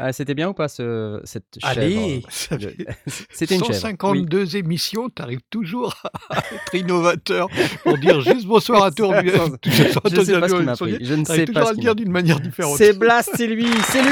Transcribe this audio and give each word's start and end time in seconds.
ah, 0.00 0.12
C'était 0.12 0.34
bien 0.34 0.48
ou 0.48 0.54
pas 0.54 0.68
ce, 0.68 1.20
cette 1.24 1.44
Allez, 1.62 2.22
chèvre 2.30 2.60
fait 2.70 2.76
C'était 3.30 3.54
une 3.56 3.60
chèvre. 3.64 3.74
Oui. 3.74 3.80
152 3.80 4.56
émissions, 4.56 5.08
t'arrives 5.10 5.42
toujours 5.50 5.94
à 6.30 6.38
être 6.38 6.74
innovateur 6.74 7.48
pour 7.82 7.98
dire 7.98 8.20
juste 8.20 8.46
bonsoir 8.46 8.84
à 8.84 8.90
toi. 8.92 9.20
Je 9.22 9.70
sais 9.70 9.92
pas 10.40 10.48
ce 10.48 10.54
m'a 10.62 10.76
pris. 10.76 10.98
Je 11.00 11.14
ne 11.14 11.24
sais 11.24 11.44
pas 11.46 11.68
à 11.68 11.72
le 11.72 11.78
dire 11.78 11.94
d'une 11.94 12.10
manière 12.10 12.40
différente. 12.40 12.76
C'est 12.78 12.98
Blast, 12.98 13.30
c'est 13.36 13.46
lui, 13.46 13.68
c'est 13.88 14.02
lui 14.02 14.10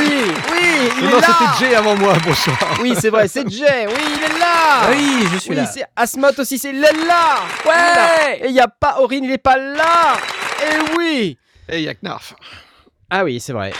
Oui, 0.52 0.58
il 0.98 1.04
Non, 1.04 1.08
est 1.08 1.12
non, 1.12 1.20
là 1.20 1.26
c'était 1.58 1.66
Jay 1.70 1.74
avant 1.74 1.96
moi, 1.96 2.14
bonsoir. 2.24 2.78
Oui, 2.82 2.94
c'est 2.98 3.10
vrai, 3.10 3.26
c'est 3.28 3.48
Jay, 3.48 3.86
oui, 3.88 4.02
il 4.16 4.24
est 4.24 4.38
là 4.38 4.90
Oui, 4.90 5.26
je 5.32 5.38
suis 5.38 5.50
Oui, 5.50 5.56
là. 5.56 5.66
c'est 5.66 5.84
Asmot 5.96 6.28
aussi, 6.38 6.58
c'est 6.58 6.70
il 6.70 6.84
est 6.84 7.06
là 7.06 7.40
Ouais 7.66 8.40
Et 8.42 8.48
il 8.48 8.52
n'y 8.52 8.60
a 8.60 8.68
pas 8.68 8.98
Aurine, 9.00 9.24
il 9.24 9.30
est 9.32 9.38
pas 9.38 9.56
là 9.56 10.16
Et 10.62 10.96
oui 10.96 11.38
Et 11.68 11.82
y'a 11.82 11.94
Knarf. 11.94 12.34
Ah 13.10 13.24
oui, 13.24 13.40
c'est 13.40 13.52
vrai. 13.54 13.72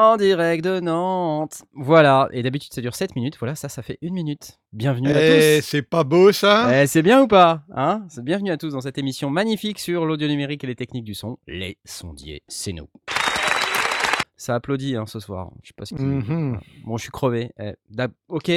En 0.00 0.16
direct 0.16 0.62
de 0.62 0.78
Nantes. 0.78 1.64
Voilà, 1.72 2.28
et 2.30 2.44
d'habitude 2.44 2.72
ça 2.72 2.80
dure 2.80 2.94
7 2.94 3.16
minutes, 3.16 3.36
voilà, 3.40 3.56
ça, 3.56 3.68
ça 3.68 3.82
fait 3.82 3.98
une 4.00 4.14
minute. 4.14 4.60
Bienvenue 4.72 5.10
à 5.10 5.20
Eh, 5.20 5.58
tous 5.58 5.66
c'est 5.66 5.82
pas 5.82 6.04
beau 6.04 6.30
ça? 6.30 6.82
Eh, 6.84 6.86
c'est 6.86 7.02
bien 7.02 7.20
ou 7.22 7.26
pas 7.26 7.64
hein? 7.74 8.04
C'est 8.08 8.22
Bienvenue 8.22 8.52
à 8.52 8.56
tous 8.56 8.70
dans 8.74 8.80
cette 8.80 8.96
émission 8.96 9.28
magnifique 9.28 9.80
sur 9.80 10.06
l'audio 10.06 10.28
numérique 10.28 10.62
et 10.62 10.68
les 10.68 10.76
techniques 10.76 11.02
du 11.02 11.14
son. 11.14 11.36
Les 11.48 11.78
sondiers, 11.84 12.44
c'est 12.46 12.72
nous. 12.72 12.88
Ça 14.36 14.54
applaudit 14.54 14.94
hein, 14.94 15.06
ce 15.06 15.18
soir. 15.18 15.50
Je 15.64 15.68
sais 15.70 15.74
pas 15.76 15.84
ce 15.84 15.96
qui... 15.96 16.02
Mhm. 16.04 16.60
Bon, 16.84 16.96
je 16.96 17.02
suis 17.02 17.10
crevé. 17.10 17.50
Eh, 17.58 17.72
ok, 18.28 18.52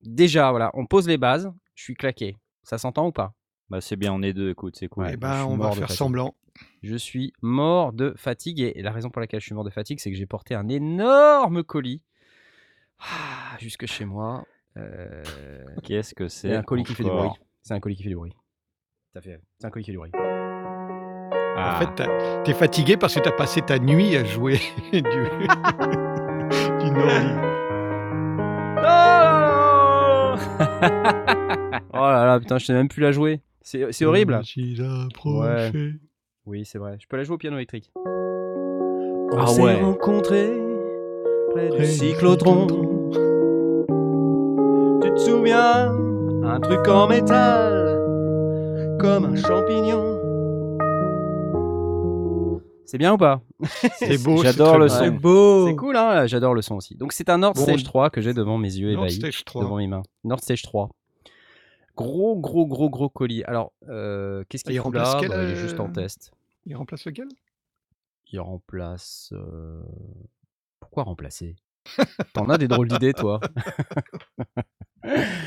déjà, 0.00 0.50
voilà, 0.52 0.70
on 0.72 0.86
pose 0.86 1.06
les 1.06 1.18
bases. 1.18 1.52
Je 1.74 1.82
suis 1.82 1.96
claqué. 1.96 2.34
Ça 2.62 2.78
s'entend 2.78 3.08
ou 3.08 3.12
pas? 3.12 3.34
Bah 3.68 3.82
c'est 3.82 3.96
bien, 3.96 4.14
on 4.14 4.22
est 4.22 4.32
deux, 4.32 4.48
écoute, 4.48 4.76
c'est 4.78 4.88
cool. 4.88 5.04
Ouais, 5.04 5.10
Eh 5.12 5.16
ben, 5.18 5.44
on 5.44 5.58
va 5.58 5.72
faire 5.72 5.90
semblant. 5.90 6.34
Je 6.82 6.96
suis 6.96 7.32
mort 7.42 7.92
de 7.92 8.14
fatigue 8.16 8.60
et 8.60 8.82
la 8.82 8.92
raison 8.92 9.10
pour 9.10 9.20
laquelle 9.20 9.40
je 9.40 9.46
suis 9.46 9.54
mort 9.54 9.64
de 9.64 9.70
fatigue, 9.70 10.00
c'est 10.00 10.10
que 10.10 10.16
j'ai 10.16 10.26
porté 10.26 10.54
un 10.54 10.68
énorme 10.68 11.62
colis 11.62 12.02
ah, 13.00 13.56
jusque 13.58 13.86
chez 13.86 14.04
moi. 14.04 14.44
Euh, 14.76 15.22
Qu'est-ce 15.82 16.14
que 16.14 16.28
C'est 16.28 16.50
c'est 16.50 16.56
un 16.56 16.62
colis 16.62 16.84
qui 16.84 16.94
fait 16.94 17.04
du 17.04 17.10
bruit. 17.10 17.30
C'est 17.62 17.74
un 17.74 17.80
colis 17.80 17.96
qui 17.96 18.02
fait 18.02 18.08
du 18.08 18.16
bruit. 18.16 18.32
Ça 19.12 19.20
fait. 19.20 19.40
C'est 19.58 19.66
un 19.66 19.70
colis 19.70 19.84
qui 19.84 19.90
fait 19.90 19.92
du 19.92 19.98
bruit. 19.98 20.10
Ah. 20.14 21.74
En 21.74 21.78
fait, 21.80 22.44
t'es 22.44 22.54
fatigué 22.54 22.96
parce 22.96 23.14
que 23.14 23.20
t'as 23.20 23.32
passé 23.32 23.62
ta 23.62 23.78
nuit 23.78 24.16
à 24.16 24.24
jouer 24.24 24.60
du, 24.92 25.00
du 25.00 25.08
oh 31.92 31.96
là 31.96 32.26
là, 32.26 32.38
putain, 32.40 32.58
je 32.58 32.66
sais 32.66 32.72
même 32.72 32.88
plus 32.88 33.02
la 33.02 33.12
jouer. 33.12 33.42
C'est 33.60 34.04
horrible. 34.04 34.34
Approché. 34.34 35.94
Oui, 36.48 36.64
c'est 36.64 36.78
vrai. 36.78 36.96
Je 36.98 37.06
peux 37.06 37.18
la 37.18 37.24
jouer 37.24 37.34
au 37.34 37.38
piano 37.38 37.56
électrique. 37.56 37.92
Ah 39.36 39.46
s'est 39.46 39.60
ouais. 39.62 39.74
rencontrés 39.82 40.50
près 41.52 41.68
du 41.68 41.84
cyclotron. 41.84 42.66
Tu 45.02 45.10
te 45.12 45.18
souviens 45.18 45.92
Un 46.42 46.58
truc 46.60 46.88
en 46.88 47.06
métal, 47.06 47.98
comme 48.98 49.26
un 49.26 49.36
champignon. 49.36 50.14
C'est 52.86 52.96
bien 52.96 53.12
ou 53.12 53.18
pas? 53.18 53.42
C'est 53.98 54.16
beau. 54.24 54.42
J'adore 54.42 54.72
c'est 54.72 54.78
le 54.78 54.88
son. 54.88 54.98
C'est 55.00 55.10
beau. 55.10 55.66
C'est 55.66 55.76
cool, 55.76 55.96
hein 55.98 56.26
J'adore 56.26 56.54
le 56.54 56.62
son 56.62 56.76
aussi. 56.76 56.94
Donc 56.96 57.12
c'est 57.12 57.28
un 57.28 57.36
Nord 57.36 57.52
Bon, 57.52 57.60
Stage 57.64 57.80
je- 57.80 57.84
3 57.84 58.08
que 58.08 58.22
j'ai 58.22 58.32
devant 58.32 58.56
mes 58.56 58.74
yeux 58.74 58.94
Nord 58.94 59.02
ébahis, 59.04 59.16
Stage 59.16 59.44
3. 59.44 59.62
devant 59.64 59.76
mes 59.76 59.86
mains. 59.86 60.02
Nord 60.24 60.40
Stage 60.40 60.62
3. 60.62 60.88
Gros, 61.94 62.36
gros, 62.36 62.66
gros, 62.66 62.88
gros 62.88 63.10
colis. 63.10 63.44
Alors, 63.44 63.72
euh, 63.90 64.42
qu'est-ce 64.48 64.64
qu'il 64.64 64.80
remplace 64.80 65.20
là? 65.20 65.28
Bah, 65.28 65.42
Il 65.44 65.50
est 65.50 65.56
juste 65.56 65.78
en 65.80 65.88
euh, 65.88 65.92
test. 65.92 66.32
Il 66.68 66.76
remplace 66.76 67.04
lequel? 67.06 67.28
Il 68.30 68.40
remplace. 68.40 69.30
euh, 69.32 69.82
Pourquoi 70.80 71.04
remplacer? 71.04 71.56
T'en 72.34 72.48
as 72.50 72.58
des 72.58 72.68
drôles 72.68 72.88
d'idées, 72.88 73.14
toi? 73.14 73.40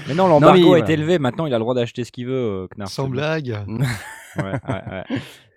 Mais 0.07 0.15
non, 0.15 0.27
l'embargo 0.27 0.39
Non, 0.39 0.53
mais 0.53 0.59
est 0.59 0.65
voilà. 0.79 0.91
élevé, 0.91 1.19
maintenant 1.19 1.45
il 1.45 1.53
a 1.53 1.57
le 1.57 1.63
droit 1.63 1.75
d'acheter 1.75 2.03
ce 2.03 2.11
qu'il 2.11 2.25
veut, 2.25 2.33
euh, 2.63 2.67
Knarf, 2.75 2.91
Sans 2.91 3.07
blague. 3.09 3.63
Ouais, 4.37 4.43
ouais, 4.43 4.81
ouais. 4.89 5.03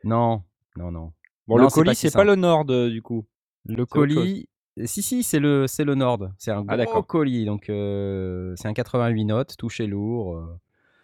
Non, 0.03 0.43
non, 0.77 0.91
non. 0.91 1.13
Bon, 1.47 1.57
Non, 1.57 1.65
le 1.65 1.71
colis, 1.71 1.95
si 1.95 2.01
c'est 2.03 2.09
pas 2.13 2.19
simple. 2.25 2.31
le 2.31 2.35
Nord, 2.37 2.65
euh, 2.71 2.91
du 2.91 3.03
coup. 3.03 3.25
Le 3.67 3.83
autre 3.85 3.93
colis. 3.93 4.49
Si, 4.85 5.01
si, 5.01 5.23
c'est 5.23 5.39
le, 5.39 5.69
c'est 5.69 5.85
le 5.85 5.95
Nord. 5.95 6.29
C'est 6.39 6.51
un 6.51 6.65
Ah, 6.67 6.77
gros 6.77 6.77
d'accord. 6.77 7.07
colis. 7.07 7.45
Donc, 7.45 7.71
euh, 7.71 8.53
c'est 8.57 8.67
un 8.67 8.75
88 8.75 9.25
notes, 9.27 9.57
touché 9.57 9.87
lourd. 9.87 10.35
euh, 10.37 10.59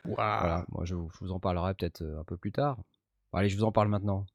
Waouh. 0.04 0.16
Voilà. 0.16 0.66
Moi, 0.71 0.84
je, 0.84 0.97
vous- 0.97 1.09
je 1.15 1.19
vous 1.21 1.31
en 1.31 1.38
parlerai 1.38 1.75
peut-être 1.75 2.03
euh, 2.03 2.19
un 2.19 2.25
peu 2.25 2.37
plus 2.37 2.50
tard. 2.50 2.77
Bon, 3.32 3.38
allez, 3.38 3.48
je 3.48 3.56
vous 3.56 3.62
en 3.65 3.71
parle 3.71 3.87
maintenant. 3.88 4.27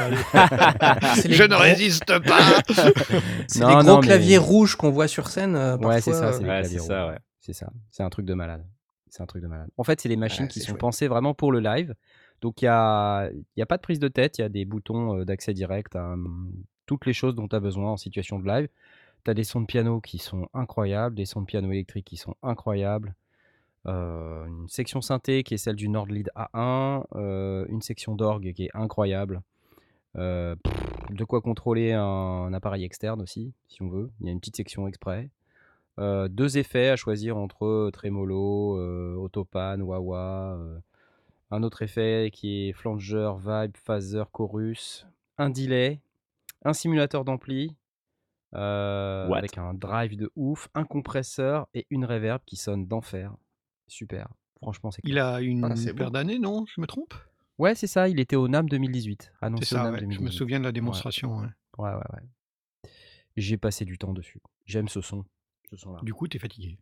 Je 0.00 1.42
ne 1.44 1.54
résiste 1.54 2.04
pas. 2.06 2.62
C'est 3.48 3.60
les 3.60 3.64
gros 3.66 3.82
non, 3.82 4.00
mais- 4.00 4.06
claviers 4.06 4.38
rouges 4.38 4.76
qu'on 4.76 4.90
voit 4.90 5.08
sur 5.08 5.28
scène. 5.28 5.54
euh, 5.56 5.76
Ouais, 5.78 6.00
c'est 6.00 6.10
parfois, 6.12 6.32
ça, 6.32 6.32
c'est 6.32 6.38
euh, 6.38 6.40
Ouais, 6.40 6.60
claviers 6.60 6.78
c'est 6.78 6.86
ça. 6.86 7.18
C'est 7.40 7.52
ça. 7.52 7.70
C'est 7.90 8.02
un 8.02 8.10
truc 8.10 8.26
de 8.26 8.34
malade. 8.34 8.64
C'est 9.08 9.22
un 9.22 9.26
truc 9.26 9.42
de 9.42 9.48
malade. 9.48 9.68
En 9.76 9.84
fait, 9.84 10.00
c'est 10.00 10.08
les 10.08 10.16
machines 10.16 10.44
Ouais, 10.44 10.48
qui 10.48 10.60
sont 10.60 10.68
chouette. 10.68 10.78
pensées 10.80 11.08
vraiment 11.08 11.34
pour 11.34 11.52
le 11.52 11.60
live. 11.60 11.94
Donc, 12.42 12.62
il 12.62 12.66
n'y 12.66 12.68
a, 12.68 13.28
il 13.30 13.44
y 13.58 13.62
a 13.62 13.66
pas 13.66 13.76
de 13.76 13.82
prise 13.82 13.98
de 13.98 14.08
tête. 14.08 14.38
Il 14.38 14.42
y 14.42 14.44
a 14.44 14.48
des 14.48 14.64
boutons 14.64 15.18
euh, 15.18 15.24
d'accès 15.24 15.52
direct 15.52 15.96
à 15.96 16.12
hum, 16.12 16.52
toutes 16.86 17.06
les 17.06 17.12
choses 17.12 17.34
dont 17.34 17.48
tu 17.48 17.56
as 17.56 17.60
besoin 17.60 17.90
en 17.92 17.96
situation 17.96 18.38
de 18.38 18.46
live. 18.46 18.68
Tu 19.24 19.30
as 19.30 19.34
des 19.34 19.44
sons 19.44 19.60
de 19.60 19.66
piano 19.66 20.00
qui 20.00 20.18
sont 20.18 20.48
incroyables, 20.54 21.14
des 21.16 21.26
sons 21.26 21.40
de 21.42 21.46
piano 21.46 21.70
électrique 21.70 22.06
qui 22.06 22.16
sont 22.16 22.34
incroyables. 22.42 23.14
euh, 23.86 24.44
une 24.46 24.68
section 24.68 25.00
synthé 25.00 25.42
qui 25.42 25.54
est 25.54 25.58
celle 25.58 25.76
du 25.76 25.88
Nord 25.88 26.06
Lead 26.06 26.30
A1, 26.36 27.02
euh, 27.16 27.64
une 27.70 27.80
section 27.82 28.14
d'orgue 28.14 28.52
qui 28.52 28.64
est 28.66 28.70
incroyable. 28.74 29.40
Euh, 30.16 30.56
pff, 30.56 30.74
de 31.10 31.24
quoi 31.24 31.40
contrôler 31.40 31.92
un, 31.92 32.02
un 32.02 32.52
appareil 32.52 32.84
externe 32.84 33.20
aussi, 33.22 33.52
si 33.68 33.82
on 33.82 33.88
veut. 33.88 34.10
Il 34.20 34.26
y 34.26 34.28
a 34.28 34.32
une 34.32 34.40
petite 34.40 34.56
section 34.56 34.86
exprès. 34.88 35.30
Euh, 35.98 36.28
deux 36.28 36.56
effets 36.58 36.88
à 36.88 36.96
choisir 36.96 37.36
entre 37.36 37.90
trémolo, 37.92 38.78
euh, 38.78 39.14
autopan, 39.16 39.80
wah-wah. 39.80 40.54
euh, 40.56 40.78
un 41.50 41.62
autre 41.62 41.82
effet 41.82 42.30
qui 42.32 42.68
est 42.68 42.72
flanger, 42.72 43.32
vibe, 43.44 43.76
phaser, 43.76 44.22
chorus. 44.32 45.06
Un 45.36 45.50
delay, 45.50 46.00
un 46.64 46.72
simulateur 46.72 47.24
d'ampli. 47.24 47.74
euh, 48.54 49.30
avec 49.32 49.58
un 49.58 49.74
drive 49.74 50.16
de 50.16 50.30
ouf, 50.36 50.68
un 50.74 50.84
compresseur 50.84 51.68
et 51.74 51.86
une 51.90 52.04
reverb 52.04 52.40
qui 52.46 52.56
sonne 52.56 52.86
d'enfer. 52.86 53.32
Super. 53.86 54.28
Franchement, 54.62 54.90
c'est 54.90 55.02
cool. 55.02 55.10
Il 55.10 55.18
a 55.18 55.40
une 55.40 55.64
Ah, 55.64 55.92
paire 55.96 56.10
d'années, 56.10 56.38
non? 56.38 56.64
Je 56.74 56.80
me 56.80 56.86
trompe? 56.86 57.14
Ouais, 57.60 57.74
c'est 57.74 57.86
ça. 57.86 58.08
Il 58.08 58.18
était 58.20 58.36
au 58.36 58.48
NAM 58.48 58.70
2018. 58.70 59.32
Annoncé 59.42 59.74
au 59.74 59.78
ça, 59.78 59.84
NAM 59.84 59.92
ouais. 59.92 59.98
Je 59.98 60.04
2018. 60.04 60.24
me 60.24 60.30
souviens 60.30 60.58
de 60.60 60.64
la 60.64 60.72
démonstration. 60.72 61.36
ouais. 61.36 61.46
Ouais, 61.76 61.90
ouais, 61.90 61.96
ouais. 62.14 62.90
J'ai 63.36 63.58
passé 63.58 63.84
du 63.84 63.98
temps 63.98 64.14
dessus. 64.14 64.40
J'aime 64.64 64.88
ce 64.88 65.02
son. 65.02 65.26
Ce 65.68 65.76
son-là. 65.76 66.00
Du 66.02 66.14
coup, 66.14 66.26
t'es 66.26 66.38
fatigué. 66.38 66.78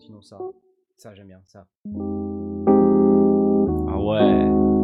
Sinon, 0.00 0.20
ça. 0.20 0.38
Ça, 0.96 1.14
j'aime 1.14 1.28
bien. 1.28 1.40
Ça. 1.46 1.64
Ah 3.88 4.00
ouais. 4.00 4.77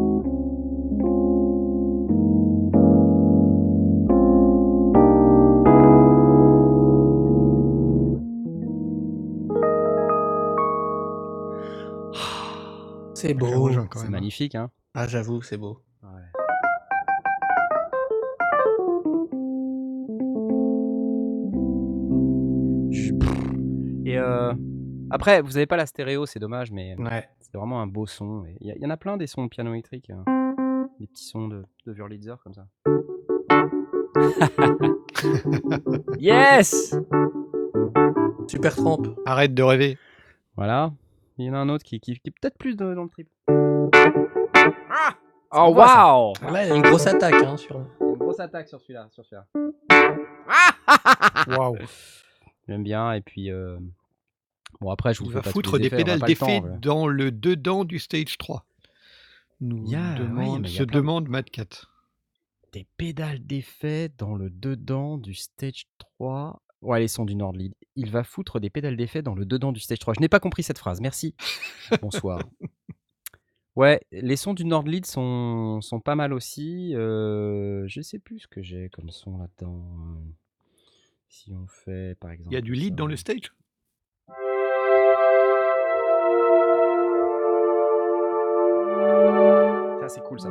C'est 13.27 13.33
beau. 13.33 13.71
quand 13.89 14.01
C'est 14.01 14.07
hein. 14.07 14.11
magnifique, 14.11 14.55
hein. 14.55 14.71
Ah, 14.93 15.09
j'avoue, 15.09 15.41
c'est 15.41 15.57
beau. 15.57 15.81
Ouais. 16.03 16.11
Et 24.05 24.19
euh, 24.19 24.53
après, 25.11 25.41
vous 25.41 25.57
avez 25.57 25.65
pas 25.65 25.79
la 25.79 25.87
stéréo, 25.87 26.27
c'est 26.27 26.39
dommage, 26.39 26.71
mais 26.71 26.95
Ouais. 26.99 27.27
c'est 27.41 27.57
vraiment 27.57 27.81
un 27.81 27.87
beau 27.87 28.07
son. 28.07 28.45
Y, 28.61 28.75
il 28.77 28.83
y 28.83 28.87
en 28.87 28.91
a 28.91 28.99
plein 28.99 29.17
des 29.17 29.27
sons 29.27 29.45
de 29.45 29.49
piano 29.49 29.73
électrique, 29.73 30.11
hein. 30.11 30.23
des 31.01 31.07
petits 31.07 31.25
sons 31.25 31.49
de, 31.49 31.65
de 31.87 31.93
Wurlitzer 31.95 32.35
comme 32.43 32.53
ça. 32.53 32.67
yes 36.19 36.95
Super 38.49 38.77
trempe. 38.77 39.09
Arrête 39.25 39.55
de 39.55 39.63
rêver. 39.63 39.97
Voilà. 40.57 40.93
Il 41.39 41.47
y 41.47 41.51
en 41.51 41.55
a 41.55 41.59
un 41.59 41.69
autre 41.69 41.85
qui, 41.85 41.99
qui, 42.01 42.15
qui 42.15 42.29
est 42.29 42.33
peut-être 42.41 42.59
plus 42.59 42.77
dans 42.77 42.87
le 42.87 43.09
trip. 43.09 43.29
Oh 45.51 45.73
voit, 45.73 45.89
ça. 45.89 46.07
waouh 46.07 46.33
Là, 46.53 46.65
il 46.65 46.69
y 46.69 46.73
a 46.73 46.77
une 46.77 46.83
grosse 46.83 47.07
attaque 47.07 47.35
hein, 47.35 47.57
sur. 47.57 47.77
Une 48.01 48.15
grosse 48.17 48.41
attaque 48.41 48.69
sur 48.69 48.81
celui-là, 48.81 49.09
sur 49.11 49.25
celui-là. 49.25 49.47
Waouh. 51.59 51.77
J'aime 52.67 52.83
bien 52.83 53.13
et 53.13 53.21
puis, 53.21 53.51
heu, 53.51 53.79
bon 54.81 54.91
après 54.91 55.15
je 55.15 55.21
vous 55.21 55.27
Il 55.27 55.33
fais 55.33 55.35
va 55.35 55.43
pas 55.43 55.51
tous 55.51 55.55
foutre 55.55 55.77
les 55.77 55.83
des 55.83 55.87
effets, 55.89 55.97
pédales 55.99 56.21
d'effet 56.21 56.61
voilà. 56.61 56.77
dans 56.79 57.07
le 57.07 57.31
dedans 57.31 57.85
du 57.85 57.99
stage 57.99 58.37
3. 58.39 58.65
Nous 59.61 59.85
demande, 59.87 60.67
se 60.67 60.83
plein 60.83 61.01
demande 61.01 61.29
Mad 61.29 61.49
Cat. 61.51 61.87
Des 62.73 62.87
pédales 62.97 63.45
d'effet 63.45 64.11
dans 64.19 64.35
le 64.35 64.51
dedans 64.51 65.19
du 65.19 65.35
stage 65.35 65.87
3. 65.99 66.61
Ouais, 66.85 67.01
les 67.01 67.09
sons 67.09 67.25
du 67.25 67.35
Nordlead. 67.35 67.73
Il 67.97 68.11
va 68.11 68.25
foutre 68.25 68.61
des 68.61 68.69
pédales 68.69 68.97
d'effet 68.97 69.23
dans 69.23 69.35
le 69.35 69.47
dedans 69.47 69.73
du 69.73 69.81
stage 69.81 69.99
3. 69.99 70.15
Je 70.15 70.21
n'ai 70.21 70.29
pas 70.29 70.39
compris 70.39 70.63
cette 70.63 70.79
phrase, 70.79 71.01
merci. 71.01 71.35
Bonsoir. 72.03 72.41
Ouais, 73.75 74.03
les 74.13 74.37
sons 74.37 74.53
du 74.53 74.67
Nordlead 74.67 75.07
sont, 75.07 75.81
sont 75.81 76.01
pas 76.01 76.15
mal 76.15 76.35
aussi. 76.35 76.95
Euh, 76.95 77.85
je 77.89 78.03
sais 78.03 78.19
plus 78.19 78.41
ce 78.41 78.47
que 78.47 78.63
j'ai 78.63 78.91
comme 78.91 79.11
son 79.11 79.39
là-dedans. 79.39 79.83
Si 81.29 81.53
on 81.55 81.67
fait 81.67 82.17
par 82.21 82.31
exemple. 82.31 82.53
Il 82.53 82.55
y 82.55 82.59
a 82.59 82.61
du 82.61 82.75
lead 82.75 82.93
ça. 82.93 82.97
dans 82.97 83.07
le 83.07 83.17
stage? 83.17 83.53
Ça, 90.01 90.09
c'est 90.09 90.23
cool 90.23 90.39
ça. 90.39 90.51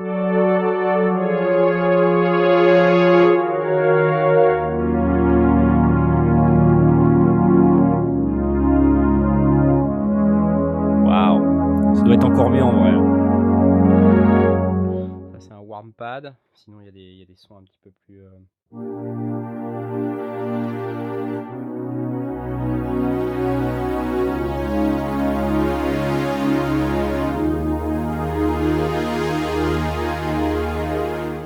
Ça 12.04 12.08
doit 12.08 12.16
être 12.16 12.26
encore 12.26 12.50
mieux 12.50 12.62
en 12.64 12.72
vrai. 12.74 12.92
Ça, 15.32 15.40
c'est 15.40 15.54
un 15.54 15.60
warm 15.60 15.94
pad. 15.94 16.36
Sinon, 16.54 16.82
il 16.82 16.86
y, 16.86 16.90
a 16.90 16.92
des- 16.92 17.00
il 17.00 17.20
y 17.20 17.22
a 17.22 17.26
des 17.26 17.36
sons 17.36 17.56
un 17.58 17.64
petit 17.64 17.80
peu 17.82 17.92
plus. 18.06 18.22
euh, 18.22 18.30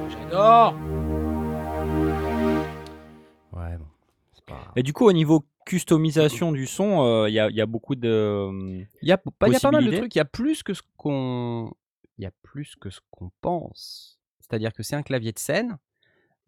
J'adore! 0.09 0.74
Ouais, 3.54 3.77
bon. 3.77 3.86
C'est 4.33 4.45
pas. 4.45 4.71
Et 4.75 4.83
du 4.83 4.94
coup, 4.94 5.06
au 5.06 5.13
niveau 5.13 5.44
customisation 5.68 6.52
du 6.52 6.66
son, 6.66 7.04
euh, 7.04 7.30
il 7.30 7.34
y, 7.34 7.40
a, 7.40 7.50
il 7.50 7.56
y 7.56 7.62
a 7.62 7.66
beaucoup 7.66 7.96
de. 7.96 8.50
Il 9.02 9.08
y 9.08 9.12
a, 9.12 9.18
pas- 9.18 9.48
il 9.48 9.54
y 9.54 9.56
a 9.56 9.60
pas 9.60 9.72
mal 9.72 9.86
de 9.86 9.92
trucs. 9.98 10.16
Il 10.16 10.18
y 10.18 10.22
a 10.22 10.25
plus 10.25 10.64
que 10.64 10.74
ce 10.74 10.81
qu'on. 10.98 11.72
Il 12.18 12.24
y 12.24 12.25
a 12.28 12.31
plus 12.42 12.75
que 12.75 12.90
ce 12.90 13.00
qu'on 13.12 13.30
pense. 13.42 14.19
C'est-à-dire 14.40 14.74
que 14.74 14.81
c'est 14.84 14.96
un 14.96 15.04
clavier 15.04 15.31
de 15.34 15.40
scène. 15.40 15.78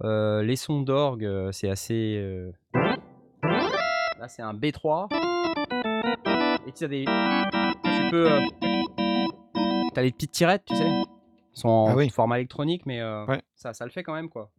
Euh, 0.04 0.42
les 0.44 0.56
sons 0.56 0.81
d'orgue, 0.81 1.25
euh, 1.25 1.51
c'est 1.51 1.69
assez. 1.69 2.16
euh, 2.18 2.51
Là, 2.74 4.27
c'est 4.27 4.42
un 4.42 4.54
B3. 4.54 5.07
Et 6.68 6.71
tu 6.71 6.83
as 6.86 6.88
des. 6.88 7.06
Tu 7.06 8.10
peux. 8.12 8.31
euh, 8.31 8.42
T'as 9.94 10.01
les 10.01 10.12
petites 10.12 10.31
tirettes, 10.31 10.63
tu 10.66 10.75
sais. 10.75 10.88
Ils 10.88 11.60
sont 11.60 11.68
en 11.69 11.88
Ah 11.89 11.95
oui. 11.95 12.10
format 12.10 12.38
électronique, 12.38 12.86
mais 12.86 13.01
euh, 13.01 13.25
Ouais. 13.25 13.42
ça, 13.56 13.74
ça 13.74 13.83
le 13.86 13.92
fait 13.92 14.04
quand 14.04 14.13
même, 14.13 14.30
quoi. 14.30 14.51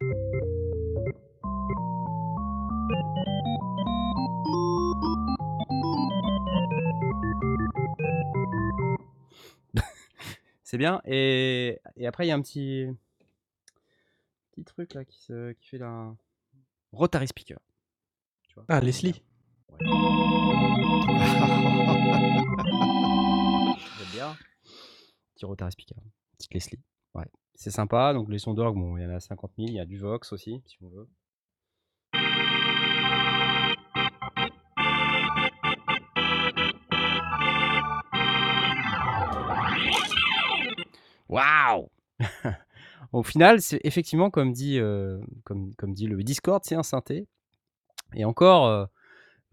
C'est 10.70 10.78
bien. 10.78 11.00
Et, 11.04 11.80
et 11.96 12.06
après, 12.06 12.26
il 12.26 12.28
y 12.28 12.30
a 12.30 12.36
un 12.36 12.40
petit, 12.40 12.86
petit 14.52 14.62
truc 14.62 14.94
là 14.94 15.04
qui, 15.04 15.20
se, 15.20 15.50
qui 15.54 15.66
fait 15.66 15.78
la 15.78 16.14
Rotary 16.92 17.26
Speaker. 17.26 17.58
Tu 18.46 18.54
vois. 18.54 18.66
Ah, 18.68 18.80
Leslie. 18.80 19.20
J'aime 19.80 19.90
bien. 24.12 24.36
Petit 25.34 25.44
Rotary 25.44 25.72
Speaker. 25.72 25.98
Petite 26.38 26.54
Leslie. 26.54 26.78
Ouais. 27.14 27.26
C'est 27.56 27.72
sympa. 27.72 28.12
Donc 28.12 28.28
les 28.28 28.38
sons 28.38 28.54
d'orgue, 28.54 28.76
bon, 28.76 28.96
il 28.96 29.02
y 29.02 29.06
en 29.06 29.10
a 29.10 29.18
50 29.18 29.50
000. 29.56 29.70
Il 29.70 29.74
y 29.74 29.80
a 29.80 29.84
du 29.84 29.98
Vox 29.98 30.32
aussi, 30.32 30.62
si 30.66 30.76
on 30.84 30.88
veut. 30.90 31.08
Waouh 41.30 41.88
Au 43.12 43.22
final, 43.22 43.60
c'est 43.62 43.80
effectivement 43.84 44.30
comme 44.30 44.52
dit, 44.52 44.78
euh, 44.78 45.18
comme, 45.44 45.74
comme 45.76 45.94
dit 45.94 46.06
le 46.06 46.22
Discord, 46.22 46.62
c'est 46.64 46.74
un 46.74 46.82
synthé. 46.82 47.26
Et 48.14 48.24
encore, 48.24 48.66
euh, 48.66 48.84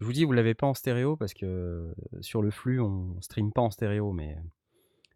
je 0.00 0.04
vous 0.06 0.12
dis, 0.12 0.24
vous 0.24 0.32
l'avez 0.32 0.54
pas 0.54 0.66
en 0.66 0.74
stéréo 0.74 1.16
parce 1.16 1.34
que 1.34 1.46
euh, 1.46 1.94
sur 2.20 2.42
le 2.42 2.50
flux, 2.50 2.80
on 2.80 3.20
stream 3.20 3.52
pas 3.52 3.62
en 3.62 3.70
stéréo, 3.70 4.12
mais 4.12 4.36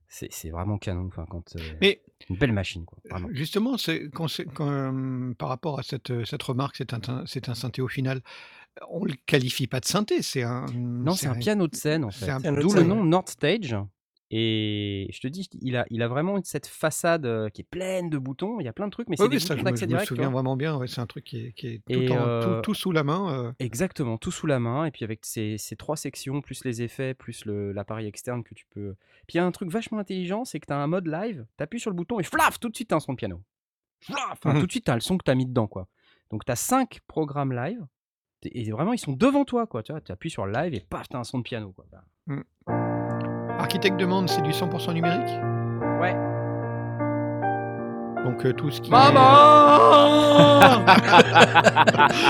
c'est 0.09 0.29
c'est 0.32 0.50
vraiment 0.50 0.79
canon. 0.79 1.06
Enfin, 1.06 1.25
quand 1.29 1.55
euh, 1.56 1.61
Mais 1.81 2.03
une 2.31 2.37
belle 2.37 2.53
machine, 2.53 2.85
quoi. 2.85 2.99
Vraiment. 3.11 3.29
justement, 3.32 3.76
c'est, 3.76 4.08
quand 4.11 4.29
c'est- 4.29 4.44
quand, 4.47 4.70
euh, 4.70 5.35
par 5.35 5.49
rapport 5.49 5.79
à 5.79 5.82
cette, 5.82 6.25
cette 6.25 6.43
remarque, 6.43 6.76
c'est 6.76 6.93
un, 6.94 7.25
c'est 7.26 7.49
un 7.49 7.55
synthé 7.55 7.82
au 7.82 7.88
final, 7.88 8.23
on 8.88 9.05
le 9.05 9.15
qualifie 9.26 9.67
pas 9.67 9.81
de 9.81 9.85
synthé, 9.87 10.23
c'est 10.23 10.43
un. 10.43 10.67
Non, 10.75 11.12
c'est 11.12 11.26
un 11.29 11.35
piano 11.35 11.67
de 11.69 11.76
scène 11.76 12.05
en 12.05 12.11
c'est 12.11 12.25
fait. 12.26 12.31
un 12.32 12.41
piano 12.41 12.56
de 12.56 12.62
D'où 12.62 12.73
le 12.75 12.82
nom. 12.82 13.05
North 13.05 13.29
Stage. 13.31 13.76
Et 14.34 15.08
je 15.12 15.20
te 15.20 15.26
dis, 15.29 15.46
il 15.61 15.76
a, 15.76 15.84
il 15.90 16.00
a 16.02 16.08
vraiment 16.08 16.40
cette 16.43 16.67
façade 16.67 17.26
euh, 17.26 17.50
qui 17.50 17.61
est 17.61 17.69
pleine 17.69 18.08
de 18.08 18.17
boutons. 18.17 18.61
Il 18.61 18.64
y 18.64 18.69
a 18.69 18.73
plein 18.73 18.87
de 18.87 18.90
trucs, 18.90 19.11
mais 19.11 19.17
c'est 19.17 19.25
Oui, 19.25 19.29
des 19.29 19.38
ça, 19.38 19.55
boutons 19.56 19.69
je 19.69 19.73
me, 19.73 19.76
je 19.76 19.84
me 19.84 19.88
direct. 19.88 20.06
souviens 20.08 20.31
vraiment 20.31 20.56
bien. 20.56 20.79
ouais, 20.79 20.87
c'est 20.87 21.02
un 21.02 21.06
truc 21.06 21.25
qui 21.25 21.37
est, 21.38 21.52
qui 21.52 21.67
est 21.67 21.82
tout, 21.87 22.11
en- 22.14 22.26
euh, 22.29 22.62
sous 22.73 22.93
la 22.93 23.05
main. 23.05 23.31
euh. 23.49 23.52
Exactement, 23.58 24.17
tout 24.17 24.31
sous 24.31 24.46
la 24.46 24.58
main, 24.58 24.87
et 24.87 24.90
puis 24.90 25.05
avec 25.05 25.26
ces, 25.26 25.58
ces 25.58 25.76
trois 25.76 25.96
sections, 25.96 26.40
plus 26.40 26.64
les 26.64 26.81
effets, 26.81 27.12
plus 27.12 27.44
le- 27.44 27.73
l'appareil 27.73 28.06
externe 28.06 28.43
que 28.43 28.55
tu 28.55 28.64
peux. 28.70 28.94
Puis 29.26 29.34
il 29.34 29.37
y 29.37 29.40
a 29.40 29.44
un 29.44 29.52
truc 29.52 29.70
vachement 29.70 29.99
intelligent, 29.99 30.46
c'est 30.46 30.61
que 30.61 30.67
tu 30.67 30.73
as 30.73 30.79
un 30.79 30.87
mode 30.87 31.06
live, 31.08 31.44
tu 31.58 31.62
appuies 31.62 31.81
sur 31.81 31.90
le 31.90 31.96
bouton 31.96 32.19
et 32.19 32.23
flaf, 32.23 32.58
tout 32.58 32.70
de 32.70 32.75
suite 32.75 32.88
tu 32.88 32.94
as 32.94 32.96
un 32.96 33.00
son 33.00 33.12
de 33.12 33.19
piano. 33.19 33.43
Flaf, 34.00 34.40
tout 34.40 34.67
de 34.67 34.70
suite 34.73 34.87
tu 34.87 34.90
as 34.90 34.94
le 34.94 35.00
son 35.02 35.19
que 35.19 35.25
tu 35.25 35.31
as 35.31 35.34
mis 35.34 35.44
dedans, 35.46 35.67
quoi. 35.67 35.88
Donc 36.31 36.46
tu 36.46 36.52
as 36.52 36.56
cinq 36.56 37.00
programmes 37.06 37.52
live, 37.52 37.87
et 38.44 38.70
vraiment 38.70 38.94
ils 38.94 38.99
sont 38.99 39.12
devant 39.12 39.44
toi, 39.44 39.67
quoi. 39.67 39.82
Tu 39.82 39.93
appuies 39.93 40.31
sur 40.31 40.46
live 40.46 40.73
et 40.73 40.81
paf, 40.81 41.06
tu 41.11 41.17
as 41.17 41.20
un 41.20 41.25
son 41.25 41.37
de 41.37 41.43
piano, 41.43 41.73
quoi. 41.73 41.84
Architecte 43.59 43.97
demande, 43.97 44.29
c'est 44.29 44.43
du 44.43 44.51
100% 44.51 44.93
numérique 44.95 45.39
Ouais. 46.01 46.17
Donc 48.25 48.45
euh, 48.47 48.53
tout 48.53 48.71
ce 48.71 48.81
qui 48.81 48.91
Maman 48.91 49.19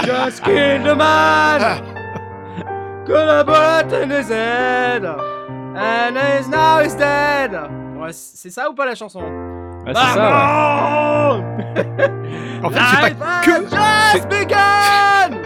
Just 0.05 0.43
kill 0.45 0.83
the 0.85 0.97
man 0.97 1.81
Collaborate 3.07 3.93
in 3.93 4.11
his 4.11 4.29
head 4.31 5.05
And 5.05 6.17
is 6.17 6.49
now 6.49 6.81
is 6.81 6.95
dead 6.97 7.53
Ouais, 7.99 8.11
c'est 8.13 8.51
ça 8.51 8.69
ou 8.71 8.75
pas 8.75 8.87
la 8.87 8.95
chanson? 8.95 9.21
Ouais, 9.21 9.93
c'est 9.95 9.95
ça. 9.95 11.35
ouais. 11.35 12.11
En 12.65 12.71
fait, 12.71 12.81
c'est 12.91 13.19
pas 13.19 13.41
que 13.45 13.53
just 14.15 14.29
begun 14.29 15.39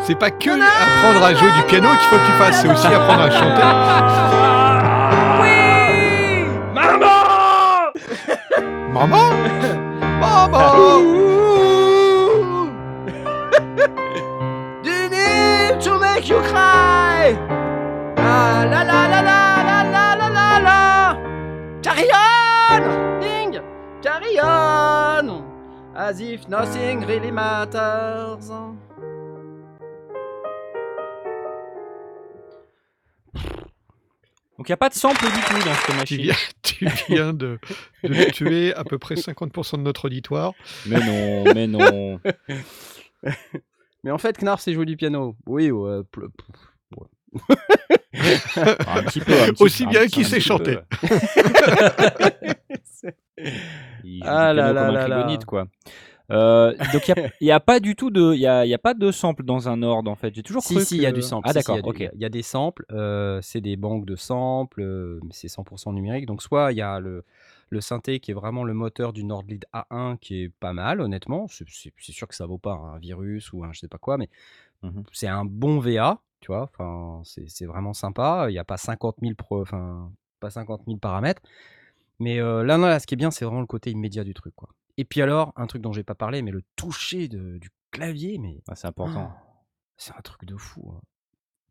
c'est 0.00 0.18
pas 0.18 0.30
que 0.30 0.50
apprendre 0.50 1.24
à 1.24 1.34
jouer 1.34 1.50
du 1.52 1.62
piano 1.62 1.88
qu'il 1.88 1.98
faut 2.00 2.16
que 2.16 2.26
tu 2.26 2.32
fasses, 2.32 2.60
c'est 2.60 2.68
aussi 2.70 2.86
apprendre 2.88 3.22
à 3.22 3.30
chanter. 3.30 4.53
Maman 8.94 9.34
Maman 10.20 11.02
you 14.84 15.08
need 15.08 15.80
to 15.80 15.98
make 15.98 16.28
you 16.28 16.38
cry. 16.50 17.32
La 18.16 18.62
la 18.62 18.82
la 18.82 19.06
la 19.12 19.20
la 19.26 19.48
la 19.66 19.82
la 19.94 20.14
la 20.14 20.28
la 20.28 20.58
la. 20.66 20.80
Carry 21.82 22.08
on 22.12 23.20
Ding! 23.20 23.60
Carry 24.00 24.38
on 24.38 25.42
As 25.96 26.20
if 26.20 26.48
nothing 26.48 27.00
really 27.00 27.32
matters 27.32 28.48
Donc 34.56 34.68
il 34.68 34.70
n'y 34.70 34.74
a 34.74 34.76
pas 34.76 34.88
de 34.88 34.94
sample 34.94 35.24
du 35.24 35.40
tout 35.40 35.58
dans 35.66 35.74
cette 35.74 35.86
tu 35.86 35.92
machine. 35.96 36.20
viens, 36.22 36.34
tu 36.62 36.86
viens 37.08 37.32
de, 37.32 37.58
de 38.04 38.30
tuer 38.30 38.72
à 38.74 38.84
peu 38.84 38.98
près 38.98 39.16
50% 39.16 39.78
de 39.78 39.82
notre 39.82 40.04
auditoire. 40.06 40.52
Mais 40.86 41.00
non, 41.00 41.52
mais 41.54 41.66
non. 41.66 42.20
Mais 44.04 44.10
en 44.10 44.18
fait, 44.18 44.38
Knarf 44.42 44.60
sait 44.60 44.72
jouer 44.74 44.84
du 44.84 44.96
piano. 44.96 45.34
Oui, 45.46 45.70
ouais. 45.70 46.02
pl- 46.12 46.28
pl- 46.28 46.54
Un 48.86 49.02
petit 49.02 49.20
peu. 49.20 49.32
un 49.32 49.46
petit- 49.48 49.62
Aussi 49.62 49.86
bien 49.86 50.06
qu'il 50.06 50.24
sait 50.24 50.36
peu, 50.36 50.40
chanter. 50.42 50.76
ouais. 50.76 50.82
Il 54.04 54.18
joue 54.22 54.24
Ah 54.28 54.50
du 54.52 54.56
là 54.58 54.62
piano 54.72 54.74
là 54.74 54.82
comme 54.86 54.94
là 54.94 55.04
un 55.04 55.08
là. 55.08 55.26
quoi. 55.46 55.66
Euh, 56.30 56.74
donc 56.86 57.08
il 57.08 57.14
n'y 57.42 57.50
a, 57.50 57.60
pas 57.60 57.80
du 57.80 57.96
tout 57.96 58.10
de, 58.10 58.34
il 58.34 58.40
y 58.40 58.46
a, 58.46 58.64
il 58.64 58.68
y 58.70 58.74
a 58.74 58.78
pas 58.78 58.94
de 58.94 59.10
sample 59.12 59.44
dans 59.44 59.68
un 59.68 59.82
ordre 59.82 60.10
en 60.10 60.16
fait. 60.16 60.34
J'ai 60.34 60.42
toujours 60.42 60.62
Si, 60.62 60.64
cru 60.64 60.86
si, 60.86 60.96
il 60.98 61.02
y 61.02 61.06
a 61.06 61.12
du 61.12 61.22
sample. 61.22 61.48
Ah 61.48 61.52
si, 61.52 61.54
d'accord, 61.54 61.74
il 61.74 61.74
y 61.76 61.78
a 61.78 61.82
ok. 61.82 62.00
du- 62.00 62.10
Il 62.14 62.20
y 62.20 62.24
a 62.24 62.28
des 62.28 62.42
samples. 62.42 62.84
euh, 62.92 63.40
c'est 63.42 63.60
des 63.60 63.76
banques 63.76 64.06
de 64.06 64.16
samples. 64.16 64.80
euh, 64.82 65.20
c'est 65.30 65.48
100% 65.48 65.92
numérique. 65.92 66.26
Donc, 66.26 66.42
soit 66.42 66.72
il 66.72 66.78
y 66.78 66.82
a 66.82 67.00
le, 67.00 67.24
le 67.70 67.80
synthé 67.80 68.20
qui 68.20 68.30
est 68.30 68.34
vraiment 68.34 68.64
le 68.64 68.72
moteur 68.72 69.12
du 69.12 69.24
Nordlead 69.24 69.66
A1 69.72 70.16
qui 70.16 70.42
est 70.44 70.48
pas 70.48 70.72
mal 70.72 71.00
honnêtement. 71.00 71.46
C'est 71.48 71.66
sûr 72.12 72.28
que 72.28 72.34
ça 72.34 72.46
vaut 72.46 72.58
pas 72.58 72.72
un 72.74 72.98
Virus 72.98 73.52
ou 73.52 73.64
un 73.64 73.72
je 73.72 73.80
sais 73.80 73.88
pas 73.88 73.98
quoi, 73.98 74.16
mais 74.16 74.28
Mmh 74.82 75.04
c'est 75.12 75.28
un 75.28 75.44
bon 75.46 75.80
VA, 75.80 76.20
tu 76.40 76.48
vois? 76.52 76.64
Enfin, 76.64 77.22
c'est 77.24 77.66
vraiment 77.66 77.94
sympa. 77.94 78.46
Il 78.50 78.54
y 78.54 78.58
a 78.58 78.64
pas 78.64 78.78
50 78.78 79.16
000 79.22 79.36
pro 79.36 79.62
enfin, 79.62 80.12
pas 80.40 80.50
50 80.50 80.86
000 80.86 81.00
paramètres. 81.00 81.42
Mais 82.20 82.38
heu, 82.40 82.62
là, 82.64 82.78
non, 82.78 82.86
là, 82.88 83.00
ce 83.00 83.06
qui 83.06 83.14
est 83.14 83.16
bien, 83.18 83.30
c'est 83.32 83.44
vraiment 83.46 83.60
le 83.62 83.66
côté 83.68 83.90
immédiat 83.92 84.24
du 84.24 84.34
truc, 84.34 84.54
quoi. 84.56 84.68
Et 84.96 85.04
puis 85.04 85.22
alors, 85.22 85.52
un 85.56 85.66
truc 85.66 85.82
dont 85.82 85.92
j'ai 85.92 86.04
pas 86.04 86.14
parlé, 86.14 86.42
mais 86.42 86.50
le 86.50 86.62
toucher 86.76 87.28
de 87.28 87.58
du 87.58 87.70
clavier, 87.90 88.38
mais 88.38 88.62
Ah, 88.68 88.74
c'est 88.74 88.86
important. 88.86 89.32
c'est 89.96 90.14
un 90.16 90.20
truc 90.22 90.44
de 90.44 90.56
fou, 90.56 90.92
hein. 90.96 91.00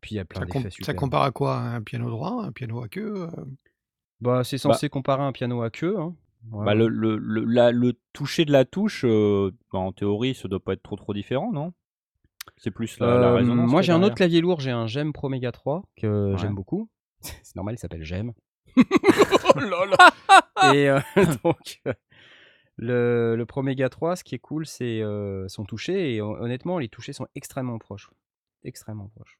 Puis 0.00 0.14
il 0.14 0.18
y 0.18 0.20
a 0.20 0.24
plein 0.26 0.40
Ça, 0.40 0.46
com- 0.46 0.62
d'effets 0.62 0.70
ça 0.70 0.92
super. 0.92 0.96
compare 0.96 1.22
à 1.22 1.30
quoi? 1.32 1.56
Un 1.56 1.82
piano 1.82 2.10
droit 2.10 2.44
Un 2.44 2.52
piano 2.52 2.82
à 2.82 2.88
queue 2.88 3.22
euh? 3.22 3.44
Bah, 4.20 4.44
c'est 4.44 4.56
Bah 4.56 4.60
censé 4.74 4.88
comparer 4.88 5.22
un 5.22 5.32
piano 5.32 5.62
à 5.62 5.70
queue, 5.70 5.98
hein. 5.98 6.14
Ouais, 6.52 6.64
Bah, 6.66 6.74
le 6.74 6.88
le 6.88 7.16
le 7.16 7.44
la 7.44 7.70
le 7.72 7.98
toucher 8.12 8.44
de 8.44 8.52
la 8.52 8.64
touche, 8.66 9.04
bah, 9.04 9.78
en 9.78 9.92
théorie, 9.92 10.34
ça 10.34 10.46
doit 10.48 10.60
pas 10.62 10.74
être 10.74 10.82
trop, 10.82 10.96
trop 10.96 11.14
différent, 11.14 11.50
non? 11.52 11.72
C'est 12.58 12.70
plus 12.70 12.98
la 13.00 13.18
la 13.18 13.32
résonance 13.34 13.70
moi, 13.70 13.80
qu'il 13.80 13.86
y 13.86 13.86
j'ai 13.86 13.92
a 13.92 13.94
un 13.94 13.98
autre 13.98 14.08
derrière? 14.08 14.16
clavier 14.16 14.40
lourd, 14.42 14.60
j'ai 14.60 14.70
un 14.70 14.86
GEM 14.86 15.12
Pro 15.14 15.30
Mega 15.30 15.52
3 15.52 15.84
que 15.96 16.32
Ouais. 16.32 16.38
j'aime 16.38 16.54
beaucoup. 16.54 16.88
C'est 17.20 17.56
normal, 17.56 17.76
il 17.76 17.78
s'appelle 17.78 18.04
GEM. 18.04 18.32
Oh 19.56 19.58
là 19.60 19.86
là 19.86 20.72
Et 20.72 20.88
heu, 20.88 20.98
donc 21.44 21.80
heu, 21.86 21.94
le 22.76 23.34
le 23.36 23.46
Pro 23.46 23.62
Mega 23.62 23.88
3, 23.88 24.16
ce 24.16 24.24
qui 24.24 24.34
est 24.34 24.38
cool, 24.40 24.66
c'est, 24.66 25.00
heu, 25.02 25.46
son 25.48 25.64
toucher 25.64 26.14
et 26.14 26.22
hon 26.22 26.32
honnêtement, 26.40 26.78
les 26.78 26.88
touchés 26.88 27.12
sont 27.12 27.26
extrêmement 27.34 27.78
proches. 27.78 28.10
Extrêmement 28.64 29.08
proches. 29.08 29.38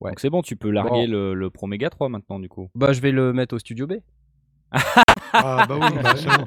Ouais. 0.00 0.10
Donc 0.10 0.20
c'est 0.20 0.30
bon, 0.30 0.42
tu 0.42 0.56
peux 0.56 0.70
larguer 0.70 1.06
Bon. 1.06 1.12
le 1.12 1.34
le 1.34 1.50
Pro 1.50 1.66
Mega 1.66 1.90
3 1.90 2.08
maintenant, 2.08 2.38
du 2.38 2.48
coup? 2.48 2.70
Bah, 2.74 2.92
je 2.92 3.00
vais 3.00 3.12
le 3.12 3.32
mettre 3.32 3.54
au 3.54 3.58
Studio 3.58 3.86
B. 3.86 3.94
Ah 5.32 5.66
bah 5.68 5.76
oui, 5.78 5.98
bah, 6.02 6.14
bon. 6.38 6.46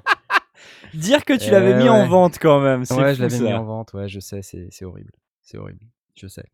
Dire 0.93 1.25
que 1.25 1.33
tu 1.33 1.49
Eh 1.49 1.51
l'avais 1.51 1.75
mis 1.75 1.89
en 1.89 2.07
vente 2.07 2.39
quand 2.39 2.59
même, 2.61 2.85
c'est 2.85 2.93
Ouais, 2.95 3.09
fou 3.11 3.17
je 3.17 3.21
l'avais 3.23 3.39
mis 3.39 3.53
en 3.53 3.63
vente, 3.63 3.93
ouais, 3.93 4.07
je 4.07 4.19
sais, 4.19 4.41
c'est 4.41 4.85
horrible. 4.85 5.11
C'est 5.41 5.57
horrible, 5.57 5.85
je 6.15 6.27
sais. 6.27 6.45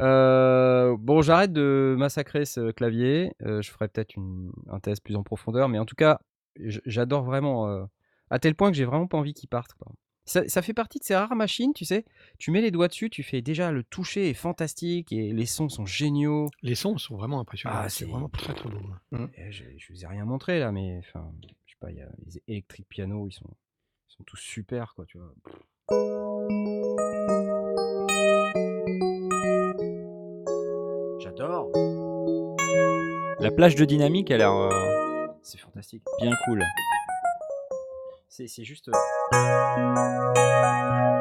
Heu, 0.00 0.96
bon, 0.98 1.20
j'arrête 1.20 1.52
de 1.52 1.94
massacrer 1.98 2.46
ce 2.46 2.70
clavier, 2.70 3.32
heu, 3.42 3.60
je 3.60 3.70
ferai 3.70 3.88
peut-être 3.88 4.14
une 4.16 4.50
un 4.70 4.80
test 4.80 5.04
plus 5.04 5.14
en 5.16 5.22
profondeur, 5.22 5.68
mais 5.68 5.78
en 5.78 5.84
tout 5.84 5.94
cas, 5.96 6.20
j'adore 6.56 7.22
vraiment, 7.24 7.68
heu, 7.68 7.86
à 8.30 8.38
tel 8.38 8.54
point 8.54 8.70
que 8.70 8.76
j'ai 8.76 8.84
vraiment 8.84 9.06
pas 9.06 9.18
envie 9.18 9.34
qu'il 9.34 9.48
parte, 9.48 9.74
quoi. 9.74 9.92
Ça 10.26 10.46
ça 10.48 10.62
fait 10.62 10.74
partie 10.74 10.98
de 11.00 11.04
ces 11.04 11.16
rares 11.16 11.34
machines, 11.34 11.72
tu 11.74 11.84
sais, 11.84 12.04
tu 12.38 12.50
mets 12.52 12.60
les 12.60 12.70
doigts 12.70 12.86
dessus, 12.88 13.10
tu 13.10 13.22
fais 13.24 13.42
déjà 13.42 13.72
le 13.72 13.82
toucher 13.82 14.30
est 14.30 14.34
fantastique 14.34 15.12
et 15.12 15.32
les 15.32 15.46
sons 15.46 15.68
sont 15.68 15.86
géniaux. 15.86 16.48
Les 16.62 16.74
sons 16.76 16.98
sont 16.98 17.16
vraiment 17.16 17.40
impressionnants. 17.40 17.76
Ah, 17.80 17.88
c'est 17.88 18.04
c'est 18.04 18.10
vraiment 18.10 18.28
très 18.28 18.52
très 18.54 18.68
beau. 18.68 18.78
ouais. 19.12 19.18
Mm. 19.18 19.28
et 19.36 19.50
je 19.50 19.64
je 19.78 19.92
vous 19.92 20.04
ai 20.04 20.06
rien 20.06 20.24
montré 20.24 20.60
là, 20.60 20.70
mais 20.70 20.98
enfin, 20.98 21.32
je 21.66 21.72
sais 21.72 21.78
pas, 21.80 21.90
il 21.90 21.96
y 21.96 22.02
a 22.02 22.08
les 22.26 22.42
Electric 22.46 22.86
Piano, 22.88 23.26
ils 23.26 23.32
sont 23.32 23.50
ils 24.08 24.12
sont 24.16 24.22
tous 24.24 24.36
super, 24.38 24.94
quoi, 24.94 25.04
tu 25.06 25.18
vois? 25.18 25.32
J'adore! 31.20 31.70
La 33.40 33.50
plage 33.50 33.74
de 33.74 33.84
dynamique 33.84 34.30
a 34.30 34.36
l'air, 34.36 34.52
heu, 34.52 34.68
C'est 35.42 35.58
fantastique. 35.58 36.02
bien 36.20 36.32
cool. 36.44 36.62
C'est 38.28 38.64
juste, 38.64 38.88
heu 38.88 38.92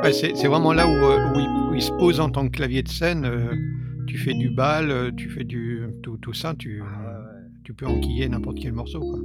Ouais, 0.03 0.13
c'est 0.13 0.47
vraiment 0.47 0.73
là 0.73 0.88
où, 0.88 0.91
euh, 0.91 1.33
où 1.33 1.39
il, 1.39 1.47
où 1.71 1.73
il 1.75 1.81
se 1.81 1.91
pose 1.91 2.19
en 2.19 2.29
tant 2.29 2.45
que 2.47 2.51
clavier 2.51 2.83
de 2.83 2.88
scène. 2.88 3.25
euh, 3.25 3.53
tu 4.07 4.17
fais 4.17 4.33
du 4.33 4.49
bal, 4.49 4.89
euh, 4.91 5.11
tu 5.15 5.29
fais 5.29 5.43
du 5.43 5.83
tout, 6.01 6.17
tout 6.17 6.33
ça, 6.33 6.53
tu, 6.57 6.81
ah 6.83 7.19
ouais. 7.19 7.49
tu 7.63 7.73
peux 7.73 7.85
enquiller 7.85 8.29
n'importe 8.29 8.57
quel 8.61 8.73
morceau. 8.73 8.99
Quoi. 9.01 9.19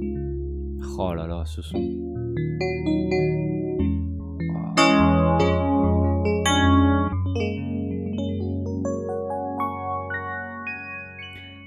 Oh 0.97 1.13
là 1.13 1.27
là, 1.27 1.43
ce 1.45 1.61
son. 1.61 1.79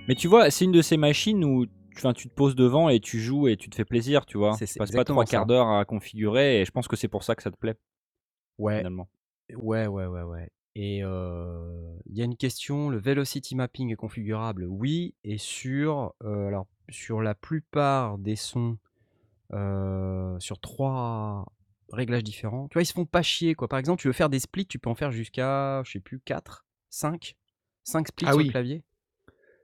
Mais 0.08 0.14
tu 0.14 0.26
vois, 0.28 0.50
c'est 0.50 0.64
une 0.64 0.73
de 0.73 0.80
ces 0.82 0.97
machines 0.97 1.44
où 1.44 1.66
enfin, 2.00 2.12
tu 2.14 2.28
te 2.28 2.35
poses 2.35 2.55
devant 2.57 2.88
et 2.88 3.00
tu 3.00 3.21
joues 3.21 3.49
et 3.49 3.57
tu 3.57 3.71
te 3.71 3.76
fais 3.76 3.85
plaisir, 3.85 4.26
tu 4.26 4.38
vois? 4.38 4.61
C'est- 4.61 4.67
Tu 4.67 4.75
passes 4.76 4.93
pas 4.93 5.05
3 5.05 5.25
quarts 5.26 5.47
d'heure 5.47 5.69
à 5.71 5.85
configurer 5.85 6.61
et 6.61 6.64
je 6.64 6.71
pense 6.71 6.88
que 6.88 6.97
c'est 6.97 7.09
pour 7.09 7.25
ça 7.25 7.35
que 7.37 7.43
ça 7.43 7.50
te 7.50 7.57
plaît, 7.57 7.76
Ouais, 8.59 8.85
finalement. 8.85 9.09
ouais, 9.55 9.87
ouais, 9.88 10.07
ouais, 10.07 10.23
ouais. 10.23 10.50
Et 10.76 11.02
heu, 11.05 11.99
il 12.07 12.17
y 12.19 12.23
a 12.23 12.25
une 12.26 12.37
question, 12.37 12.90
le 12.90 12.99
velocity 12.99 13.57
mapping 13.57 13.93
est 13.93 13.97
configurable? 13.97 14.64
Oui 14.67 15.14
et 15.25 15.38
sur, 15.38 16.14
heu, 16.25 16.47
alors 16.49 16.67
sur 16.90 17.23
la 17.23 17.35
plupart 17.35 18.19
des 18.19 18.37
sons, 18.37 18.78
heu, 19.55 20.37
sur 20.40 20.61
3 20.61 21.47
réglages 21.93 22.25
différents. 22.25 22.69
Tu 22.69 22.75
vois, 22.75 22.83
ils 22.83 22.87
se 22.87 22.95
font 22.95 23.07
pas 23.07 23.23
chier, 23.23 23.55
quoi. 23.55 23.69
Par 23.69 23.78
exemple, 23.81 24.02
tu 24.02 24.09
veux 24.09 24.14
faire 24.14 24.31
des 24.31 24.40
splits, 24.40 24.67
tu 24.67 24.78
peux 24.81 24.90
en 24.90 24.97
faire 24.97 25.12
jusqu'à, 25.12 25.83
je 25.85 25.93
sais 25.93 26.00
plus, 26.00 26.21
4, 26.21 26.67
5, 26.90 27.37
5 27.85 28.09
splits 28.09 28.28
Ah 28.28 28.35
sur 28.35 28.37
oui. 28.37 28.45
le 28.45 28.47
clavier. 28.52 28.85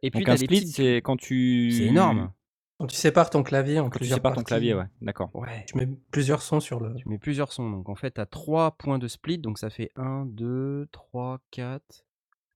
Et 0.04 0.12
puis 0.12 0.22
Donc 0.22 0.24
tu 0.24 0.30
un 0.30 0.36
split, 0.36 0.62
petites 0.62 0.68
c'est 0.68 0.98
quand 0.98 1.16
tu 1.16 1.32
c'est 1.68 1.86
énorme. 1.86 2.32
Quand 2.78 2.86
tu 2.86 2.96
sépares 2.96 3.30
ton 3.30 3.42
clavier 3.42 3.80
en 3.80 3.90
Quand 3.90 3.98
tu 3.98 4.10
plusieurs 4.10 4.10
sépares 4.10 4.34
ton 4.34 4.42
clavier, 4.44 4.74
ouais, 4.74 4.84
d'accord. 5.00 5.32
Ouais. 5.32 5.64
tu 5.66 5.76
mets 5.76 5.86
plusieurs 6.10 6.42
sons 6.42 6.60
sur 6.60 6.80
le. 6.80 6.94
Tu 6.96 7.08
mets 7.08 7.18
plusieurs 7.18 7.52
sons, 7.52 7.70
donc 7.70 7.88
en 7.88 7.96
fait, 7.96 8.12
tu 8.14 8.20
as 8.20 8.26
3 8.26 8.76
points 8.76 8.98
de 8.98 9.08
split, 9.08 9.38
donc 9.38 9.58
ça 9.58 9.68
fait 9.70 9.90
1, 9.96 10.26
2, 10.26 10.86
3, 10.92 11.40
4, 11.50 12.06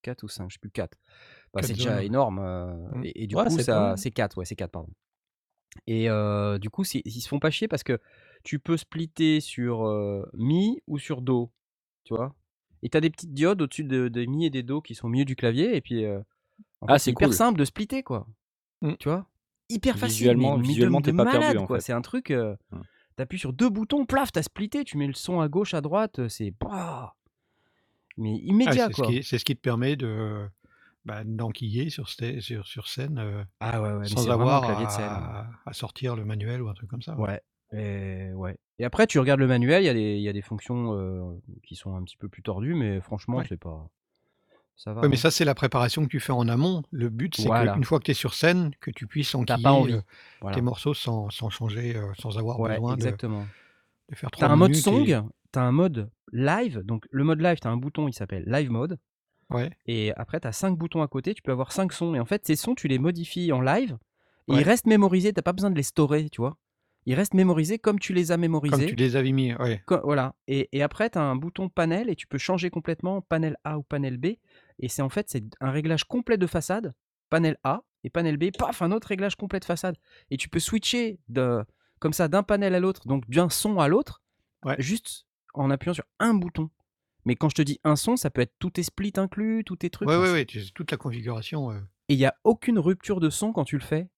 4 0.02 0.22
ou 0.22 0.28
5, 0.28 0.48
je 0.50 0.54
sais 0.54 0.58
plus, 0.60 0.70
4. 0.70 0.96
Bah, 1.54 1.62
Quatre 1.62 1.62
c'est 1.62 1.74
déjà 1.74 2.02
énorme, 2.04 2.38
Mmh. 2.90 3.04
et 3.04 3.24
et 3.24 3.26
du 3.26 3.36
Ouais, 3.36 3.48
coup 3.48 3.50
c'est 3.50 3.64
pas 3.70 3.80
ça 3.80 3.94
mal. 3.94 3.98
c'est 3.98 4.10
4, 4.12 4.38
ouais, 4.38 4.44
c'est 4.44 4.56
4, 4.56 4.72
pardon. 4.72 4.90
Et 5.86 6.08
du 6.60 6.70
coup, 6.70 6.84
ils 7.04 7.20
se 7.22 7.28
font 7.28 7.38
pas 7.40 7.50
chier 7.50 7.68
parce 7.68 7.82
que 7.84 8.00
tu 8.44 8.58
peux 8.60 8.76
splitter 8.76 9.40
sur, 9.40 9.86
heu, 9.86 10.26
mi 10.34 10.82
ou 10.86 10.98
sur 10.98 11.22
do, 11.22 11.52
tu 12.04 12.14
vois? 12.14 12.34
Et 12.82 12.90
tu 12.90 12.96
as 12.98 13.00
des 13.00 13.10
petites 13.10 13.34
diodes 13.34 13.62
au-dessus 13.62 13.84
de 13.84 14.08
des 14.08 14.26
mi 14.26 14.46
et 14.46 14.50
des 14.50 14.62
do 14.62 14.80
qui 14.82 14.94
sont 14.94 15.06
au 15.08 15.10
milieu 15.10 15.24
du 15.24 15.36
clavier 15.36 15.76
et 15.76 15.80
puis, 15.80 16.04
heu, 16.04 16.22
en 16.80 16.86
Ah, 16.86 16.92
fait, 16.94 16.98
c'est 16.98 17.04
c'est 17.06 17.10
hyper 17.12 17.28
cool. 17.28 17.34
simple 17.36 17.58
de 17.58 17.64
splitter, 17.64 18.02
quoi. 18.02 18.26
Mmh. 18.82 18.94
Tu 18.98 19.08
vois? 19.08 19.26
Hyper 19.70 19.98
facile, 19.98 20.28
Visuellement 20.28 20.56
mais 20.56 20.62
visuellement, 20.62 21.00
de 21.00 21.04
tu 21.04 21.10
es 21.10 21.12
pas 21.12 21.24
perdu, 21.24 21.38
malade, 21.38 21.58
en 21.58 21.66
quoi. 21.66 21.76
fait. 21.78 21.82
C'est 21.82 21.92
un 21.92 22.00
truc, 22.02 22.30
heu, 22.30 22.56
Mmh. 22.70 22.80
tu 23.16 23.22
appuies 23.22 23.38
sur 23.38 23.52
2 23.52 23.68
boutons, 23.68 24.06
plaf, 24.06 24.32
tu 24.32 24.38
as 24.38 24.42
splitté, 24.42 24.84
tu 24.84 24.96
mets 24.96 25.06
le 25.06 25.12
son 25.14 25.40
à 25.40 25.48
gauche, 25.48 25.74
à 25.74 25.80
droite, 25.80 26.18
heu, 26.20 26.28
c'est 26.28 26.52
pouah! 26.52 27.14
Mais 28.16 28.30
Ah, 28.34 28.42
immédiat, 28.44 28.86
c'est 28.88 28.94
ce, 28.94 28.96
quoi. 29.02 29.06
qui, 29.06 29.22
c'est 29.22 29.38
ce 29.38 29.44
qui 29.44 29.54
te 29.56 29.60
permet 29.60 29.96
de 29.96 30.48
bah, 31.04 31.22
d'enquiller 31.24 31.90
sur, 31.90 32.06
sté- 32.06 32.40
sur, 32.40 32.66
sur 32.66 32.88
scène 32.88 33.18
euh, 33.18 33.44
Ah 33.60 33.80
ouais, 33.80 33.92
ouais, 33.92 34.08
sans 34.08 34.28
avoir 34.30 34.62
clavier 34.62 34.86
de 34.86 34.90
scène. 34.90 35.06
à, 35.06 35.50
à 35.66 35.72
sortir 35.72 36.16
le 36.16 36.24
manuel 36.24 36.62
ou 36.62 36.68
un 36.68 36.74
truc 36.74 36.90
comme 36.90 37.02
ça. 37.02 37.14
ouais. 37.16 37.40
Ouais, 37.72 37.78
et 37.80 38.32
ouais. 38.32 38.56
Et 38.80 38.84
après, 38.84 39.06
tu 39.06 39.18
regardes 39.18 39.40
le 39.40 39.46
manuel, 39.46 39.82
il 39.82 39.86
y 39.86 39.88
a 39.88 39.94
des 39.94 40.16
il 40.16 40.22
y 40.22 40.28
a 40.28 40.32
des 40.32 40.42
fonctions, 40.42 41.40
qui 41.64 41.76
sont 41.76 41.94
un 41.96 42.02
petit 42.02 42.16
peu 42.16 42.28
plus 42.28 42.42
tordues, 42.42 42.74
mais 42.74 43.00
franchement, 43.00 43.38
Ouais. 43.38 43.46
c'est 43.48 43.56
pas 43.58 43.88
ça 44.78 44.94
va, 44.94 45.02
Ouais, 45.02 45.08
mais 45.08 45.16
hein. 45.16 45.18
ça, 45.18 45.30
c'est 45.30 45.44
la 45.44 45.54
préparation 45.54 46.02
que 46.04 46.08
tu 46.08 46.20
fais 46.20 46.32
en 46.32 46.48
amont. 46.48 46.82
Le 46.92 47.10
but, 47.10 47.36
c'est 47.36 47.46
Voilà. 47.48 47.74
qu'une 47.74 47.84
fois 47.84 47.98
que 47.98 48.04
tu 48.04 48.12
es 48.12 48.14
sur 48.14 48.32
scène, 48.32 48.70
que 48.80 48.90
tu 48.90 49.06
puisses 49.06 49.34
enquiller 49.34 49.62
pas 49.62 49.72
envie. 49.72 49.92
euh, 49.92 50.00
Voilà. 50.40 50.54
tes 50.54 50.62
morceaux 50.62 50.94
sans, 50.94 51.28
sans 51.30 51.50
changer, 51.50 51.96
euh, 51.96 52.12
sans 52.18 52.38
avoir 52.38 52.58
Ouais, 52.60 52.70
besoin 52.76 52.92
de, 52.92 52.94
exactement. 52.96 53.46
de 54.08 54.14
faire 54.16 54.30
Tu 54.30 54.38
trois 54.38 54.48
as 54.48 54.52
un 54.52 54.56
mode 54.56 54.74
song, 54.74 55.02
et- 55.08 55.20
tu 55.52 55.58
as 55.58 55.62
un 55.62 55.72
mode 55.72 56.08
live, 56.32 56.80
donc 56.84 57.06
le 57.10 57.24
mode 57.24 57.40
live, 57.42 57.58
tu 57.60 57.66
as 57.68 57.70
un 57.70 57.76
bouton, 57.76 58.08
il 58.08 58.12
s'appelle 58.14 58.44
live 58.46 58.70
mode 58.70 58.98
Ouais. 59.50 59.70
et 59.86 60.12
après 60.14 60.40
tu 60.40 60.46
as 60.46 60.52
5 60.52 60.76
boutons 60.78 61.02
à 61.02 61.08
côté, 61.08 61.34
tu 61.34 61.42
peux 61.42 61.52
avoir 61.52 61.72
5 61.72 61.92
sons 61.92 62.14
et 62.14 62.20
en 62.20 62.26
fait, 62.26 62.46
ces 62.46 62.54
sons, 62.56 62.74
tu 62.74 62.86
les 62.86 62.98
modifies 62.98 63.50
en 63.52 63.60
live 63.62 63.96
et 64.46 64.52
Ouais. 64.52 64.60
ils 64.60 64.64
restent 64.64 64.86
mémorisés, 64.86 65.32
tu 65.32 65.40
pas 65.42 65.52
besoin 65.54 65.70
de 65.70 65.76
les 65.76 65.82
storer, 65.82 66.28
tu 66.30 66.40
vois? 66.40 66.56
Ils 67.06 67.14
restent 67.14 67.32
mémorisés 67.32 67.78
comme 67.78 67.98
tu 67.98 68.12
les 68.12 68.30
as 68.30 68.34
Comme 68.34 68.42
mémorisés. 68.42 68.86
tu 68.86 68.94
les 68.94 69.16
avais 69.16 69.32
mis. 69.32 69.54
Ouais. 69.54 69.82
Voilà. 70.04 70.34
Et, 70.46 70.68
et 70.72 70.82
après, 70.82 71.08
tu 71.08 71.16
as 71.16 71.22
un 71.22 71.36
bouton 71.36 71.70
panel 71.70 72.10
et 72.10 72.16
tu 72.16 72.26
peux 72.26 72.36
changer 72.36 72.68
complètement 72.68 73.22
panel 73.22 73.56
A 73.64 73.78
ou 73.78 73.82
panel 73.82 74.18
B. 74.18 74.26
Et 74.78 74.88
c'est 74.88 75.02
en 75.02 75.08
fait 75.08 75.28
c'est 75.28 75.44
un 75.60 75.70
réglage 75.70 76.04
complet 76.04 76.36
de 76.38 76.46
façade, 76.46 76.94
panel 77.30 77.56
A 77.64 77.82
et 78.04 78.10
panel 78.10 78.36
B, 78.36 78.50
paf, 78.56 78.80
un 78.82 78.92
autre 78.92 79.08
réglage 79.08 79.36
complet 79.36 79.60
de 79.60 79.64
façade. 79.64 79.96
Et 80.30 80.36
tu 80.36 80.48
peux 80.48 80.60
switcher 80.60 81.18
de, 81.28 81.64
comme 81.98 82.12
ça 82.12 82.28
d'un 82.28 82.42
panel 82.42 82.74
à 82.74 82.80
l'autre, 82.80 83.06
donc 83.06 83.28
d'un 83.28 83.48
son 83.50 83.80
à 83.80 83.88
l'autre, 83.88 84.22
Ouais. 84.64 84.76
juste 84.78 85.26
en 85.54 85.70
appuyant 85.70 85.94
sur 85.94 86.04
un 86.20 86.34
bouton. 86.34 86.70
Mais 87.24 87.34
quand 87.36 87.48
je 87.48 87.56
te 87.56 87.62
dis 87.62 87.80
un 87.84 87.96
son, 87.96 88.16
ça 88.16 88.30
peut 88.30 88.40
être 88.40 88.54
tous 88.58 88.70
tes 88.70 88.82
splits 88.82 89.12
inclus, 89.16 89.62
tous 89.64 89.76
tes 89.76 89.90
trucs. 89.90 90.08
C'est- 90.08 90.16
ouais. 90.16 90.44
tu- 90.46 90.72
Toute 90.72 90.90
la 90.90 90.96
configuration. 90.96 91.70
euh, 91.72 91.80
Et 92.08 92.14
il 92.14 92.18
n'y 92.18 92.24
a 92.26 92.34
aucune 92.44 92.78
rupture 92.78 93.20
de 93.20 93.28
son 93.30 93.52
quand 93.52 93.64
tu 93.64 93.76
le 93.76 93.82
fais. 93.84 94.08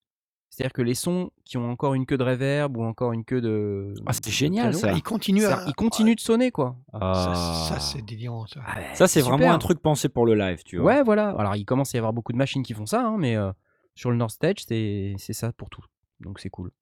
C'est-à-dire 0.51 0.73
que 0.73 0.83
les 0.83 0.95
sons 0.97 1.31
qui 1.45 1.57
ont 1.59 1.71
encore 1.71 1.95
une 1.95 2.07
queue 2.07 2.19
de 2.19 2.25
reverb 2.25 2.77
ou 2.77 2.83
encore 2.83 3.13
une 3.13 3.25
queue 3.25 3.41
de. 3.41 3.95
Ah, 4.05 4.13
c'est 4.13 4.31
génial, 4.31 4.75
ça. 4.75 4.93
Il 4.93 5.03
continue 5.03 5.43
ça- 5.43 5.61
à. 5.61 5.69
ils 5.69 5.75
continuent 5.75 6.17
de 6.17 6.21
sonner, 6.21 6.51
quoi. 6.51 6.77
Ça, 6.93 6.99
Ah. 7.01 7.67
ça, 7.69 7.79
c'est 7.81 8.03
délirant, 8.03 8.47
ça. 8.47 8.61
Ah 8.67 8.95
Ça, 8.95 9.07
c'est 9.07 9.21
vraiment 9.21 9.53
un 9.53 9.59
truc 9.59 9.81
pensé 9.81 10.09
pour 10.09 10.27
le 10.27 10.35
live, 10.35 10.63
tu 10.65 10.79
vois? 10.79 10.87
Ouais, 10.97 11.03
voilà. 11.05 11.31
Alors, 11.39 11.55
il 11.55 11.65
commence 11.65 11.95
à 11.95 11.99
y 11.99 12.01
avoir 12.01 12.13
beaucoup 12.13 12.33
de 12.33 12.37
machines 12.39 12.65
qui 12.65 12.75
font 12.75 12.85
ça, 12.87 13.01
hein, 13.07 13.17
mais 13.17 13.37
euh, 13.37 13.53
sur 13.95 14.11
le 14.11 14.17
North 14.17 14.33
Stage, 14.33 14.57
c'est 14.67 15.15
c'est 15.19 15.33
ça 15.33 15.53
pour 15.53 15.71
tout. 15.71 15.85
Donc, 16.19 16.41
c'est 16.41 16.51
cool. 16.51 16.73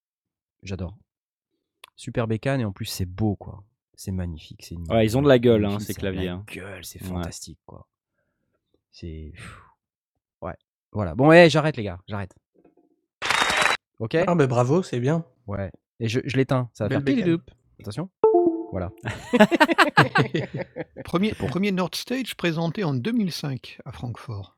J'adore. 0.62 0.96
Super 1.94 2.26
bécane 2.26 2.60
et 2.60 2.64
en 2.64 2.72
plus, 2.72 2.86
c'est 2.86 3.04
beau, 3.06 3.36
quoi. 3.36 3.62
C'est 3.94 4.12
magnifique. 4.12 4.64
c'est 4.64 4.76
une- 4.76 4.90
Ouais, 4.90 5.04
ils 5.04 5.18
ont 5.18 5.22
de 5.22 5.28
la 5.28 5.38
gueule, 5.38 5.64
hein, 5.66 5.78
ces 5.78 5.92
claviers, 5.92 6.26
la 6.26 6.32
hein. 6.34 6.44
gueule, 6.52 6.84
c'est 6.84 7.02
Ouais. 7.02 7.08
fantastique, 7.08 7.58
quoi. 7.66 7.86
C'est. 8.92 9.32
Ouais. 10.40 10.54
Voilà. 10.92 11.14
Bon, 11.14 11.28
ouais, 11.28 11.50
j'arrête, 11.50 11.76
les 11.76 11.82
gars. 11.82 11.98
J'arrête. 12.08 12.34
OK? 13.98 14.14
Ah 14.14 14.34
mais 14.34 14.46
bravo, 14.46 14.82
c'est 14.82 15.00
bien. 15.00 15.24
Ouais 15.46 15.70
et 16.00 16.08
je 16.08 16.20
je 16.24 16.36
l'éteins, 16.36 16.68
ça 16.72 16.84
va 16.84 17.00
Belle 17.00 17.14
faire 17.16 17.24
bécane. 17.24 17.38
Attention. 17.80 18.08
Voilà. 18.70 18.90
Premier, 21.04 21.32
premier 21.32 21.72
Nord 21.72 21.94
Stage 21.94 22.34
présenté 22.34 22.84
en 22.84 22.92
2005 22.92 23.78
à 23.86 23.92
Francfort. 23.92 24.54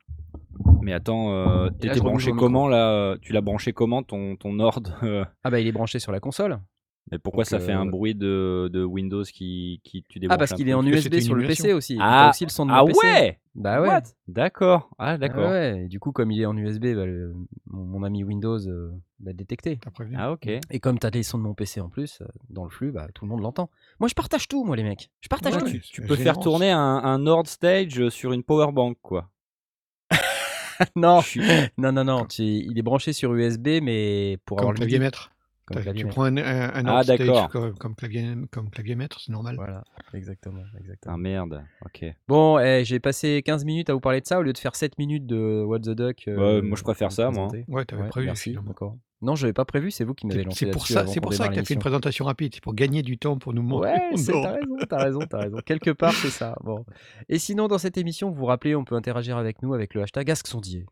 Mais 0.81 0.91
attends, 0.91 1.31
euh, 1.31 1.69
t'étais 1.69 2.01
branché 2.01 2.31
comment 2.33 2.67
là 2.67 2.91
euh, 2.91 3.17
Tu 3.21 3.31
l'as 3.31 3.39
branché 3.39 3.71
comment 3.71 4.03
ton, 4.03 4.35
ton 4.35 4.51
Nord 4.51 4.81
euh, 5.03 5.23
Ah 5.45 5.49
bah, 5.49 5.61
il 5.61 5.67
est 5.67 5.71
branché 5.71 5.99
sur 5.99 6.11
la 6.11 6.19
console. 6.19 6.59
Mais 7.11 7.19
pourquoi 7.19 7.43
Donc, 7.43 7.49
ça 7.49 7.59
fait 7.59 7.73
un 7.73 7.85
heu 7.85 7.89
bruit 7.91 8.15
de, 8.15 8.69
de 8.71 8.83
Windows 8.85 9.23
qui, 9.23 9.81
qui 9.83 10.03
tu 10.07 10.19
débranches 10.19 10.35
Ah 10.35 10.37
parce 10.37 10.53
qu'il 10.53 10.69
est 10.69 10.73
en 10.73 10.85
USB 10.85 11.19
sur 11.19 11.35
le. 11.35 11.45
PC 11.45 11.73
aussi. 11.73 11.97
Ah, 11.99 12.29
aussi 12.29 12.45
le 12.45 12.49
son 12.49 12.65
de 12.65 12.71
mon 12.71 12.77
ah 12.77 12.85
PC. 12.85 12.99
ouais 13.05 13.39
Bah 13.53 13.81
ouais. 13.81 13.99
D'accord. 14.29 14.89
Ah 14.97 15.09
Ah 15.11 15.17
d'accord. 15.17 15.49
ouais, 15.49 15.83
et 15.83 15.87
du 15.89 15.99
coup, 15.99 16.13
comme 16.13 16.31
il 16.31 16.39
est 16.41 16.45
en 16.45 16.55
USB, 16.55 16.95
bah, 16.95 17.05
le- 17.05 17.33
mon, 17.67 17.83
mon 17.83 18.03
ami 18.03 18.23
Windows 18.23 18.59
euh, 18.65 18.91
l'a 19.23 19.33
détecté. 19.33 19.77
Ah 20.15 20.31
ok. 20.31 20.47
Et 20.69 20.79
comme 20.79 20.99
t'as 20.99 21.09
les 21.09 21.23
sons 21.23 21.37
de 21.37 21.43
mon 21.43 21.53
PC 21.53 21.81
en 21.81 21.89
plus, 21.89 22.21
euh, 22.21 22.25
dans 22.49 22.63
le 22.63 22.69
flux, 22.69 22.91
bah, 22.93 23.07
tout 23.13 23.25
le 23.25 23.29
monde 23.29 23.41
l'entend. 23.41 23.69
Moi, 23.99 24.07
je 24.07 24.13
partage 24.13 24.47
tout, 24.47 24.63
moi, 24.63 24.77
les 24.77 24.83
mecs. 24.83 25.09
Je 25.19 25.27
partage 25.27 25.55
Ouais, 25.55 25.59
tout. 25.69 25.77
tu- 25.91 26.01
peux 26.03 26.15
faire 26.15 26.39
tourner 26.39 26.71
un, 26.71 26.79
un 26.79 27.19
Nord 27.19 27.45
Stage 27.47 28.07
sur 28.07 28.31
une 28.31 28.43
powerbank 28.43 28.97
quoi. 29.01 29.29
non, 30.95 31.21
suis- 31.21 31.41
non, 31.77 31.91
non, 31.91 32.03
non. 32.03 32.25
il 32.39 32.77
est 32.77 32.81
branché 32.81 33.13
sur 33.13 33.33
USB, 33.33 33.79
mais 33.81 34.37
pour 34.45 34.57
Comme 34.57 34.63
avoir 34.63 34.73
le 34.73 34.77
clavier 34.77 34.99
maître. 34.99 35.31
Comme 35.71 35.75
T'as- 35.75 35.81
clavier 35.83 36.03
tu 36.03 36.09
prends 36.09 36.23
un, 36.25 36.37
un, 36.37 36.69
un 36.73 36.85
Ah, 36.85 37.03
d'accord. 37.03 37.49
comme, 37.49 37.73
comme 37.77 37.95
clavier, 37.95 38.33
comme 38.51 38.69
clavier 38.69 38.95
maître, 38.95 39.19
c'est 39.19 39.31
normal. 39.31 39.55
Voilà, 39.55 39.83
exactement, 40.13 40.61
exactement. 40.79 41.15
Ah 41.15 41.17
merde. 41.17 41.63
Ok. 41.85 42.05
Bon, 42.27 42.59
eh, 42.59 42.83
j'ai 42.85 42.99
passé 42.99 43.41
15 43.43 43.65
minutes 43.65 43.89
à 43.89 43.93
vous 43.93 43.99
parler 43.99 44.21
de 44.21 44.27
ça 44.27 44.39
au 44.39 44.43
lieu 44.43 44.53
de 44.53 44.57
faire 44.57 44.75
7 44.75 44.97
minutes 44.97 45.25
de 45.25 45.63
What 45.65 45.79
the 45.79 45.89
Duck. 45.91 46.23
euh, 46.27 46.59
Ouais, 46.59 46.61
moi, 46.61 46.77
je 46.77 46.83
préfère 46.83 47.11
ça, 47.11 47.29
moi. 47.31 47.47
Ouais, 47.67 47.85
t'avais 47.85 48.03
Ouais, 48.03 48.09
prévu. 48.09 48.27
merci, 48.27 48.55
d'accord. 48.65 48.95
Non, 49.23 49.35
je 49.35 49.43
n'avais 49.43 49.53
pas 49.53 49.65
prévu, 49.65 49.91
c'est 49.91 50.03
vous 50.03 50.15
qui 50.15 50.25
m'avez 50.25 50.43
lancé 50.43 50.65
c'est 50.65 50.71
pour 50.71 50.87
ça, 50.87 51.05
c'est 51.05 51.21
pour 51.21 51.31
ça 51.35 51.47
que 51.47 51.53
t'as 51.53 51.63
fait 51.63 51.75
une 51.75 51.79
présentation 51.79 52.25
rapide, 52.25 52.55
c'est 52.55 52.63
pour 52.63 52.73
gagner 52.73 53.03
du 53.03 53.19
temps 53.19 53.37
pour 53.37 53.53
nous 53.53 53.61
montrer. 53.61 53.91
Ouais, 53.91 53.99
t'as 54.15 54.53
raison, 54.53 54.77
t'as 54.89 54.97
raison, 54.97 55.19
t'as 55.29 55.37
raison. 55.37 55.57
Quelque 55.63 55.91
part, 55.91 56.13
c'est 56.13 56.31
ça. 56.31 56.55
Bon. 56.63 56.83
Et 57.29 57.37
sinon, 57.37 57.67
dans 57.67 57.77
cette 57.77 57.99
émission, 57.99 58.31
vous 58.31 58.35
vous 58.37 58.45
rappelez, 58.45 58.75
on 58.75 58.83
peut 58.83 58.95
interagir 58.95 59.37
avec 59.37 59.61
nous 59.61 59.75
avec 59.75 59.93
le 59.93 60.01
hashtag 60.01 60.31
AskSondier. 60.31 60.87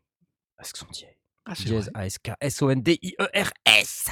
AskSondier. 0.58 1.08
Ah, 1.44 1.56
c'est 1.56 1.64
Dièse 1.64 1.90
vrai. 1.92 2.02
A-S-K-S-O-N-D-I-E-R-S. 2.04 4.10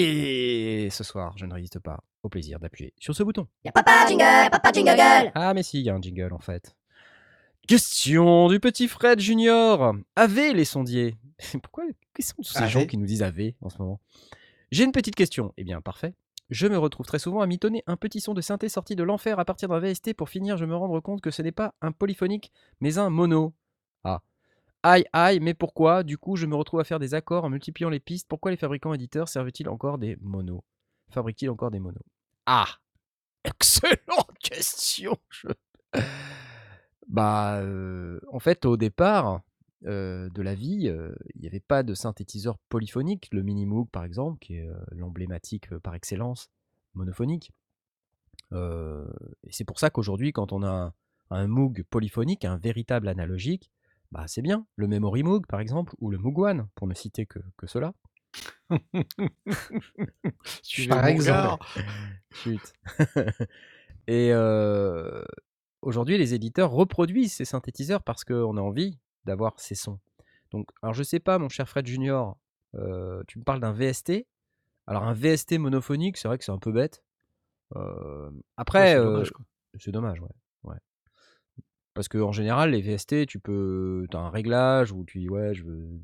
Et 0.00 0.90
ce 0.90 1.02
soir, 1.02 1.36
je 1.36 1.44
ne 1.44 1.52
résiste 1.52 1.80
pas 1.80 1.98
au 2.22 2.28
plaisir 2.28 2.60
d'appuyer 2.60 2.94
sur 2.98 3.16
ce 3.16 3.24
bouton. 3.24 3.48
Y'a 3.64 3.72
papa 3.72 4.06
jingle, 4.06 4.48
papa 4.50 4.70
jingle 4.72 5.32
Ah, 5.34 5.52
mais 5.54 5.64
si, 5.64 5.80
il 5.80 5.86
y 5.86 5.90
a 5.90 5.94
un 5.94 6.00
jingle 6.00 6.32
en 6.32 6.38
fait. 6.38 6.76
Question 7.66 8.48
du 8.48 8.60
petit 8.60 8.86
Fred 8.86 9.18
Junior. 9.18 9.94
Ave 10.14 10.54
les 10.54 10.64
sondiers? 10.64 11.16
Pourquoi 11.62 11.84
Qui 12.14 12.22
sont 12.22 12.36
tous 12.36 12.44
ces 12.44 12.68
gens 12.68 12.86
qui 12.86 12.96
nous 12.96 13.06
disent 13.06 13.22
Ave 13.24 13.52
en 13.60 13.70
ce 13.70 13.78
moment? 13.78 14.00
J'ai 14.70 14.84
une 14.84 14.92
petite 14.92 15.16
question. 15.16 15.52
Eh 15.56 15.64
bien, 15.64 15.80
parfait. 15.80 16.14
Je 16.48 16.68
me 16.68 16.78
retrouve 16.78 17.04
très 17.04 17.18
souvent 17.18 17.40
à 17.40 17.46
mitonner 17.46 17.82
un 17.86 17.96
petit 17.96 18.20
son 18.20 18.34
de 18.34 18.40
synthé 18.40 18.68
sorti 18.68 18.94
de 18.94 19.02
l'enfer 19.02 19.38
à 19.38 19.44
partir 19.44 19.68
d'un 19.68 19.80
VST 19.80 20.14
pour 20.14 20.28
finir, 20.28 20.56
je 20.56 20.64
me 20.64 20.76
rendre 20.76 21.00
compte 21.00 21.20
que 21.20 21.30
ce 21.30 21.42
n'est 21.42 21.52
pas 21.52 21.74
un 21.82 21.92
polyphonique, 21.92 22.52
mais 22.80 22.98
un 22.98 23.10
mono. 23.10 23.52
Ah. 24.04 24.22
Aïe 24.82 25.04
aïe, 25.12 25.40
mais 25.40 25.54
pourquoi? 25.54 26.04
Du 26.04 26.18
coup, 26.18 26.36
je 26.36 26.46
me 26.46 26.54
retrouve 26.54 26.80
à 26.80 26.84
faire 26.84 27.00
des 27.00 27.14
accords 27.14 27.44
en 27.44 27.50
multipliant 27.50 27.90
les 27.90 28.00
pistes. 28.00 28.28
Pourquoi 28.28 28.52
les 28.52 28.56
fabricants 28.56 28.94
éditeurs 28.94 29.28
servent-ils 29.28 29.68
encore 29.68 29.98
des 29.98 30.16
monos? 30.20 30.62
Fabriquent-ils 31.10 31.50
encore 31.50 31.70
des 31.70 31.80
monos? 31.80 32.04
Ah 32.46 32.68
Excellente 33.44 34.38
question 34.40 35.16
Bah, 37.08 37.60
euh, 37.60 38.20
en 38.30 38.38
fait, 38.38 38.66
au 38.66 38.76
départ 38.76 39.40
euh, 39.86 40.28
de 40.30 40.42
la 40.42 40.54
vie, 40.54 40.88
euh, 40.88 41.14
il 41.34 41.40
n'y 41.40 41.46
avait 41.48 41.60
pas 41.60 41.82
de 41.82 41.94
synthétiseur 41.94 42.58
polyphonique. 42.68 43.28
Le 43.32 43.42
Minimoog, 43.42 43.88
par 43.90 44.04
exemple, 44.04 44.38
qui 44.38 44.56
est 44.56 44.68
l'emblématique 44.92 45.74
par 45.78 45.94
excellence 45.94 46.50
monophonique. 46.94 47.50
Et 48.52 49.50
c'est 49.50 49.64
pour 49.64 49.78
ça 49.78 49.90
qu'aujourd'hui, 49.90 50.32
quand 50.32 50.52
on 50.52 50.62
a 50.62 50.70
un, 50.70 50.92
un 51.30 51.46
Moog 51.46 51.84
polyphonique, 51.90 52.44
un 52.44 52.56
véritable 52.56 53.08
analogique, 53.08 53.70
bah, 54.12 54.24
c'est 54.26 54.42
bien. 54.42 54.66
Le 54.76 54.88
Memory 54.88 55.22
Moog, 55.22 55.46
par 55.46 55.60
exemple, 55.60 55.94
ou 56.00 56.10
le 56.10 56.18
Moog 56.18 56.38
One, 56.38 56.68
pour 56.74 56.86
ne 56.86 56.94
citer 56.94 57.26
que, 57.26 57.38
que 57.56 57.66
cela. 57.66 57.92
Par 60.88 61.06
exemple. 61.06 61.64
Chut. 62.32 62.60
Et 64.06 64.32
euh, 64.32 65.22
aujourd'hui, 65.82 66.18
les 66.18 66.34
éditeurs 66.34 66.70
reproduisent 66.70 67.34
ces 67.34 67.44
synthétiseurs 67.44 68.02
parce 68.02 68.24
qu'on 68.24 68.56
a 68.56 68.60
envie 68.60 68.98
d'avoir 69.24 69.58
ces 69.58 69.74
sons. 69.74 69.98
Donc, 70.50 70.68
alors 70.82 70.94
je 70.94 71.02
sais 71.02 71.20
pas, 71.20 71.38
mon 71.38 71.48
cher 71.48 71.68
Fred 71.68 71.86
Junior, 71.86 72.38
euh, 72.74 73.22
tu 73.28 73.38
me 73.38 73.44
parles 73.44 73.60
d'un 73.60 73.72
VST. 73.72 74.26
Alors 74.86 75.04
un 75.04 75.12
VST 75.12 75.58
monophonique, 75.58 76.16
c'est 76.16 76.28
vrai 76.28 76.38
que 76.38 76.44
c'est 76.44 76.52
un 76.52 76.58
peu 76.58 76.72
bête. 76.72 77.02
Euh, 77.76 78.30
Ouais, 78.30 78.40
après, 78.56 78.92
c'est 78.94 79.04
dommage, 79.04 79.30
quoi. 79.30 79.44
c'est 79.78 79.92
dommage, 79.92 80.20
ouais. 80.20 80.28
ouais. 80.64 80.76
Parce 81.98 82.06
qu'en 82.06 82.30
général, 82.30 82.70
les 82.70 82.80
VST, 82.80 83.26
tu 83.26 83.40
peux, 83.40 84.06
as 84.12 84.18
un 84.18 84.30
réglage 84.30 84.92
où 84.92 85.04
tu 85.04 85.18
dis 85.18 85.28
ouais, 85.28 85.52
je 85.52 85.64
veux, 85.64 86.00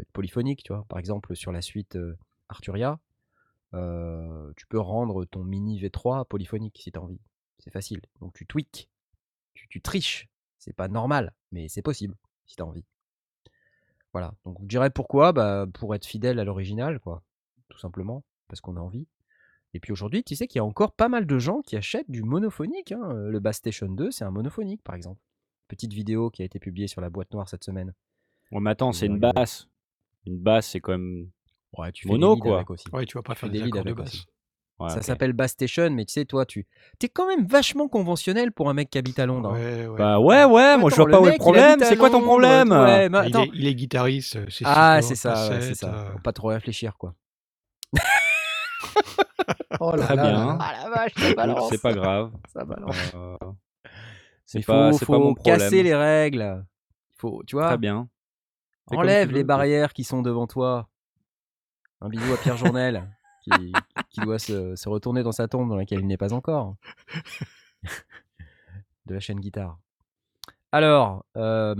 être 0.00 0.10
polyphonique, 0.12 0.64
tu 0.64 0.72
vois. 0.72 0.84
Par 0.88 0.98
exemple, 0.98 1.36
sur 1.36 1.52
la 1.52 1.62
suite 1.62 1.94
euh, 1.94 2.18
Arturia, 2.48 2.98
euh, 3.72 4.52
tu 4.56 4.66
peux 4.66 4.80
rendre 4.80 5.24
ton 5.24 5.44
mini 5.44 5.80
V3 5.80 6.26
polyphonique 6.26 6.76
si 6.82 6.90
tu 6.90 6.98
as 6.98 7.02
envie. 7.02 7.20
C'est 7.60 7.70
facile. 7.70 8.00
Donc 8.20 8.34
tu 8.34 8.44
tweaks, 8.44 8.88
tu, 9.54 9.68
tu 9.68 9.80
triches. 9.80 10.28
C'est 10.58 10.72
pas 10.72 10.88
normal, 10.88 11.32
mais 11.52 11.68
c'est 11.68 11.80
possible 11.80 12.16
si 12.46 12.56
tu 12.56 12.62
as 12.64 12.66
envie. 12.66 12.84
Voilà. 14.12 14.34
Donc 14.44 14.56
je 14.62 14.66
dirais 14.66 14.90
pourquoi? 14.90 15.32
Bah, 15.32 15.66
Pour 15.74 15.94
être 15.94 16.06
fidèle 16.06 16.40
à 16.40 16.44
l'original, 16.44 16.98
quoi. 16.98 17.22
Tout 17.68 17.78
simplement. 17.78 18.24
Parce 18.48 18.60
qu'on 18.60 18.76
a 18.76 18.80
envie. 18.80 19.06
Et 19.74 19.78
puis 19.78 19.92
aujourd'hui, 19.92 20.24
tu 20.24 20.34
sais 20.34 20.48
qu'il 20.48 20.58
y 20.58 20.60
a 20.60 20.64
encore 20.64 20.90
pas 20.90 21.08
mal 21.08 21.24
de 21.24 21.38
gens 21.38 21.62
qui 21.62 21.76
achètent 21.76 22.10
du 22.10 22.24
monophonique. 22.24 22.90
hein. 22.90 23.12
Le 23.12 23.38
Bass 23.38 23.58
Station 23.58 23.86
2, 23.86 24.10
c'est 24.10 24.24
un 24.24 24.32
monophonique, 24.32 24.82
par 24.82 24.96
exemple. 24.96 25.20
Petite 25.68 25.92
vidéo 25.92 26.30
qui 26.30 26.42
a 26.42 26.44
été 26.44 26.58
publiée 26.58 26.86
sur 26.88 27.00
la 27.00 27.10
boîte 27.10 27.32
noire 27.32 27.48
cette 27.48 27.64
semaine. 27.64 27.92
Ouais, 28.52 28.60
mais 28.60 28.70
attends, 28.70 28.92
c'est 28.92 29.06
une 29.06 29.18
basse. 29.18 29.68
Une 30.26 30.38
basse, 30.38 30.68
c'est 30.68 30.80
quand 30.80 30.92
même. 30.92 31.28
Ouais, 31.76 31.90
tu 31.92 32.06
Mono, 32.08 32.34
fais 32.34 32.34
des 32.34 32.36
leads 32.36 32.42
quoi. 32.48 32.56
avec 32.56 32.70
aussi. 32.70 32.84
Ouais, 32.92 33.04
tu 33.06 33.18
vas 33.18 33.22
pas 33.22 33.34
Tu 33.34 33.40
faire 33.40 33.50
des 33.50 33.58
des 33.58 33.64
leads 33.64 33.76
accords 33.78 33.84
de 33.84 33.90
avec 33.90 34.04
basse. 34.04 34.14
aussi. 34.14 34.26
Ouais, 34.78 34.90
ça 34.90 35.00
s'appelle 35.00 35.32
Bass 35.32 35.52
Station, 35.52 35.88
mais 35.90 36.04
tu 36.04 36.12
sais, 36.12 36.26
toi, 36.26 36.44
tu 36.44 36.66
es 37.02 37.08
quand 37.08 37.26
même 37.26 37.46
vachement 37.46 37.88
conventionnel 37.88 38.52
pour 38.52 38.68
un 38.68 38.74
mec 38.74 38.90
qui 38.90 38.98
habite 38.98 39.18
à 39.18 39.24
Londres. 39.24 39.54
hein. 39.54 39.58
Ouais, 39.58 39.86
ouais. 39.86 39.96
Bah 39.98 40.20
ouais, 40.20 40.44
ouais, 40.44 40.76
moi 40.76 40.90
je 40.90 40.94
Attends, 40.94 41.02
vois 41.04 41.10
pas 41.12 41.20
où 41.22 41.26
est 41.28 41.32
le 41.32 41.38
problème. 41.38 41.80
C'est 41.82 41.96
quoi 41.96 42.10
ton 42.10 42.20
problème? 42.20 42.70
Ouais, 42.72 43.08
mais 43.08 43.18
il, 43.24 43.26
attends. 43.28 43.44
est, 43.44 43.50
il 43.54 43.66
est 43.66 43.74
guitariste, 43.74 44.38
c'est 44.50 44.64
Ah, 44.66 45.00
c'est 45.02 45.14
ça, 45.14 45.48
ouais, 45.48 45.62
c'est 45.62 45.74
ça. 45.74 45.94
euh, 45.94 46.12
Faut 46.12 46.18
pas 46.18 46.32
trop 46.34 46.48
réfléchir, 46.48 46.96
quoi. 46.98 47.14
Oh 49.80 49.94
là 49.94 50.04
Très 50.04 50.16
là 50.16 50.22
bien. 50.22 50.58
Ah 50.60 50.72
la 50.82 50.90
vache, 50.90 51.12
ça 51.16 51.34
balance. 51.34 51.68
C'est 51.70 51.80
pas 51.82 51.92
grave. 51.92 52.32
Ça 52.52 52.64
balance. 52.64 52.96
Euh, 53.14 53.36
c'est 54.46 54.64
pas, 54.64 54.92
faut, 54.92 54.98
c'est 54.98 55.04
faut 55.04 55.12
pas 55.12 55.18
mon 55.18 55.34
problème. 55.34 55.58
casser 55.58 55.82
les 55.82 55.94
règles. 55.94 56.64
Il 57.10 57.16
faut, 57.18 57.42
tu 57.46 57.56
vois, 57.56 57.66
Très 57.68 57.78
bien. 57.78 58.08
Enlève 58.86 59.32
les 59.32 59.44
barrières 59.44 59.92
qui 59.92 60.04
sont 60.04 60.22
devant 60.22 60.46
toi. 60.46 60.88
Un 62.00 62.08
bisou 62.08 62.32
à 62.32 62.36
Pierre 62.36 62.56
Journel, 62.56 63.10
qui, 63.42 63.72
qui 64.10 64.20
doit 64.20 64.38
se, 64.38 64.76
se 64.76 64.88
retourner 64.88 65.22
dans 65.22 65.32
sa 65.32 65.48
tombe 65.48 65.68
dans 65.68 65.76
laquelle 65.76 66.00
il 66.00 66.06
n'est 66.06 66.16
pas 66.16 66.32
encore. 66.32 66.76
De 69.06 69.14
la 69.14 69.20
chaîne 69.20 69.40
guitare. 69.40 69.78
Alors, 70.72 71.24
euh, 71.36 71.74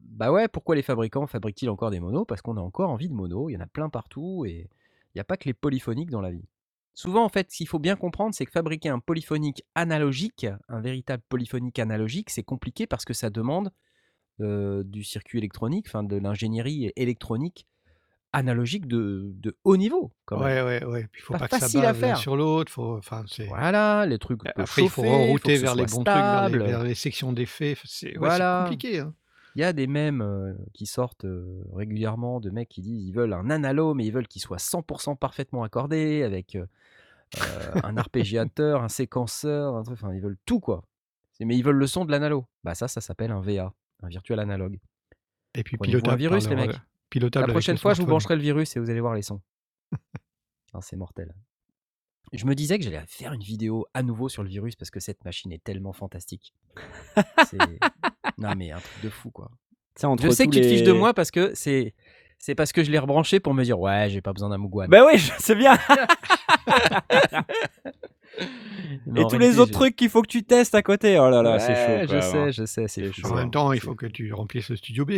bah 0.00 0.32
ouais, 0.32 0.48
pourquoi 0.48 0.74
les 0.74 0.82
fabricants 0.82 1.26
fabriquent-ils 1.26 1.70
encore 1.70 1.90
des 1.90 2.00
monos? 2.00 2.24
Parce 2.24 2.42
qu'on 2.42 2.56
a 2.56 2.60
encore 2.60 2.90
envie 2.90 3.08
de 3.08 3.14
monos, 3.14 3.48
il 3.48 3.54
y 3.54 3.56
en 3.56 3.60
a 3.60 3.66
plein 3.66 3.88
partout 3.88 4.44
et 4.44 4.68
il 5.14 5.16
n'y 5.16 5.20
a 5.20 5.24
pas 5.24 5.36
que 5.36 5.44
les 5.44 5.54
polyphoniques 5.54 6.10
dans 6.10 6.20
la 6.20 6.30
vie. 6.30 6.48
Souvent, 7.00 7.24
en 7.24 7.28
fait, 7.28 7.50
ce 7.50 7.56
qu'il 7.56 7.68
faut 7.68 7.78
bien 7.78 7.96
comprendre, 7.96 8.34
c'est 8.34 8.44
que 8.44 8.52
fabriquer 8.52 8.88
un 8.90 8.98
polyphonique 8.98 9.62
analogique, 9.74 10.46
un 10.68 10.80
véritable 10.80 11.22
polyphonique 11.28 11.78
analogique, 11.78 12.30
c'est 12.30 12.42
compliqué 12.42 12.86
parce 12.86 13.04
que 13.04 13.14
ça 13.14 13.30
demande 13.30 13.70
euh, 14.40 14.82
du 14.84 15.02
circuit 15.04 15.38
électronique, 15.38 15.86
enfin 15.88 16.02
de 16.02 16.16
l'ingénierie 16.16 16.92
électronique 16.96 17.66
analogique 18.32 18.86
de, 18.86 19.32
de 19.34 19.56
haut 19.64 19.76
niveau. 19.76 20.12
Quand 20.24 20.38
même. 20.40 20.64
Ouais, 20.66 20.80
ouais, 20.80 20.84
ouais. 20.84 21.08
Puis 21.10 21.22
faut 21.22 21.32
Pas 21.32 21.40
pas, 21.40 21.48
que 21.48 21.54
ça 21.54 21.60
facile 21.60 21.80
à 21.80 21.92
bave 21.92 22.00
l'un 22.00 22.06
faire. 22.08 22.16
sur 22.18 22.36
l'autre. 22.36 22.70
Faut, 22.70 22.96
enfin, 22.96 23.24
c'est. 23.26 23.46
Voilà, 23.46 24.06
les 24.06 24.18
trucs 24.18 24.42
peuvent 24.42 24.52
Après, 24.56 24.82
il 24.82 24.88
faut 24.88 25.02
rerouter 25.02 25.56
vers 25.56 25.74
les 25.74 25.86
bons 25.86 26.04
trucs, 26.04 26.06
vers 26.06 26.48
les, 26.48 26.54
stable. 26.54 26.64
vers 26.64 26.84
les 26.84 26.94
sections 26.94 27.32
d'effets. 27.32 27.76
C'est 27.84 28.12
ouais, 28.12 28.18
Voilà. 28.18 28.62
compliqué. 28.68 29.00
Hein. 29.00 29.14
Il 29.56 29.60
y 29.62 29.64
a 29.64 29.72
des 29.72 29.88
mèmes 29.88 30.22
euh, 30.22 30.52
qui 30.74 30.86
sortent 30.86 31.24
euh, 31.24 31.64
régulièrement 31.74 32.38
de 32.38 32.50
mecs 32.50 32.68
qui 32.68 32.82
disent 32.82 33.04
ils 33.04 33.12
veulent 33.12 33.32
un 33.32 33.50
analo, 33.50 33.94
mais 33.94 34.04
ils 34.06 34.12
veulent 34.12 34.28
qu'il 34.28 34.40
soit 34.40 34.58
100% 34.58 35.16
parfaitement 35.18 35.64
accordé 35.64 36.22
avec 36.22 36.54
euh, 36.54 36.66
un 37.84 37.96
arpégiateur, 37.96 38.82
un 38.82 38.88
séquenceur, 38.88 39.76
un 39.76 39.82
truc. 39.82 39.98
Enfin, 40.02 40.12
ils 40.14 40.20
veulent 40.20 40.38
tout 40.46 40.60
quoi. 40.60 40.84
Mais 41.40 41.56
ils 41.56 41.64
veulent 41.64 41.76
le 41.76 41.86
son 41.86 42.04
de 42.04 42.10
l'analo. 42.10 42.46
Bah 42.64 42.74
ça, 42.74 42.86
ça 42.88 43.00
s'appelle 43.00 43.30
un 43.30 43.40
VA, 43.40 43.72
un 44.02 44.08
virtual 44.08 44.40
analogue. 44.40 44.78
Et 45.54 45.62
puis 45.62 45.76
Prenez-vous 45.78 45.98
un 45.98 46.00
pilotable. 46.00 46.18
virus, 46.20 46.48
les 46.48 46.56
mecs. 46.56 46.76
Pilotable 47.08 47.46
La 47.46 47.52
prochaine 47.54 47.78
fois, 47.78 47.94
je 47.94 48.02
vous 48.02 48.06
brancherai 48.08 48.36
le 48.36 48.42
virus 48.42 48.76
et 48.76 48.80
vous 48.80 48.90
allez 48.90 49.00
voir 49.00 49.14
les 49.14 49.22
sons. 49.22 49.40
Ah, 50.72 50.78
c'est 50.82 50.94
mortel. 50.96 51.34
Je 52.32 52.46
me 52.46 52.54
disais 52.54 52.78
que 52.78 52.84
j'allais 52.84 53.02
faire 53.08 53.32
une 53.32 53.42
vidéo 53.42 53.86
à 53.92 54.04
nouveau 54.04 54.28
sur 54.28 54.44
le 54.44 54.48
virus 54.48 54.76
parce 54.76 54.90
que 54.92 55.00
cette 55.00 55.24
machine 55.24 55.50
est 55.50 55.64
tellement 55.64 55.92
fantastique. 55.92 56.54
C'est- 57.48 57.58
non 58.38 58.54
mais 58.54 58.70
un 58.70 58.78
truc 58.78 59.02
de 59.02 59.08
fou 59.10 59.32
quoi. 59.32 59.50
Entre 60.04 60.22
Je 60.26 60.30
sais 60.30 60.44
que 60.46 60.50
tous 60.52 60.58
tu 60.58 60.62
te 60.62 60.68
fiches 60.68 60.82
de 60.84 60.92
les- 60.92 60.98
moi 60.98 61.12
parce 61.12 61.32
que 61.32 61.52
c'est 61.56 61.94
C'est 62.42 62.54
parce 62.54 62.72
que 62.72 62.82
je 62.82 62.90
l'ai 62.90 62.98
rebranché 62.98 63.38
pour 63.38 63.52
me 63.52 63.62
dire 63.62 63.78
ouais, 63.78 64.08
j'ai 64.08 64.22
pas 64.22 64.32
besoin 64.32 64.48
d'un 64.48 64.56
Mugwan. 64.56 64.88
Bah 64.88 65.04
oui, 65.06 65.18
je 65.18 65.30
sais 65.38 65.54
bien. 65.54 65.76
Et 69.16 69.26
tous 69.28 69.36
les 69.38 69.58
autres 69.58 69.72
trucs 69.72 69.94
qu'il 69.94 70.08
faut 70.08 70.22
que 70.22 70.26
tu 70.28 70.42
testes 70.42 70.74
à 70.74 70.82
côté. 70.82 71.18
Oh 71.18 71.28
là 71.28 71.42
là, 71.42 71.58
c'est 71.58 71.74
chaud. 71.74 71.98
Je 72.02 72.06
quoi, 72.06 72.20
sais, 72.22 72.52
je 72.52 72.64
sais, 72.64 72.88
c'est 72.88 73.12
C'est 73.12 73.12
chaud. 73.12 73.28
En 73.28 73.34
même 73.34 73.50
temps, 73.50 73.72
il 73.72 73.80
C'est 73.80 73.86
faut 73.86 73.94
que 73.94 74.06
tu 74.06 74.32
remplisses 74.32 74.70
le 74.70 74.76
studio 74.76 75.04
B. 75.04 75.12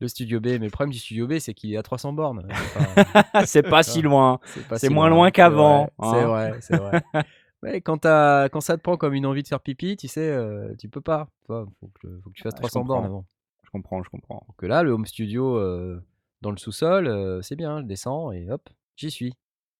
Le 0.00 0.08
studio 0.08 0.40
B, 0.40 0.46
mais 0.46 0.58
le 0.58 0.70
problème 0.70 0.90
du 0.92 0.98
studio 0.98 1.26
B, 1.26 1.38
c'est 1.38 1.52
qu'il 1.52 1.72
est 1.72 1.76
à 1.76 1.82
300 1.82 2.14
bornes. 2.14 2.48
C'est 2.48 3.34
pas- 3.34 3.46
c'est 3.46 3.62
pas 3.62 3.82
si 3.82 4.00
loin. 4.02 4.40
c'est 4.46 4.60
C'est 4.78 4.86
si 4.88 4.92
moins 4.94 5.08
loin 5.10 5.28
c'est 5.28 5.32
qu'avant, 5.32 5.90
vrai, 5.98 6.10
C'est 6.10 6.16
hein. 6.22 6.26
vrai, 6.26 6.58
c'est 6.60 6.76
vrai. 6.76 7.02
Ouais, 7.62 7.80
quand, 7.80 8.02
quand 8.02 8.60
ça 8.60 8.76
te 8.76 8.82
prend 8.82 8.96
comme 8.96 9.14
une 9.14 9.24
envie 9.26 9.44
de 9.44 9.48
faire 9.48 9.60
pipi, 9.60 9.96
tu 9.96 10.08
sais, 10.08 10.20
euh, 10.28 10.74
tu 10.80 10.88
peux 10.88 11.00
pas. 11.00 11.28
Vois, 11.46 11.64
faut, 11.78 11.88
que, 12.00 12.08
faut 12.24 12.30
que 12.30 12.34
tu 12.34 12.42
fasses 12.42 12.54
Ah, 12.56 12.62
je 12.62 12.68
300 12.68 12.84
bornes 12.84 13.04
avant. 13.04 13.24
Je 13.62 13.70
comprends, 13.70 14.02
je 14.02 14.10
comprends. 14.10 14.44
Donc 14.48 14.68
là, 14.68 14.82
le 14.82 14.90
home 14.90 15.06
studio 15.06 15.56
euh, 15.58 16.02
dans 16.42 16.50
le 16.50 16.58
sous-sol, 16.58 17.06
euh, 17.06 17.40
c'est 17.40 17.56
bien, 17.56 17.80
je 17.80 17.86
descends 17.86 18.32
et 18.32 18.50
hop, 18.50 18.68
j'y 18.96 19.10
suis. 19.10 19.32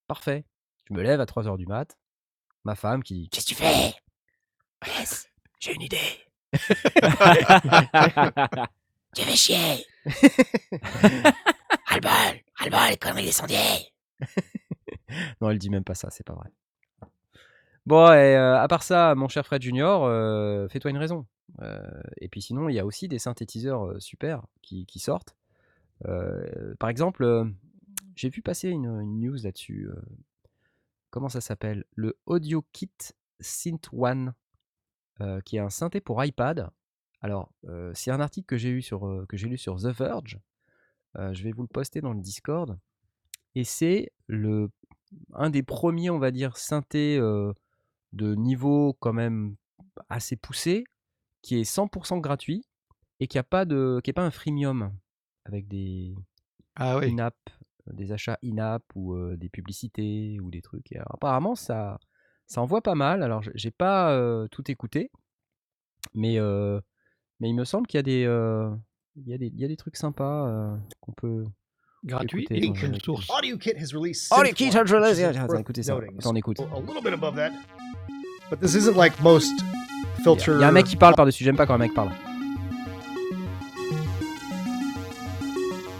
Parfait. 0.06 0.46
Je 0.88 0.94
me 0.94 1.02
lève 1.02 1.20
à 1.20 1.26
3h 1.26 1.58
du 1.58 1.66
mat. 1.66 1.98
Ma 2.64 2.74
femme 2.74 3.02
qui 3.02 3.14
dit 3.14 3.28
Qu'est-ce 3.28 3.46
que 3.46 3.50
tu 3.50 3.54
fais? 3.56 3.94
Yes, 4.86 5.28
j'ai 5.60 5.74
une 5.74 5.82
idée. 5.82 5.98
Tu 9.14 9.22
fais 9.22 9.36
chier. 9.36 9.84
Ras-le-bol, 11.86 12.40
ras-le-bol, 12.54 12.88
les 12.88 12.96
conneries 12.96 13.26
des 13.26 13.32
sondiers. 13.32 13.92
Non, 15.42 15.50
elle 15.50 15.58
dit 15.58 15.68
même 15.68 15.84
pas 15.84 15.94
ça, 15.94 16.08
c'est 16.08 16.24
pas 16.24 16.32
vrai. 16.32 16.48
Bon, 17.84 18.06
et 18.12 18.34
euh, 18.34 18.58
à 18.58 18.66
part 18.66 18.82
ça, 18.82 19.14
mon 19.14 19.28
cher 19.28 19.44
Fred 19.44 19.60
Junior, 19.60 20.04
euh, 20.04 20.68
fais-toi 20.68 20.90
une 20.90 20.96
raison. 20.96 21.26
Euh, 21.60 21.82
et 22.18 22.28
puis 22.28 22.40
sinon, 22.40 22.70
il 22.70 22.74
y 22.74 22.78
a 22.78 22.86
aussi 22.86 23.08
des 23.08 23.18
synthétiseurs 23.18 24.00
super 24.00 24.46
qui, 24.62 24.86
qui 24.86 25.00
sortent. 25.00 25.36
Euh, 26.06 26.74
par 26.78 26.88
exemple, 26.88 27.24
euh, 27.24 27.44
j'ai 28.14 28.28
vu 28.28 28.42
passer 28.42 28.68
une, 28.68 29.02
news 29.20 29.36
là-dessus. 29.42 29.88
euh, 29.88 30.00
comment 31.10 31.28
ça 31.28 31.40
s'appelle? 31.40 31.84
Le 31.94 32.18
Audio 32.26 32.64
Kit 32.72 32.92
Synth 33.40 33.88
One, 33.92 34.34
qui 35.44 35.56
est 35.56 35.60
un 35.60 35.70
synthé 35.70 36.00
pour 36.00 36.24
iPad. 36.24 36.70
Alors, 37.20 37.52
c'est 37.94 38.10
un 38.10 38.20
article 38.20 38.46
que 38.46 38.56
j'ai 38.56 38.70
eu 38.70 38.82
sur 38.82 39.24
lu 39.48 39.56
sur 39.56 39.76
The 39.76 39.86
Verge. 39.86 40.40
Je 41.14 41.42
vais 41.44 41.52
vous 41.52 41.62
le 41.62 41.68
poster 41.68 42.00
dans 42.00 42.12
le 42.12 42.20
Discord. 42.20 42.76
Et 43.54 43.62
c'est 43.62 44.10
un 45.34 45.50
des 45.50 45.62
premiers, 45.62 46.10
on 46.10 46.18
va 46.18 46.32
dire, 46.32 46.56
synthés 46.56 47.18
de 47.18 48.34
niveau 48.34 48.94
quand 48.94 49.12
même 49.12 49.54
assez 50.08 50.34
poussé, 50.34 50.84
qui 51.42 51.60
est 51.60 51.70
100% 51.70 52.20
gratuit 52.20 52.64
et 53.20 53.28
qui 53.28 53.38
a 53.38 53.44
pas 53.44 53.64
pas 53.64 54.22
un 54.22 54.30
freemium 54.32 54.92
avec 55.44 55.68
des 55.68 56.14
Ah 56.76 56.98
oui. 56.98 57.12
in-app, 57.12 57.36
des 57.92 58.12
achats 58.12 58.38
in-app 58.44 58.82
ou 58.94 59.14
euh, 59.14 59.36
des 59.36 59.48
publicités 59.48 60.38
ou 60.40 60.50
des 60.50 60.62
trucs. 60.62 60.90
Et 60.92 60.96
alors, 60.96 61.14
apparemment, 61.14 61.54
ça, 61.54 61.98
ça 62.46 62.60
envoie 62.60 62.80
pas 62.82 62.94
mal. 62.94 63.22
Alors, 63.22 63.42
j'ai- 63.54 63.70
pas 63.70 64.12
euh, 64.12 64.46
tout 64.48 64.70
écouté, 64.70 65.10
mais 66.14 66.38
euh, 66.38 66.80
mais 67.40 67.48
il 67.48 67.54
me 67.54 67.64
semble 67.64 67.86
qu'il 67.86 67.98
y 67.98 68.00
a 68.00 68.02
des 68.02 68.24
euh, 68.26 68.70
il 69.16 69.28
y 69.28 69.34
a 69.34 69.38
des 69.38 69.46
il 69.46 69.60
y 69.60 69.64
a 69.64 69.68
des 69.68 69.76
trucs 69.76 69.96
sympas 69.96 70.48
euh, 70.48 70.76
qu'on 71.00 71.12
peut 71.12 71.44
Gratuit 72.04 72.46
écouter 72.50 72.98
source. 73.04 73.28
Audio 73.30 73.56
Kit 73.58 73.74
has 73.76 73.92
released 73.94 74.32
Audio 74.32 74.46
Synth 74.46 74.54
Kit 74.56 74.70
One, 74.76 74.86
has 74.86 74.92
released- 74.92 75.36
Attends, 75.36 75.58
écoutez 75.58 75.82
ça. 75.82 75.94
Attends, 75.96 76.30
on 76.30 76.34
écoute. 76.34 76.58
A 76.60 76.80
little 76.80 77.02
bit 77.02 77.12
above 77.12 77.36
that. 77.36 77.52
But 78.50 78.60
this 78.60 78.74
isn't 78.74 78.96
like 78.96 79.20
most 79.22 79.52
Il 80.24 80.60
y 80.60 80.64
a 80.64 80.68
un 80.68 80.72
mec 80.72 80.86
qui 80.86 80.96
parle 80.96 81.14
par-dessus, 81.14 81.42
j'aime 81.44 81.56
pas 81.56 81.66
quand 81.66 81.74
un 81.74 81.78
mec 81.78 81.94
parle. 81.94 82.10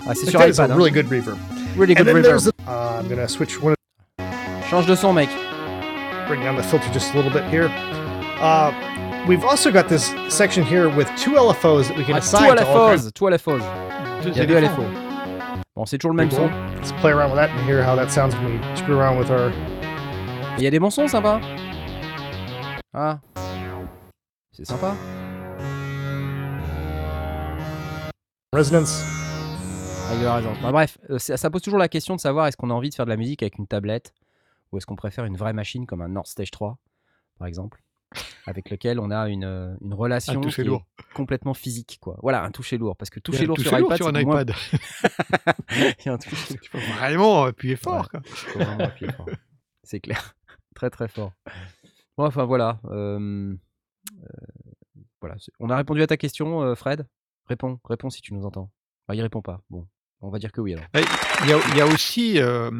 Ah, 0.07 0.15
c'est 0.15 0.25
It 0.27 0.31
sur 0.31 0.41
is 0.41 0.59
a 0.59 0.65
iPad. 0.65 0.71
Hein. 0.73 0.77
really 0.77 0.91
good 0.91 1.07
reverb. 1.09 1.39
Really 1.77 1.95
And 1.97 2.05
good 2.05 2.07
then 2.07 2.23
reverb. 2.23 2.45
the, 2.45 2.53
uh, 2.71 2.99
I'm 3.01 3.09
gonna 3.09 3.29
switch 3.29 3.61
one, 3.63 3.75
Change 4.69 4.87
de 4.87 4.97
son, 4.97 5.15
mec. 5.15 5.29
bring 6.29 6.41
down 6.43 6.57
the 6.57 6.63
filter 6.63 6.89
just 6.93 7.13
a 7.15 7.17
little 7.17 7.31
bit 7.33 7.45
here. 7.51 7.69
Uh, 8.41 8.73
we've 9.29 9.45
also 9.45 9.71
got 9.71 9.89
this 9.89 10.13
section 10.29 10.65
here 10.65 10.89
with 10.89 11.09
two 11.17 11.33
LFOs 11.33 11.89
that 11.89 11.97
we 11.97 12.05
can 12.05 12.15
Ah, 12.17 12.21
tout 12.21 12.37
assign 12.37 12.51
à 12.51 12.55
la 12.57 12.63
to 12.63 12.69
all 12.69 12.89
kinds. 12.91 13.03
fausse, 13.05 13.13
tout 13.13 13.27
à 13.27 13.31
la 13.31 13.39
fausse. 13.39 13.63
Il 14.25 14.37
y 14.37 14.41
a 14.41 14.47
deux 14.47 14.59
LFO. 14.61 14.83
Bon, 15.77 15.87
c'est 15.87 15.99
toujours 15.99 16.13
le 16.15 16.17
même 16.17 16.31
son. 16.31 16.49
Let's 16.77 16.93
play 17.01 17.13
around 17.13 17.31
with 17.31 17.39
that 17.39 17.51
and 17.51 17.61
hear 17.67 17.83
how 17.83 17.95
that 17.97 18.11
sounds 18.11 18.35
when 18.37 18.59
we 18.61 18.77
screw 18.77 18.99
around 18.99 19.19
with 19.19 19.31
our. 19.31 19.51
Et 20.59 20.59
il 20.59 20.65
y 20.65 20.67
a 20.67 20.71
des 20.71 20.79
bons 20.79 20.91
sons 20.91 21.09
sympas. 21.09 21.41
Ah. 22.95 23.19
C'est 24.53 24.67
sympa. 24.67 24.95
resonance. 28.55 29.03
Ah, 30.15 30.37
raison. 30.37 30.53
Bah, 30.63 30.73
bref, 30.73 30.99
euh, 31.11 31.19
ça 31.19 31.37
ça 31.37 31.51
pose 31.51 31.63
toujours 31.63 31.79
la 31.79 31.89
question 31.89 32.15
de 32.15 32.21
savoir 32.21 32.47
est-ce 32.47 32.57
qu'on 32.57 32.71
a 32.71 32.75
envie 32.75 32.91
de 32.91 32.95
faire 32.95 33.07
de 33.07 33.11
la 33.11 33.17
musique 33.17 33.43
avec 33.43 33.59
une 33.59 33.67
tablette 33.67 34.13
ou 34.71 34.77
est-ce 34.79 34.87
qu'on 34.87 34.97
préfère 34.97 35.25
une 35.25 35.37
vraie 35.37 35.53
machine 35.53 35.87
comme 35.87 36.01
un 36.03 36.09
Nord 36.09 36.27
Stage 36.27 36.51
3, 36.51 36.79
par 37.39 37.47
exemple, 37.49 37.83
avec 38.47 38.71
lequel 38.71 39.01
on 39.01 39.11
a 39.11 39.29
une, 39.29 39.45
euh, 39.45 39.75
une 39.81 39.95
relation 39.95 40.41
toucher 40.41 40.63
qui 40.63 40.69
est 40.69 40.71
lourd. 40.71 40.85
complètement 41.15 41.55
physique. 41.55 41.99
Quoi. 42.01 42.17
Voilà, 42.23 42.43
un 42.45 42.51
toucher 42.51 42.79
lourd. 42.79 42.97
Parce 42.97 43.11
que 43.11 43.21
toucher 43.21 43.45
un 43.45 43.47
lourd 43.47 43.57
toucher 43.57 43.69
sur 43.71 43.79
lourd 43.79 43.89
iPad, 43.89 43.97
sur 43.99 44.09
un 44.09 44.13
c'est 44.15 44.25
moins- 44.25 44.43
iPad. 44.43 44.55
Il 46.01 46.07
y 46.07 46.09
a 46.09 46.13
un 46.13 46.19
toucher 46.19 46.59
Tu 46.63 46.71
peux 46.71 46.79
vraiment 46.79 47.45
appuyer 47.45 47.77
fort. 47.77 48.03
Ouais. 48.03 48.09
quoi. 48.11 48.21
Faut 48.25 48.59
vraiment 48.59 48.85
appuyer 48.85 49.13
fort. 49.13 49.27
C'est 49.83 50.01
clair. 50.01 50.35
très 50.75 50.91
très 50.91 51.09
fort. 51.09 51.33
Bon, 52.17 52.27
enfin 52.27 52.45
voilà. 52.45 52.81
euh, 52.87 53.55
euh, 54.23 54.27
voilà. 55.21 55.37
On 55.61 55.69
a 55.71 55.77
répondu 55.77 56.03
à 56.03 56.07
ta 56.07 56.17
question, 56.17 56.63
euh, 56.63 56.75
Fred? 56.75 57.07
Réponds, 57.47 57.81
réponds 57.85 58.11
si 58.11 58.21
tu 58.23 58.35
nous 58.35 58.45
entends. 58.45 58.71
Bah, 59.09 59.15
il 59.15 59.21
répond 59.23 59.43
pas. 59.43 59.61
Bon, 59.69 59.87
on 60.23 60.31
va 60.31 60.39
dire 60.39 60.53
que 60.53 60.61
oui 60.61 60.73
alors. 60.75 60.85
Eh, 60.95 61.01
Il 61.45 61.51
y, 61.51 61.53
a, 61.53 61.59
il 61.73 61.77
y 61.77 61.81
a 61.81 61.87
aussi 61.87 62.39
euh, 62.39 62.71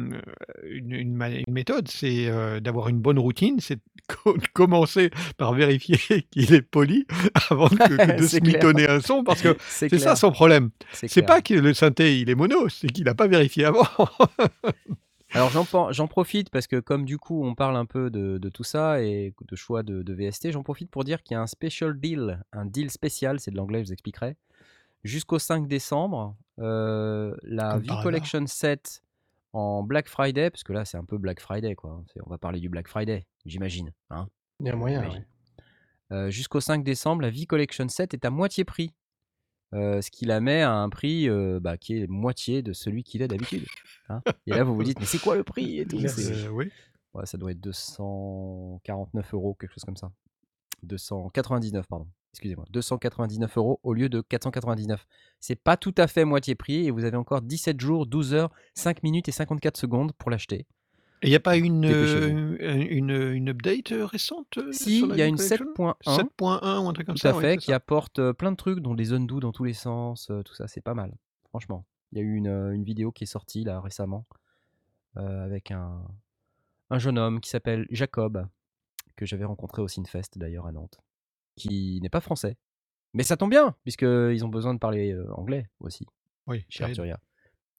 une, 0.63 0.91
une 0.93 1.13
ma- 1.15 1.29
une 1.29 1.43
méthode, 1.53 1.87
c'est 1.89 2.27
euh, 2.29 2.59
d'avoir 2.59 2.87
une 2.89 2.99
bonne 2.99 3.19
routine, 3.19 3.59
c'est 3.59 3.75
de 3.75 3.81
co- 4.23 4.37
de 4.37 4.47
commencer 4.53 5.11
par 5.37 5.53
vérifier 5.53 5.97
qu'il 6.31 6.53
est 6.53 6.61
poli 6.61 7.05
avant 7.49 7.67
que, 7.69 7.75
que 7.97 8.17
de 8.21 8.25
se 8.27 8.37
mitonner 8.37 8.87
un 8.87 8.99
son, 9.01 9.23
parce 9.23 9.41
que 9.41 9.55
C'est 9.67 9.97
ça 9.99 10.15
son 10.15 10.31
problème. 10.31 10.69
c'est 10.93 11.21
pas 11.23 11.41
que 11.41 11.53
le 11.53 11.73
synthé 11.73 12.19
il 12.19 12.29
est 12.29 12.35
mono, 12.35 12.69
c'est 12.69 12.87
qu'il 12.87 13.03
n'a 13.05 13.15
pas 13.15 13.27
vérifié 13.27 13.65
avant. 13.65 13.87
Alors 15.35 15.49
j'en 15.91 16.07
profite 16.07 16.51
parce 16.51 16.67
que 16.67 16.79
comme 16.79 17.05
du 17.05 17.17
coup 17.17 17.43
on 17.43 17.55
parle 17.55 17.75
un 17.75 17.85
peu 17.85 18.11
de, 18.11 18.37
de 18.37 18.49
tout 18.49 18.63
ça 18.63 19.01
et 19.01 19.33
de 19.49 19.55
choix 19.55 19.81
de, 19.81 20.03
de 20.03 20.13
VST, 20.13 20.51
j'en 20.51 20.61
profite 20.61 20.91
pour 20.91 21.03
dire 21.03 21.23
qu'il 21.23 21.33
y 21.33 21.37
a 21.37 21.41
un 21.41 21.47
special 21.47 21.99
deal, 21.99 22.43
un 22.53 22.65
deal 22.65 22.91
spécial, 22.91 23.39
c'est 23.39 23.49
de 23.49 23.57
l'anglais, 23.57 23.79
je 23.83 23.87
vous 23.87 23.93
expliquerai. 23.93 24.35
Jusqu'au 25.03 25.39
5 25.39 25.67
décembre, 25.67 26.35
euh, 26.59 27.35
la 27.43 27.71
Comme 27.71 27.81
V 27.81 27.87
par 27.87 27.97
hasard. 27.97 28.03
Collection 28.03 28.45
7 28.47 29.01
en 29.53 29.83
Black 29.83 30.07
Friday, 30.07 30.49
parce 30.49 30.63
que 30.63 30.73
là 30.73 30.85
c'est 30.85 30.97
un 30.97 31.05
peu 31.05 31.17
Black 31.17 31.39
Friday 31.39 31.75
quoi, 31.75 32.03
C'est- 32.11 32.19
on 32.25 32.29
va 32.29 32.37
parler 32.37 32.59
du 32.59 32.69
Black 32.69 32.87
Friday, 32.87 33.25
j'imagine. 33.45 33.91
hein. 34.09 34.27
Il 34.59 34.67
y 34.67 34.69
a 34.69 34.75
moyen, 34.75 35.07
ouais. 35.09 35.25
Euh, 36.11 36.29
Jusqu'au 36.29 36.59
5 36.59 36.83
décembre, 36.83 37.21
la 37.23 37.29
V 37.31 37.45
Collection 37.45 37.87
7 37.87 38.13
est 38.13 38.25
à 38.25 38.29
moitié 38.29 38.63
prix. 38.65 38.91
Euh, 39.73 40.01
ce 40.01 40.11
qui 40.11 40.25
la 40.25 40.39
met 40.39 40.61
à 40.61 40.71
un 40.71 40.87
prix 40.89 41.27
euh, 41.27 41.59
bah, 41.59 41.77
qui 41.77 41.97
est 41.97 42.07
moitié 42.07 42.61
de 42.61 42.73
celui 42.73 43.03
qu'il 43.03 43.23
est 43.23 43.27
d'habitude. 43.27 43.65
hein. 44.09 44.21
Et 44.45 44.51
là, 44.51 44.63
vous 44.63 44.75
vous 44.75 44.83
dites, 44.83 44.99
mais 44.99 45.07
c'est 45.07 45.17
quoi 45.17 45.35
le 45.35 45.43
prix 45.43 45.79
et 45.79 45.85
tout 45.87 45.97
Merci. 45.99 46.23
C'est- 46.25 46.45
Euh, 46.45 46.49
oui. 46.51 46.69
Ouais, 47.15 47.25
ça 47.25 47.37
doit 47.39 47.51
être 47.51 47.59
249 47.59 49.33
euros, 49.33 49.55
quelque 49.55 49.71
chose 49.73 49.83
comme 49.83 49.97
ça. 49.97 50.11
299, 50.83 51.87
pardon. 51.87 52.07
Excusez-moi. 52.33 52.65
299 52.71 53.57
euros 53.57 53.79
au 53.83 53.93
lieu 53.93 54.09
de 54.09 54.21
499. 54.21 55.05
C'est 55.39 55.55
pas 55.55 55.77
tout 55.77 55.93
à 55.97 56.07
fait 56.07 56.25
moitié 56.25 56.55
prix 56.55 56.85
et 56.87 56.91
vous 56.91 57.03
avez 57.05 57.17
encore 57.17 57.41
17 57.41 57.79
jours, 57.79 58.05
12 58.05 58.33
heures, 58.33 58.51
5 58.75 59.03
minutes 59.03 59.29
et 59.29 59.31
54 59.31 59.77
secondes 59.77 60.13
pour 60.13 60.31
l'acheter. 60.31 60.65
Et 61.21 61.27
il 61.27 61.29
n'y 61.29 61.35
a 61.35 61.39
pas 61.39 61.55
une, 61.55 61.85
euh, 61.85 62.57
une, 62.59 63.11
une 63.11 63.49
update 63.49 63.93
euh, 63.93 64.05
récente 64.05 64.57
euh, 64.57 64.73
Si, 64.73 64.99
il 64.99 65.15
y 65.15 65.21
a 65.21 65.25
une 65.25 65.37
Collection 65.37 65.65
7.1 65.77 65.95
7.1 66.03 66.83
ou 66.83 66.89
un 66.89 66.93
truc 66.93 67.05
comme 67.05 67.15
Tout 67.15 67.21
ça 67.21 67.29
à 67.29 67.33
ouais, 67.35 67.41
fait, 67.41 67.57
qui 67.57 67.67
ça. 67.67 67.75
apporte 67.75 68.31
plein 68.33 68.51
de 68.51 68.57
trucs, 68.57 68.79
dont 68.81 68.93
des 68.93 69.13
undo 69.13 69.39
dans 69.39 69.53
tous 69.53 69.63
les 69.63 69.73
sens, 69.73 70.29
tout 70.43 70.53
ça, 70.53 70.67
c'est 70.67 70.81
pas 70.81 70.93
mal. 70.93 71.15
Franchement. 71.49 71.85
Il 72.11 72.19
y 72.19 72.21
a 72.21 72.25
eu 72.25 72.35
une, 72.35 72.71
une 72.73 72.83
vidéo 72.83 73.11
qui 73.11 73.23
est 73.23 73.27
sortie 73.27 73.63
là 73.63 73.81
récemment 73.81 74.27
euh, 75.17 75.43
avec 75.45 75.71
un, 75.71 75.99
un 76.91 76.99
jeune 76.99 77.17
homme 77.17 77.39
qui 77.41 77.49
s'appelle 77.49 77.87
Jacob, 77.89 78.47
que 79.15 79.25
j'avais 79.25 79.45
rencontré 79.45 79.81
au 79.81 79.87
Synfest 79.87 80.37
d'ailleurs 80.37 80.67
à 80.67 80.71
Nantes, 80.71 80.99
qui 81.55 81.99
n'est 82.01 82.09
pas 82.09 82.21
français. 82.21 82.57
Mais 83.13 83.23
ça 83.23 83.37
tombe 83.37 83.51
bien, 83.51 83.75
puisqu'ils 83.83 84.43
ont 84.43 84.49
besoin 84.49 84.73
de 84.73 84.79
parler 84.79 85.15
anglais 85.31 85.69
aussi, 85.79 86.05
Oui, 86.47 86.65
cher 86.69 86.87
ça 86.87 86.89
aide. 86.91 86.95
Turia. 86.95 87.19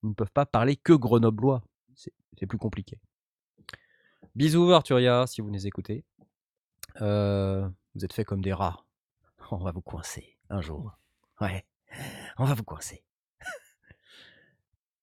Ils 0.03 0.11
ne 0.11 0.15
peuvent 0.15 0.31
pas 0.31 0.47
parler 0.47 0.77
que 0.77 0.93
grenoblois, 0.93 1.63
c'est 1.95 2.47
plus 2.47 2.59
compliqué. 2.59 3.01
Bisous 4.35 4.73
Arturia, 4.73 5.27
si 5.27 5.41
vous 5.41 5.51
nous 5.51 5.67
écoutez. 5.67 6.05
Euh, 7.01 7.69
vous 7.95 8.05
êtes 8.05 8.13
fait 8.13 8.25
comme 8.25 8.43
des 8.43 8.53
rats. 8.53 8.85
On 9.51 9.59
va 9.59 9.73
vous 9.73 9.83
coincer 9.83 10.37
un 10.51 10.61
jour. 10.61 10.93
Ouais, 11.41 11.65
on 12.39 12.45
va 12.45 12.55
vous 12.55 12.65
coincer. 12.65 13.03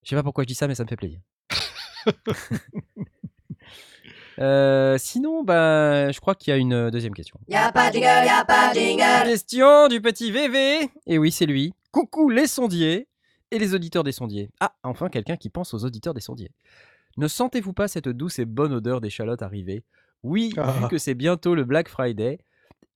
Je 0.04 0.10
sais 0.10 0.16
pas 0.16 0.24
pourquoi 0.24 0.44
je 0.44 0.48
dis 0.48 0.56
ça, 0.56 0.68
mais 0.68 0.76
ça 0.76 0.84
me 0.84 0.90
fait 0.90 0.96
plaisir. 0.96 1.22
Euh, 4.42 4.98
sinon, 4.98 5.44
bah, 5.44 6.12
je 6.12 6.20
crois 6.20 6.36
qu'il 6.36 6.52
y 6.52 6.54
a 6.54 6.58
une 6.58 6.90
deuxième 6.90 7.14
question. 7.14 7.40
Y'a 7.48 7.72
pas 7.72 7.92
pas 7.92 8.74
jingle. 8.74 9.04
Question 9.30 9.88
du 9.88 10.02
petit 10.02 10.32
VV. 10.32 10.90
Et 11.06 11.18
oui, 11.18 11.32
c'est 11.32 11.46
lui. 11.46 11.74
Coucou 11.92 12.30
les 12.30 12.48
sondiers. 12.48 13.08
et 13.54 13.60
les 13.60 13.76
auditeurs 13.76 14.04
des 14.06 14.14
sondiers. 14.14 14.50
Ah, 14.62 14.74
enfin 14.84 15.10
quelqu'un 15.10 15.36
qui 15.36 15.50
pense 15.50 15.74
aux 15.74 15.84
auditeurs 15.84 16.14
des 16.14 16.22
sondiers. 16.22 16.52
Ne 17.18 17.28
sentez-vous 17.28 17.74
pas 17.74 17.90
cette 17.90 18.08
douce 18.08 18.40
et 18.40 18.46
bonne 18.46 18.72
odeur 18.72 19.02
d'échalote 19.02 19.42
arriver? 19.42 19.84
Oui, 20.24 20.54
vu 20.56 20.62
Ah. 20.62 20.88
que 20.90 20.98
c'est 20.98 21.16
bientôt 21.16 21.54
le 21.54 21.66
Black 21.66 21.90
Friday 21.90 22.38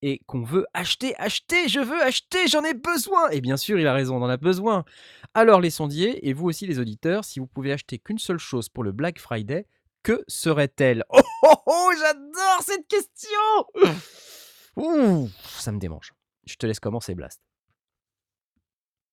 et 0.02 0.22
qu'on 0.28 0.44
veut 0.44 0.66
acheter, 0.74 1.14
acheter, 1.18 1.68
je 1.68 1.82
veux 1.82 2.02
acheter, 2.02 2.48
j'en 2.48 2.64
ai 2.64 2.74
besoin 2.74 3.30
Et 3.32 3.42
bien 3.42 3.58
sûr, 3.58 3.78
il 3.80 3.86
a 3.88 3.92
raison, 3.94 4.16
on 4.16 4.22
en 4.24 4.30
a 4.30 4.38
besoin. 4.38 4.86
Alors 5.34 5.60
les 5.60 5.70
sondiers, 5.72 6.26
et 6.26 6.32
vous 6.32 6.46
aussi 6.48 6.66
les 6.68 6.80
auditeurs, 6.80 7.26
si 7.26 7.40
vous 7.42 7.48
pouvez 7.48 7.74
acheter 7.74 7.98
qu'une 8.00 8.20
seule 8.20 8.38
chose 8.40 8.70
pour 8.70 8.86
le 8.86 8.94
Black 8.94 9.20
Friday, 9.20 9.66
que 10.06 10.24
serait-elle? 10.28 11.04
Oh 11.48 11.52
oh 11.52 11.62
oh, 11.68 11.92
j'adore 12.00 12.62
cette 12.62 12.88
question 12.88 13.40
Ouh, 14.78 15.30
ça 15.44 15.72
me 15.72 15.80
démange. 15.80 16.14
Je 16.46 16.56
te 16.56 16.66
laisse 16.66 16.80
commencer, 16.80 17.14
Blast. 17.14 17.40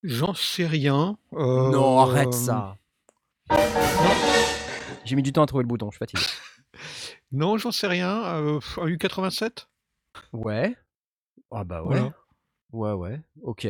J'en 0.03 0.33
sais 0.33 0.67
rien. 0.67 1.19
Non, 1.31 1.99
arrête 2.01 2.29
euh, 2.29 2.33
ça. 2.33 2.77
J'ai 5.05 5.15
mis 5.15 5.23
du 5.23 5.33
temps 5.33 5.43
à 5.43 5.47
trouver 5.47 5.63
le 5.63 5.69
bouton, 5.69 5.91
je 5.91 5.97
suis 5.97 5.99
fatigué. 5.99 6.23
Non, 7.33 7.57
j'en 7.57 7.71
sais 7.73 7.87
rien. 7.87 8.25
Euh, 8.25 8.61
un 8.77 8.87
U87 8.87 9.67
Ouais. 10.35 10.77
Ah 11.51 11.65
bah 11.65 11.83
ouais. 11.83 11.99
Voilà. 11.99 12.13
Ouais, 12.73 12.93
ouais. 12.93 13.21
Ok. 13.43 13.67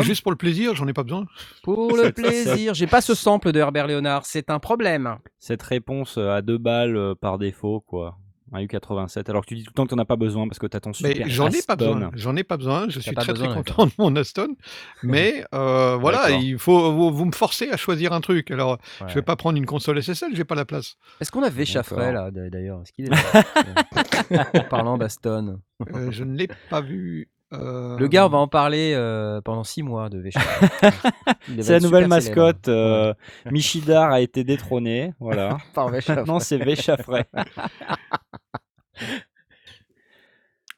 Juste 0.00 0.22
pour 0.22 0.32
le 0.32 0.36
plaisir, 0.36 0.74
j'en 0.74 0.86
ai 0.86 0.92
pas 0.92 1.02
besoin. 1.02 1.26
pour 1.62 1.96
le 1.96 2.12
plaisir. 2.12 2.74
J'ai 2.74 2.86
pas 2.86 3.00
ce 3.00 3.14
sample 3.14 3.52
de 3.52 3.58
Herbert 3.60 3.86
Léonard, 3.86 4.26
c'est 4.26 4.50
un 4.50 4.58
problème. 4.58 5.16
Cette 5.38 5.62
réponse 5.62 6.16
euh, 6.18 6.30
à 6.30 6.42
deux 6.42 6.58
balles 6.58 6.96
euh, 6.96 7.14
par 7.14 7.38
défaut, 7.38 7.80
quoi. 7.80 8.16
Un 8.50 8.62
U87, 8.64 9.28
alors 9.28 9.42
que 9.42 9.48
tu 9.48 9.56
dis 9.56 9.64
tout 9.64 9.70
le 9.72 9.74
temps 9.74 9.84
que 9.84 9.90
t'en 9.90 9.98
as 9.98 10.06
pas 10.06 10.16
besoin 10.16 10.48
parce 10.48 10.58
que 10.58 10.66
t'as 10.66 10.80
ton 10.80 10.92
Mais 11.02 11.12
super 11.12 11.28
j'en 11.28 11.50
ai 11.50 11.60
pas 11.60 11.76
besoin. 11.76 12.10
J'en 12.14 12.34
ai 12.34 12.44
pas 12.44 12.56
besoin. 12.56 12.88
Je 12.88 12.98
suis 12.98 13.14
très 13.14 13.32
besoin, 13.34 13.48
très 13.48 13.56
content 13.56 13.84
de 13.84 13.92
mon 13.98 14.16
Aston. 14.16 14.56
Mais 15.02 15.44
euh, 15.54 15.96
voilà, 16.00 16.30
il 16.30 16.58
faut 16.58 16.90
vous, 16.94 17.10
vous 17.12 17.24
me 17.26 17.32
forcez 17.32 17.68
à 17.68 17.76
choisir 17.76 18.14
un 18.14 18.22
truc. 18.22 18.50
Alors, 18.50 18.78
Ouais. 19.02 19.08
je 19.08 19.14
vais 19.16 19.22
pas 19.22 19.36
prendre 19.36 19.58
une 19.58 19.66
console 19.66 20.02
SSL, 20.02 20.30
j'ai 20.34 20.44
pas 20.44 20.54
la 20.54 20.64
place. 20.64 20.96
Est-ce 21.20 21.30
qu'on 21.30 21.42
a 21.42 21.50
Véchaffray 21.50 21.98
D'accord. 22.10 22.30
là 22.34 22.48
d'ailleurs? 22.48 22.80
Est-ce 22.80 22.92
qu'il 22.92 23.04
est 23.04 23.10
là? 24.30 24.46
En 24.54 24.64
parlant 24.64 24.96
d'Aston. 24.96 25.60
Euh, 25.94 26.10
je 26.10 26.24
ne 26.24 26.34
l'ai 26.34 26.48
pas 26.70 26.80
vu. 26.80 27.28
Euh, 27.52 27.96
Le 27.98 28.08
gars, 28.08 28.26
on 28.26 28.28
va 28.28 28.38
en 28.38 28.48
parler 28.48 28.92
euh, 28.94 29.40
pendant 29.40 29.64
six 29.64 29.82
mois 29.82 30.08
de 30.10 30.18
va 31.48 31.62
C'est 31.62 31.72
la 31.72 31.80
nouvelle 31.80 32.08
mascotte. 32.08 32.68
euh, 32.68 33.14
Michidar 33.50 34.10
a 34.12 34.20
été 34.20 34.44
détrôné. 34.44 35.14
Voilà. 35.20 35.58
Par. 35.74 35.90
Maintenant, 35.90 36.40
c'est 36.40 36.58
Véchaffray. 36.58 37.24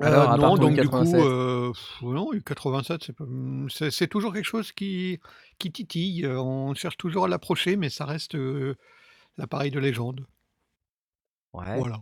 Alors, 0.02 0.32
Euh, 0.32 0.36
non, 0.38 0.54
donc 0.56 0.74
du 0.74 0.80
U87. 0.80 0.88
coup, 0.88 1.16
euh, 1.16 1.72
pff, 1.72 2.02
non, 2.02 2.32
U87, 2.32 3.90
c'est 3.90 4.08
toujours 4.08 4.32
quelque 4.32 4.44
chose 4.46 4.72
qui, 4.72 5.20
qui 5.58 5.70
titille. 5.70 6.24
Euh, 6.24 6.40
On 6.40 6.72
cherche 6.74 6.96
toujours 6.96 7.26
à 7.26 7.28
l'approcher, 7.28 7.76
mais 7.76 7.90
ça 7.90 8.06
reste 8.06 8.34
euh, 8.34 8.76
l'appareil 9.36 9.70
de 9.70 9.78
légende. 9.78 10.24
Ouais. 11.52 11.78
Voilà. 11.78 11.98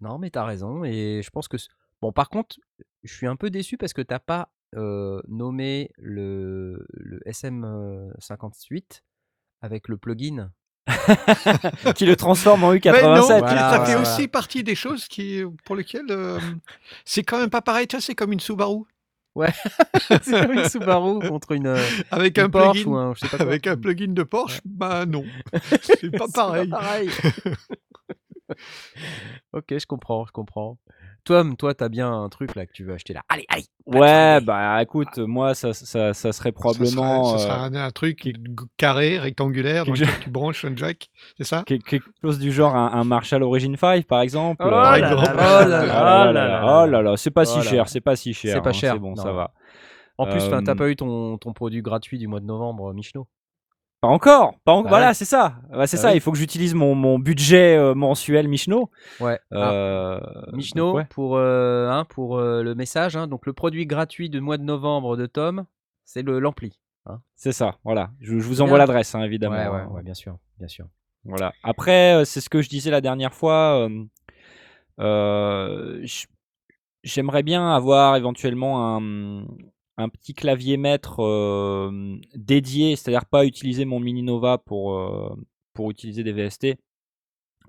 Non, 0.00 0.18
mais 0.18 0.30
t'as 0.30 0.44
raison. 0.44 0.84
Et 0.84 1.22
je 1.24 1.30
pense 1.30 1.48
que. 1.48 1.56
Bon, 2.00 2.12
par 2.12 2.28
contre, 2.28 2.56
je 3.04 3.14
suis 3.14 3.26
un 3.26 3.36
peu 3.36 3.50
déçu 3.50 3.76
parce 3.76 3.92
que 3.92 4.02
t'as 4.02 4.18
pas 4.18 4.50
euh, 4.76 5.20
nommé 5.28 5.90
le, 5.98 6.84
le 6.94 7.20
SM58 7.26 9.02
avec 9.62 9.88
le 9.88 9.96
plugin. 9.96 10.50
qui 11.94 12.04
le 12.06 12.16
transforme 12.16 12.64
en 12.64 12.72
Mais 12.72 12.78
U87. 12.78 13.02
non, 13.02 13.38
Voilà, 13.38 13.70
ça 13.70 13.84
fait 13.84 13.94
voilà. 13.94 14.00
aussi 14.02 14.28
partie 14.28 14.62
des 14.64 14.74
choses 14.74 15.08
qui, 15.08 15.42
pour 15.64 15.76
lesquelles 15.76 16.10
euh, 16.10 16.38
c'est 17.06 17.22
quand 17.22 17.38
même 17.38 17.50
pas 17.50 17.62
pareil. 17.62 17.86
Tu 17.86 17.96
vois, 17.96 18.02
c'est 18.02 18.14
comme 18.14 18.32
une 18.32 18.40
Subaru 18.40 18.82
c'est 20.22 20.46
comme 20.46 20.52
une 20.52 20.68
Subaru 20.68 21.20
contre 21.28 21.52
une, 21.52 21.66
euh, 21.66 21.82
avec 22.10 22.38
une 22.38 22.44
un 22.44 22.50
Porsche 22.50 22.84
plugin. 22.84 22.90
ou 22.90 22.96
un. 22.96 23.14
Je 23.14 23.20
sais 23.20 23.28
pas 23.28 23.40
quoi. 23.40 23.46
Avec 23.48 23.66
un 23.66 23.76
plugin 23.76 24.12
de 24.12 24.22
Porsche, 24.22 24.60
bah 24.64 25.06
non, 25.06 25.24
c'est 25.82 26.10
pas 26.16 26.28
pareil. 26.28 26.68
pareil. 26.68 27.10
ok, 29.52 29.64
je 29.78 29.86
comprends, 29.86 30.26
je 30.26 30.32
comprends. 30.32 30.78
Tom, 31.24 31.56
toi, 31.56 31.74
t'as 31.74 31.88
bien 31.88 32.12
un 32.12 32.28
truc 32.28 32.54
là 32.54 32.66
que 32.66 32.72
tu 32.72 32.84
veux 32.84 32.92
acheter 32.94 33.14
là. 33.14 33.22
Allez, 33.28 33.46
allez. 33.48 33.64
Ouais, 33.86 34.40
bah 34.40 34.82
écoute, 34.82 35.18
moi, 35.18 35.54
ça, 35.54 35.72
ça, 35.72 36.14
ça 36.14 36.32
serait 36.32 36.52
probablement 36.52 37.24
Ça 37.24 37.38
serait, 37.38 37.48
ça 37.48 37.54
euh, 37.54 37.68
serait 37.68 37.78
un, 37.78 37.86
un 37.86 37.90
truc 37.90 38.32
carré, 38.76 39.18
rectangulaire, 39.18 39.84
dans 39.84 39.92
lequel 39.92 40.08
tu 40.20 40.30
branches 40.30 40.64
un 40.64 40.74
jack, 40.76 41.08
c'est 41.38 41.44
ça? 41.44 41.62
Quel- 41.66 41.82
quelque 41.82 42.04
chose 42.22 42.38
du 42.38 42.52
genre 42.52 42.74
un, 42.76 42.92
un 42.92 43.04
Marshall 43.04 43.42
Origin 43.42 43.76
5, 43.76 44.06
par 44.06 44.20
exemple. 44.20 44.64
Oh 44.66 44.70
là 44.70 44.98
là 44.98 45.08
là 45.08 45.64
là 45.64 46.32
là 46.32 46.62
Oh 46.82 46.86
là 46.86 47.02
là 47.02 47.12
oh 47.12 47.16
c'est 47.16 47.30
pas 47.30 47.42
Oh 47.42 47.60
si 47.60 47.62
cher, 47.62 47.88
c'est 47.88 48.00
pas 48.00 48.16
si 48.16 48.32
cher. 48.34 48.54
C'est 48.54 48.60
pas 48.62 48.70
hein, 48.70 48.72
cher, 48.72 48.94
C'est 48.94 48.98
bon, 49.00 49.10
non. 49.14 49.22
ça 49.22 49.32
va. 49.32 49.50
En 50.18 50.26
plus, 50.26 50.40
t'as 50.48 50.72
Euh, 50.72 50.74
pas 50.74 50.88
eu 50.88 50.96
ton, 50.96 51.38
ton 51.38 51.52
produit 51.52 51.82
gratuit 51.82 52.18
du 52.18 52.28
mois 52.28 52.40
de 52.40 52.46
novembre, 52.46 52.90
euh, 52.90 52.92
Michno 52.94 53.26
Pas 54.06 54.12
encore. 54.12 54.54
Pas 54.64 54.72
en- 54.72 54.82
Bah 54.82 54.88
voilà, 54.90 55.08
ouais. 55.08 55.14
c'est 55.14 55.24
ça. 55.24 55.56
Bah, 55.70 55.86
c'est 55.86 55.96
Bah 55.96 56.02
ça. 56.02 56.08
oui. 56.10 56.14
Il 56.16 56.20
faut 56.20 56.30
que 56.32 56.38
j'utilise 56.38 56.74
mon, 56.74 56.94
mon 56.94 57.18
budget 57.18 57.76
euh, 57.76 57.94
mensuel 57.94 58.48
Michno. 58.48 58.90
Ouais. 59.20 59.38
Ah, 59.52 59.72
Euh, 59.72 60.20
Michno, 60.52 60.94
ouais. 60.94 61.06
pour, 61.10 61.36
euh, 61.36 61.88
hein, 61.90 62.04
pour 62.04 62.38
le 62.38 62.74
message, 62.74 63.16
hein, 63.16 63.26
donc 63.26 63.46
le 63.46 63.52
produit 63.52 63.86
gratuit 63.86 64.28
du 64.30 64.40
mois 64.40 64.58
de 64.58 64.62
novembre 64.64 65.16
de 65.16 65.26
Tom, 65.26 65.64
c'est 66.04 66.22
le 66.22 66.38
l'ampli. 66.38 66.78
hein. 67.06 67.20
C'est 67.36 67.52
ça. 67.52 67.76
Voilà. 67.84 68.10
Je, 68.20 68.38
je 68.38 68.46
vous 68.46 68.60
envoie 68.62 68.78
l'adresse, 68.78 69.14
évidemment. 69.14 69.56
Ouais, 69.56 69.68
ouais, 69.68 69.84
ouais, 69.90 70.02
bien 70.02 70.14
sûr, 70.14 70.36
bien 70.58 70.68
sûr. 70.68 70.86
Voilà. 71.24 71.52
Après, 71.62 72.24
c'est 72.26 72.40
ce 72.42 72.50
que 72.50 72.60
je 72.60 72.68
disais 72.68 72.90
la 72.90 73.00
dernière 73.00 73.32
fois. 73.34 73.88
J'aimerais 77.02 77.42
bien 77.42 77.70
avoir 77.74 78.16
éventuellement 78.16 78.96
un, 78.96 79.44
un 79.96 80.08
petit 80.08 80.34
clavier 80.34 80.76
maître 80.76 81.20
euh, 81.22 82.16
dédié, 82.34 82.96
c'est-à-dire 82.96 83.26
pas 83.26 83.44
utiliser 83.46 83.84
mon 83.84 84.00
Mini 84.00 84.22
Nova 84.22 84.58
pour, 84.58 84.94
euh, 84.98 85.34
pour 85.72 85.90
utiliser 85.90 86.24
des 86.24 86.32
VST, 86.32 86.76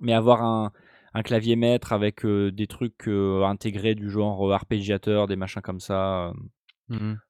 mais 0.01 0.13
avoir 0.13 0.43
un, 0.43 0.71
un 1.13 1.23
clavier 1.23 1.55
maître 1.55 1.93
avec 1.93 2.25
euh, 2.25 2.51
des 2.51 2.67
trucs 2.67 3.07
intégrés 3.07 3.95
du 3.95 4.09
genre 4.09 4.53
arpégiateur, 4.53 5.27
des 5.27 5.35
machins 5.35 5.61
comme 5.61 5.79
ça. 5.79 6.33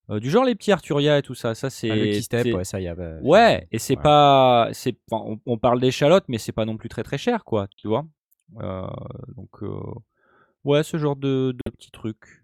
euh, 0.09 0.19
du 0.19 0.29
genre 0.29 0.43
les 0.45 0.55
petits 0.55 0.71
Arturia 0.71 1.17
et 1.17 1.21
tout 1.21 1.35
ça. 1.35 1.55
Ça, 1.55 1.69
c'est. 1.69 1.89
Ah, 1.89 1.95
le 1.95 2.21
c'est- 2.21 2.53
ouais, 2.53 2.63
ça 2.65 2.79
y 2.81 2.87
a. 2.87 2.95
bah, 2.95 3.19
Ouais, 3.21 3.67
et 3.71 3.79
c'est 3.79 3.95
ouais. 3.95 4.03
pas, 4.03 4.69
c'est, 4.73 4.97
on, 5.11 5.39
on 5.45 5.57
parle 5.57 5.79
d'échalotes, 5.79 6.25
mais 6.27 6.37
c'est 6.37 6.51
pas 6.51 6.65
non 6.65 6.77
plus 6.77 6.89
très 6.89 7.03
très 7.03 7.17
cher, 7.17 7.43
quoi, 7.43 7.67
tu 7.77 7.87
vois. 7.87 8.05
Donc, 9.35 9.49
ouais, 10.63 10.83
ce 10.83 10.97
genre 10.97 11.15
de, 11.15 11.53
de 11.65 11.71
petits 11.71 11.91
trucs, 11.91 12.43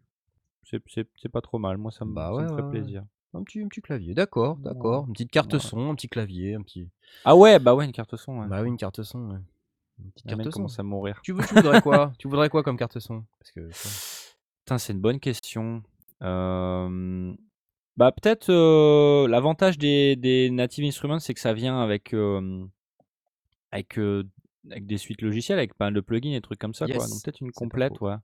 c'est, 0.88 1.30
pas 1.30 1.42
trop 1.42 1.60
mal. 1.60 1.78
Moi, 1.78 1.92
ça 1.92 2.06
me, 2.06 2.14
Bah 2.14 2.32
ça 2.36 2.42
me 2.44 2.48
ferait 2.50 2.64
ouais, 2.64 2.70
plaisir. 2.70 3.04
Un 3.34 3.44
petit, 3.44 3.62
un 3.62 3.68
petit 3.68 3.82
clavier, 3.82 4.14
d'accord, 4.14 4.58
d'accord. 4.58 5.06
Une 5.08 5.14
petite 5.14 5.32
carte 5.32 5.58
son, 5.58 5.92
un 5.92 5.96
petit 5.96 6.10
clavier, 6.10 6.56
un 6.56 6.62
petit. 6.62 6.90
Ah 7.24 7.36
ouais, 7.36 7.60
bah 7.60 7.76
ouais, 7.76 7.86
une 7.86 7.92
carte 7.94 8.18
son. 8.18 8.40
Ouais. 8.40 8.48
Bah 8.48 8.62
oui, 8.62 8.68
une 8.68 8.78
carte 8.78 9.04
son. 9.04 9.42
Une 10.00 10.12
petite 10.12 10.28
carte 10.28 10.52
son. 10.52 10.80
à 10.80 10.84
mourir. 10.84 11.20
Tu, 11.24 11.32
veux- 11.32 11.46
tu 11.46 11.56
voudrais 11.56 11.82
quoi? 11.82 12.12
Tu 12.20 12.28
voudrais 12.28 12.50
quoi 12.50 12.64
comme 12.64 12.78
carte 12.78 13.00
son? 13.00 13.24
Parce 13.40 13.52
que. 13.52 13.70
Putain, 14.60 14.78
c'est 14.78 14.94
une 14.94 15.00
bonne 15.00 15.20
question. 15.20 15.82
Euh, 16.24 17.34
bah 17.98 18.12
peut-être 18.12 18.50
euh, 18.50 19.28
l'avantage 19.28 19.78
des, 19.78 20.16
des 20.16 20.50
native 20.52 20.86
instruments, 20.86 21.20
c'est 21.20 21.34
que 21.34 21.40
ça 21.40 21.54
vient 21.54 21.82
avec 21.82 22.14
euh, 22.14 22.66
avec 23.72 23.98
euh, 23.98 24.24
avec 24.70 24.86
des 24.86 24.98
suites 24.98 25.22
logicielles, 25.22 25.58
avec 25.58 25.74
pas 25.74 25.86
mal 25.86 25.94
de 25.94 26.02
plugins 26.02 26.34
et 26.36 26.42
trucs 26.42 26.60
comme 26.60 26.74
ça, 26.74 26.86
quoi. 26.86 27.08
Donc 27.08 27.24
peut-être 27.24 27.42
une 27.42 27.52
complète, 27.52 28.00
ouais. 28.02 28.16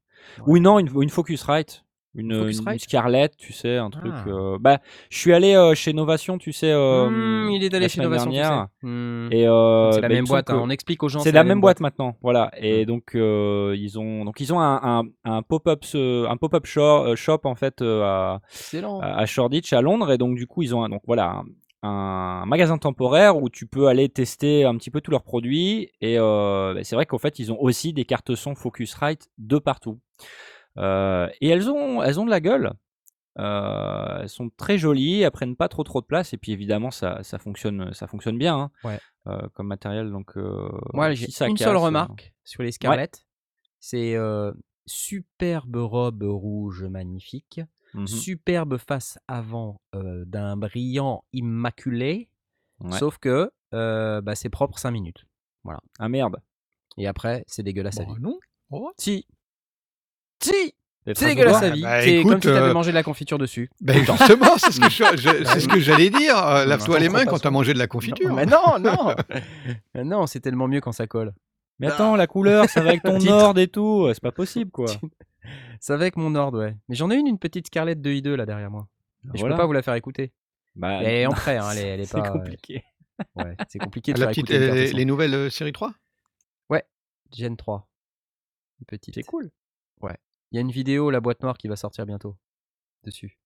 Ou 0.46 0.60
non, 0.60 0.80
une, 0.80 0.90
une 1.02 1.10
Focusrite. 1.10 1.84
Une, 2.17 2.32
une, 2.32 2.80
Scarlett, 2.80 3.38
tu 3.38 3.53
sais, 3.53 3.77
un 3.77 3.91
truc. 3.91 4.12
Ah. 4.13 4.27
euh, 4.27 4.58
Bah, 4.60 4.80
je 5.12 5.17
suis 5.19 5.34
allé 5.34 5.53
euh, 5.53 5.75
chez 5.75 5.93
Novation, 5.93 6.39
tu 6.39 6.51
sais, 6.51 6.71
euh, 6.71 7.10
Hmm, 7.10 7.51
il 7.51 7.63
est 7.63 7.73
allé 7.75 7.88
chez 7.88 8.01
Novation, 8.01 8.32
tu 8.32 8.38
sais. 8.38 8.65
Hmm. 8.82 9.30
Et 9.32 9.47
euh, 9.47 9.91
c'est 9.91 10.01
la 10.01 10.08
bah, 10.10 10.15
même 10.15 10.25
boîte, 10.25 10.49
hein, 10.49 10.60
on 10.62 10.69
explique 10.71 11.03
aux 11.03 11.10
gens. 11.10 11.19
c'est 11.19 11.32
la 11.32 11.43
même 11.43 11.62
boîte 11.62 11.80
maintenant, 11.80 12.17
voilà. 12.21 12.51
Et 12.58 12.86
donc 12.86 13.12
ils 13.13 13.99
ont 13.99 14.25
donc 14.25 14.39
ils 14.39 14.51
ont 14.53 14.60
un, 14.60 15.03
pop-up 15.47 15.86
un 15.93 16.38
pop-up 16.38 16.65
shop, 16.65 17.15
shop 17.15 17.41
en 17.43 17.56
fait 17.56 17.82
à, 17.82 18.41
à 19.01 19.25
Shoreditch 19.25 19.71
à 19.73 19.82
Londres 19.82 20.12
et 20.12 20.17
donc 20.17 20.36
du 20.36 20.47
coup 20.47 20.63
ils 20.63 20.75
ont 20.75 20.84
un, 20.84 20.89
donc 20.89 21.01
voilà 21.06 21.43
un, 21.84 21.88
un 21.88 22.45
magasin 22.47 22.77
temporaire 22.77 23.38
où 23.38 23.49
tu 23.49 23.67
peux 23.67 23.88
aller 23.88 24.10
tester 24.10 24.65
un 24.65 24.75
petit 24.75 24.89
peu 24.89 25.01
tous 25.01 25.12
leurs 25.12 25.23
produits 25.23 25.91
et 26.01 26.17
bah, 26.17 26.73
c'est 26.84 26.95
vrai 26.95 27.06
qu'en 27.06 27.19
fait 27.19 27.38
ils 27.39 27.51
ont 27.51 27.62
aussi 27.62 27.93
des 27.93 28.06
cartes 28.06 28.34
son 28.36 28.56
Focusrite 28.56 29.30
de 29.38 29.60
partout 29.60 29.99
Euh, 30.78 31.28
et 31.42 31.50
elles 31.50 31.70
ont 31.70 32.02
elles 32.04 32.20
ont 32.20 32.26
de 32.26 32.30
la 32.30 32.40
gueule. 32.40 32.74
Euh, 33.40 34.20
elles 34.22 34.30
sont 34.30 34.50
très 34.58 34.78
jolies, 34.78 35.22
elles 35.22 35.32
prennent 35.32 35.56
pas 35.56 35.68
trop 35.70 35.84
trop 35.84 36.02
de 36.02 36.06
place 36.08 36.34
et 36.34 36.38
puis 36.38 36.52
évidemment 36.54 36.90
ça, 36.90 37.22
ça 37.22 37.38
fonctionne 37.38 37.94
ça 37.94 38.08
fonctionne 38.08 38.38
bien 38.40 38.56
hein, 38.58 38.72
Ouais. 38.84 39.00
euh, 39.28 39.48
comme 39.54 39.68
matériel 39.68 40.10
donc 40.12 40.36
Moi, 40.94 41.13
j'ai 41.13 41.26
une 41.46 41.54
casse, 41.56 41.68
seule 41.68 41.78
remarque 41.78 42.34
sur 42.44 42.63
les 42.63 42.72
Scarlett. 42.72 43.26
C'est 43.80 44.16
superbe 44.88 45.76
robe 45.76 46.24
rouge 46.24 46.84
magnifique, 46.86 47.62
mhm, 47.94 48.08
superbe 48.08 48.78
face 48.78 49.20
avant 49.28 49.82
d'un 49.94 50.58
brillant 50.58 51.24
immaculé, 51.34 52.30
ouais. 52.80 52.98
sauf 52.98 53.18
que 53.20 53.52
bah, 53.72 54.36
c'est 54.36 54.50
propre 54.50 54.80
5 54.80 54.92
minutes. 54.92 55.26
Ah 56.00 56.08
merde. 56.10 56.38
Et 56.98 57.06
après, 57.08 57.44
c'est 57.48 57.62
dégueulasse 57.62 58.00
à 58.00 58.06
Bah 58.06 58.13
vue. 58.16 58.22
non. 58.22 58.40
Oh. 58.72 58.92
Si 58.98 59.28
Si 60.41 60.73
C'est 61.15 61.26
dégueulasse 61.26 61.63
à 61.63 61.69
vie. 61.69 61.82
Bah, 61.84 62.02
c'est 62.02 62.15
écoute, 62.17 62.32
comme 62.34 62.41
si 62.41 62.47
t'avais 62.47 62.69
euh, 62.69 62.73
mangé 62.73 62.91
de 62.91 62.95
la 62.95 63.04
confiture 63.04 63.38
dessus. 63.38 63.69
Ben 63.82 63.97
justement, 64.04 64.58
c'est 64.58 64.71
ce 64.71 64.80
que 64.80 64.89
je- 64.89 65.21
je- 65.21 65.43
c'est 65.45 65.60
ce 65.62 65.67
que 65.67 65.80
j'allais 65.80 66.10
dire. 66.10 66.38
euh, 66.38 66.65
Lave-toi 66.65 67.00
les 67.00 67.06
je 67.06 67.12
mains 67.12 67.26
quand 67.26 67.32
pas 67.34 67.39
t'as 67.39 67.50
mangé 67.50 67.73
de 67.73 67.80
la 67.80 67.88
confiture. 67.88 68.34
Mais 68.34 68.45
non, 68.45 68.78
non 68.80 69.15
Mais 69.95 70.04
Non, 70.04 70.28
c'est 70.28 70.39
tellement 70.41 70.67
mieux 70.67 70.82
quand 70.82 70.91
ça 70.91 71.08
colle. 71.08 71.34
Mais 71.80 71.88
attends, 71.88 72.15
la 72.15 72.28
couleur, 72.28 72.67
ça 72.69 72.82
va 72.82 72.89
avec 72.89 73.04
ton. 73.04 73.17
Nord 73.23 73.58
et 73.60 73.67
tout. 73.67 74.06
euh, 74.08 74.13
C'est 74.13 74.21
pas 74.23 74.32
possible, 74.32 74.71
quoi. 74.71 74.88
Ça 75.80 75.95
va 75.95 76.02
avec 76.04 76.17
mon 76.17 76.30
Nord, 76.32 76.54
ouais. 76.56 76.76
Mais 76.89 76.95
j'en 76.95 77.10
ai 77.12 77.15
une, 77.15 77.28
une 77.28 77.39
petite 77.39 77.67
Scarlett 77.67 78.02
de 78.02 78.10
I2 78.10 78.34
là 78.34 78.45
derrière 78.45 78.69
moi. 78.71 78.88
Et 79.34 79.38
Je 79.38 79.39
Voilà. 79.39 79.56
peux 79.56 79.62
pas 79.62 79.65
vous 79.67 79.73
la 79.73 79.82
faire 79.84 79.93
écouter. 79.93 80.34
Bah, 80.76 81.00
Elle 81.02 81.08
est 81.21 81.26
en 81.26 81.32
prêt, 81.32 81.58
hein, 81.58 81.69
elle, 81.71 81.78
est, 81.78 81.88
elle 81.88 82.00
est 82.02 82.06
c'est 82.06 82.21
pas. 82.21 82.30
compliqué. 82.30 82.84
Ouais, 83.36 83.56
c'est 83.69 83.80
compliqué 83.80 84.13
de 84.13 84.19
la 84.19 84.28
faire 84.28 84.32
petite, 84.43 84.50
écouter 84.52 84.69
euh, 84.89 84.91
les, 84.93 85.06
nouvelles 85.06 85.34
euh, 85.34 85.50
série 85.50 85.71
3 85.71 85.93
Gen 87.36 87.58
3. 87.58 87.88
Une 88.80 88.86
petite. 88.86 89.15
C'est 89.15 89.23
cool. 89.23 89.50
Il 90.58 90.62
y 90.62 90.62
a 90.62 90.65
une 90.65 90.72
vidéo, 90.72 91.12
la 91.12 91.20
boîte 91.20 91.43
noire, 91.43 91.56
qui 91.56 91.67
va 91.67 91.76
sortir 91.76 92.08
bientôt. 92.08 92.36
Dessus. 93.04 93.38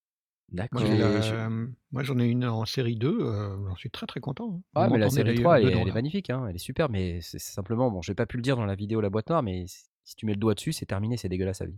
Moi, 0.72 0.82
la- 0.98 1.20
je- 1.20 1.36
euh, 1.36 1.68
moi, 1.92 2.04
j'en 2.04 2.18
ai 2.20 2.26
une 2.26 2.46
en 2.46 2.64
série 2.64 2.96
2, 2.96 3.18
euh, 3.20 3.58
j'en 3.68 3.76
suis 3.76 3.92
très 3.92 4.06
très 4.08 4.22
content. 4.22 4.54
hein. 4.56 4.62
Ah, 4.76 4.88
mais 4.90 4.98
la 4.98 5.10
série 5.10 5.24
d'ailleurs 5.32 5.42
3, 5.42 5.58
elle, 5.58 5.64
est- 5.66 5.72
dedans, 5.72 5.82
elle 5.82 5.88
est 5.90 5.92
magnifique, 5.94 6.30
hein, 6.30 6.46
elle 6.48 6.56
est 6.56 6.60
super, 6.60 6.88
mais 6.90 7.20
c'est 7.20 7.38
simplement, 7.38 7.92
bon, 7.92 8.02
j'ai 8.02 8.16
pas 8.16 8.26
pu 8.26 8.38
le 8.38 8.42
dire 8.44 8.56
dans 8.56 8.64
la 8.66 8.76
vidéo 8.76 9.02
La 9.02 9.10
boîte 9.10 9.30
noire, 9.30 9.44
mais 9.44 9.66
si 10.06 10.16
tu 10.16 10.26
mets 10.26 10.32
le 10.32 10.40
doigt 10.40 10.54
dessus, 10.54 10.72
c'est 10.72 10.86
terminé, 10.86 11.18
c'est 11.18 11.28
dégueulasse 11.28 11.60
à 11.62 11.66
vie. 11.66 11.78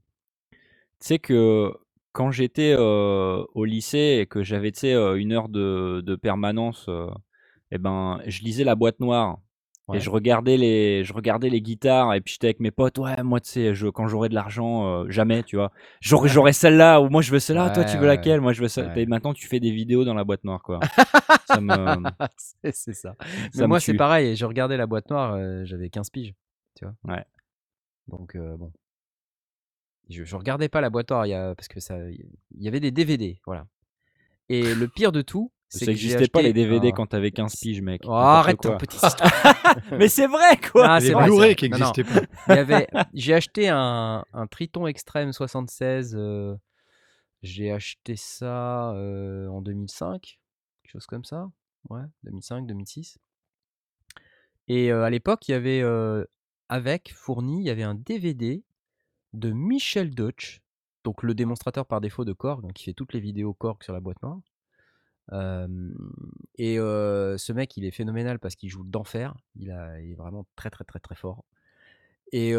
Tu 1.00 1.08
sais 1.08 1.18
que 1.20 1.74
quand 2.12 2.30
j'étais 2.30 2.76
euh, 2.78 3.44
au 3.56 3.66
lycée 3.66 4.20
et 4.22 4.28
que 4.28 4.44
j'avais 4.44 4.72
tu 4.72 4.82
sais, 4.82 4.94
euh, 4.94 5.16
une 5.16 5.32
heure 5.32 5.50
de, 5.50 6.02
de 6.06 6.16
permanence, 6.16 6.86
euh, 6.90 7.08
eh 7.72 7.80
ben, 7.80 8.22
je 8.28 8.44
lisais 8.44 8.64
la 8.64 8.76
boîte 8.76 9.00
noire 9.00 9.40
Ouais. 9.90 9.98
et 9.98 10.00
je 10.00 10.10
regardais 10.10 10.56
les, 10.56 11.04
je 11.04 11.12
regardais 11.12 11.50
les 11.50 11.62
guitares 11.62 12.14
et 12.14 12.22
puis 12.22 12.34
j'étais 12.36 12.48
avec 12.48 12.62
mes 12.62 12.72
potes. 12.72 12.98
Ouais, 13.00 13.22
moi, 13.22 13.42
tu 13.42 13.50
sais, 13.50 13.74
je, 13.76 13.88
quand 13.88 14.08
j'aurai 14.08 14.30
de 14.30 14.34
l'argent, 14.34 14.88
euh, 15.04 15.10
jamais, 15.10 15.44
tu 15.44 15.58
vois. 15.58 15.72
J'aurai, 16.00 16.30
j'aurai 16.30 16.54
celle-là 16.54 17.02
ou 17.02 17.10
moi 17.10 17.22
je 17.22 17.32
veux 17.32 17.40
celle-là. 17.40 17.70
toi, 17.72 17.84
tu 17.84 17.92
Ouais, 17.92 17.96
veux 17.98 18.02
ouais, 18.04 18.08
laquelle? 18.16 18.40
Moi, 18.40 18.54
je 18.54 18.62
veux 18.62 18.70
celle. 18.70 18.88
ouais. 18.88 19.02
Et 19.02 19.06
maintenant, 19.06 19.34
tu 19.34 19.46
fais 19.48 19.60
des 19.60 19.72
vidéos 19.72 20.06
dans 20.06 20.14
la 20.14 20.24
boîte 20.24 20.46
noire, 20.46 20.62
quoi. 20.64 20.80
ça 21.48 21.60
me, 21.60 21.74
c'est 22.72 22.94
ça. 22.94 22.94
ça 22.94 23.16
Mais 23.58 23.68
moi, 23.68 23.80
c'est 23.82 23.94
pareil, 23.96 24.36
je 24.38 24.46
regardais 24.46 24.78
La 24.78 24.88
boîte 24.88 25.10
noire, 25.10 25.34
euh, 25.34 25.66
j'avais 25.66 25.90
15 25.90 26.10
piges, 26.12 26.34
tu 26.76 26.86
vois. 26.86 26.96
Ouais. 27.14 27.26
Donc, 28.08 28.36
euh, 28.38 28.56
bon. 28.56 28.72
Je, 30.10 30.24
je 30.24 30.36
regardais 30.38 30.70
pas 30.70 30.80
La 30.82 30.90
boîte 30.90 31.10
noire, 31.10 31.26
il 31.26 31.30
y 31.32 31.34
a, 31.34 31.56
parce 31.56 31.68
que 31.68 31.80
ça, 31.82 31.98
il 32.10 32.26
y 32.64 32.68
avait 32.70 32.80
des 32.80 32.92
DVD, 32.92 33.40
voilà. 33.46 33.66
Et 34.50 34.76
le 34.76 34.88
pire 34.88 35.12
de 35.12 35.22
tout, 35.22 35.52
Ça 35.80 35.86
n'existait 35.88 36.28
pas 36.28 36.42
les 36.42 36.54
DVD 36.54 36.90
un- 36.90 36.92
quand 36.92 37.08
t'avais 37.08 37.32
15 37.32 37.56
piges, 37.56 37.82
mec. 37.82 38.02
Oh, 38.06 38.12
arrête 38.14 38.60
ton 38.62 38.78
petit 38.78 38.96
histoire. 39.04 39.32
Mais 39.98 40.08
c'est 40.08 40.28
vrai, 40.28 40.58
quoi. 40.72 40.88
Ah, 40.88 41.02
c'est 41.02 41.14
vrai, 41.14 41.26
Blu-ray 41.26 41.56
qui 41.56 41.70
n'existaient 41.70 42.04
pas. 42.04 42.22
Il 42.50 42.56
y 42.56 42.60
avait, 42.60 42.88
j'ai 43.14 43.34
acheté 43.34 43.70
un, 43.70 44.24
un 44.34 44.48
Triton 44.48 44.86
Extreme 44.88 45.34
76. 45.34 46.16
euh, 46.16 46.56
j'ai 47.42 47.72
acheté 47.72 48.16
ça 48.16 48.92
euh, 48.94 49.48
en 49.48 49.62
2005, 49.62 50.40
quelque 50.84 50.92
chose 50.92 51.06
comme 51.08 51.26
ça. 51.26 51.50
Ouais, 51.90 52.02
2005, 52.24 52.66
2006. 52.68 53.18
Et 54.68 54.92
euh, 54.92 55.04
à 55.04 55.10
l'époque, 55.10 55.48
il 55.48 55.52
y 55.52 55.56
avait 55.56 55.82
euh, 55.82 56.24
avec 56.70 57.14
fourni, 57.14 57.60
il 57.62 57.66
y 57.66 57.70
avait 57.70 57.84
un 57.84 57.96
DVD 57.96 58.64
de 59.34 59.52
Michel 59.52 60.12
Deutsch, 60.14 60.62
donc 61.04 61.24
le 61.24 61.34
démonstrateur 61.34 61.86
par 61.86 62.00
défaut 62.00 62.24
de 62.24 62.32
Korg, 62.34 62.62
donc 62.62 62.74
qui 62.74 62.86
fait 62.86 62.94
toutes 62.94 63.14
les 63.14 63.20
vidéos 63.20 63.54
Korg 63.54 63.84
sur 63.84 63.92
la 63.94 64.00
boîte 64.00 64.22
noire. 64.22 64.40
Et 65.32 66.76
ce 66.78 67.54
mec, 67.54 67.78
il 67.78 67.86
est 67.86 67.92
phénoménal 67.92 68.40
parce 68.40 68.56
qu'il 68.56 68.70
joue 68.70 68.84
d'enfer. 68.84 69.36
Il, 69.56 69.70
est 69.70 70.16
vraiment 70.16 70.46
très 70.56 70.70
très 70.70 70.84
très 70.84 71.00
très 71.00 71.16
fort. 71.16 71.44
Et 72.32 72.54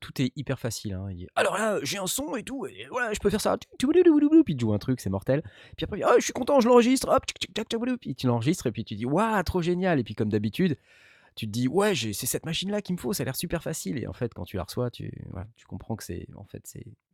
tout 0.00 0.20
est 0.20 0.32
hyper 0.36 0.58
facile. 0.58 0.94
hein. 0.94 1.08
Alors 1.36 1.56
là, 1.56 1.78
j'ai 1.82 1.98
un 1.98 2.06
son 2.06 2.34
et 2.36 2.42
tout, 2.42 2.66
voilà, 2.90 3.12
je 3.12 3.20
peux 3.20 3.30
faire 3.30 3.40
ça. 3.40 3.56
Puis 3.56 3.68
il 3.78 4.56
te 4.56 4.60
joue 4.60 4.72
un 4.72 4.78
truc, 4.78 5.00
c'est 5.00 5.10
mortel. 5.10 5.42
Puis 5.76 5.84
après, 5.84 6.02
ah, 6.02 6.14
je 6.18 6.24
suis 6.24 6.32
content, 6.32 6.60
je 6.60 6.68
l'enregistre. 6.68 7.08
Hop, 7.08 7.24
puis 8.00 8.14
tu 8.14 8.26
l'enregistres 8.26 8.66
et 8.66 8.72
puis 8.72 8.84
tu 8.84 8.96
dis, 8.96 9.06
waouh, 9.06 9.42
trop 9.44 9.62
génial. 9.62 10.00
Et 10.00 10.04
puis 10.04 10.14
comme 10.14 10.30
d'habitude, 10.30 10.76
tu 11.36 11.46
te 11.46 11.52
dis, 11.52 11.68
ouais, 11.68 11.94
c'est 11.94 12.26
cette 12.26 12.44
machine-là 12.44 12.82
qu'il 12.82 12.96
me 12.96 13.00
faut, 13.00 13.12
ça 13.12 13.22
a 13.22 13.24
l'air 13.24 13.36
super 13.36 13.62
facile. 13.62 13.98
Et 13.98 14.06
en 14.06 14.12
fait, 14.12 14.34
quand 14.34 14.44
tu 14.44 14.56
la 14.56 14.64
reçois, 14.64 14.90
tu, 14.90 15.12
tu 15.56 15.66
comprends 15.66 15.96
que 15.96 16.04
c'est 16.04 16.26
en 16.36 16.44
fait 16.44 16.62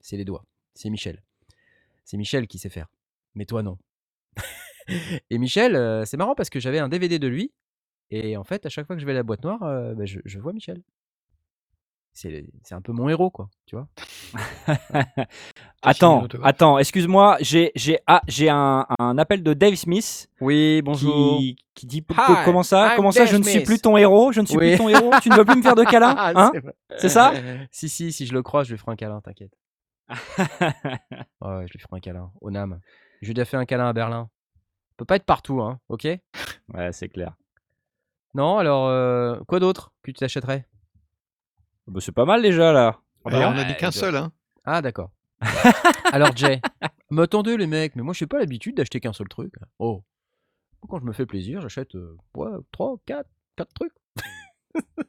c'est 0.00 0.16
les 0.16 0.24
doigts. 0.24 0.44
C'est 0.74 0.90
Michel. 0.90 1.22
C'est 2.04 2.16
Michel 2.16 2.46
qui 2.46 2.58
sait 2.58 2.70
faire. 2.70 2.88
Mais 3.34 3.44
toi, 3.44 3.62
non. 3.62 3.78
et 5.30 5.38
Michel, 5.38 5.76
euh, 5.76 6.04
c'est 6.04 6.16
marrant 6.16 6.34
parce 6.34 6.50
que 6.50 6.60
j'avais 6.60 6.78
un 6.78 6.88
DVD 6.88 7.18
de 7.18 7.28
lui. 7.28 7.52
Et 8.10 8.36
en 8.36 8.44
fait, 8.44 8.64
à 8.66 8.68
chaque 8.68 8.86
fois 8.86 8.94
que 8.96 9.00
je 9.00 9.06
vais 9.06 9.12
à 9.12 9.16
la 9.16 9.22
boîte 9.24 9.42
noire, 9.42 9.62
euh, 9.64 9.94
bah, 9.94 10.04
je, 10.06 10.20
je 10.24 10.38
vois 10.38 10.52
Michel. 10.52 10.82
C'est 12.12 12.46
c'est 12.62 12.74
un 12.74 12.80
peu 12.80 12.92
mon 12.92 13.10
héros, 13.10 13.30
quoi. 13.30 13.50
Tu 13.66 13.76
vois 13.76 13.88
Attends, 15.82 16.22
autographe. 16.22 16.48
attends, 16.48 16.78
excuse-moi, 16.78 17.36
j'ai 17.40 17.72
j'ai 17.74 17.98
ah, 18.06 18.22
j'ai 18.26 18.48
un, 18.48 18.86
un 18.98 19.18
appel 19.18 19.42
de 19.42 19.52
Dave 19.52 19.74
Smith 19.74 20.26
Oui, 20.40 20.80
bonjour. 20.82 21.38
qui, 21.38 21.56
qui 21.74 21.86
dit 21.86 21.98
Hi, 22.10 22.34
comment 22.46 22.62
ça, 22.62 22.88
I'm 22.90 22.96
comment 22.96 23.12
ça, 23.12 23.20
Dave 23.24 23.32
je 23.32 23.36
ne 23.36 23.42
suis 23.42 23.52
Smith. 23.52 23.66
plus 23.66 23.80
ton 23.80 23.98
héros, 23.98 24.32
je 24.32 24.40
ne 24.40 24.46
suis 24.46 24.56
Oui. 24.56 24.68
plus 24.70 24.78
ton 24.78 24.88
héros, 24.88 25.10
tu 25.22 25.28
ne 25.28 25.36
veux 25.36 25.44
plus 25.44 25.56
me 25.56 25.62
faire 25.62 25.74
de 25.74 25.84
câlin, 25.84 26.14
Ah, 26.16 26.32
hein? 26.36 26.50
C'est 26.54 26.60
vrai. 26.60 26.74
C'est 26.96 27.08
ça? 27.10 27.32
Si, 27.70 27.88
si, 27.90 28.12
si 28.12 28.24
je 28.26 28.32
le 28.32 28.42
croise, 28.42 28.66
je 28.66 28.72
lui 28.72 28.78
ferai 28.78 28.92
un 28.92 28.96
câlin, 28.96 29.20
t'inquiète. 29.20 29.52
Ouais, 30.08 31.66
je 31.66 31.72
lui 31.72 31.78
ferai 31.80 31.96
un 31.96 32.00
câlin. 32.00 32.30
Au 32.40 32.50
NAM. 32.50 32.80
Je 33.20 33.26
lui 33.26 33.32
ai 33.32 33.34
déjà 33.34 33.44
fait 33.44 33.56
un 33.58 33.66
câlin 33.66 33.88
à 33.88 33.92
Berlin. 33.92 34.30
Peut 34.96 35.04
pas 35.04 35.16
être 35.16 35.24
partout, 35.24 35.60
hein, 35.60 35.80
ok? 35.88 36.04
Ouais, 36.04 36.92
c'est 36.92 37.08
clair. 37.08 37.36
Non, 38.34 38.58
alors, 38.58 38.88
euh, 38.88 39.38
quoi 39.46 39.60
d'autre 39.60 39.92
que 40.02 40.10
tu 40.10 40.18
t'achèterais? 40.18 40.66
Bah, 41.86 42.00
c'est 42.00 42.12
pas 42.12 42.24
mal 42.24 42.42
déjà 42.42 42.72
là. 42.72 43.00
Eh, 43.30 43.34
on 43.34 43.56
a 43.56 43.64
dit 43.64 43.76
qu'un 43.76 43.90
seul. 43.90 44.16
Hein. 44.16 44.32
Ah, 44.64 44.82
d'accord. 44.82 45.10
alors, 46.12 46.34
Jay, 46.36 46.60
mais 47.10 47.22
attendez, 47.22 47.56
les 47.56 47.66
mecs, 47.66 47.96
mais 47.96 48.02
moi, 48.02 48.14
je 48.14 48.24
n'ai 48.24 48.28
pas 48.28 48.38
l'habitude 48.38 48.76
d'acheter 48.76 49.00
qu'un 49.00 49.12
seul 49.12 49.28
truc. 49.28 49.54
Oh. 49.78 50.02
Quand 50.88 50.98
je 50.98 51.04
me 51.04 51.12
fais 51.12 51.26
plaisir, 51.26 51.60
j'achète 51.60 51.94
euh, 51.94 52.16
ouais, 52.34 52.50
3, 52.72 52.96
4, 53.06 53.28
4 53.56 53.74
trucs. 53.74 53.92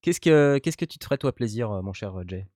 Qu'est-ce 0.00 0.20
que 0.20 0.58
qu'est-ce 0.58 0.76
que 0.76 0.84
tu 0.84 0.98
te 0.98 1.04
ferais, 1.04 1.18
toi, 1.18 1.34
plaisir, 1.34 1.70
euh, 1.70 1.82
mon 1.82 1.92
cher 1.92 2.18
euh, 2.18 2.24
Jay? 2.26 2.46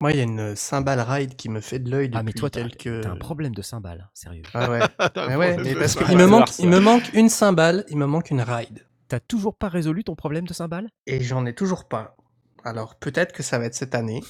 Moi, 0.00 0.12
il 0.12 0.16
y 0.16 0.20
a 0.20 0.22
une 0.24 0.56
cymbale 0.56 1.00
ride 1.00 1.36
qui 1.36 1.50
me 1.50 1.60
fait 1.60 1.78
de 1.78 1.90
l'œil 1.90 2.08
depuis 2.08 2.18
Ah, 2.18 2.22
mais 2.22 2.32
toi, 2.32 2.48
t'as 2.48 2.62
quelques... 2.66 3.02
t'as 3.02 3.10
un 3.10 3.16
problème 3.16 3.54
de 3.54 3.60
cymbale, 3.60 4.08
sérieux. 4.14 4.42
Ah 4.54 4.70
ouais. 4.70 4.80
T'as 4.98 5.26
un 5.26 5.28
Ah 5.30 5.38
ouais, 5.38 5.48
problème 5.54 5.62
mais 5.62 5.74
de 5.74 5.78
parce 5.78 5.94
qu'il 5.94 6.16
me 6.16 6.26
manque, 6.26 6.58
il 6.58 6.68
me 6.68 6.80
manque 6.80 7.12
une 7.12 7.28
cymbale, 7.28 7.84
il 7.90 7.98
me 7.98 8.06
manque 8.06 8.30
une 8.30 8.40
ride. 8.40 8.86
T'as 9.08 9.20
toujours 9.20 9.56
pas 9.56 9.68
résolu 9.68 10.02
ton 10.04 10.14
problème 10.14 10.46
de 10.46 10.54
cymbale? 10.54 10.88
Et 11.06 11.20
j'en 11.22 11.44
ai 11.44 11.54
toujours 11.54 11.86
pas. 11.86 12.16
Alors 12.64 12.94
peut-être 12.94 13.32
que 13.32 13.42
ça 13.42 13.58
va 13.58 13.66
être 13.66 13.74
cette 13.74 13.94
année. 13.94 14.22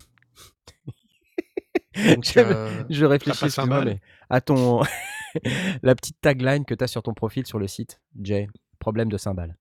Donc, 1.94 2.24
J'aime- 2.24 2.48
euh, 2.50 2.84
Je 2.90 3.04
réfléchis, 3.04 3.38
pas 3.38 3.46
excuse-moi, 3.46 3.78
cymbale. 3.78 3.84
mais 3.94 4.00
à 4.28 4.40
ton 4.40 4.80
la 5.82 5.94
petite 5.94 6.20
tagline 6.20 6.64
que 6.64 6.74
tu 6.74 6.82
as 6.82 6.88
sur 6.88 7.02
ton 7.04 7.14
profil 7.14 7.46
sur 7.46 7.60
le 7.60 7.68
site, 7.68 8.00
Jay, 8.20 8.48
problème 8.80 9.08
de 9.08 9.18
cymbale. 9.18 9.56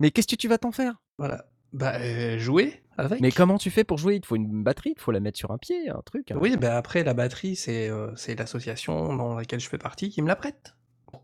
Mais 0.00 0.10
qu'est-ce 0.10 0.26
que 0.26 0.36
tu 0.36 0.48
vas 0.48 0.58
t'en 0.58 0.72
faire? 0.72 0.94
Voilà. 1.18 1.44
Bah, 1.72 1.94
euh, 2.00 2.36
jouer 2.38 2.82
avec. 2.98 3.20
Mais 3.20 3.30
comment 3.30 3.56
tu 3.56 3.70
fais 3.70 3.84
pour 3.84 3.96
jouer? 3.98 4.16
Il 4.16 4.20
te 4.22 4.26
faut 4.26 4.34
une 4.36 4.64
batterie, 4.64 4.94
il 4.96 5.00
faut 5.00 5.12
la 5.12 5.20
mettre 5.20 5.38
sur 5.38 5.52
un 5.52 5.58
pied, 5.58 5.88
un 5.88 6.02
truc. 6.04 6.32
hein. 6.32 6.38
Oui, 6.40 6.56
bah 6.56 6.76
après, 6.76 7.04
la 7.04 7.14
batterie, 7.14 7.54
c'est 7.54 7.88
euh, 7.88 8.10
c'est 8.16 8.34
l'association 8.36 9.14
dans 9.14 9.34
laquelle 9.36 9.60
je 9.60 9.68
fais 9.68 9.78
partie 9.78 10.10
qui 10.10 10.20
me 10.22 10.26
la 10.26 10.34
prête. 10.34 10.74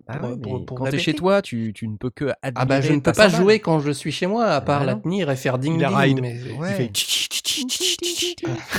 Ah 0.09 0.19
pour- 0.19 0.31
ouais, 0.31 0.37
pour- 0.39 0.59
mais 0.61 0.65
pour 0.67 0.77
quand 0.79 0.85
la 0.85 0.91
t'es 0.93 0.99
chez 0.99 1.15
toi, 1.15 1.43
tu, 1.43 1.73
tu 1.73 1.89
ne 1.89 1.97
peux 1.97 2.11
que 2.11 2.27
admirer 2.43 2.53
Ah 2.55 2.65
bah 2.65 2.81
je 2.81 2.93
ne 2.93 3.01
peux 3.01 3.13
pas 3.13 3.29
jouer 3.29 3.59
quand 3.59 3.81
je 3.81 3.91
suis 3.91 4.13
chez 4.13 4.27
moi, 4.29 4.47
à 4.47 4.61
part 4.61 4.85
la 4.85 4.95
tenir 4.95 5.31
et 5.31 5.37
faire 5.37 5.59
ding 5.59 5.75
Il 5.79 5.85
a 5.85 5.89
ding. 5.89 5.97
ride. 5.99 6.21
mais- 6.21 6.53
Ouais. 6.53 6.71
Il 6.71 6.75
fait 6.75 6.93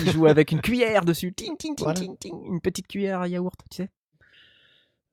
Il 0.05 0.11
joue 0.11 0.25
avec 0.27 0.51
une 0.51 0.61
cuillère 0.61 1.03
dessus. 1.03 1.33
Ting, 1.33 1.57
ting, 1.57 1.75
ting, 1.75 1.83
Voilà. 1.83 1.99
ting, 1.99 2.17
ting. 2.17 2.33
Une 2.45 2.61
petite 2.61 2.87
cuillère 2.87 3.21
à 3.21 3.27
yaourt, 3.27 3.59
tu 3.69 3.77
sais. 3.77 3.89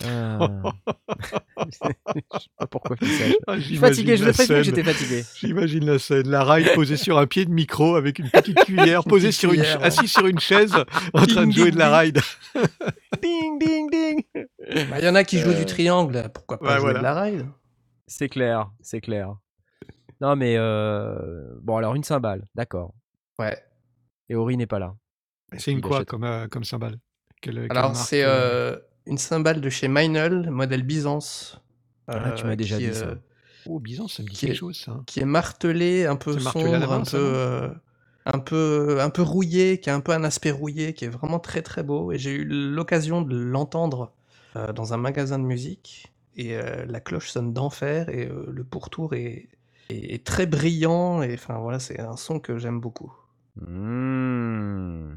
Euh, 0.03 0.39
je 1.71 1.71
sais 1.71 2.49
pas 2.59 2.67
pourquoi 2.67 2.97
je 3.01 3.07
fais 3.07 3.31
ça. 3.31 3.35
Ah, 3.47 3.57
Je 3.59 3.63
suis 3.65 3.77
fatigué, 3.77 4.17
je 4.17 4.25
l'ai 4.25 4.33
prévenu 4.33 4.59
que 4.59 4.63
j'étais 4.65 4.83
fatigué. 4.83 5.25
J'imagine 5.37 5.87
la 5.87 5.99
scène, 5.99 6.29
la 6.29 6.43
ride 6.45 6.75
posée 6.75 6.97
sur 6.97 7.17
un 7.19 7.27
pied 7.27 7.45
de 7.45 7.51
micro 7.51 7.95
avec 7.95 8.19
une 8.19 8.29
petite 8.29 8.59
cuillère, 8.65 9.05
posée 9.05 9.29
petite 9.29 9.41
sur 9.41 9.53
une, 9.53 9.61
ouais. 9.61 9.83
assis 9.83 10.09
sur 10.09 10.27
une 10.27 10.41
chaise, 10.41 10.75
en 11.15 11.27
train 11.27 11.47
de 11.47 11.51
Ding, 11.51 11.53
jouer 11.53 11.65
ding, 11.71 11.75
de 11.75 11.79
la 11.79 11.99
ride. 11.99 12.21
Ding, 13.23 13.59
ding, 13.59 13.91
ding. 13.91 14.25
Bah, 14.91 14.99
Il 14.99 15.05
y 15.05 15.09
en 15.09 15.15
a 15.15 15.25
qui 15.25 15.39
jouent 15.39 15.51
Euh, 15.51 15.59
du 15.59 15.65
triangle, 15.65 16.29
pourquoi 16.35 16.59
pas 16.59 16.67
ouais, 16.67 16.81
jouer 16.81 16.93
voilà. 16.93 16.99
de 16.99 17.05
la 17.05 17.21
ride? 17.23 17.47
C'est 18.07 18.29
clair, 18.29 18.71
c'est 18.83 19.01
clair. 19.01 19.35
Non, 20.21 20.37
mais 20.37 20.57
euh, 20.59 21.45
bon, 21.63 21.77
alors 21.77 21.95
une 21.95 22.05
cymbale, 22.05 22.45
d'accord. 22.55 22.95
Ouais. 23.39 23.57
Et 24.29 24.35
Ori 24.35 24.57
n'est 24.57 24.67
pas 24.67 24.79
là. 24.79 24.95
C'est 25.57 25.71
une 25.73 25.81
quoi 25.81 26.05
comme, 26.05 26.25
euh, 26.25 26.49
comme 26.49 26.65
cymbale? 26.65 26.97
Quelle- 27.41 27.67
Alors 27.71 27.95
c'est 27.97 28.23
euh, 28.25 28.29
euh, 28.29 28.79
une 29.07 29.19
cymbale 29.19 29.61
de 29.61 29.69
chez 29.71 29.89
Meinl, 29.89 30.49
modèle 30.51 30.83
Byzance. 30.83 31.61
Ah, 32.09 32.33
tu 32.33 32.45
m'as 32.45 32.57
déjà 32.57 32.79
qui, 32.79 32.89
dit 32.89 32.95
ça. 32.95 33.07
euh, 33.07 33.15
Oh, 33.67 33.79
Byzance, 33.81 34.15
ça 34.15 34.23
me 34.23 34.29
dit 34.29 34.35
qui 34.35 34.47
quelque 34.47 34.55
est- 34.57 34.59
chose, 34.59 34.77
ça. 34.79 35.01
qui 35.07 35.21
est 35.21 35.25
martelé, 35.25 36.05
un 36.07 36.17
peu 36.17 36.39
sombre, 36.39 36.87
main, 36.87 36.91
un 37.01 37.05
ça, 37.05 37.17
peu, 37.17 37.23
non 37.23 37.29
euh, 37.29 37.69
un 38.27 38.39
peu, 38.39 39.01
un 39.01 39.11
peu 39.11 39.23
rouillé, 39.23 39.81
qui 39.81 39.89
a 39.91 39.95
un 39.95 40.01
peu 40.01 40.13
un 40.13 40.25
aspect 40.25 40.51
rouillé, 40.51 40.93
qui 40.95 41.05
est 41.07 41.09
vraiment 41.09 41.39
très 41.39 41.63
très 41.63 41.83
beau. 41.83 42.13
Et 42.13 42.19
j'ai 42.19 42.33
eu 42.33 42.45
l'occasion 42.45 43.23
de 43.23 43.37
l'entendre 43.37 44.13
euh, 44.57 44.73
dans 44.73 44.93
un 44.93 44.99
magasin 44.99 45.39
de 45.39 45.45
musique. 45.45 46.13
Et 46.37 46.57
euh, 46.57 46.85
la 46.87 47.01
cloche 47.01 47.31
sonne 47.31 47.53
d'enfer 47.53 48.09
et 48.09 48.27
euh, 48.29 48.47
le 48.51 48.65
pourtour 48.65 49.15
est, 49.15 49.49
très 50.25 50.47
brillant 50.47 51.23
et 51.23 51.35
enfin 51.35 51.59
voilà, 51.59 51.79
c'est 51.79 52.01
un 52.01 52.17
son 52.17 52.41
que 52.41 52.59
j'aime 52.59 52.81
beaucoup. 52.81 53.13
Mmh. 53.57 55.15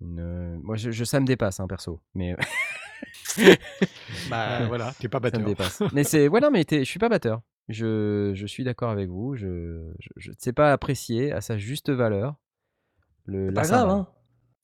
Une, 0.00 0.20
heu, 0.20 0.58
moi 0.62 0.76
je 0.76 0.90
je 0.90 1.04
ça 1.04 1.20
me 1.20 1.26
dépasse, 1.26 1.60
hein, 1.60 1.66
perso, 1.66 2.00
mais 2.14 2.36
Bah, 4.30 4.64
voilà, 4.68 4.94
tu 4.98 5.06
es 5.06 5.08
pas 5.08 5.18
ça 5.18 5.38
me 5.38 5.44
batteur. 5.44 5.46
dépasse. 5.46 5.82
Mais 5.92 6.04
c'est 6.04 6.28
ouais, 6.28 6.40
non, 6.40 6.50
mais 6.50 6.64
je 6.70 6.84
suis 6.84 6.98
pas 6.98 7.08
batteur. 7.08 7.42
Je 7.68 8.32
je 8.34 8.46
suis 8.46 8.64
d'accord 8.64 8.90
avec 8.90 9.08
vous, 9.08 9.36
je 9.36 9.92
je 9.98 10.08
je 10.16 10.30
ne 10.30 10.36
sais 10.38 10.52
pas 10.52 10.72
apprécier 10.72 11.32
à 11.32 11.40
sa 11.40 11.58
juste 11.58 11.90
valeur 11.90 12.36
le 13.26 13.50
la 13.50 13.60
pas 13.62 13.66
grave, 13.68 13.88
hein. 13.90 14.08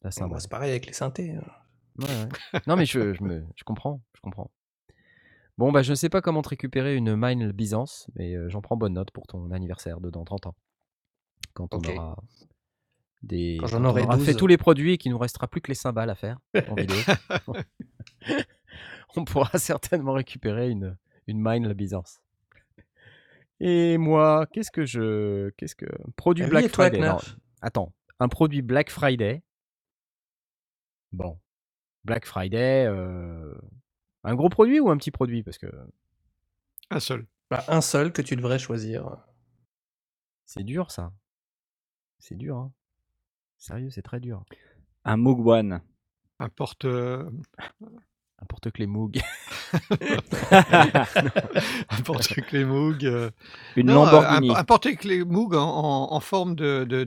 La 0.03 0.11
Moi, 0.11 0.13
cymbale. 0.13 0.41
c'est 0.41 0.51
pareil 0.51 0.71
avec 0.71 0.87
les 0.87 0.93
synthés, 0.93 1.33
hein. 1.33 1.43
Ouais, 1.99 2.07
ouais. 2.07 2.61
Non, 2.67 2.77
mais 2.77 2.87
je 2.87 3.13
je 3.15 3.23
me 3.23 3.45
je 3.55 3.65
comprends, 3.65 4.01
je 4.15 4.21
comprends. 4.21 4.51
Bon, 5.57 5.71
bah, 5.71 5.83
je 5.83 5.95
sais 5.95 6.09
pas 6.09 6.21
comment 6.21 6.43
te 6.43 6.49
récupérer 6.49 6.97
une 6.97 7.15
Mine 7.15 7.53
Byzance, 7.53 8.09
mais 8.17 8.35
heu, 8.35 8.49
j'en 8.49 8.61
prends 8.61 8.77
bonne 8.77 8.95
note 8.95 9.13
pour 9.13 9.27
ton 9.27 9.53
anniversaire 9.53 10.01
de 10.01 10.11
dans 10.11 10.25
30 10.25 10.47
ans. 10.47 10.57
Quand 11.53 11.73
on 11.75 11.85
aura 11.85 12.17
des 13.25 13.57
Quand 13.61 13.73
on 13.75 13.85
aura 13.85 14.19
fait 14.19 14.33
12. 14.33 14.37
tous 14.37 14.47
les 14.47 14.57
produits 14.57 14.93
et 14.93 14.99
qu'il 14.99 15.11
nous 15.13 15.19
restera 15.19 15.49
plus 15.49 15.61
que 15.61 15.69
les 15.69 15.75
cymbales 15.75 16.11
à 16.11 16.15
faire 16.15 16.39
en 16.69 16.75
vidéo. 16.77 16.97
On 19.17 19.25
pourra 19.25 19.51
certainement 19.59 20.13
récupérer 20.13 20.71
une 20.71 20.97
une 21.27 21.41
Mine 21.41 21.73
Byzance. 21.73 22.21
Et 23.61 23.97
moi, 23.99 24.47
qu'est-ce 24.53 24.71
que 24.71 24.85
je 24.85 25.51
qu'est-ce 25.57 25.75
que 25.75 25.87
produit 26.17 26.45
Ah 26.45 26.49
Black 26.49 26.69
Friday, 26.69 26.99
non, 26.99 27.19
attends, 27.63 27.95
un 28.19 28.29
produit 28.29 28.63
Black 28.63 28.91
Friday 28.91 29.43
bon, 31.13 31.39
Black 32.05 32.27
Friday, 32.27 32.87
heu, 32.87 33.57
un 34.25 34.35
gros 34.35 34.49
produit 34.49 34.81
ou 34.81 34.91
un 34.91 34.97
petit 34.97 35.13
produit? 35.13 35.43
Parce 35.43 35.59
que 35.59 35.69
Un 36.91 37.01
seul. 37.01 37.27
Bah, 37.51 37.65
un 37.69 37.81
seul 37.81 38.13
que 38.13 38.23
tu 38.23 38.37
devrais 38.37 38.59
choisir. 38.59 39.17
c'est 40.45 40.65
dur 40.65 40.91
ça. 40.91 41.13
C'est 42.19 42.37
dur, 42.37 42.57
hein. 42.57 42.73
Sérieux, 43.67 43.89
c'est 43.89 44.03
très 44.03 44.21
dur. 44.21 44.45
Un 45.07 45.17
Moog 45.17 45.47
One. 45.47 45.81
Un 46.39 46.51
porte, 46.51 46.85
heu 46.85 47.27
Un 48.39 48.45
porte-clés 48.47 48.87
Moog. 48.87 49.23
un 50.51 52.01
porte-clés 52.05 52.67
Moog, 52.67 53.03
heu, 53.07 53.31
Une 53.77 53.87
non, 53.87 54.03
un 54.07 54.13
Lamborghini. 54.13 54.55
un 54.55 54.65
porte-clés 54.65 55.25
Moog 55.25 55.55
en 55.55 55.63
en 55.67 56.13
en 56.13 56.21
forme 56.21 56.55
de 56.57 56.85
de. 56.85 57.07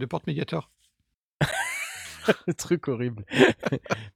Le 2.48 2.54
truc 2.58 2.88
horrible. 2.88 3.24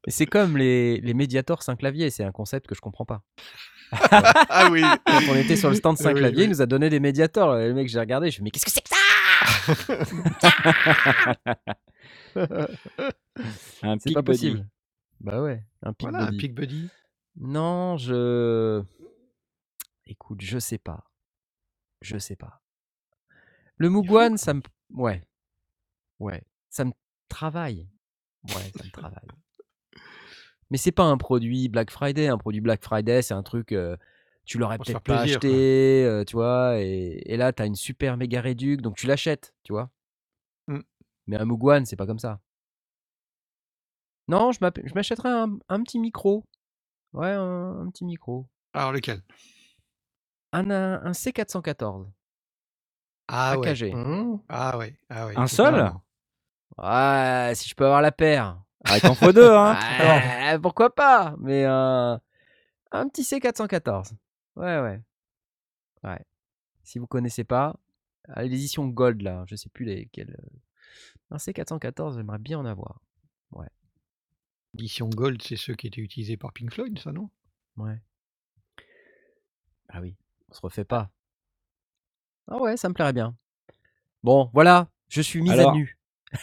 C'est 0.07 0.25
comme 0.25 0.57
les 0.57 0.99
les 0.99 1.13
Mediator 1.13 1.61
5 1.61 1.75
claviers, 1.77 2.09
c'est 2.09 2.23
un 2.23 2.31
concept 2.31 2.65
que 2.65 2.73
je 2.73 2.81
comprends 2.81 3.05
pas. 3.05 3.21
Ah 4.49 4.69
oui! 4.71 4.81
Quand 5.05 5.19
on 5.29 5.35
était 5.35 5.57
sur 5.57 5.69
le 5.69 5.75
stand 5.75 5.97
5 5.97 6.13
Oui, 6.13 6.19
claviers, 6.21 6.37
oui. 6.39 6.43
il 6.45 6.49
nous 6.49 6.61
a 6.63 6.65
donné 6.65 6.89
des 6.89 6.99
Mediator, 6.99 7.59
et 7.59 7.67
le 7.67 7.73
mec, 7.75 7.87
j'ai 7.87 7.99
regardé, 7.99 8.31
je 8.31 8.37
fais: 8.37 8.41
«Mais 8.43 8.49
qu'est-ce 8.49 8.65
que 8.65 8.71
c'est 8.71 8.81
que 8.81 8.89
ça?» 8.89 8.95
Un 13.83 13.97
C'est 13.99 14.13
pas 14.13 14.21
Buddy. 14.21 14.23
possible. 14.23 14.67
Bah 15.19 15.41
ouais, 15.41 15.63
un 15.83 15.93
Peak 15.93 16.09
Voilà, 16.09 16.25
un 16.25 16.31
Buddy. 16.31 16.37
Peak 16.37 16.55
Buddy. 16.55 16.89
Non, 17.37 17.97
je 17.97 18.83
écoute, 20.05 20.41
je 20.41 20.59
sais 20.59 20.77
pas. 20.77 21.05
Je 22.01 22.17
sais 22.17 22.35
pas. 22.35 22.61
Le 23.77 23.89
quoi. 24.01 24.35
ça 24.37 24.53
me 24.53 24.61
ouais. 24.91 25.23
Ouais, 26.19 26.43
ça 26.69 26.85
me 26.85 26.91
travaille. 27.29 27.89
Ouais, 28.49 28.71
ça 28.75 28.83
me 28.83 28.91
travaille. 28.91 29.27
Mais 30.69 30.77
c'est 30.77 30.91
pas 30.91 31.03
un 31.03 31.17
produit 31.17 31.67
Black 31.67 31.91
Friday. 31.91 32.27
Un 32.27 32.37
produit 32.37 32.61
Black 32.61 32.83
Friday, 32.83 33.21
c'est 33.21 33.33
un 33.33 33.43
truc, 33.43 33.71
heu, 33.71 33.97
tu 34.45 34.57
l'aurais 34.57 34.77
peut-être 34.77 34.99
pas 34.99 35.19
plaisir, 35.19 35.37
acheté, 35.37 36.03
heu, 36.05 36.25
tu 36.25 36.35
vois? 36.35 36.79
Et 36.79 37.21
et 37.25 37.37
là, 37.37 37.53
tu 37.53 37.61
as 37.61 37.65
une 37.65 37.75
super 37.75 38.17
méga 38.17 38.41
réduc, 38.41 38.81
donc 38.81 38.95
tu 38.97 39.07
l'achètes, 39.07 39.53
tu 39.63 39.73
vois? 39.73 39.89
Mmh. 40.67 40.79
Mais 41.27 41.37
un 41.37 41.49
One, 41.49 41.85
c'est 41.85 41.95
pas 41.95 42.05
comme 42.05 42.19
ça. 42.19 42.39
Non, 44.27 44.51
je 44.51 44.59
m'achèterais 44.95 45.29
un 45.31 45.57
un 45.69 45.83
petit 45.83 45.99
micro. 45.99 46.45
Ouais, 47.13 47.31
un 47.31 47.81
un 47.81 47.89
petit 47.89 48.05
micro. 48.05 48.47
Alors 48.73 48.91
lequel? 48.91 49.21
Un 50.53 50.69
un 50.71 51.05
un 51.05 51.11
C414. 51.11 52.07
Ah 53.27 53.57
ouais. 53.57 53.93
Mmh. 53.93 54.39
Ah 54.49 54.77
ouais, 54.77 54.95
ah 55.09 55.27
ouais, 55.27 55.37
Un 55.37 55.47
seul? 55.47 55.91
Ouais, 56.77 57.51
si 57.55 57.69
je 57.69 57.75
peux 57.75 57.85
avoir 57.85 58.01
la 58.01 58.11
paire. 58.11 58.61
Ah, 58.85 58.97
il 58.97 59.01
t'en 59.01 59.15
faut 59.15 59.31
2, 59.31 59.49
hein? 59.53 59.77
Ouais, 59.99 60.59
pourquoi 60.59 60.93
pas? 60.93 61.35
Mais 61.39 61.65
un 61.65 62.19
petit 62.91 63.23
C414. 63.23 64.13
Ouais, 64.61 64.79
ouais. 64.79 65.01
Ouais. 66.03 66.23
Si 66.83 66.99
vous 66.99 67.07
connaissez 67.07 67.43
pas, 67.43 67.79
à 68.25 68.43
l'édition 68.43 68.87
Gold 68.87 69.23
là, 69.23 69.43
je 69.47 69.55
sais 69.55 69.69
plus 69.69 69.85
lesquelles, 69.85 70.37
heu, 70.39 70.59
un 71.31 71.37
C414, 71.37 72.15
j'aimerais 72.15 72.37
bien 72.37 72.59
en 72.59 72.65
avoir. 72.65 73.01
Ouais. 73.51 73.69
Édition 74.75 75.09
Gold, 75.09 75.41
c'est 75.41 75.55
ceux 75.55 75.73
qui 75.73 75.87
étaient 75.87 76.01
utilisés 76.01 76.37
par 76.37 76.53
Pink 76.53 76.71
Floyd, 76.71 76.99
ça, 76.99 77.11
non? 77.11 77.31
Ouais. 77.75 77.99
Ah 79.89 79.99
oui, 79.99 80.15
on 80.49 80.53
se 80.53 80.61
refait 80.61 80.85
pas. 80.85 81.11
Ah 82.47 82.59
ouais, 82.61 82.77
ça 82.77 82.87
me 82.87 82.93
plairait 82.93 83.13
bien. 83.13 83.35
Bon, 84.23 84.51
voilà, 84.53 84.91
je 85.09 85.21
suis 85.21 85.41
mise 85.41 85.59
à 85.59 85.71
nu. 85.71 85.97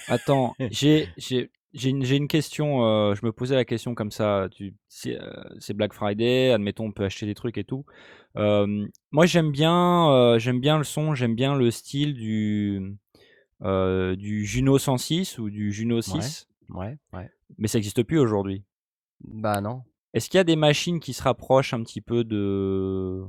attends, 0.09 0.57
j'ai 0.71 1.09
j'ai 1.16 1.53
j'ai 1.75 1.91
une 1.91 2.05
j'ai 2.05 2.16
une 2.16 2.29
question, 2.29 2.83
heu, 2.85 3.14
je 3.14 3.25
me 3.27 3.33
posais 3.33 3.55
la 3.55 3.64
question 3.64 3.95
comme 3.95 4.11
ça, 4.11 4.49
tu 4.51 4.75
c'est, 4.89 5.16
heu, 5.21 5.33
c'est 5.59 5.75
Black 5.75 5.93
Friday, 5.93 6.51
admettons, 6.53 6.87
on 6.87 6.93
peut 6.93 7.05
acheter 7.05 7.27
des 7.27 7.35
trucs 7.35 7.59
et 7.59 7.64
tout. 7.64 7.85
Hem, 8.37 8.89
moi, 9.11 9.27
j'aime 9.27 9.51
bien, 9.53 10.11
heu, 10.35 10.39
j'aime 10.39 10.61
bien 10.61 10.79
le 10.79 10.85
son, 10.85 11.14
j'aime 11.14 11.35
bien 11.35 11.55
le 11.57 11.71
style 11.71 12.14
du, 12.14 12.97
heu, 13.64 14.16
du 14.16 14.45
Juno 14.47 14.79
106 14.79 15.39
ou 15.39 15.51
du 15.51 15.73
Juno 15.73 15.97
Ouais, 15.97 16.03
6, 16.03 16.49
ouais, 16.71 16.99
ouais. 17.12 17.31
mais 17.59 17.69
ça 17.69 17.79
existe 17.79 18.03
plus 18.03 18.19
aujourd'hui. 18.19 18.64
Bah 19.21 19.61
non. 19.61 19.83
Est-ce 20.14 20.29
qu'il 20.31 20.39
y 20.39 20.41
a 20.41 20.45
des 20.45 20.57
machines 20.57 21.01
qui 21.01 21.12
se 21.12 21.23
rapprochent 21.23 21.75
un 21.75 21.83
petit 21.83 22.01
peu 22.01 22.25
de 22.25 23.23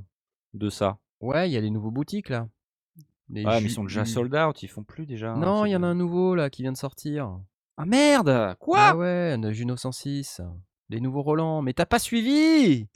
de 0.53 0.69
ça? 0.69 0.97
Ouais, 1.21 1.49
il 1.49 1.53
y 1.53 1.57
a 1.57 1.61
les 1.61 1.69
nouveaux 1.69 1.91
boutiques 1.91 2.29
là. 2.29 2.47
Les 3.29 3.45
Ouais, 3.45 3.59
mais 3.61 3.67
ils 3.67 3.69
Ju 3.69 3.75
sont 3.75 3.83
déjà 3.83 4.05
sold 4.05 4.33
out, 4.35 4.63
ils 4.63 4.67
font 4.69 4.83
plus 4.83 5.05
déjà 5.05 5.33
Non, 5.35 5.63
c'est 5.63 5.69
il 5.69 5.71
y 5.71 5.75
en 5.75 5.83
a 5.83 5.87
un 5.87 5.95
nouveau 5.95 6.35
là 6.35 6.49
qui 6.49 6.61
vient 6.61 6.71
de 6.71 6.77
sortir. 6.77 7.39
Ah 7.81 7.85
merde! 7.85 8.55
Quoi? 8.59 8.93
ouais, 8.95 9.35
un 9.41 9.51
Juno 9.51 9.77
106, 9.77 10.41
les 10.89 10.99
nouveaux 10.99 11.21
Roland. 11.21 11.61
Mais 11.61 11.73
t'as 11.73 11.85
pas 11.85 11.99
suivi? 11.99 12.87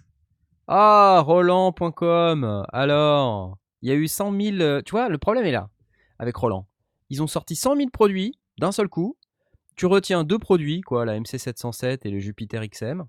Ah, 0.67 1.21
Roland.com. 1.25 2.65
Alors, 2.71 3.57
il 3.81 3.89
y 3.89 3.91
a 3.91 3.95
eu 3.95 4.07
100 4.07 4.31
000. 4.39 4.57
euh, 4.59 4.81
Tu 4.81 4.91
vois, 4.91 5.09
le 5.09 5.17
problème 5.17 5.45
est 5.45 5.51
là 5.51 5.69
avec 6.19 6.35
Roland. 6.35 6.67
Ils 7.09 7.21
ont 7.23 7.27
sorti 7.27 7.55
100 7.55 7.75
000 7.77 7.89
produits 7.91 8.37
d'un 8.59 8.71
seul 8.71 8.87
coup. 8.89 9.17
Tu 9.75 9.85
retiens 9.85 10.23
deux 10.23 10.37
produits, 10.39 10.81
quoi, 10.81 11.05
la 11.05 11.19
MC707 11.19 11.99
et 12.03 12.11
le 12.11 12.19
Jupiter 12.19 12.61
XM. 12.67 13.05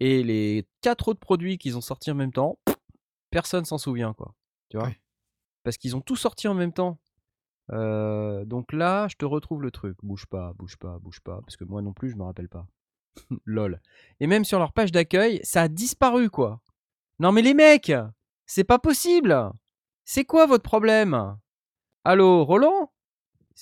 Et 0.00 0.22
les 0.22 0.66
quatre 0.80 1.08
autres 1.08 1.20
produits 1.20 1.58
qu'ils 1.58 1.76
ont 1.76 1.80
sortis 1.82 2.10
en 2.10 2.14
même 2.14 2.32
temps, 2.32 2.58
personne 3.30 3.64
s'en 3.64 3.78
souvient, 3.78 4.12
quoi. 4.14 4.34
Tu 4.70 4.78
vois? 4.78 4.86
Ouais. 4.86 5.00
Parce 5.62 5.76
qu'ils 5.76 5.94
ont 5.96 6.00
tout 6.00 6.16
sorti 6.16 6.48
en 6.48 6.54
même 6.54 6.72
temps. 6.72 6.98
Euh, 7.72 8.44
donc 8.44 8.72
là, 8.72 9.08
je 9.08 9.16
te 9.16 9.24
retrouve 9.24 9.62
le 9.62 9.70
truc. 9.70 9.96
Bouge 10.02 10.26
pas, 10.26 10.52
bouge 10.54 10.76
pas, 10.76 10.98
bouge 10.98 11.20
pas. 11.20 11.40
Parce 11.42 11.56
que 11.56 11.64
moi 11.64 11.82
non 11.82 11.92
plus, 11.92 12.10
je 12.10 12.16
me 12.16 12.24
rappelle 12.24 12.48
pas. 12.48 12.66
Lol. 13.44 13.80
Et 14.20 14.26
même 14.26 14.44
sur 14.44 14.58
leur 14.58 14.72
page 14.72 14.92
d'accueil, 14.92 15.40
ça 15.42 15.62
a 15.62 15.68
disparu, 15.68 16.30
quoi. 16.30 16.60
Non 17.18 17.32
mais 17.32 17.42
les 17.42 17.54
mecs, 17.54 17.92
c'est 18.46 18.64
pas 18.64 18.78
possible. 18.78 19.50
C'est 20.04 20.24
quoi 20.24 20.46
votre 20.46 20.64
problème? 20.64 21.36
Allô, 22.04 22.44
Roland? 22.44 22.90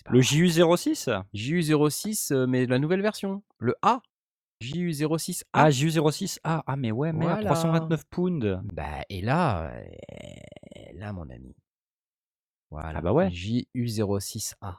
Le 0.07 0.21
vrai. 0.21 0.21
JU06? 0.21 1.23
JU06, 1.35 2.33
euh, 2.33 2.47
mais 2.47 2.67
la 2.67 2.79
nouvelle 2.79 3.03
version. 3.03 3.43
Le 3.59 3.75
A. 3.83 4.01
JU06A. 4.63 5.43
Ah, 5.53 5.71
JU06. 5.71 6.39
Ah, 6.45 6.63
ah, 6.67 6.77
mais 6.77 6.91
ouais, 6.93 7.13
merde, 7.13 7.43
Voilà. 7.43 7.51
329 7.51 8.05
pounds. 8.07 8.61
Bah, 8.65 9.03
et 9.09 9.21
là, 9.21 9.71
euh, 9.73 9.85
là, 10.95 11.13
mon 11.13 11.29
ami. 11.31 11.55
Voilà. 12.71 12.99
Ah 12.99 13.01
bah 13.01 13.13
ouais. 13.13 13.29
JU06A. 13.31 14.77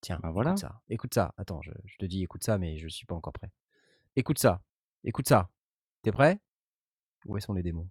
Tiens, 0.00 0.18
Bah 0.22 0.30
voilà. 0.30 0.50
écoute 0.50 0.60
ça. 0.60 0.80
Écoute 0.88 1.14
ça. 1.14 1.34
Attends, 1.36 1.60
je, 1.62 1.70
je 1.84 1.96
te 1.96 2.04
dis 2.04 2.22
écoute 2.22 2.42
ça, 2.44 2.58
mais 2.58 2.76
je 2.78 2.88
suis 2.88 3.06
pas 3.06 3.14
encore 3.14 3.32
prêt. 3.32 3.50
Écoute 4.16 4.38
ça. 4.38 4.60
Écoute 5.04 5.28
ça. 5.28 5.48
T'es 6.02 6.12
prêt? 6.12 6.40
Où 7.26 7.38
sont 7.38 7.52
les 7.54 7.62
démons? 7.62 7.88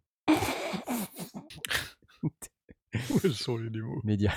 Où 3.24 3.30
sont 3.30 3.58
les 3.58 3.70
démos? 3.70 4.02
Média. 4.04 4.34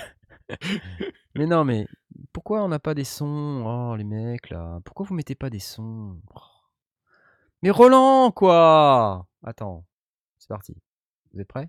mais 1.34 1.46
non, 1.46 1.64
mais 1.64 1.86
pourquoi 2.32 2.62
on 2.62 2.68
n'a 2.68 2.78
pas 2.78 2.94
des 2.94 3.04
sons? 3.04 3.64
Oh, 3.66 3.96
les 3.96 4.04
mecs, 4.04 4.50
là. 4.50 4.80
Pourquoi 4.84 5.06
vous 5.06 5.14
mettez 5.14 5.34
pas 5.34 5.50
des 5.50 5.58
sons? 5.58 6.20
Oh. 6.34 6.40
Mais 7.62 7.70
Roland, 7.70 8.30
quoi 8.30 9.26
Attends. 9.42 9.84
C'est 10.38 10.48
parti. 10.48 10.76
Vous 11.32 11.40
êtes 11.40 11.48
prêts? 11.48 11.68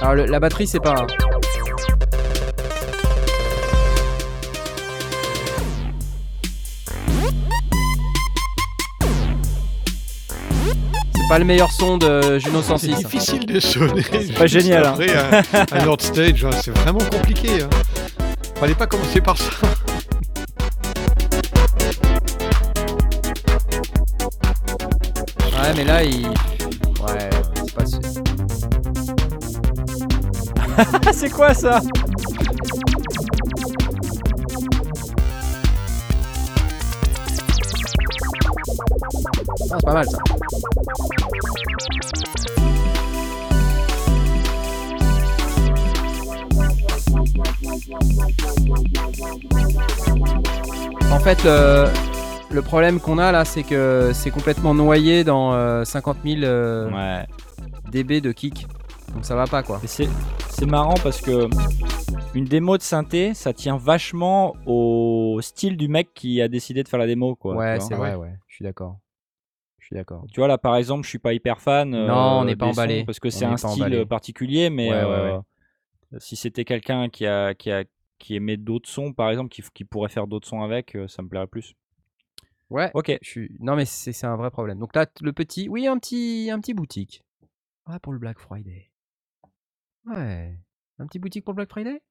Alors, 0.00 0.14
le- 0.14 0.26
la 0.26 0.40
batterie, 0.40 0.66
c'est 0.66 0.80
pas... 0.80 0.94
C'est 1.08 1.18
C'est 11.14 11.28
pas 11.28 11.38
le 11.38 11.44
meilleur 11.44 11.70
son 11.70 11.96
de 11.96 12.38
Juno 12.38 12.60
C'est 12.60 12.68
106. 12.68 12.96
difficile 12.96 13.46
de 13.46 13.60
sonner. 13.60 14.02
pas 14.36 14.46
juste 14.46 14.66
génial, 14.66 14.84
hein. 14.86 14.94
Après 15.52 15.82
un, 15.82 15.96
Stage, 15.98 16.44
hein, 16.44 16.50
c'est 16.62 16.70
vraiment 16.76 17.00
compliqué. 17.10 17.62
hein. 17.62 17.70
Fallait 18.56 18.74
pas 18.74 18.86
commencer 18.86 19.20
par 19.20 19.36
ça. 19.38 19.50
Ouais, 25.40 25.72
mais 25.76 25.84
là, 25.84 26.02
il. 26.04 26.28
c'est 31.12 31.30
quoi 31.30 31.54
ça 31.54 31.80
Ah, 39.70 39.76
c'est 39.78 39.84
pas 39.86 39.92
mal 39.94 40.06
ça. 40.08 40.18
En 51.10 51.18
fait, 51.20 51.42
le, 51.44 51.86
le 52.50 52.62
problème 52.62 53.00
qu'on 53.00 53.18
a 53.18 53.32
là, 53.32 53.44
c'est 53.44 53.62
que 53.62 54.10
c'est 54.14 54.30
complètement 54.30 54.74
noyé 54.74 55.24
dans 55.24 55.54
euh, 55.54 55.84
50 55.84 56.18
000 56.24 56.42
euh, 56.42 56.90
Ouais. 56.90 57.26
dB 57.90 58.20
de 58.20 58.32
kick. 58.32 58.66
Donc 59.14 59.24
ça 59.24 59.34
va 59.34 59.46
pas 59.46 59.62
quoi. 59.62 59.80
Et 59.84 59.86
c'est 60.54 60.66
marrant 60.66 60.94
parce 61.02 61.20
que 61.20 61.48
une 62.34 62.44
démo 62.44 62.76
de 62.76 62.82
synthé, 62.82 63.34
ça 63.34 63.52
tient 63.52 63.76
vachement 63.76 64.54
au 64.66 65.38
style 65.42 65.76
du 65.76 65.88
mec 65.88 66.12
qui 66.14 66.40
a 66.40 66.48
décidé 66.48 66.82
de 66.82 66.88
faire 66.88 66.98
la 66.98 67.06
démo, 67.06 67.36
quoi. 67.36 67.54
ouais, 67.56 67.80
c'est 67.80 67.94
vrai, 67.94 68.14
ouais. 68.14 68.34
Je 68.48 68.56
suis 68.56 68.62
d'accord. 68.64 68.98
Je 69.78 69.86
suis 69.86 69.94
d'accord. 69.96 70.24
Tu 70.32 70.40
vois 70.40 70.48
là 70.48 70.56
par 70.58 70.76
exemple, 70.76 71.04
je 71.04 71.08
suis 71.10 71.18
pas 71.18 71.34
hyper 71.34 71.60
fan. 71.60 71.94
euh, 71.94 72.06
Non, 72.06 72.40
on 72.40 72.44
n'est 72.44 72.56
pas 72.56 72.66
emballé. 72.66 73.04
parce 73.04 73.20
que 73.20 73.30
c'est 73.30 73.44
un 73.44 73.56
style 73.56 73.82
emballé. 73.82 73.96
euh, 73.98 74.04
particulier, 74.06 74.70
mais 74.70 74.90
Ouais, 74.90 75.04
ouais, 75.04 75.10
ouais. 75.32 75.40
euh, 76.14 76.18
si 76.18 76.36
c'était 76.36 76.64
quelqu'un 76.64 77.08
qui 77.08 77.26
a 77.26 77.54
qui 77.54 77.70
a 77.70 77.84
qui 78.18 78.36
aimait 78.36 78.56
d'autres 78.56 78.88
sons, 78.88 79.12
par 79.12 79.28
exemple, 79.28 79.50
qui, 79.50 79.62
qui 79.74 79.84
pourrait 79.84 80.08
faire 80.08 80.26
d'autres 80.26 80.48
sons 80.48 80.62
avec, 80.62 80.94
euh, 80.94 81.06
ça 81.08 81.20
me 81.22 81.28
plairait 81.28 81.48
plus. 81.48 81.74
Ouais. 82.70 82.90
Ok. 82.94 83.18
Je 83.20 83.28
suis... 83.28 83.50
Non 83.60 83.76
mais 83.76 83.84
c'est 83.84 84.24
un 84.24 84.36
vrai 84.36 84.50
problème. 84.50 84.78
Donc 84.78 84.96
là, 84.96 85.06
le 85.20 85.32
petit, 85.34 85.68
oui, 85.68 85.86
un 85.86 85.98
petit, 85.98 86.48
un 86.50 86.58
petit 86.60 86.72
boutique. 86.72 87.22
Ouais, 87.86 87.98
pour 88.00 88.12
le 88.14 88.18
Black 88.18 88.38
Friday. 88.38 88.90
Ouais, 90.06 90.58
un 90.98 91.06
petit 91.06 91.18
boutique 91.18 91.46
pour 91.46 91.54
Black 91.54 91.70
Friday? 91.70 92.02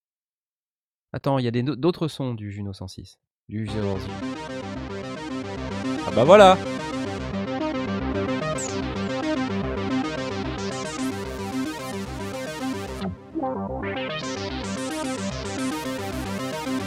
Attends, 1.11 1.37
il 1.37 1.45
y 1.45 1.47
a 1.47 1.51
d'autres 1.75 2.07
sons 2.07 2.33
du 2.33 2.51
Juno 2.51 2.73
106, 2.73 3.19
du 3.49 3.67
Juno 3.67 3.99
106. 3.99 4.11
Ah 6.07 6.11
bah 6.15 6.23
voilà. 6.23 6.57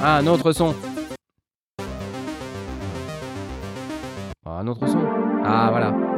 Ah, 0.03 0.19
un 0.19 0.27
autre 0.27 0.53
son. 0.53 0.75
Ah, 4.45 4.59
un 4.59 4.67
autre 4.67 4.87
son. 4.89 5.07
Ah, 5.45 5.69
voilà. 5.71 6.16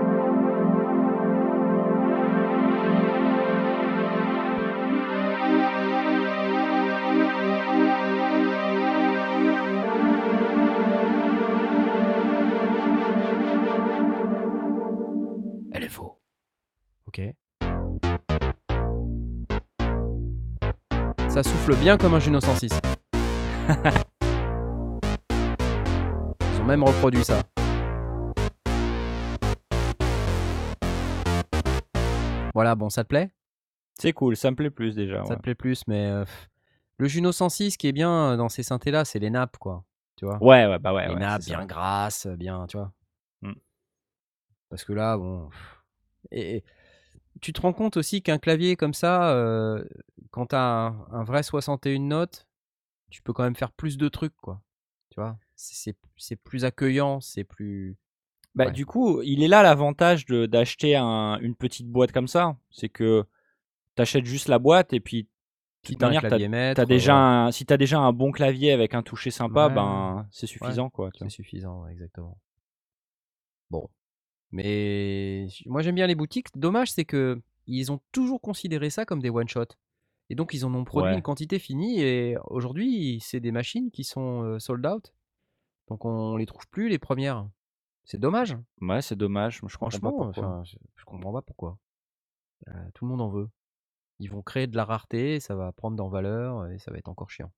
Ok. 17.18 17.34
Ça 21.28 21.42
souffle 21.42 21.74
bien 21.76 21.98
comme 21.98 22.14
un 22.14 22.20
Juno 22.20 22.40
106. 22.40 22.70
Ils 26.40 26.60
ont 26.60 26.64
même 26.64 26.84
reproduit 26.84 27.24
ça. 27.24 27.42
Voilà, 32.54 32.74
bon, 32.74 32.88
ça 32.88 33.02
te 33.04 33.08
plaît? 33.08 33.30
C'est 33.98 34.12
cool, 34.12 34.36
ça 34.36 34.50
me 34.50 34.56
plaît 34.56 34.70
plus 34.70 34.94
déjà. 34.94 35.24
Ça 35.24 35.30
ouais. 35.30 35.36
te 35.36 35.42
plaît 35.42 35.54
plus, 35.54 35.82
mais 35.88 36.06
euh, 36.06 36.24
le 36.98 37.08
Juno 37.08 37.32
106, 37.32 37.72
ce 37.72 37.78
qui 37.78 37.88
est 37.88 37.92
bien 37.92 38.32
euh, 38.32 38.36
dans 38.36 38.48
ces 38.48 38.62
synthés-là, 38.62 39.04
c'est 39.04 39.18
les 39.18 39.30
nappes, 39.30 39.56
quoi. 39.58 39.84
Tu 40.16 40.24
vois 40.24 40.38
Ouais, 40.42 40.66
ouais, 40.66 40.78
bah 40.78 40.94
ouais. 40.94 41.08
Les 41.08 41.14
ouais, 41.14 41.20
nappes 41.20 41.42
c'est 41.42 41.50
ça. 41.50 41.56
bien 41.56 41.66
grasses, 41.66 42.26
bien, 42.26 42.66
tu 42.68 42.76
vois. 42.76 42.92
Mm. 43.42 43.54
Parce 44.70 44.84
que 44.84 44.92
là, 44.92 45.16
bon. 45.16 45.50
et 46.30 46.62
tu 47.40 47.52
te 47.52 47.60
rends 47.60 47.72
compte 47.72 47.96
aussi 47.96 48.22
qu'un 48.22 48.38
clavier 48.38 48.76
comme 48.76 48.94
ça, 48.94 49.30
euh, 49.32 49.84
quand 50.30 50.46
t'as 50.46 50.88
un, 50.88 51.06
un 51.12 51.24
vrai 51.24 51.42
61 51.42 51.98
notes, 52.00 52.46
tu 53.10 53.22
peux 53.22 53.32
quand 53.32 53.42
même 53.44 53.56
faire 53.56 53.72
plus 53.72 53.96
de 53.98 54.08
trucs, 54.08 54.36
quoi. 54.36 54.62
Tu 55.10 55.20
vois? 55.20 55.38
C'est 55.56 56.36
plus 56.36 56.64
accueillant, 56.64 57.20
c'est 57.20 57.44
plus. 57.44 57.96
Bah, 58.54 58.66
Ouais. 58.66 58.72
Du 58.72 58.86
coup, 58.86 59.22
il 59.22 59.42
est 59.42 59.48
là 59.48 59.62
l'avantage 59.62 60.26
d'acheter 60.26 60.96
un- 60.96 61.38
une 61.40 61.54
petite 61.54 61.88
boîte 61.88 62.12
comme 62.12 62.28
ça. 62.28 62.56
C'est 62.70 62.88
que 62.88 63.24
tu 63.96 64.02
achètes 64.02 64.24
juste 64.26 64.48
la 64.48 64.58
boîte 64.58 64.92
et 64.92 65.00
puis, 65.00 65.24
de 65.24 65.28
Si 65.84 65.92
toute 65.92 66.02
manière, 66.02 66.22
t'as- 66.22 66.84
déjà 66.86 67.16
un- 67.16 67.52
si 67.52 67.64
tu 67.66 67.72
as 67.72 67.76
déjà 67.76 67.98
un 67.98 68.12
bon 68.12 68.32
clavier 68.32 68.72
avec 68.72 68.94
un 68.94 69.02
toucher 69.02 69.30
sympa, 69.30 69.68
Ouais, 69.68 69.74
ben, 69.74 70.26
c'est 70.30 70.46
suffisant. 70.46 70.90
Quoi, 70.90 71.10
tu 71.12 71.18
C'est 71.20 71.30
suffisant, 71.30 71.86
exactement. 71.88 72.36
Bon. 73.70 73.88
Mais 74.50 75.46
moi 75.66 75.82
j'aime 75.82 75.94
bien 75.94 76.06
les 76.06 76.14
boutiques. 76.14 76.46
Dommage, 76.56 76.92
c'est 76.92 77.04
que 77.04 77.40
ils 77.66 77.92
ont 77.92 78.00
toujours 78.12 78.40
considéré 78.40 78.88
ça 78.90 79.04
comme 79.04 79.20
des 79.20 79.30
one-shot. 79.30 79.66
Et 80.30 80.34
donc 80.34 80.52
ils 80.54 80.64
en 80.64 80.74
ont 80.74 80.84
produit 80.84 81.10
Ouais. 81.10 81.16
une 81.16 81.22
quantité 81.22 81.58
finie. 81.58 82.00
Et 82.00 82.36
aujourd'hui, 82.46 83.18
c'est 83.20 83.40
des 83.40 83.52
machines 83.52 83.90
qui 83.90 84.04
sont 84.04 84.42
euh, 84.42 84.58
sold 84.58 84.84
out. 84.86 85.12
Donc 85.88 86.04
on 86.04 86.36
les 86.36 86.46
trouve 86.46 86.66
plus, 86.68 86.88
les 86.88 86.98
premières. 86.98 87.46
C'est 88.04 88.18
dommage. 88.20 88.56
Ouais, 88.80 89.02
c'est 89.02 89.16
dommage. 89.16 89.56
Je 89.56 89.60
comprends 89.76 89.86
pas 89.86 89.90
Franchement, 89.90 90.12
pourquoi. 90.12 90.44
enfin, 90.46 90.62
je, 90.64 90.76
je 90.96 91.04
comprends 91.04 91.32
pas 91.32 91.42
pourquoi. 91.42 91.78
Euh, 92.68 92.72
tout 92.94 93.04
le 93.04 93.10
monde 93.10 93.20
en 93.20 93.28
veut. 93.28 93.48
Ils 94.18 94.30
vont 94.30 94.42
créer 94.42 94.66
de 94.66 94.76
la 94.76 94.84
rareté, 94.84 95.38
ça 95.40 95.54
va 95.54 95.70
prendre 95.72 96.02
en 96.02 96.08
valeur 96.08 96.66
et 96.70 96.78
ça 96.78 96.90
va 96.90 96.98
être 96.98 97.08
encore 97.08 97.30
chiant. 97.30 97.52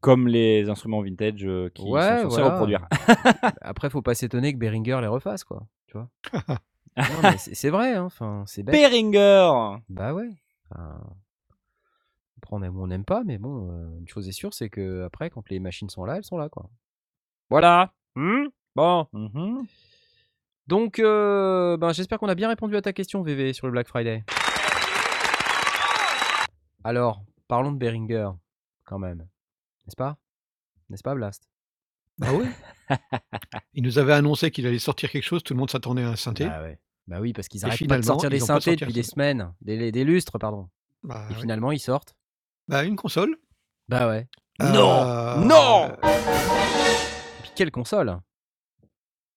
Comme 0.00 0.28
les 0.28 0.68
instruments 0.68 1.00
vintage 1.02 1.44
euh, 1.46 1.70
qui 1.70 1.82
Ouais, 1.88 2.22
sont 2.22 2.30
censés 2.30 2.40
voilà. 2.42 2.50
reproduire. 2.54 2.88
Après, 3.60 3.88
faut 3.88 4.02
pas 4.02 4.14
s'étonner 4.14 4.52
que 4.52 4.58
Behringer 4.58 4.98
les 5.00 5.06
refasse, 5.06 5.44
quoi. 5.44 5.66
Tu 5.88 5.94
vois 5.94 6.08
c'est 7.38 7.70
vrai, 7.70 7.94
hein, 7.94 8.04
enfin, 8.04 8.44
c'est 8.46 8.62
bête. 8.62 8.74
Behringer 8.74 9.78
Bah 9.88 10.14
ouais. 10.14 10.30
Enfin, 10.70 11.00
on 12.50 12.62
aime 12.62 12.76
ou 12.76 12.82
on 12.82 12.86
n'aime 12.86 13.04
pas, 13.04 13.22
mais 13.24 13.38
bon, 13.38 13.70
euh, 13.70 13.98
une 13.98 14.08
chose 14.08 14.28
est 14.28 14.32
sûre, 14.32 14.54
c'est 14.54 14.70
que 14.70 15.04
après, 15.04 15.30
quand 15.30 15.48
les 15.50 15.58
machines 15.58 15.88
sont 15.90 16.04
là, 16.04 16.16
elles 16.16 16.24
sont 16.24 16.38
là, 16.38 16.48
quoi. 16.48 16.68
Voilà. 17.50 17.92
Hmm? 18.14 18.46
Bon. 18.74 19.06
Mhm. 19.12 19.66
Donc, 20.66 20.98
euh, 20.98 21.76
ben, 21.76 21.92
j'espère 21.92 22.18
qu'on 22.18 22.28
a 22.28 22.34
bien 22.34 22.48
répondu 22.48 22.76
à 22.76 22.82
ta 22.82 22.92
question, 22.92 23.22
VV, 23.22 23.52
sur 23.52 23.66
le 23.66 23.72
Black 23.72 23.88
Friday. 23.88 24.24
Alors, 26.84 27.22
parlons 27.48 27.72
de 27.72 27.78
Behringer, 27.78 28.30
quand 28.84 28.98
même. 28.98 29.26
N'est-ce 29.86 29.96
pas? 29.96 30.16
N'est-ce 30.90 31.02
pas, 31.02 31.14
Blast? 31.14 31.48
Bah 32.18 32.28
oui. 32.32 32.46
Il 33.74 33.82
nous 33.82 33.98
avait 33.98 34.12
annoncé 34.12 34.50
qu'il 34.50 34.66
allait 34.66 34.78
sortir 34.78 35.10
quelque 35.10 35.24
chose, 35.24 35.42
tout 35.42 35.54
le 35.54 35.58
monde 35.58 35.70
s'attendait 35.70 36.02
à 36.02 36.10
un 36.10 36.16
synthé. 36.16 36.46
Bah 36.46 36.62
ouais. 36.62 36.78
Bah 37.06 37.20
oui, 37.20 37.32
parce 37.32 37.48
qu'ils 37.48 37.64
arrêtent 37.64 37.86
pas 37.88 37.98
de 37.98 38.04
sortir 38.04 38.30
des 38.30 38.40
synthés 38.40 38.76
depuis 38.76 38.92
des 38.92 39.02
semaines, 39.02 39.52
des, 39.62 39.90
des 39.90 40.04
lustres, 40.04 40.38
pardon. 40.38 40.68
Bah, 41.02 41.26
Et 41.30 41.34
finalement, 41.34 41.72
ils 41.72 41.78
sortent. 41.80 42.14
Bah, 42.66 42.84
une 42.84 42.96
console. 42.96 43.36
Bah 43.88 44.08
ouais. 44.08 44.28
Euh, 44.60 45.36
Non 45.38 45.88
Et 45.88 47.42
puis 47.42 47.50
quelle 47.54 47.70
console? 47.70 48.18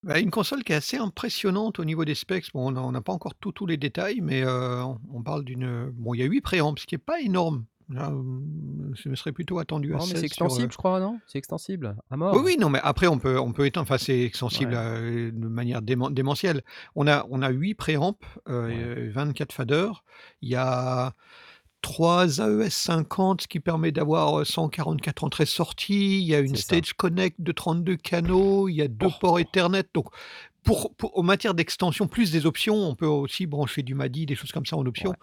Bah, 0.03 0.19
une 0.19 0.31
console 0.31 0.63
qui 0.63 0.73
est 0.73 0.75
assez 0.75 0.97
impressionnante 0.97 1.79
au 1.79 1.85
niveau 1.85 2.03
des 2.03 2.15
specs. 2.15 2.51
Bon, 2.53 2.75
on 2.75 2.91
n'a 2.91 3.01
pas 3.01 3.13
encore 3.13 3.35
tous 3.35 3.65
les 3.67 3.77
détails, 3.77 4.19
mais 4.21 4.41
euh, 4.41 4.83
on, 4.83 4.99
on 5.13 5.21
parle 5.21 5.45
d'une. 5.45 5.91
Bon, 5.91 6.13
il 6.13 6.19
y 6.19 6.23
a 6.23 6.25
8 6.25 6.41
préamps, 6.41 6.73
ce 6.75 6.85
qui 6.85 6.95
n'est 6.95 6.99
pas 6.99 7.21
énorme. 7.21 7.65
Là, 7.93 8.09
euh, 8.11 8.21
je 8.93 9.09
me 9.09 9.15
serais 9.15 9.31
plutôt 9.31 9.59
attendu 9.59 9.93
à 9.93 9.97
Non, 9.97 10.05
mais 10.05 10.11
16 10.11 10.21
c'est 10.21 10.33
sur, 10.33 10.43
euh, 10.43 10.47
extensible, 10.47 10.71
je 10.71 10.77
crois, 10.77 10.99
non? 10.99 11.19
C'est 11.27 11.37
extensible, 11.37 11.95
à 12.09 12.17
mort. 12.17 12.33
Oui, 12.35 12.41
oui, 12.45 12.57
non, 12.59 12.69
mais 12.69 12.79
après, 12.83 13.07
on 13.07 13.19
peut, 13.19 13.39
on 13.39 13.51
peut 13.53 13.65
éteindre. 13.65 13.83
Enfin, 13.83 13.97
c'est 13.97 14.21
extensible 14.21 14.71
Ouais. 14.71 14.77
euh, 14.79 15.31
de 15.33 15.47
manière 15.47 15.81
démen- 15.81 16.13
démentielle. 16.13 16.61
On 16.95 17.07
a, 17.07 17.25
on 17.29 17.41
a 17.41 17.49
8 17.49 17.75
préamps, 17.75 18.17
euh, 18.49 18.67
Ouais. 19.05 19.09
24 19.09 19.51
faders. 19.53 20.03
Il 20.41 20.49
y 20.49 20.55
a 20.55 21.13
3 21.81 22.39
AES 22.39 22.69
50, 22.69 23.41
ce 23.41 23.47
qui 23.47 23.59
permet 23.59 23.91
d'avoir 23.91 24.39
euh, 24.41 24.45
144 24.45 25.23
entrées-sorties. 25.23 26.19
Il 26.21 26.27
y 26.27 26.35
a 26.35 26.39
une 26.39 26.55
C'est 26.55 26.61
ça. 26.61 26.75
Stage 26.77 26.93
Connect 26.93 27.41
de 27.41 27.51
32 27.51 27.97
canaux. 27.97 28.69
Il 28.69 28.75
y 28.75 28.81
a 28.83 28.87
deux 28.87 29.07
Oh. 29.07 29.13
ports 29.19 29.39
Ethernet. 29.39 29.83
Donc, 29.93 30.05
pour, 30.63 30.93
pour- 30.95 31.17
en 31.17 31.23
matière 31.23 31.53
d'extension, 31.53 32.07
plus 32.07 32.31
des 32.31 32.45
options, 32.45 32.75
on 32.75 32.95
peut 32.95 33.05
aussi 33.07 33.47
brancher 33.47 33.83
du 33.83 33.95
MADI, 33.95 34.25
des 34.25 34.35
choses 34.35 34.51
comme 34.51 34.65
ça 34.65 34.77
en 34.77 34.85
option. 34.85 35.09
Ouais. 35.11 35.15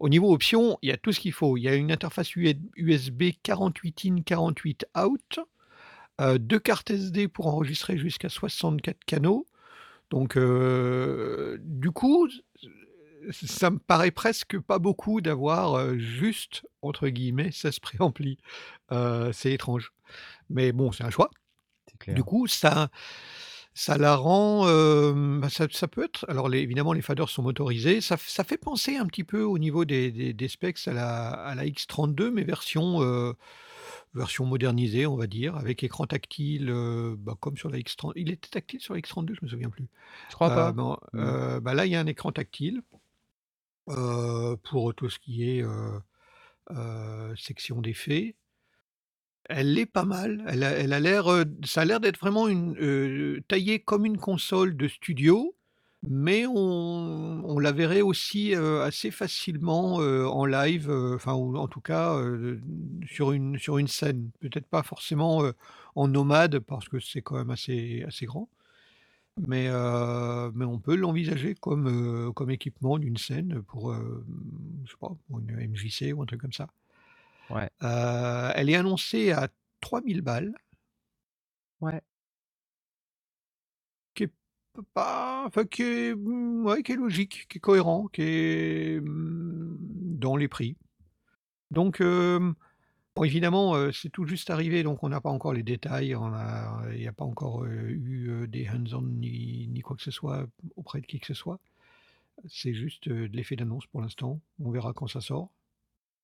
Au 0.00 0.08
niveau 0.08 0.32
options, 0.32 0.78
il 0.82 0.88
y 0.90 0.92
a 0.92 0.96
tout 0.96 1.12
ce 1.12 1.20
qu'il 1.20 1.32
faut. 1.32 1.56
Il 1.56 1.62
y 1.62 1.68
a 1.68 1.74
une 1.74 1.90
interface 1.90 2.34
USB 2.36 3.24
48 3.42 4.02
in, 4.06 4.20
48 4.22 4.86
out. 4.98 5.40
Euh, 6.20 6.38
deux 6.38 6.58
cartes 6.58 6.90
SD 6.90 7.28
pour 7.28 7.46
enregistrer 7.48 7.98
jusqu'à 7.98 8.28
64 8.28 9.04
canaux. 9.04 9.46
Donc, 10.10 10.36
euh, 10.36 11.58
du 11.60 11.90
coup, 11.90 12.28
ça 13.32 13.70
me 13.70 13.78
paraît 13.78 14.12
presque 14.12 14.58
pas 14.60 14.78
beaucoup 14.78 15.20
d'avoir, 15.20 15.76
heu, 15.78 15.98
juste 15.98 16.64
entre 16.80 17.08
guillemets 17.08 17.50
«16 17.50 17.80
préamplis». 17.80 18.38
Heu, 18.92 19.30
c'est 19.32 19.52
étrange. 19.52 19.92
Mais 20.48 20.72
bon, 20.72 20.92
c'est 20.92 21.02
un 21.04 21.10
choix. 21.10 21.30
Du 22.14 22.22
coup, 22.22 22.46
ça 22.46 22.88
ça 23.76 23.98
la 23.98 24.16
rend, 24.16 24.66
hem, 24.68 25.40
bah, 25.42 25.50
ça 25.50 25.66
ça 25.70 25.86
peut 25.88 26.04
être 26.04 26.24
alors 26.30 26.48
les 26.48 26.60
évidemment 26.60 26.94
les 26.94 27.02
faders 27.02 27.28
sont 27.28 27.42
motorisés. 27.42 28.00
Ça 28.00 28.16
f 28.16 28.26
ça 28.28 28.42
fait 28.44 28.56
penser 28.58 28.96
un 28.96 29.06
petit 29.06 29.24
peu 29.24 29.42
au 29.42 29.58
niveau 29.58 29.84
des 29.84 30.10
des 30.12 30.32
des 30.32 30.48
specs 30.48 30.78
à 30.88 30.94
la 30.94 31.28
à 31.30 31.54
la 31.54 31.64
X32 31.66 32.30
mais 32.30 32.44
version, 32.44 33.02
heu, 33.02 33.34
version 34.14 34.46
modernisée 34.46 35.06
on 35.06 35.16
va 35.16 35.26
dire, 35.28 35.56
avec 35.56 35.84
écran 35.84 36.06
tactile, 36.06 36.70
heu, 36.70 37.16
bah, 37.18 37.36
comme 37.40 37.56
sur 37.58 37.70
la 37.70 37.78
X30 37.78 38.12
il 38.16 38.30
était 38.32 38.48
tactile 38.50 38.80
sur 38.80 38.94
la 38.94 39.00
X32? 39.00 39.34
Je 39.40 39.44
me 39.44 39.48
souviens 39.50 39.70
plus. 39.70 39.88
Je 40.28 40.34
crois 40.34 40.50
pas. 40.52 40.72
bon, 40.72 40.98
Mmh. 41.12 41.60
bah, 41.62 41.74
là 41.74 41.86
il 41.86 41.92
y 41.92 41.96
a 41.96 42.00
un 42.00 42.06
écran 42.06 42.32
tactile. 42.32 42.82
Pour 44.64 44.94
tout 44.96 45.08
ce 45.08 45.18
qui 45.20 45.44
est, 45.48 45.62
section 47.36 47.80
d'effets. 47.82 48.36
Elle 49.48 49.78
est 49.78 49.86
pas 49.86 50.04
mal, 50.04 50.42
elle 50.48 50.64
a 50.92 51.00
l'air, 51.00 51.30
heu, 51.30 51.44
ça 51.64 51.82
a 51.82 51.84
l'air 51.84 52.00
d'être 52.00 52.18
vraiment 52.18 52.48
une, 52.48 52.76
heu, 52.80 53.40
taillée 53.48 53.78
comme 53.80 54.04
une 54.04 54.18
console 54.18 54.76
de 54.76 54.88
studio, 54.88 55.54
mais 56.08 56.46
on 56.46 57.58
la 57.58 57.70
verrait 57.72 58.00
aussi, 58.00 58.54
heu, 58.54 58.80
assez 58.82 59.10
facilement, 59.10 59.96
en 59.96 60.44
live, 60.46 60.90
enfin 61.14 61.34
ou 61.34 61.56
en 61.56 61.68
tout 61.68 61.80
cas, 61.80 62.18
sur 63.06 63.30
une 63.32 63.88
scène. 63.88 64.30
Peut-être 64.40 64.66
pas 64.66 64.82
forcément, 64.82 65.42
en 65.94 66.08
nomade 66.08 66.58
parce 66.60 66.88
que 66.88 66.98
c'est 67.00 67.22
quand 67.22 67.36
même 67.36 67.50
assez 67.50 68.04
assez 68.06 68.26
grand. 68.26 68.48
Mais, 69.48 69.70
on 69.72 70.80
peut 70.80 70.96
l'envisager 70.96 71.54
comme, 71.56 72.50
équipement 72.50 72.98
d'une 72.98 73.18
scène 73.18 73.62
pour, 73.68 73.94
je 73.94 74.90
sais 74.92 74.98
pas, 75.00 75.12
pour 75.28 75.40
une 75.40 75.50
MJC 75.60 76.12
ou 76.14 76.22
un 76.22 76.26
truc 76.26 76.40
comme 76.42 76.52
ça. 76.54 76.68
Ouais. 77.50 77.70
Heu, 77.82 78.52
elle 78.54 78.70
est 78.70 78.74
annoncée 78.76 79.30
à 79.32 79.48
3000 79.80 80.22
balles. 80.22 80.54
Ouais. 81.80 82.00
Qui 84.16 84.24
est 84.24 84.32
pas 84.94 85.44
enfin 85.46 85.64
qui 85.64 85.82
est, 85.82 86.14
mmh, 86.14 86.64
ouais, 86.66 86.82
qui 86.82 86.92
est 86.92 86.96
logique, 86.96 87.46
qui 87.48 87.58
est 87.58 87.60
cohérent, 87.60 88.08
qui 88.08 88.22
est, 88.22 89.00
mmh, 89.00 89.76
dans 90.18 90.36
les 90.36 90.48
prix. 90.48 90.76
Donc, 91.72 92.00
bon 92.02 93.24
évidemment, 93.24 93.92
c'est 93.92 94.10
tout 94.10 94.26
juste 94.26 94.50
arrivé 94.50 94.82
donc 94.84 95.02
on 95.04 95.08
n'a 95.10 95.20
pas 95.20 95.30
encore 95.30 95.52
les 95.54 95.62
détails, 95.64 96.14
on 96.16 96.32
a 96.34 96.82
il 96.94 97.02
y 97.02 97.08
a 97.08 97.12
pas 97.12 97.24
encore, 97.24 97.64
eu, 97.66 98.46
des 98.48 98.68
hands 98.70 98.94
on 98.94 99.02
ni 99.02 99.68
ni 99.68 99.80
quoi 99.82 99.96
que 99.96 100.02
ce 100.02 100.10
soit 100.12 100.46
auprès 100.76 101.00
de 101.02 101.06
qui 101.06 101.20
que 101.20 101.26
ce 101.26 101.34
soit. 101.34 101.60
C'est 102.48 102.74
juste, 102.74 103.08
de 103.10 103.26
l'effet 103.36 103.56
d'annonce 103.56 103.86
pour 103.88 104.02
l'instant. 104.02 104.40
On 104.60 104.70
verra 104.72 104.92
quand 104.94 105.08
ça 105.08 105.20
sort. 105.22 105.50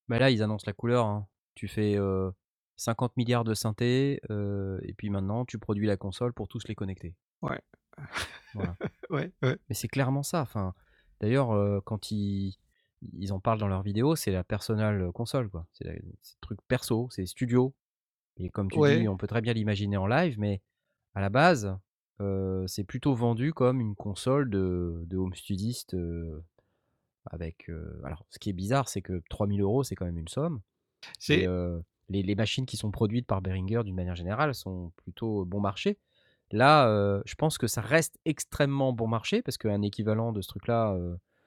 Bah, 0.09 0.19
là, 0.19 0.31
ils 0.31 0.43
annoncent 0.43 0.65
la 0.67 0.73
couleur, 0.73 1.07
hein. 1.07 1.29
Tu 1.55 1.69
fais, 1.69 1.97
heu, 1.97 2.33
50 2.77 3.17
000 3.17 3.27
000 3.29 3.45
de 3.45 3.55
synthés, 3.55 4.21
heu, 4.31 4.81
et 4.83 4.95
puis 4.95 5.11
maintenant 5.11 5.45
tu 5.45 5.59
produis 5.59 5.87
la 5.87 5.97
console 5.99 6.33
pour 6.33 6.49
tous 6.49 6.67
les 6.69 6.75
connecter. 6.75 7.15
Ouais. 7.43 7.61
Voilà. 8.55 8.77
Ouais, 9.11 9.33
ouais. 9.43 9.59
Mais 9.69 9.75
c'est 9.75 9.89
clairement 9.89 10.23
ça, 10.23 10.43
enfin, 10.43 10.75
d'ailleurs, 11.21 11.55
heu, 11.55 11.81
quand 11.85 12.11
ils 12.13 12.57
ils 13.03 13.33
en 13.33 13.41
parlent 13.41 13.61
dans 13.61 13.69
leurs 13.69 13.83
vidéos, 13.83 14.17
c'est 14.17 14.33
la 14.33 14.45
personal 14.45 15.13
console, 15.13 15.51
quoi. 15.51 15.67
C'est 15.73 15.85
la 15.85 15.95
c'est 16.23 16.37
le 16.37 16.41
truc 16.43 16.61
perso, 16.69 17.09
c'est 17.11 17.27
studio 17.27 17.75
et 18.39 18.51
comme 18.51 18.71
tu 18.71 18.83
dis, 18.83 19.07
Ouais. 19.07 19.09
on 19.09 19.17
peut 19.19 19.27
très 19.29 19.43
bien 19.43 19.53
l'imaginer 19.55 19.97
en 19.99 20.07
live, 20.09 20.39
mais 20.41 20.63
à 21.15 21.21
la 21.23 21.31
base, 21.31 21.77
heu, 22.21 22.65
c'est 22.69 22.85
plutôt 22.85 23.15
vendu 23.15 23.53
comme 23.55 23.81
une 23.81 23.97
console 23.97 24.51
de 24.51 25.05
de 25.07 25.17
home 25.19 25.35
studiste, 25.35 25.95
heu, 25.95 26.45
avec, 27.31 27.71
alors 28.05 28.25
ce 28.31 28.39
qui 28.39 28.51
est 28.51 28.55
bizarre, 28.55 28.89
c'est 28.89 29.03
que 29.03 29.23
3000 29.31 29.63
€, 29.63 29.83
c'est 29.85 29.95
quand 29.95 30.07
même 30.07 30.19
une 30.19 30.29
somme 30.29 30.61
C'est 31.19 31.47
les 32.09 32.23
les 32.23 32.35
machines 32.35 32.67
qui 32.67 32.77
sont 32.77 32.91
produites 32.91 33.27
par 33.27 33.41
Behringer, 33.43 33.83
d'une 33.85 33.95
manière 33.95 34.17
générale, 34.17 34.55
sont 34.55 34.93
plutôt 34.97 35.45
bon 35.45 35.61
marché. 35.61 35.99
Là, 36.51 37.23
je 37.25 37.35
pense 37.35 37.59
que 37.59 37.67
ça 37.67 37.81
reste 37.81 38.19
extrêmement 38.25 38.93
bon 38.93 39.07
marché 39.09 39.43
parce 39.43 39.57
qu'un 39.57 39.83
équivalent 39.83 40.33
de 40.33 40.43
ce 40.43 40.49
truc-là, 40.49 40.97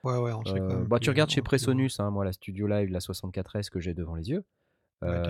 Ouais, 0.04 0.18
ouais, 0.18 0.32
on 0.34 0.84
bah, 0.86 1.00
tu 1.00 1.10
regardes 1.10 1.30
chez. 1.32 1.42
Presonus, 1.42 2.00
hein, 2.00 2.12
moi 2.12 2.26
la 2.26 2.32
Studio 2.32 2.68
Live, 2.68 2.90
la 2.90 3.00
64S 3.00 3.70
que 3.70 3.80
j'ai 3.80 3.94
devant 3.94 4.16
les 4.16 4.30
yeux, 4.30 4.46
Ouais, 5.02 5.22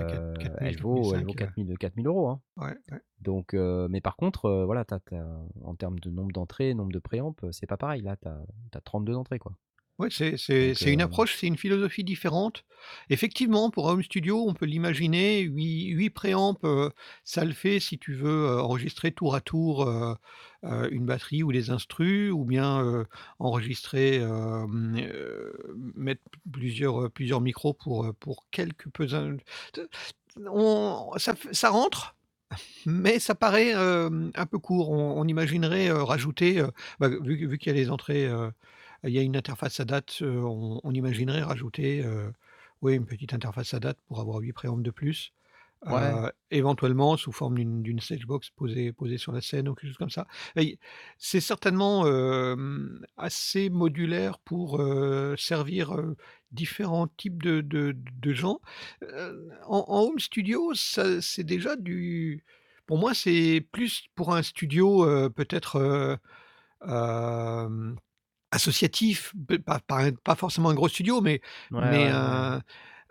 elle 0.59 0.77
vaut 0.77 1.13
elle 1.13 1.23
vaut 1.23 1.33
cinq, 1.33 1.33
heu 1.33 1.35
4000, 1.35 1.77
4000 1.77 2.07
€, 2.07 2.29
hein. 2.29 2.41
Ouais, 2.57 2.77
ouais. 2.91 3.01
Donc, 3.21 3.53
mais 3.53 4.01
par 4.01 4.15
contre, 4.15 4.63
voilà, 4.65 4.85
as 4.89 4.95
as 4.95 5.23
en 5.63 5.75
termes 5.75 5.99
de 5.99 6.09
nombre 6.09 6.31
d'entrées, 6.31 6.73
nombre 6.73 6.91
de 6.91 6.99
préamps, 6.99 7.35
c'est 7.51 7.67
pas 7.67 7.77
pareil. 7.77 8.01
Là, 8.01 8.15
tu 8.17 8.27
as 8.27 8.39
as 8.73 8.81
32 8.81 9.15
entrées, 9.15 9.39
quoi. 9.39 9.53
Ouais, 9.99 10.09
c'est 10.11 10.35
c'est 10.35 10.73
Donc, 10.73 10.75
c'est 10.75 10.91
une 10.91 10.99
heu 10.99 11.01
approche, 11.01 11.37
c'est 11.39 11.47
une 11.47 11.55
philosophie 11.57 12.03
différente. 12.03 12.65
Effectivement, 13.09 13.69
pour 13.69 13.85
home 13.85 14.03
studio, 14.03 14.43
on 14.45 14.53
peut 14.53 14.65
l'imaginer, 14.65 15.39
8- 15.39 15.87
8 15.87 16.09
préampes, 16.09 16.65
heu, 16.65 16.91
ça 17.23 17.45
le 17.45 17.53
fait 17.53 17.79
si 17.79 17.97
tu 17.97 18.13
veux, 18.13 18.27
heu, 18.49 18.59
enregistrer 18.61 19.13
tour 19.13 19.35
à 19.35 19.39
tour, 19.41 19.87
heu 19.87 20.15
heu, 20.65 20.93
une 20.93 21.05
batterie 21.05 21.43
ou 21.43 21.53
des 21.53 21.69
instrus 21.69 22.29
ou 22.33 22.43
bien, 22.43 22.81
heu, 22.83 23.05
enregistrer, 23.39 24.15
hem, 24.17 24.97
heu, 24.99 25.53
mettre 25.95 26.21
plusieurs, 26.51 27.01
heu, 27.05 27.09
plusieurs 27.09 27.39
micros 27.39 27.73
pour, 27.73 28.03
heu, 28.05 28.11
pour 28.11 28.47
quelques 28.51 28.89
pesins 28.89 29.37
te 29.71 29.79
on 30.47 31.13
ça 31.17 31.35
f 31.35 31.47
ça 31.53 31.69
rentre, 31.69 32.15
mais 32.87 33.19
ça 33.19 33.35
paraît, 33.35 33.69
hem, 33.71 34.31
un 34.35 34.45
peu 34.47 34.59
court. 34.59 34.91
On 34.91 35.19
on 35.21 35.27
imaginerait, 35.27 35.89
heu, 35.89 36.03
rajouter, 36.03 36.59
heu, 36.61 36.71
bah, 36.99 37.09
vu 37.09 37.47
vu 37.47 37.57
qu'il 37.59 37.73
y 37.73 37.75
a 37.75 37.79
les 37.79 37.91
entrées, 37.91 38.27
heu, 38.27 38.51
il 39.07 39.13
y 39.13 39.19
a 39.19 39.21
une 39.21 39.37
interface 39.37 39.79
ADAT, 39.79 40.21
heu, 40.21 40.43
on 40.45 40.79
on 40.83 40.91
imaginerait 40.93 41.43
rajouter, 41.43 42.03
heu, 42.05 42.33
oui, 42.81 42.95
une 42.95 43.05
petite 43.05 43.33
interface 43.33 43.73
ADAT 43.73 43.95
pour 44.07 44.19
avoir 44.21 44.39
8 44.39 44.53
préampes 44.53 44.83
de 44.83 44.91
plus, 44.91 45.31
Ouais. 45.89 46.19
heu, 46.21 46.31
éventuellement 46.51 47.17
sous 47.17 47.31
forme 47.33 47.55
d'une 47.57 47.83
d'une 47.83 47.99
stage 48.01 48.25
box 48.27 48.49
posée 48.51 48.93
posée 48.93 49.17
sur 49.19 49.31
la 49.33 49.41
scène 49.41 49.69
ou 49.69 49.75
quelque 49.75 49.89
chose 49.89 49.97
comme 49.97 50.09
ça. 50.11 50.27
Et 50.57 50.79
c'est 51.19 51.41
certainement, 51.41 52.07
hem, 52.07 53.05
assez 53.17 53.69
modulaire 53.69 54.39
pour, 54.39 54.81
heu, 54.81 55.35
servir, 55.37 55.93
heu, 55.97 56.15
différents 56.51 57.07
types 57.07 57.43
de 57.43 57.61
de 57.61 57.95
de 57.97 58.33
gens. 58.33 58.59
Heu, 59.03 59.49
en 59.67 59.85
en 59.87 60.01
home 60.09 60.19
studio, 60.19 60.73
ça 60.75 61.21
c'est 61.21 61.43
déjà 61.45 61.75
du 61.77 62.43
pour 62.87 62.97
moi, 62.99 63.13
c'est 63.15 63.61
plus 63.71 64.05
pour 64.15 64.35
un 64.35 64.43
studio, 64.43 65.05
heu, 65.07 65.29
peut-être, 65.31 65.77
heu, 65.79 66.17
hem, 66.87 67.97
associatif, 68.55 69.33
pas 69.65 69.79
pas 69.79 70.05
un 70.05 70.11
pas 70.13 70.35
forcément 70.35 70.69
un 70.69 70.73
gros 70.75 70.89
studio, 70.89 71.21
mais 71.21 71.41
Ouais, 71.71 71.79
mais 71.79 72.09
ouais, 72.09 72.11
ouais. 72.11 72.45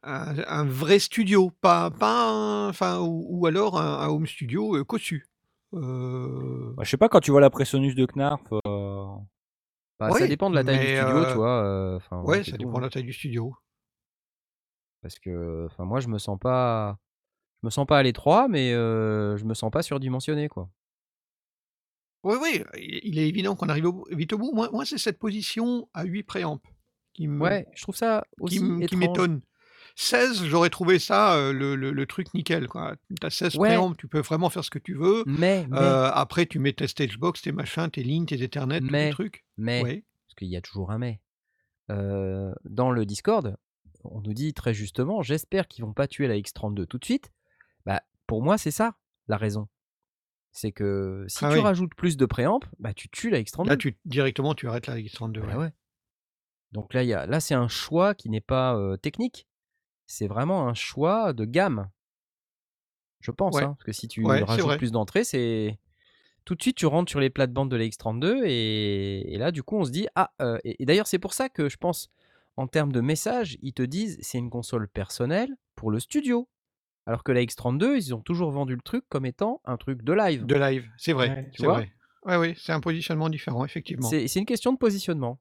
un 0.02 0.64
vrai 0.64 0.98
studio, 0.98 1.50
pas 1.60 1.90
enfin 2.68 2.98
ou 3.00 3.26
ou 3.30 3.46
alors 3.46 3.80
un 3.80 4.00
un 4.00 4.08
home 4.08 4.26
studio, 4.26 4.76
heu, 4.76 4.84
cossu. 4.84 5.28
Heu 5.74 6.74
Bah, 6.76 6.82
je 6.84 6.90
sais 6.90 6.96
pas, 6.96 7.08
quand 7.08 7.20
tu 7.20 7.30
vois 7.30 7.40
la 7.40 7.50
Presonus 7.50 7.94
de 7.94 8.06
Knarf, 8.06 8.42
heu 8.52 8.58
Bah, 10.00 10.12
ça 10.12 10.26
dépend 10.26 10.50
de 10.50 10.54
la 10.56 10.64
taille 10.64 10.78
du 10.80 10.88
studio, 10.88 11.24
tu 11.24 11.34
vois? 11.38 11.98
Ouais, 12.22 12.42
ça 12.44 12.56
tout, 12.58 12.58
dépend 12.58 12.78
de 12.78 12.82
hein. 12.82 12.86
la 12.86 12.90
taille 12.90 13.04
du 13.04 13.12
studio. 13.12 13.54
Parce 15.02 15.18
que, 15.18 15.66
enfin 15.66 15.84
moi 15.84 16.00
je 16.00 16.08
me 16.08 16.18
sens 16.18 16.38
pas 16.38 16.98
je 17.62 17.66
me 17.68 17.70
sens 17.70 17.86
pas 17.86 17.98
à 17.98 18.02
l'étroit, 18.02 18.48
mais, 18.48 18.72
je 18.72 19.44
me 19.44 19.54
sens 19.54 19.70
pas 19.70 19.82
surdimensionné, 19.82 20.48
quoi. 20.48 20.70
Oui, 22.24 22.36
oui, 22.40 22.64
il 23.04 23.18
est 23.18 23.28
évident 23.28 23.54
qu'on 23.54 23.68
arrive 23.68 23.84
au 23.86 24.06
vite 24.10 24.32
au 24.32 24.38
bout. 24.38 24.52
Moi 24.54 24.70
moi, 24.72 24.86
c'est 24.86 24.96
cette 24.96 25.18
position 25.18 25.88
à 25.92 26.04
8 26.04 26.22
préampes 26.22 26.66
qui 27.12 27.28
me 27.28 27.50
Ouais, 27.50 27.66
je 27.74 27.82
trouve 27.82 27.96
ça 27.96 28.24
qui 28.46 28.56
aussi 28.56 28.58
m 28.58 28.84
qui 28.84 28.96
étrange. 28.96 28.96
m'étonne. 28.96 29.42
16, 29.96 30.44
j'aurais 30.46 30.70
trouvé 30.70 30.98
ça, 31.00 31.36
heu, 31.38 31.52
le 31.52 31.76
le 31.76 31.92
le 31.92 32.06
truc 32.06 32.34
nickel, 32.34 32.68
quoi. 32.68 32.96
Tu 33.20 33.26
as 33.26 33.30
16 33.30 33.56
Ouais. 33.56 33.84
préampes, 33.84 33.96
tu 33.98 34.08
peux 34.08 34.20
vraiment 34.20 34.50
faire 34.50 34.64
ce 34.64 34.70
que 34.70 34.78
tu 34.80 34.94
veux. 34.94 35.22
Heu, 35.22 35.26
Mais 35.26 35.66
mais 35.68 36.04
après 36.14 36.46
tu 36.46 36.58
mets 36.60 36.72
tes 36.74 36.88
stage 36.88 37.18
box, 37.18 37.42
tes 37.42 37.52
machins, 37.52 37.90
tes 37.90 38.02
lignes, 38.04 38.26
tes 38.26 38.42
Ethernet, 38.42 38.82
tous 38.82 38.96
tes 38.96 39.08
mais 39.08 39.10
trucs. 39.10 39.44
mais, 39.56 39.84
Ouais. 39.84 40.04
parce 40.26 40.34
qu'il 40.36 40.48
y 40.48 40.56
a 40.56 40.60
toujours 40.62 40.90
un 40.90 40.98
mais, 40.98 41.20
heu, 41.90 42.54
dans 42.64 42.90
le 42.92 43.06
Discord, 43.06 43.56
on 44.04 44.20
nous 44.22 44.34
dit 44.34 44.54
très 44.54 44.74
justement: 44.74 45.22
«J'espère 45.22 45.68
qu'ils 45.68 45.84
vont 45.84 45.94
pas 45.94 46.08
tuer 46.08 46.28
la 46.28 46.36
X32 46.36 46.86
tout 46.86 46.98
de 46.98 47.04
suite». 47.06 47.32
Bah, 47.86 48.02
pour 48.28 48.42
moi, 48.42 48.58
c'est 48.58 48.72
ça 48.72 48.96
la 49.28 49.38
raison. 49.38 49.68
C'est 50.54 50.70
que 50.72 51.26
si 51.28 51.44
Ah 51.44 51.50
tu 51.50 51.58
oui. 51.58 51.62
rajoutes 51.62 51.94
plus 51.94 52.16
de 52.16 52.26
préampes, 52.26 52.64
bah, 52.78 52.94
tu 52.94 53.08
tues 53.08 53.28
la 53.28 53.38
Là, 53.38 53.42
X32. 53.42 53.76
tu 53.76 53.98
directement, 54.04 54.54
tu 54.54 54.68
arrêtes 54.68 54.86
la 54.86 54.98
X32, 54.98 55.40
Bah, 55.40 55.48
ouais. 55.48 55.56
ouais. 55.56 55.72
Donc 56.72 56.94
là, 56.94 57.02
y 57.02 57.12
a 57.12 57.26
là, 57.26 57.40
c'est 57.40 57.54
un 57.54 57.68
choix 57.68 58.14
qui 58.14 58.30
n'est 58.30 58.40
pas, 58.40 58.78
technique. 59.02 59.46
C'est 60.06 60.28
vraiment 60.28 60.68
un 60.68 60.74
choix 60.74 61.32
de 61.32 61.44
gamme. 61.44 61.90
Je 63.20 63.30
pense, 63.30 63.56
Ouais. 63.56 63.64
hein, 63.64 63.74
parce 63.78 63.84
que 63.84 63.92
si 63.92 64.06
tu 64.06 64.24
rajoutes 64.24 64.76
plus 64.78 64.92
d'entrées, 64.92 65.24
c'est 65.24 65.78
tout 66.44 66.54
de 66.54 66.62
suite, 66.62 66.76
tu 66.76 66.86
rentres 66.86 67.10
sur 67.10 67.20
les 67.20 67.30
plates-bandes 67.30 67.70
de 67.70 67.76
la 67.76 67.84
X32 67.84 68.44
et 68.46 69.34
et 69.34 69.38
là, 69.38 69.50
du 69.52 69.62
coup, 69.62 69.76
on 69.78 69.84
se 69.84 69.90
dit: 69.90 70.08
«Ah», 70.14 70.32
et 70.64 70.82
et 70.82 70.86
d'ailleurs, 70.86 71.06
c'est 71.06 71.18
pour 71.18 71.34
ça 71.34 71.48
que 71.48 71.68
je 71.68 71.76
pense, 71.78 72.10
en 72.56 72.66
termes 72.68 72.92
de 72.92 73.00
message, 73.00 73.58
ils 73.62 73.72
te 73.74 73.82
disent: 73.82 74.18
«C'est 74.22 74.38
une 74.38 74.50
console 74.50 74.88
personnelle 74.88 75.56
pour 75.76 75.90
le 75.90 76.00
studio». 76.00 76.48
Alors 77.06 77.22
que 77.24 77.32
la 77.32 77.40
X32, 77.42 77.96
ils 77.96 78.14
ont 78.14 78.20
toujours 78.20 78.50
vendu 78.50 78.74
le 78.74 78.82
truc 78.82 79.04
comme 79.08 79.26
étant 79.26 79.60
un 79.64 79.76
truc 79.76 80.02
de 80.02 80.12
live. 80.12 80.46
De 80.46 80.54
live, 80.54 80.88
c'est 80.96 81.12
vrai, 81.12 81.28
Ouais. 81.28 81.50
Tu 81.52 81.60
c'est 81.60 81.66
vois? 81.66 81.74
vrai. 81.74 81.92
Ouais, 82.24 82.36
oui, 82.36 82.54
c'est 82.56 82.72
un 82.72 82.80
positionnement 82.80 83.28
différent, 83.28 83.64
effectivement. 83.64 84.10
C'est 84.10 84.28
c'est 84.28 84.38
une 84.38 84.46
question 84.46 84.72
de 84.72 84.78
positionnement. 84.78 85.40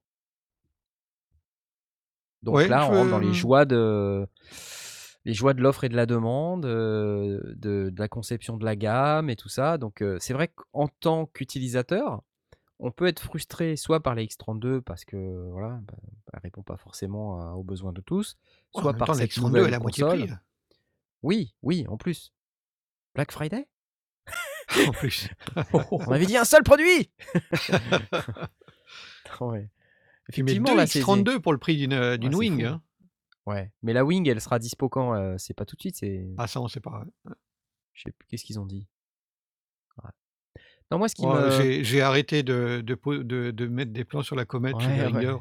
Donc 2.42 2.56
Ouais, 2.56 2.68
là, 2.68 2.86
on 2.88 2.94
rentre 2.94 3.10
dans 3.12 3.20
les 3.20 3.34
joies 3.34 3.66
de 3.66 4.28
les 5.26 5.34
joies 5.34 5.54
de 5.54 5.62
l'offre 5.62 5.86
et 5.86 5.90
de 5.90 5.96
la 5.96 6.06
demande, 6.06 6.66
heu, 6.66 7.42
de 7.56 7.90
de 7.90 8.00
la 8.00 8.08
conception 8.10 8.58
de 8.58 8.66
la 8.66 8.76
gamme 8.76 9.30
et 9.30 9.36
tout 9.36 9.50
ça. 9.50 9.78
Donc 9.78 10.02
heu, 10.02 10.18
c'est 10.20 10.34
vrai 10.34 10.50
qu'en 10.50 10.88
tant 10.90 11.26
qu'utilisateur, 11.26 12.22
on 12.80 12.92
peut 12.92 13.08
être 13.08 13.22
frustré 13.22 13.78
soit 13.78 14.02
par 14.02 14.16
la 14.16 14.24
X32 14.24 14.82
parce 14.82 15.06
que 15.06 15.50
voilà, 15.52 15.80
bah, 15.88 15.96
elle 16.34 16.40
répond 16.44 16.64
pas 16.64 16.78
forcément 16.78 17.42
à 17.42 17.54
aux 17.56 17.64
besoins 17.64 17.94
de 17.94 18.02
tous, 18.02 18.38
Ouais, 18.76 18.84
en 18.84 18.92
soit 18.92 18.96
par 18.96 19.08
temps, 19.08 19.16
la 19.16 19.26
cette 19.26 19.28
X32 19.28 19.66
nouvelle 19.66 19.68
elle 19.68 19.74
est 19.74 19.76
à 19.76 19.80
moitié 19.80 20.04
console. 20.04 20.06
prix. 20.06 20.38
Oui, 21.24 21.56
oui, 21.62 21.86
en 21.88 21.98
plus. 21.98 22.34
Black 23.16 23.32
Friday? 23.32 23.68
En 24.88 24.92
plus. 24.92 25.30
On 25.92 26.10
m'avait 26.10 26.26
dit 26.26 26.38
un 26.38 26.46
seul 26.46 26.64
produit! 26.64 27.12
Non, 29.42 29.48
ouais. 29.52 29.70
Effectivement, 30.30 30.72
2 30.72 30.78
là, 30.78 30.88
c'est 30.88 31.02
c'est 31.02 31.06
X32 31.06 31.40
pour 31.40 31.52
le 31.52 31.60
prix 31.60 31.76
d'une, 31.78 31.94
ouais, 31.94 32.18
d'une 32.18 32.32
c'est 32.32 32.38
Wing, 32.38 32.64
hein. 32.64 32.82
Ouais, 33.46 33.72
mais 33.82 33.92
la 33.92 34.06
Wing, 34.06 34.28
elle 34.30 34.40
sera 34.40 34.58
dispo 34.58 34.88
quand? 34.88 35.16
Heu, 35.16 35.36
c'est 35.38 35.54
pas 35.54 35.66
tout 35.66 35.76
de 35.76 35.82
suite, 35.82 35.98
c'est 35.98 36.26
Ah 36.38 36.48
ça, 36.48 36.62
on 36.62 36.68
sait 36.70 36.80
pas, 36.80 37.02
ouais. 37.26 37.34
Je 37.94 38.04
sais 38.04 38.12
plus, 38.12 38.28
qu'est-ce 38.28 38.46
qu'ils 38.46 38.60
ont 38.60 38.66
dit? 38.66 38.88
Non, 40.92 40.98
moi, 40.98 41.10
ce 41.10 41.16
qui 41.16 41.26
Moi, 41.26 41.42
me 41.42 41.84
j'ai 41.84 42.02
arrêté 42.02 42.44
de 42.44 42.82
de 42.86 42.96
po 42.96 43.18
de 43.18 43.52
de 43.52 43.68
mettre 43.68 43.92
des 43.92 44.06
plans 44.06 44.22
sur 44.22 44.36
la 44.36 44.46
comète 44.46 44.80
chez. 44.80 45.38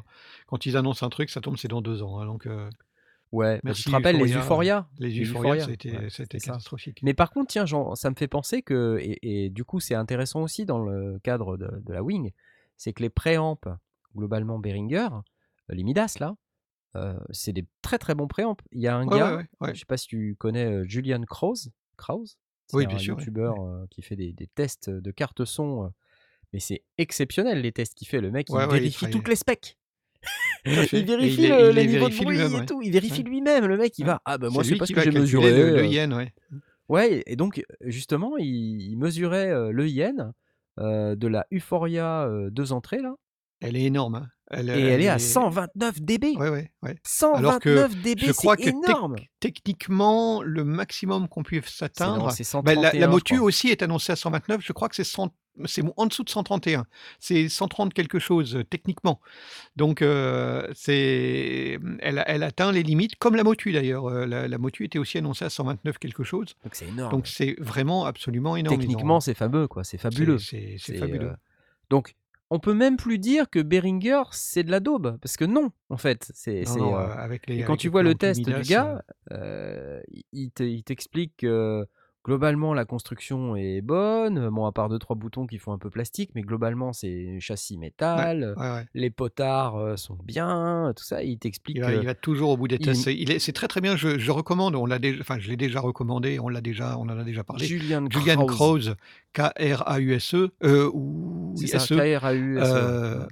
Quand 0.47 0.65
ils 0.65 0.77
annoncent 0.77 1.05
un 1.05 1.09
truc, 1.09 1.29
ça 1.29 1.41
tombe, 1.41 1.57
c'est 1.57 1.67
dans 1.67 1.81
2 1.81 2.01
ans, 2.01 2.19
hein, 2.19 2.25
donc 2.25 2.47
heu, 2.47 2.69
Ouais, 3.33 3.55
bah, 3.55 3.61
merci 3.65 3.83
te 3.85 3.91
rappelles 3.91 4.17
les 4.17 4.37
Euphoria, 4.37 4.87
les 4.99 5.19
Euphoria, 5.19 5.65
ouais, 5.67 6.07
c'était 6.09 6.39
catastrophique. 6.39 6.99
Mais 7.03 7.13
par 7.13 7.31
contre, 7.31 7.47
tiens, 7.47 7.65
ça 7.95 8.09
me 8.11 8.15
fait 8.15 8.27
penser 8.27 8.61
que 8.61 8.97
et 9.01 9.45
et 9.45 9.49
du 9.49 9.63
coup, 9.65 9.79
c'est 9.79 9.95
intéressant 9.95 10.41
aussi 10.43 10.65
dans 10.65 10.79
le 10.79 11.19
cadre 11.19 11.57
de 11.57 11.67
de 11.83 11.93
la 11.93 12.03
Wing, 12.03 12.31
c'est 12.77 12.93
que 12.93 13.01
les 13.01 13.09
préamps, 13.09 13.59
globalement 14.15 14.59
Behringer, 14.59 15.09
les 15.69 15.83
Midas 15.83 16.17
là, 16.19 16.35
heu, 16.95 17.19
c'est 17.31 17.53
des 17.53 17.65
très, 17.81 17.99
très 17.99 18.15
bons 18.15 18.27
préamps. 18.27 18.57
Il 18.71 18.81
y 18.81 18.87
a 18.87 18.95
un 18.95 19.05
Ouais, 19.05 19.17
gars, 19.17 19.33
ouais, 19.61 19.73
je 19.73 19.79
sais 19.79 19.85
pas 19.85 19.97
si 19.97 20.07
tu 20.07 20.35
connais, 20.37 20.65
heu, 20.65 20.85
Julian 20.85 21.23
Krause 21.23 21.71
Krause? 21.97 22.37
Oui, 22.73 22.85
un 22.85 23.01
youtubeur, 23.01 23.87
qui 23.89 24.01
fait 24.01 24.15
des 24.15 24.33
des 24.33 24.47
tests 24.47 24.89
de 24.89 25.11
cartes 25.11 25.45
son, 25.45 25.91
mais 26.53 26.59
c'est 26.59 26.83
exceptionnel 26.97 27.61
les 27.61 27.71
tests 27.71 27.95
qu'il 27.95 28.07
fait. 28.07 28.21
Le 28.21 28.31
mec, 28.31 28.53
il 28.53 28.67
vérifie 28.67 29.09
toutes 29.09 29.27
les 29.27 29.35
specs. 29.35 29.77
à 30.65 30.69
Il 30.93 31.05
vérifie 31.05 31.41
les 31.47 31.73
le 31.73 31.83
niveaux 31.83 32.09
de 32.09 32.15
bruit 32.15 32.39
et 32.39 32.65
tout, 32.65 32.81
il 32.81 32.91
vérifie 32.91 33.23
lui-même. 33.23 33.65
Le 33.65 33.77
mec, 33.77 33.97
il 33.97 34.05
va: 34.05 34.21
«Ah 34.25 34.37
C'est 34.41 34.49
moi, 34.49 34.63
c'est 34.63 34.75
pas 34.75 34.85
ce 34.85 34.93
que 34.93 35.01
j'ai 35.01 35.11
mesuré, 35.11 35.51
le 35.51 35.71
le 35.71 35.79
heu». 35.81 35.85
yen, 35.87 36.13
ouais. 36.13 36.33
Ouais 36.89 37.23
et 37.25 37.35
donc 37.35 37.63
justement, 37.81 38.37
il 38.37 38.81
il 38.81 38.97
mesurait, 38.97 39.51
heu, 39.51 39.71
le 39.71 39.87
yen, 39.87 40.33
de 40.77 41.27
la 41.27 41.45
Euphoria, 41.53 42.27
heu, 42.27 42.49
2 42.51 42.71
entrées 42.73 43.01
là 43.01 43.13
Elle 43.61 43.75
est 43.77 43.83
énorme, 43.83 44.15
hein. 44.15 44.27
Elle, 44.51 44.69
et 44.69 44.73
elle 44.73 44.79
elle 44.79 45.01
est 45.01 45.07
à 45.07 45.15
est 45.15 45.19
129 45.19 46.01
dB! 46.01 46.35
ouais, 46.37 46.49
ouais, 46.49 46.71
ouais. 46.83 46.95
Alors 47.33 47.59
que 47.59 47.75
129 47.75 47.91
je 47.91 47.97
dB, 48.03 48.33
c'est 48.33 48.67
énorme! 48.67 49.15
techniquement, 49.39 50.43
le 50.43 50.63
maximum 50.63 51.27
qu'on 51.27 51.43
puisse 51.43 51.63
C'est 51.65 51.81
non, 51.81 51.85
atteindre, 51.85 52.31
c'est 52.31 52.43
bah, 52.61 52.75
la 52.75 52.81
la 52.81 52.89
131 52.91 53.07
Motu 53.07 53.39
aussi 53.39 53.69
est 53.69 53.81
annoncée 53.81 54.11
à 54.11 54.15
129, 54.15 54.61
je 54.63 54.73
crois 54.73 54.89
que 54.89 54.95
c'est 54.95 55.03
100 55.03 55.29
c'est 55.65 55.83
en 55.97 56.05
dessous 56.05 56.23
de 56.23 56.29
131. 56.29 56.85
C'est 57.19 57.49
130 57.49 57.93
quelque 57.93 58.19
chose, 58.19 58.55
heu, 58.55 58.63
techniquement. 58.63 59.19
Donc 59.75 60.03
c'est 60.73 61.77
mmh, 61.81 61.97
elle 61.99 62.23
elle 62.27 62.43
atteint 62.43 62.71
les 62.71 62.83
limites 62.83 63.15
comme 63.17 63.35
la 63.35 63.43
Motu 63.43 63.71
d'ailleurs, 63.71 64.09
heu, 64.09 64.25
la 64.25 64.47
la 64.47 64.57
Motu 64.57 64.85
était 64.85 64.99
aussi 64.99 65.17
annoncée 65.17 65.45
à 65.45 65.49
129 65.49 65.97
quelque 65.97 66.23
chose. 66.23 66.55
Donc 66.63 66.75
c'est 66.75 66.87
énorme. 66.87 67.11
Donc 67.11 67.27
c'est 67.27 67.55
vraiment 67.59 68.05
absolument 68.05 68.55
énorme. 68.55 68.77
Techniquement, 68.77 69.19
c'est 69.19 69.33
fameux 69.33 69.67
quoi, 69.67 69.83
c'est 69.83 69.97
fabuleux. 69.97 70.37
c'est 70.37 70.77
fabuleux. 70.97 71.33
donc 71.89 72.15
on 72.49 72.59
peut 72.59 72.75
même 72.75 72.97
plus 72.97 73.17
dire 73.17 73.49
que 73.49 73.59
Behringer, 73.59 74.21
c'est 74.31 74.63
de 74.63 74.69
la 74.69 74.79
daube 74.79 75.17
parce 75.21 75.37
que 75.37 75.45
non, 75.45 75.71
en 75.89 75.97
fait, 75.97 76.31
c'est 76.35 76.63
et 77.47 77.63
quand 77.63 77.77
tu 77.77 77.89
vois 77.89 78.03
le 78.03 78.13
test 78.13 78.41
du 78.41 78.53
gars, 78.61 79.03
il 80.31 80.83
t'explique 80.83 81.37
que 81.37 81.87
globalement 82.25 82.73
la 82.73 82.85
construction 82.85 83.55
est 83.55 83.81
bonne, 83.81 84.49
bon 84.49 84.65
à 84.65 84.71
part 84.71 84.89
2-3 84.89 85.17
boutons 85.17 85.45
qui 85.45 85.57
font 85.57 85.73
un 85.73 85.77
peu 85.77 85.89
plastique, 85.89 86.31
mais 86.35 86.41
globalement 86.41 86.93
c'est 86.93 87.39
châssis 87.39 87.77
métal, 87.77 88.53
ouais, 88.57 88.71
ouais. 88.71 88.85
les 88.93 89.09
potards, 89.09 89.77
heu, 89.77 89.97
sont 89.97 90.17
bien, 90.23 90.93
tout 90.95 91.03
ça. 91.03 91.21
Il 91.23 91.37
t'explique 91.37 91.77
Il 91.77 91.81
va 91.83 91.93
il 91.93 91.99
que 92.01 92.05
va 92.05 92.15
toujours 92.15 92.51
au 92.51 92.57
bout 92.57 92.67
des 92.67 92.75
il 92.75 92.85
tests. 92.85 93.03
C'est 93.03 93.15
il 93.15 93.31
est 93.31 93.39
c'est 93.39 93.51
très, 93.53 93.67
très 93.67 93.81
bien. 93.81 93.95
Je 93.95 94.17
je 94.17 94.31
recommande, 94.31 94.75
on 94.75 94.85
l'a 94.85 94.99
déj 94.99 95.19
enfin, 95.21 95.37
je 95.39 95.49
l'ai 95.49 95.57
déjà 95.57 95.79
recommandé, 95.81 96.39
on 96.39 96.49
l'a 96.49 96.61
déjà 96.61 96.97
on 96.97 97.03
en 97.03 97.17
a 97.19 97.23
déjà 97.23 97.43
parlé. 97.43 97.65
Julian 97.65 98.05
Julian 98.09 98.45
Krause. 98.45 98.95
Krause, 98.95 98.95
K-R-A-U-S-E, 99.33 100.51
heu, 100.63 100.89
ou 100.93 101.53
C'est 101.55 101.63
oui, 101.63 101.67
ça, 101.67 101.77
S-E, 101.77 101.95
K-R-A-U-S-E, 101.97 103.19
ouais. 103.19 103.27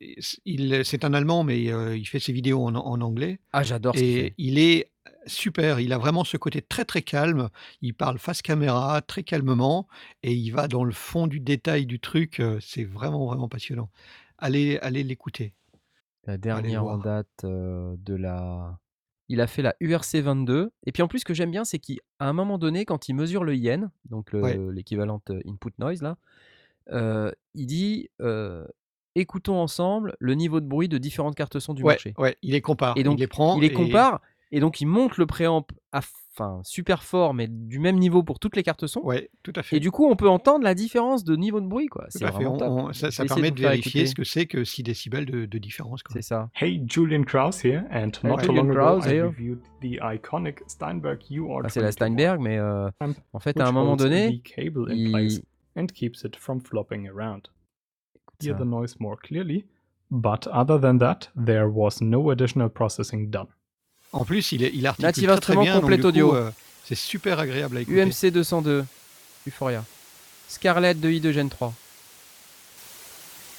et 0.00 0.20
c 0.20 0.38
il 0.44 0.84
c'est 0.84 1.04
un 1.04 1.14
Allemand, 1.14 1.44
mais 1.44 1.62
il 1.62 2.06
fait 2.06 2.18
ses 2.18 2.32
vidéos 2.32 2.64
en 2.64 2.74
en 2.74 3.00
anglais 3.00 3.38
Ah, 3.52 3.62
j'adore 3.62 3.94
ce 3.96 4.00
qu'il 4.02 4.08
et 4.10 4.22
fait. 4.22 4.34
il 4.38 4.58
est 4.58 4.91
super. 5.26 5.80
Il 5.80 5.92
a 5.92 5.98
vraiment 5.98 6.24
ce 6.24 6.36
côté 6.36 6.62
très, 6.62 6.84
très 6.84 7.02
calme. 7.02 7.48
Il 7.80 7.94
parle 7.94 8.18
face 8.18 8.42
caméra, 8.42 9.00
très 9.02 9.22
calmement 9.24 9.88
et 10.22 10.32
il 10.34 10.50
va 10.50 10.68
dans 10.68 10.84
le 10.84 10.92
fond 10.92 11.26
du 11.26 11.40
détail 11.40 11.86
du 11.86 12.00
truc, 12.00 12.40
heu, 12.40 12.58
c'est 12.60 12.84
vraiment, 12.84 13.26
vraiment 13.26 13.48
passionnant. 13.48 13.90
Allez 14.38 14.78
allez 14.82 15.02
l'écouter. 15.04 15.54
La 16.24 16.38
Allez 16.50 16.72
le 16.72 16.72
dernière 16.72 16.86
en 16.86 16.98
voir. 16.98 16.98
date, 16.98 17.44
heu, 17.44 17.96
de 17.98 18.14
la 18.14 18.78
il 19.28 19.40
a 19.40 19.46
fait 19.46 19.62
la 19.62 19.74
URC22 19.80 20.70
et 20.86 20.92
puis 20.92 21.02
en 21.02 21.08
plus 21.08 21.20
ce 21.20 21.24
que 21.24 21.34
j'aime 21.34 21.50
bien, 21.50 21.64
c'est 21.64 21.78
qu'à 21.78 21.94
un 22.20 22.32
moment 22.32 22.58
donné, 22.58 22.84
quand 22.84 23.08
il 23.08 23.14
mesure 23.14 23.44
le 23.44 23.56
yen, 23.56 23.90
donc 24.04 24.32
Ouais. 24.40 24.62
le 24.62 24.70
l'équivalent 24.70 25.20
input 25.46 25.70
noise 25.78 26.02
là, 26.02 26.18
heu, 26.92 27.32
il 27.54 27.66
dit, 27.66 28.10
heu: 28.22 28.68
«Écoutons 29.16 29.58
ensemble 29.60 30.16
le 30.20 30.34
niveau 30.34 30.60
de 30.60 30.66
bruit 30.66 30.88
de 30.88 30.98
différentes 30.98 31.36
cartes 31.36 31.58
son 31.60 31.74
du 31.74 31.84
Ouais, 31.84 32.00
marché» 32.02 32.16
ouais, 32.18 32.36
il 32.42 32.52
les 32.52 32.60
compare. 32.60 32.96
et 32.96 33.04
Il 33.06 33.18
donc 33.18 33.20
les 33.20 33.26
prend 33.26 33.58
il 33.58 33.62
les 33.62 33.70
et 33.70 33.72
compare 33.72 34.20
et 34.52 34.60
donc 34.60 34.80
il 34.80 34.86
monte 34.86 35.16
le 35.16 35.26
préamp 35.26 35.66
à 35.92 36.00
enfin 36.34 36.60
super 36.64 37.02
fort, 37.02 37.34
mais 37.34 37.46
du 37.46 37.78
même 37.78 37.96
niveau 37.98 38.22
pour 38.22 38.38
toutes 38.38 38.56
les 38.56 38.62
cartes 38.62 38.86
son 38.86 39.00
Ouais, 39.02 39.28
tout 39.42 39.52
à 39.54 39.60
et 39.60 39.62
fait. 39.62 39.80
du 39.80 39.90
coup, 39.90 40.06
on 40.08 40.16
peut 40.16 40.30
entendre 40.30 40.64
la 40.64 40.74
différence 40.74 41.24
de 41.24 41.36
niveau 41.36 41.60
de 41.60 41.66
bruit 41.66 41.88
quoi. 41.88 42.06
C'est 42.08 42.24
vraiment 42.24 42.56
top. 42.56 42.68
On 42.70 42.84
on 42.88 42.92
ça 42.94 43.10
ça 43.10 43.26
permet 43.26 43.50
de 43.50 43.56
de 43.56 43.60
vérifier 43.60 44.06
ce 44.06 44.14
que 44.14 44.24
c'est 44.24 44.46
que 44.46 44.64
6 44.64 44.82
décibels 44.82 45.26
de 45.26 45.44
de 45.44 45.58
différence, 45.58 46.02
quoi. 46.02 46.14
C'est 46.14 46.22
ça. 46.22 46.48
Hey, 46.54 46.82
Julian 46.88 47.24
Krause 47.24 47.62
here, 47.62 47.82
and 47.90 48.12
Hey, 48.22 48.30
not 48.30 48.36
too 48.38 48.46
Julian 48.46 48.64
long 48.64 48.70
ago 48.70 48.80
Krause 48.80 49.06
I 49.06 49.10
here. 49.10 49.24
reviewed 49.26 49.60
the 49.82 49.98
iconic 50.00 50.60
Steinberg 50.68 51.18
Ah, 51.20 51.68
c'est 51.68 51.80
la 51.82 51.90
UR21 51.90 51.92
Steinberg, 51.92 52.40
mais 52.40 52.58
amp, 52.58 53.16
en 53.34 53.38
fait, 53.38 53.60
à 53.60 53.68
un 53.68 53.72
moment 53.72 53.96
donné, 53.96 54.38
the 54.38 54.42
cable 54.42 54.90
in 54.90 55.10
place 55.10 55.34
il 55.34 55.42
and 55.82 55.86
keeps 55.94 56.22
it 56.24 56.36
from 56.36 56.60
flopping 56.62 57.06
around. 57.08 57.42
écoute 58.14 58.42
Hear 58.42 58.56
ça. 58.56 58.64
the 58.64 58.66
noise 58.66 58.96
more 59.00 59.16
clearly, 59.22 59.66
but 60.10 60.46
other 60.50 60.80
than 60.80 60.96
that, 60.98 61.30
there 61.36 61.66
was 61.70 62.00
no 62.00 62.30
additional 62.30 62.70
processing 62.70 63.28
done. 63.30 63.48
En 64.12 64.24
plus, 64.24 64.52
il 64.52 64.62
est 64.62 64.70
il 64.74 64.86
articule 64.86 65.06
Native 65.06 65.28
très, 65.28 65.40
très 65.54 65.56
bien, 65.56 65.80
donc 65.80 65.90
coup, 66.00 66.06
Audio. 66.06 66.34
heu, 66.34 66.52
c'est 66.84 66.94
super 66.94 67.38
agréable 67.38 67.78
à 67.78 67.80
écouter. 67.80 68.02
UMC 68.02 68.30
202, 68.32 68.84
Euphoria. 69.48 69.84
Scarlett 70.48 71.00
de 71.00 71.08
I2 71.08 71.32
Gen 71.32 71.48
3. 71.48 71.72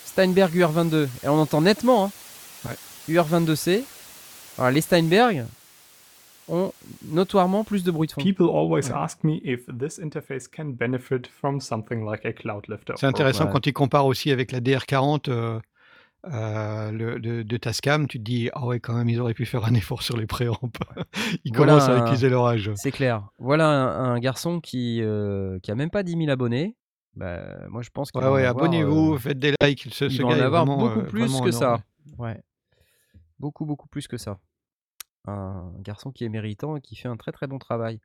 Steinberg 0.06 0.54
UR22 0.56 1.08
et 1.24 1.28
on 1.28 1.40
entend 1.40 1.62
nettement, 1.62 2.06
hein. 2.06 2.12
Ouais. 2.70 2.76
UR22C. 3.16 3.84
Alors 4.60 4.70
les 4.72 4.82
Steinberg 4.82 5.46
ont 6.48 6.72
notoirement 7.06 7.64
plus 7.64 7.84
de 7.84 7.90
bruit 7.90 8.08
de 8.08 8.12
fond. 8.14 8.22
People 8.22 8.48
always 8.54 8.88
Ouais. 8.90 8.94
ask 8.96 9.24
me 9.24 9.38
if 9.44 9.62
this 9.80 9.98
interface 9.98 10.48
can 10.48 10.66
benefit 10.66 11.28
from 11.40 11.60
something 11.62 12.06
like 12.06 12.26
a 12.26 12.34
cloud 12.34 12.66
lifter. 12.68 12.94
C'est 13.00 13.08
intéressant 13.08 13.46
Ouais. 13.46 13.52
quand 13.54 13.66
il 13.66 13.74
compare 13.74 14.06
aussi 14.06 14.30
avec 14.30 14.52
la 14.52 14.60
DR40, 14.60 15.30
heu 15.30 15.60
heu, 16.26 16.92
le 16.92 17.20
de 17.20 17.44
de 17.44 17.58
Tascam, 17.58 18.08
tu 18.08 18.18
te 18.20 18.24
dis: 18.24 18.50
«Ah 18.54 18.66
ouais, 18.66 18.80
quand 18.80 18.94
même, 18.96 19.10
ils 19.10 19.20
auraient 19.20 19.34
pu 19.34 19.46
faire 19.46 19.66
un 19.66 19.74
effort 19.76 20.02
sur 20.04 20.18
les 20.18 20.28
préamps». 20.28 20.60
Ils 21.46 21.52
Voilà 21.52 21.74
commencent 21.74 21.90
à 21.90 21.94
un 21.94 21.98
accuser 21.98 22.30
leur 22.30 22.46
âge. 22.48 22.72
c'est 22.76 22.92
clair. 22.92 23.28
Voilà 23.40 23.68
un 23.70 24.14
un 24.16 24.20
garçon 24.20 24.60
qui, 24.62 25.02
heu, 25.02 25.60
qui 25.64 25.72
a 25.72 25.76
même 25.76 25.90
pas 25.92 26.04
10 26.04 26.16
000 26.16 26.30
abonnés. 26.30 26.76
Bah, 27.16 27.68
moi 27.70 27.82
je 27.84 27.90
pense 27.92 28.12
qu'il 28.12 28.22
Ouais, 28.22 28.30
ouais, 28.30 28.46
abonnez-vous, 28.46 29.16
heu, 29.16 29.18
faites 29.20 29.40
des 29.40 29.54
likes. 29.62 29.88
Ce 29.92 30.06
il 30.06 30.18
ce 30.18 30.22
va 30.22 30.28
gars 30.28 30.36
en 30.36 30.40
avoir 30.40 30.66
vraiment, 30.66 30.78
beaucoup 30.86 31.00
heu, 31.00 31.06
plus 31.06 31.42
que 31.42 31.52
ça. 31.52 31.80
Ouais. 32.18 32.42
Beaucoup, 33.40 33.66
beaucoup 33.66 33.88
plus 33.88 34.08
que 34.08 34.18
ça. 34.18 34.40
Un 35.28 35.74
garçon 35.80 36.12
qui 36.12 36.26
est 36.26 36.30
méritant 36.30 36.78
et 36.78 36.82
qui 36.82 36.96
fait 36.96 37.10
un 37.10 37.18
très, 37.18 37.32
très 37.32 37.48
bon 37.48 37.60
travail. 37.60 38.00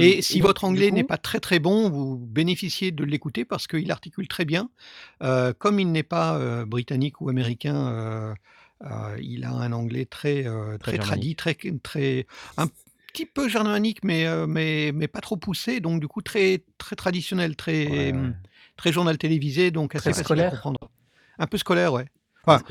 Et 0.00 0.20
si 0.22 0.40
votre 0.40 0.64
anglais 0.64 0.90
n'est 0.90 1.04
pas 1.04 1.18
très, 1.18 1.40
très 1.40 1.58
bon, 1.58 1.88
vous 1.88 2.16
bénéficiez 2.16 2.90
de 2.90 3.04
l'écouter 3.04 3.44
parce 3.44 3.66
qu'il 3.66 3.90
articule 3.90 4.28
très 4.28 4.44
bien. 4.44 4.68
Comme 5.58 5.80
il 5.80 5.92
n'est 5.92 6.02
pas, 6.02 6.64
britannique 6.64 7.20
ou 7.20 7.28
américain, 7.28 8.34
il 9.20 9.44
a 9.44 9.50
un 9.52 9.72
anglais 9.72 10.06
très, 10.06 10.44
Très 10.80 10.98
très 10.98 11.54
très 11.82 12.26
un 12.56 12.66
petit 13.12 13.26
peu 13.26 13.48
germanique, 13.48 14.02
mais 14.02 14.26
mais 14.46 14.90
mais 14.92 15.06
pas 15.06 15.20
trop 15.20 15.36
poussé, 15.36 15.78
donc 15.80 16.00
du 16.00 16.08
coup 16.08 16.20
très 16.20 16.64
très 16.78 16.96
traditionnel, 16.96 17.54
très, 17.54 17.86
Ouais, 17.86 18.12
ouais. 18.12 18.32
très 18.76 18.92
journal 18.92 19.16
télévisé, 19.18 19.70
donc 19.70 19.94
assez 19.94 20.12
facile 20.12 20.40
à 20.40 20.50
comprendre. 20.50 20.90
Un 21.38 21.46
peu 21.46 21.58
scolaire, 21.58 21.92
ouais. 21.92 22.06
Enfin, 22.46 22.62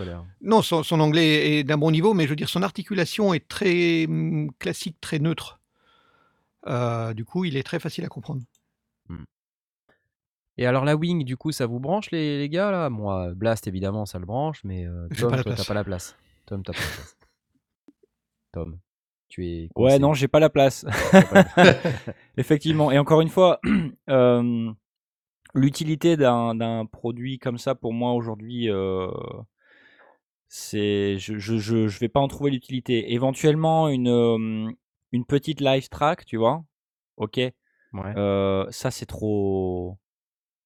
non, 0.42 0.62
son 0.62 0.84
son 0.84 1.00
anglais 1.00 1.60
est 1.60 1.64
d'un 1.64 1.78
bon 1.78 1.92
niveau, 1.92 2.14
mais 2.14 2.26
je 2.26 2.30
veux 2.30 2.36
dire 2.36 2.50
son 2.50 2.62
articulation 2.62 3.34
est 3.34 3.48
très, 3.48 4.06
mmh, 4.08 4.50
classique, 4.60 4.98
très 5.02 5.20
neutre. 5.20 5.60
Heu, 6.68 7.14
du 7.14 7.26
coup, 7.26 7.46
il 7.46 7.58
est 7.58 7.64
très 7.64 7.80
facile 7.80 8.06
à 8.06 8.10
comprendre. 8.10 8.42
Mmh. 9.10 9.24
Et 10.58 10.66
alors 10.66 10.86
la 10.86 10.96
Wing, 10.96 11.24
du 11.24 11.36
coup, 11.36 11.52
ça 11.52 11.66
vous 11.66 11.80
branche 11.80 12.12
les 12.12 12.38
les 12.40 12.50
gars 12.50 12.72
là? 12.72 12.90
Moi, 12.90 13.34
Blast 13.34 13.68
évidemment 13.68 14.06
ça 14.06 14.20
le 14.20 14.26
branche, 14.26 14.64
mais 14.64 14.86
pas 14.86 15.16
Tom, 15.16 15.32
la 15.36 15.44
toi 15.44 15.44
tu 15.44 15.50
as 15.50 15.56
place. 15.56 15.68
pas 15.68 15.74
la 15.74 15.84
place. 15.84 16.16
Tom, 16.46 16.64
tu 16.64 16.72
as 16.72 16.74
pas 16.74 16.80
la 16.80 16.86
place. 16.96 17.18
Tom. 18.52 18.80
Tu 19.30 19.48
es 19.48 19.70
Ouais, 19.76 19.98
non, 19.98 20.14
j'ai 20.14 20.28
pas 20.28 20.40
la 20.40 20.52
place. 20.52 20.86
Effectivement. 22.38 22.92
Et 22.92 23.00
encore 23.00 23.22
une 23.22 23.30
fois, 23.30 23.60
euh, 24.10 24.72
l'utilité 25.56 26.18
d'un 26.18 26.86
produit 26.86 27.40
comme 27.40 27.58
ça, 27.58 27.74
pour 27.74 27.94
moi, 27.94 28.14
aujourd'hui, 28.14 28.70
euh, 28.70 29.10
c'est, 30.48 31.18
je, 31.18 31.40
je, 31.40 31.58
je, 31.58 31.88
je 31.88 32.00
vais 32.00 32.10
pas 32.10 32.20
en 32.20 32.28
trouver 32.28 32.52
l'utilité. 32.52 33.14
Éventuellement, 33.14 33.90
une, 33.90 34.08
euh, 34.08 34.72
une 35.14 35.24
petite 35.26 35.62
live 35.62 35.88
track, 35.88 36.26
tu 36.26 36.36
vois. 36.38 36.64
Ok? 37.18 37.38
Ouais. 37.38 37.54
Euh, 38.18 38.66
ça, 38.72 38.92
c'est 38.92 39.06
trop, 39.06 39.98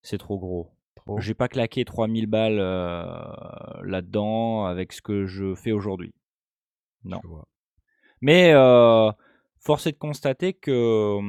c'est 0.01 0.17
trop 0.17 0.39
gros. 0.39 0.71
Trop. 0.95 1.19
J'ai 1.19 1.33
pas 1.35 1.47
claqué 1.47 1.85
3000 1.85 2.25
balles 2.25 2.57
euh, 2.59 3.13
là-dedans 3.83 4.65
avec 4.65 4.93
ce 4.93 5.01
que 5.01 5.25
je 5.27 5.53
fais 5.53 5.71
aujourd'hui. 5.73 6.13
Non. 7.03 7.21
Mais 8.21 8.51
euh, 8.53 9.11
force 9.59 9.85
est 9.87 9.91
de 9.91 9.97
constater 9.97 10.53
que, 10.53 11.19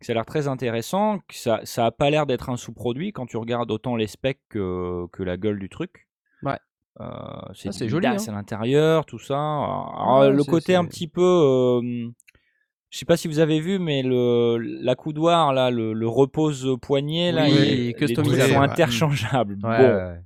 que 0.00 0.06
ça 0.06 0.12
a 0.12 0.14
l'air 0.14 0.24
très 0.26 0.48
intéressant, 0.48 1.18
que 1.28 1.34
ça 1.34 1.60
ça 1.64 1.86
a 1.86 1.90
pas 1.90 2.08
l'air 2.10 2.26
d'être 2.26 2.48
un 2.48 2.56
sous-produit 2.56 3.12
quand 3.12 3.26
tu 3.26 3.36
regardes 3.36 3.70
autant 3.70 3.96
les 3.96 4.06
specs 4.06 4.40
que, 4.48 5.06
que 5.12 5.22
la 5.22 5.36
gueule 5.36 5.58
du 5.58 5.68
truc. 5.68 6.08
Ouais. 6.42 6.58
Euh, 7.00 7.06
c'est 7.54 7.68
Ah, 7.70 7.72
c'est 7.72 7.88
joli, 7.88 8.06
hein. 8.06 8.16
à 8.28 8.30
l'intérieur, 8.32 9.04
tout 9.04 9.18
ça. 9.18 9.34
Alors, 9.36 10.20
Ouais, 10.20 10.30
le 10.30 10.42
c'est- 10.42 10.50
côté 10.50 10.74
un 10.76 10.84
petit 10.86 11.08
peu, 11.08 11.80
je 12.94 12.98
sais 13.00 13.04
pas 13.06 13.16
si 13.16 13.26
vous 13.26 13.40
avez 13.40 13.58
vu, 13.58 13.80
mais 13.80 14.04
le 14.04 14.56
l'accoudoir 14.56 15.52
là, 15.52 15.72
le, 15.72 15.92
le 15.94 16.06
repose 16.06 16.76
poignet 16.80 17.32
là, 17.32 17.42
Oui, 17.42 17.50
il- 17.50 17.86
les 17.86 17.94
customisable, 17.94 18.38
trucs 18.38 18.52
sont 18.54 18.60
ouais. 18.60 18.70
interchangeables. 18.70 19.54
Ouais, 19.54 19.60
bon, 19.60 19.68
ouais, 19.70 19.94
ouais. 19.94 20.20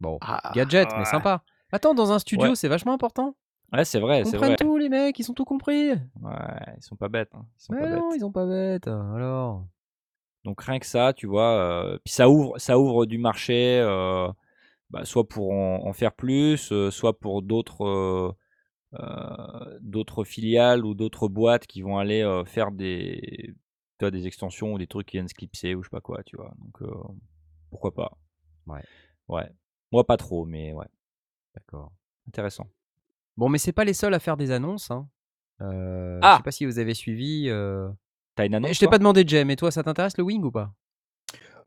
Bon, 0.00 0.18
Ah, 0.20 0.50
gadget, 0.52 0.88
mais 0.92 0.98
ouais. 0.98 1.04
sympa. 1.04 1.44
Attends, 1.70 1.94
dans 1.94 2.10
un 2.10 2.18
studio, 2.18 2.48
Ouais. 2.50 2.54
c'est 2.56 2.66
vachement 2.66 2.92
important. 2.92 3.36
ouais, 3.72 3.84
c'est 3.84 4.00
vrai, 4.00 4.20
Ils 4.22 4.26
c'est 4.26 4.32
comprennent 4.32 4.48
vrai. 4.50 4.56
tout, 4.56 4.76
les 4.78 4.88
mecs, 4.88 5.16
ils 5.18 5.30
ont 5.30 5.34
tout 5.34 5.44
compris. 5.44 5.90
Ouais, 5.90 6.74
ils 6.76 6.82
sont 6.82 6.96
pas 6.96 7.08
bêtes. 7.08 7.30
hein, 7.34 7.44
Ils 7.56 7.62
sont 7.62 7.72
Mais 7.74 7.80
pas 7.82 7.88
non, 7.90 8.08
bêtes. 8.10 8.18
ils 8.18 8.24
ont 8.24 8.32
pas 8.32 8.46
bête. 8.46 8.88
Alors. 8.88 9.64
Donc 10.44 10.60
rien 10.62 10.80
que 10.80 10.86
ça, 10.86 11.12
tu 11.12 11.26
vois, 11.28 11.50
euh, 11.52 11.98
puis 12.04 12.12
ça 12.14 12.28
ouvre, 12.28 12.58
ça 12.58 12.78
ouvre 12.80 13.06
du 13.06 13.18
marché, 13.18 13.78
euh, 13.80 14.26
bah, 14.90 15.04
soit 15.04 15.28
pour 15.28 15.52
en, 15.52 15.86
en 15.86 15.92
faire 15.92 16.12
plus, 16.12 16.72
euh, 16.72 16.90
soit 16.90 17.18
pour 17.18 17.42
d'autres 17.42 17.84
euh, 17.84 18.32
d'autres 19.80 20.24
filiales 20.24 20.84
ou 20.84 20.94
d'autres 20.94 21.28
boîtes 21.28 21.66
qui 21.66 21.82
vont 21.82 21.98
aller 21.98 22.22
euh, 22.22 22.44
faire 22.44 22.72
des, 22.72 23.54
tu 23.98 24.04
vois, 24.04 24.10
des 24.10 24.26
extensions 24.26 24.72
ou 24.72 24.78
des 24.78 24.86
trucs 24.86 25.06
qui 25.08 25.16
viennent 25.16 25.28
se 25.28 25.34
clipser 25.34 25.74
ou 25.74 25.82
je 25.82 25.88
sais 25.88 25.90
pas 25.90 26.00
quoi, 26.00 26.22
tu 26.24 26.36
vois. 26.36 26.52
Donc 26.58 26.82
euh, 26.82 26.94
pourquoi 27.70 27.92
pas. 27.94 28.12
Ouais. 28.66 28.82
Ouais. 29.28 29.48
Moi 29.92 30.06
pas 30.06 30.16
trop, 30.16 30.44
mais 30.46 30.72
ouais, 30.72 30.86
D'accord. 31.54 31.92
intéressant. 32.28 32.66
Bon, 33.36 33.48
mais 33.48 33.58
c'est 33.58 33.72
pas 33.72 33.84
les 33.84 33.94
seuls 33.94 34.14
à 34.14 34.18
faire 34.18 34.36
des 34.36 34.50
annonces. 34.50 34.90
Hein. 34.90 35.08
Euh, 35.60 36.18
Ah 36.22 36.32
Je 36.34 36.36
sais 36.38 36.42
pas 36.44 36.50
si 36.50 36.66
vous 36.66 36.78
avez 36.78 36.94
suivi. 36.94 37.48
euh, 37.48 37.88
T'as 38.34 38.46
une 38.46 38.54
eh, 38.54 38.56
annonce 38.56 38.72
Je 38.74 38.80
t'ai 38.80 38.88
pas 38.88 38.98
demandé, 38.98 39.24
Jay, 39.26 39.44
mais 39.44 39.56
toi, 39.56 39.70
ça 39.70 39.82
t'intéresse 39.82 40.16
le 40.18 40.24
Wing 40.24 40.42
ou 40.44 40.50
pas? 40.50 40.72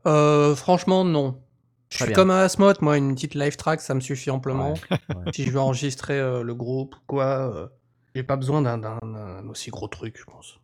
Euh, 0.06 0.54
franchement, 0.54 1.04
non. 1.04 1.40
Je 1.92 1.96
suis 1.98 2.06
bien. 2.06 2.14
comme 2.14 2.30
à 2.30 2.40
Asmod, 2.40 2.80
moi, 2.80 2.96
une 2.96 3.14
petite 3.14 3.34
live 3.34 3.56
track, 3.56 3.80
ça 3.80 3.94
me 3.94 4.00
suffit 4.00 4.30
amplement. 4.30 4.72
Ouais, 4.72 4.98
ouais. 5.16 5.32
Si 5.34 5.44
je 5.44 5.50
veux 5.50 5.60
enregistrer 5.60 6.18
euh, 6.18 6.42
le 6.42 6.54
groupe 6.54 6.94
ou 6.96 7.00
quoi, 7.06 7.54
euh, 7.54 7.68
j'ai 8.14 8.22
pas 8.22 8.36
besoin 8.36 8.62
d'un 8.62 8.98
aussi 9.48 9.70
gros 9.70 9.88
truc, 9.88 10.16
je 10.18 10.24
pense. 10.24 10.58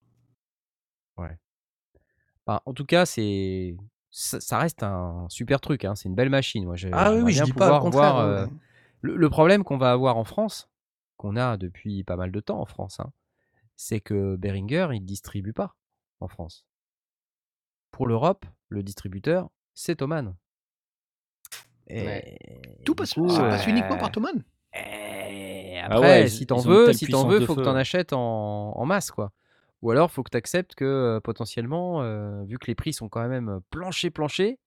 Enfin, 2.46 2.62
en 2.64 2.72
tout 2.72 2.86
cas, 2.86 3.04
c'est 3.04 3.76
ça, 4.10 4.40
ça 4.40 4.58
reste 4.58 4.82
un 4.82 5.26
super 5.28 5.60
truc. 5.60 5.84
Hein. 5.84 5.94
C'est 5.94 6.08
une 6.08 6.14
belle 6.14 6.30
machine. 6.30 6.64
Moi, 6.64 6.76
Ah 6.92 7.12
oui, 7.12 7.32
je 7.34 7.44
dis 7.44 7.52
pas 7.52 7.66
le 7.84 7.90
voir, 7.90 8.16
hein, 8.20 8.24
euh, 8.26 8.46
mais- 8.46 8.56
Le, 9.02 9.16
le 9.16 9.30
problème 9.30 9.64
qu'on 9.64 9.76
va 9.76 9.92
avoir 9.92 10.16
en 10.16 10.24
France, 10.24 10.70
qu'on 11.18 11.36
a 11.36 11.58
depuis 11.58 12.04
pas 12.04 12.16
mal 12.16 12.32
de 12.32 12.40
temps 12.40 12.58
en 12.60 12.64
France, 12.64 13.00
hein, 13.00 13.12
c'est 13.76 14.00
que 14.00 14.36
Behringer, 14.36 14.88
il 14.94 15.02
ne 15.02 15.06
distribue 15.06 15.52
pas 15.52 15.76
en 16.20 16.28
France. 16.28 16.66
Pour 17.90 18.06
l'Europe, 18.06 18.46
le 18.70 18.82
distributeur, 18.82 19.50
c'est 19.74 19.96
Thomann. 19.96 20.34
Tout 22.84 22.94
passe, 22.94 23.14
coup, 23.14 23.28
ça 23.28 23.42
passe 23.44 23.66
euh, 23.66 23.70
uniquement 23.70 23.96
par 23.98 24.10
Thomann. 24.10 24.42
et 24.74 25.78
Ah 25.80 25.86
après, 25.96 26.22
ouais, 26.22 26.28
si 26.28 26.46
t'en 26.46 26.58
veux, 26.60 26.92
si 26.92 27.06
t'en 27.08 27.26
veux, 27.26 27.40
faut 27.40 27.54
que 27.54 27.62
t'en 27.62 27.74
achètes 27.76 28.12
en, 28.12 28.72
en 28.76 28.86
masse, 28.86 29.10
quoi. 29.10 29.32
Ou 29.82 29.90
alors, 29.92 30.10
faut 30.10 30.22
que 30.24 30.30
t'acceptes 30.30 30.74
que 30.74 30.84
euh, 30.84 31.20
potentiellement, 31.20 32.02
euh, 32.02 32.42
vu 32.44 32.58
que 32.58 32.66
les 32.66 32.74
prix 32.74 32.92
sont 32.92 33.08
quand 33.08 33.26
même 33.28 33.60
planchés, 33.70 34.10
planchés, 34.10 34.58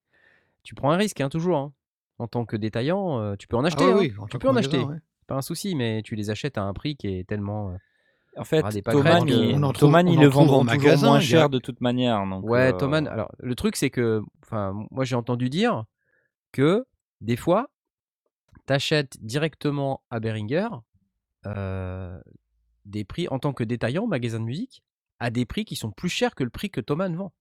tu 0.63 0.73
prends 0.73 0.91
un 0.91 0.95
risque, 0.97 1.19
hein, 1.21 1.29
toujours. 1.29 1.57
hein. 1.57 1.73
En 2.17 2.27
tant 2.27 2.45
que 2.45 2.55
détaillant, 2.55 3.19
euh, 3.19 3.35
tu 3.37 3.47
peux 3.47 3.57
en 3.57 3.65
acheter. 3.65 3.83
Ah 3.83 3.89
hein. 3.93 3.97
oui, 3.99 4.13
en 4.19 4.27
tu 4.27 4.37
peux 4.37 4.47
en 4.47 4.55
acheter. 4.55 4.77
ouais. 4.79 4.97
Pas 5.27 5.35
un 5.35 5.41
souci, 5.41 5.75
mais 5.75 6.01
tu 6.03 6.15
les 6.15 6.29
achètes 6.29 6.57
à 6.57 6.61
un 6.63 6.73
prix 6.73 6.95
qui 6.95 7.07
est 7.07 7.27
tellement. 7.27 7.71
euh, 7.71 7.73
En 8.37 8.43
fait, 8.45 8.63
Ah, 8.65 8.69
pâquerettes, 8.83 9.23
il, 9.27 9.55
on 9.55 9.63
en 9.63 9.73
trouve- 9.73 9.89
Thomann, 9.89 10.07
on 10.07 10.11
ils 10.13 10.19
en 10.19 10.21
le 10.21 10.27
vendront 10.27 10.61
toujours 10.61 10.79
magasin, 10.81 11.07
moins 11.07 11.19
cher 11.19 11.49
de 11.49 11.57
toute 11.59 11.81
manière. 11.81 12.25
Donc, 12.27 12.45
Ouais, 12.45 12.71
euh, 12.73 12.77
Thomann. 12.77 13.07
Alors, 13.07 13.31
le 13.39 13.55
truc, 13.55 13.75
c'est 13.75 13.89
que, 13.89 14.21
enfin, 14.45 14.73
moi, 14.91 15.03
j'ai 15.03 15.15
entendu 15.15 15.49
dire 15.49 15.83
que 16.51 16.85
des 17.21 17.35
fois, 17.37 17.69
t'achètes 18.65 19.17
directement 19.23 20.03
à 20.09 20.19
Behringer 20.19 20.67
euh, 21.45 22.19
des 22.85 23.03
prix 23.03 23.27
en 23.29 23.39
tant 23.39 23.53
que 23.53 23.63
détaillant, 23.63 24.07
magasin 24.07 24.39
de 24.39 24.45
musique, 24.45 24.83
à 25.19 25.29
des 25.29 25.45
prix 25.45 25.65
qui 25.65 25.75
sont 25.75 25.91
plus 25.91 26.09
chers 26.09 26.35
que 26.35 26.43
le 26.43 26.49
prix 26.49 26.69
que 26.69 26.81
Thomann 26.81 27.15
vend. 27.15 27.33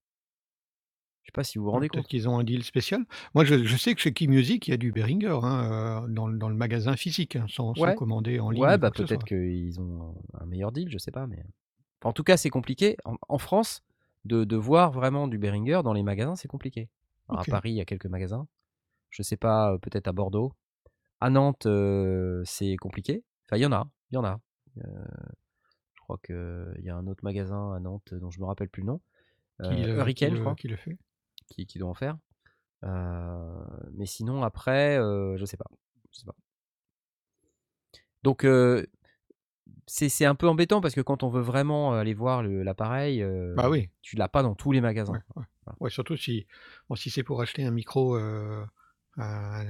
Je 1.23 1.27
sais 1.27 1.31
pas 1.33 1.43
si 1.43 1.57
vous 1.59 1.65
vous 1.65 1.71
rendez 1.71 1.87
Peut-être 1.87 2.03
compte. 2.03 2.09
qu'ils 2.09 2.27
ont 2.27 2.39
un 2.39 2.43
deal 2.43 2.63
spécial. 2.63 3.05
Moi, 3.35 3.45
je, 3.45 3.63
je 3.63 3.77
sais 3.77 3.93
que 3.93 4.01
chez 4.01 4.11
Key 4.11 4.25
Music, 4.27 4.67
il 4.67 4.71
y 4.71 4.73
a 4.73 4.77
du 4.77 4.91
Behringer 4.91 5.37
hein, 5.43 6.03
euh, 6.03 6.07
dans, 6.07 6.25
le- 6.27 6.37
dans 6.37 6.49
le 6.49 6.55
magasin 6.55 6.95
physique, 6.95 7.35
hein, 7.35 7.45
sans, 7.47 7.75
sans 7.75 7.81
Ouais. 7.83 7.95
commander 7.95 8.39
en 8.39 8.49
ligne. 8.49 8.63
Ouais, 8.63 8.75
ou 8.75 8.77
bah 8.79 8.89
peut-être 8.89 9.23
qu'ils 9.25 9.79
ont 9.79 10.15
un 10.33 10.45
meilleur 10.47 10.71
deal, 10.71 10.89
je 10.89 10.97
sais 10.97 11.11
pas, 11.11 11.27
mais 11.27 11.37
enfin, 12.01 12.09
en 12.09 12.13
tout 12.13 12.23
cas, 12.23 12.37
c'est 12.37 12.49
compliqué 12.49 12.97
en, 13.05 13.17
en 13.29 13.37
France 13.37 13.83
de, 14.25 14.43
de 14.45 14.55
voir 14.55 14.91
vraiment 14.91 15.27
du 15.27 15.37
Behringer 15.37 15.81
dans 15.83 15.93
les 15.93 16.01
magasins, 16.03 16.35
c'est 16.35 16.47
compliqué. 16.47 16.89
Alors. 17.29 17.41
À 17.41 17.45
Paris, 17.45 17.71
il 17.71 17.75
y 17.75 17.81
a 17.81 17.85
quelques 17.85 18.07
magasins. 18.07 18.47
Je 19.11 19.21
sais 19.21 19.37
pas, 19.37 19.77
peut-être 19.79 20.07
à 20.07 20.11
Bordeaux. 20.11 20.53
À 21.19 21.29
Nantes, 21.29 21.67
euh, 21.67 22.41
c'est 22.45 22.75
compliqué. 22.77 23.23
Enfin, 23.45 23.57
il 23.57 23.61
y 23.61 23.65
en 23.65 23.71
a, 23.71 23.87
il 24.09 24.15
y 24.15 24.17
en 24.17 24.23
a. 24.23 24.39
Euh, 24.77 24.81
je 25.93 25.99
crois 26.01 26.17
que 26.23 26.73
il 26.79 26.85
y 26.85 26.89
a 26.89 26.95
un 26.95 27.05
autre 27.07 27.23
magasin 27.23 27.73
à 27.73 27.79
Nantes 27.79 28.13
dont 28.13 28.31
je 28.31 28.39
me 28.39 28.45
rappelle 28.45 28.69
plus 28.69 28.81
le 28.81 28.87
nom. 28.87 29.01
Qui, 29.63 29.83
je 29.83 30.39
crois, 30.39 30.55
qui 30.55 30.67
le 30.67 30.75
fait? 30.75 30.97
qui, 31.47 31.67
qui 31.67 31.77
doit 31.77 31.89
en 31.89 31.93
faire. 31.93 32.17
Mais 32.81 34.05
sinon, 34.07 34.41
après, 34.43 34.95
je 34.97 35.43
sais 35.45 35.57
pas. 35.57 35.69
Je 36.11 36.19
sais 36.19 36.25
pas. 36.25 36.35
Donc, 38.23 38.45
c'est 39.87 40.25
un 40.25 40.35
peu 40.35 40.47
embêtant 40.47 40.81
parce 40.81 40.95
que 40.95 41.01
quand 41.01 41.23
on 41.23 41.29
veut 41.29 41.41
vraiment 41.41 41.93
aller 41.93 42.13
voir 42.13 42.43
l'appareil, 42.43 43.21
euh, 43.21 43.53
Bah 43.55 43.69
oui. 43.69 43.89
tu 44.01 44.15
l'as 44.15 44.29
pas 44.29 44.41
dans 44.43 44.55
tous 44.55 44.71
les 44.71 44.81
magasins. 44.81 45.13
Ouais, 45.13 45.19
ouais. 45.35 45.43
Voilà. 45.65 45.77
Ouais, 45.79 45.89
surtout 45.89 46.17
si, 46.17 46.47
bon, 46.89 46.95
si 46.95 47.09
c'est 47.09 47.23
pour 47.23 47.41
acheter 47.41 47.63
un 47.63 47.71
micro 47.71 48.15
euh, 48.15 48.65
à, 49.17 49.61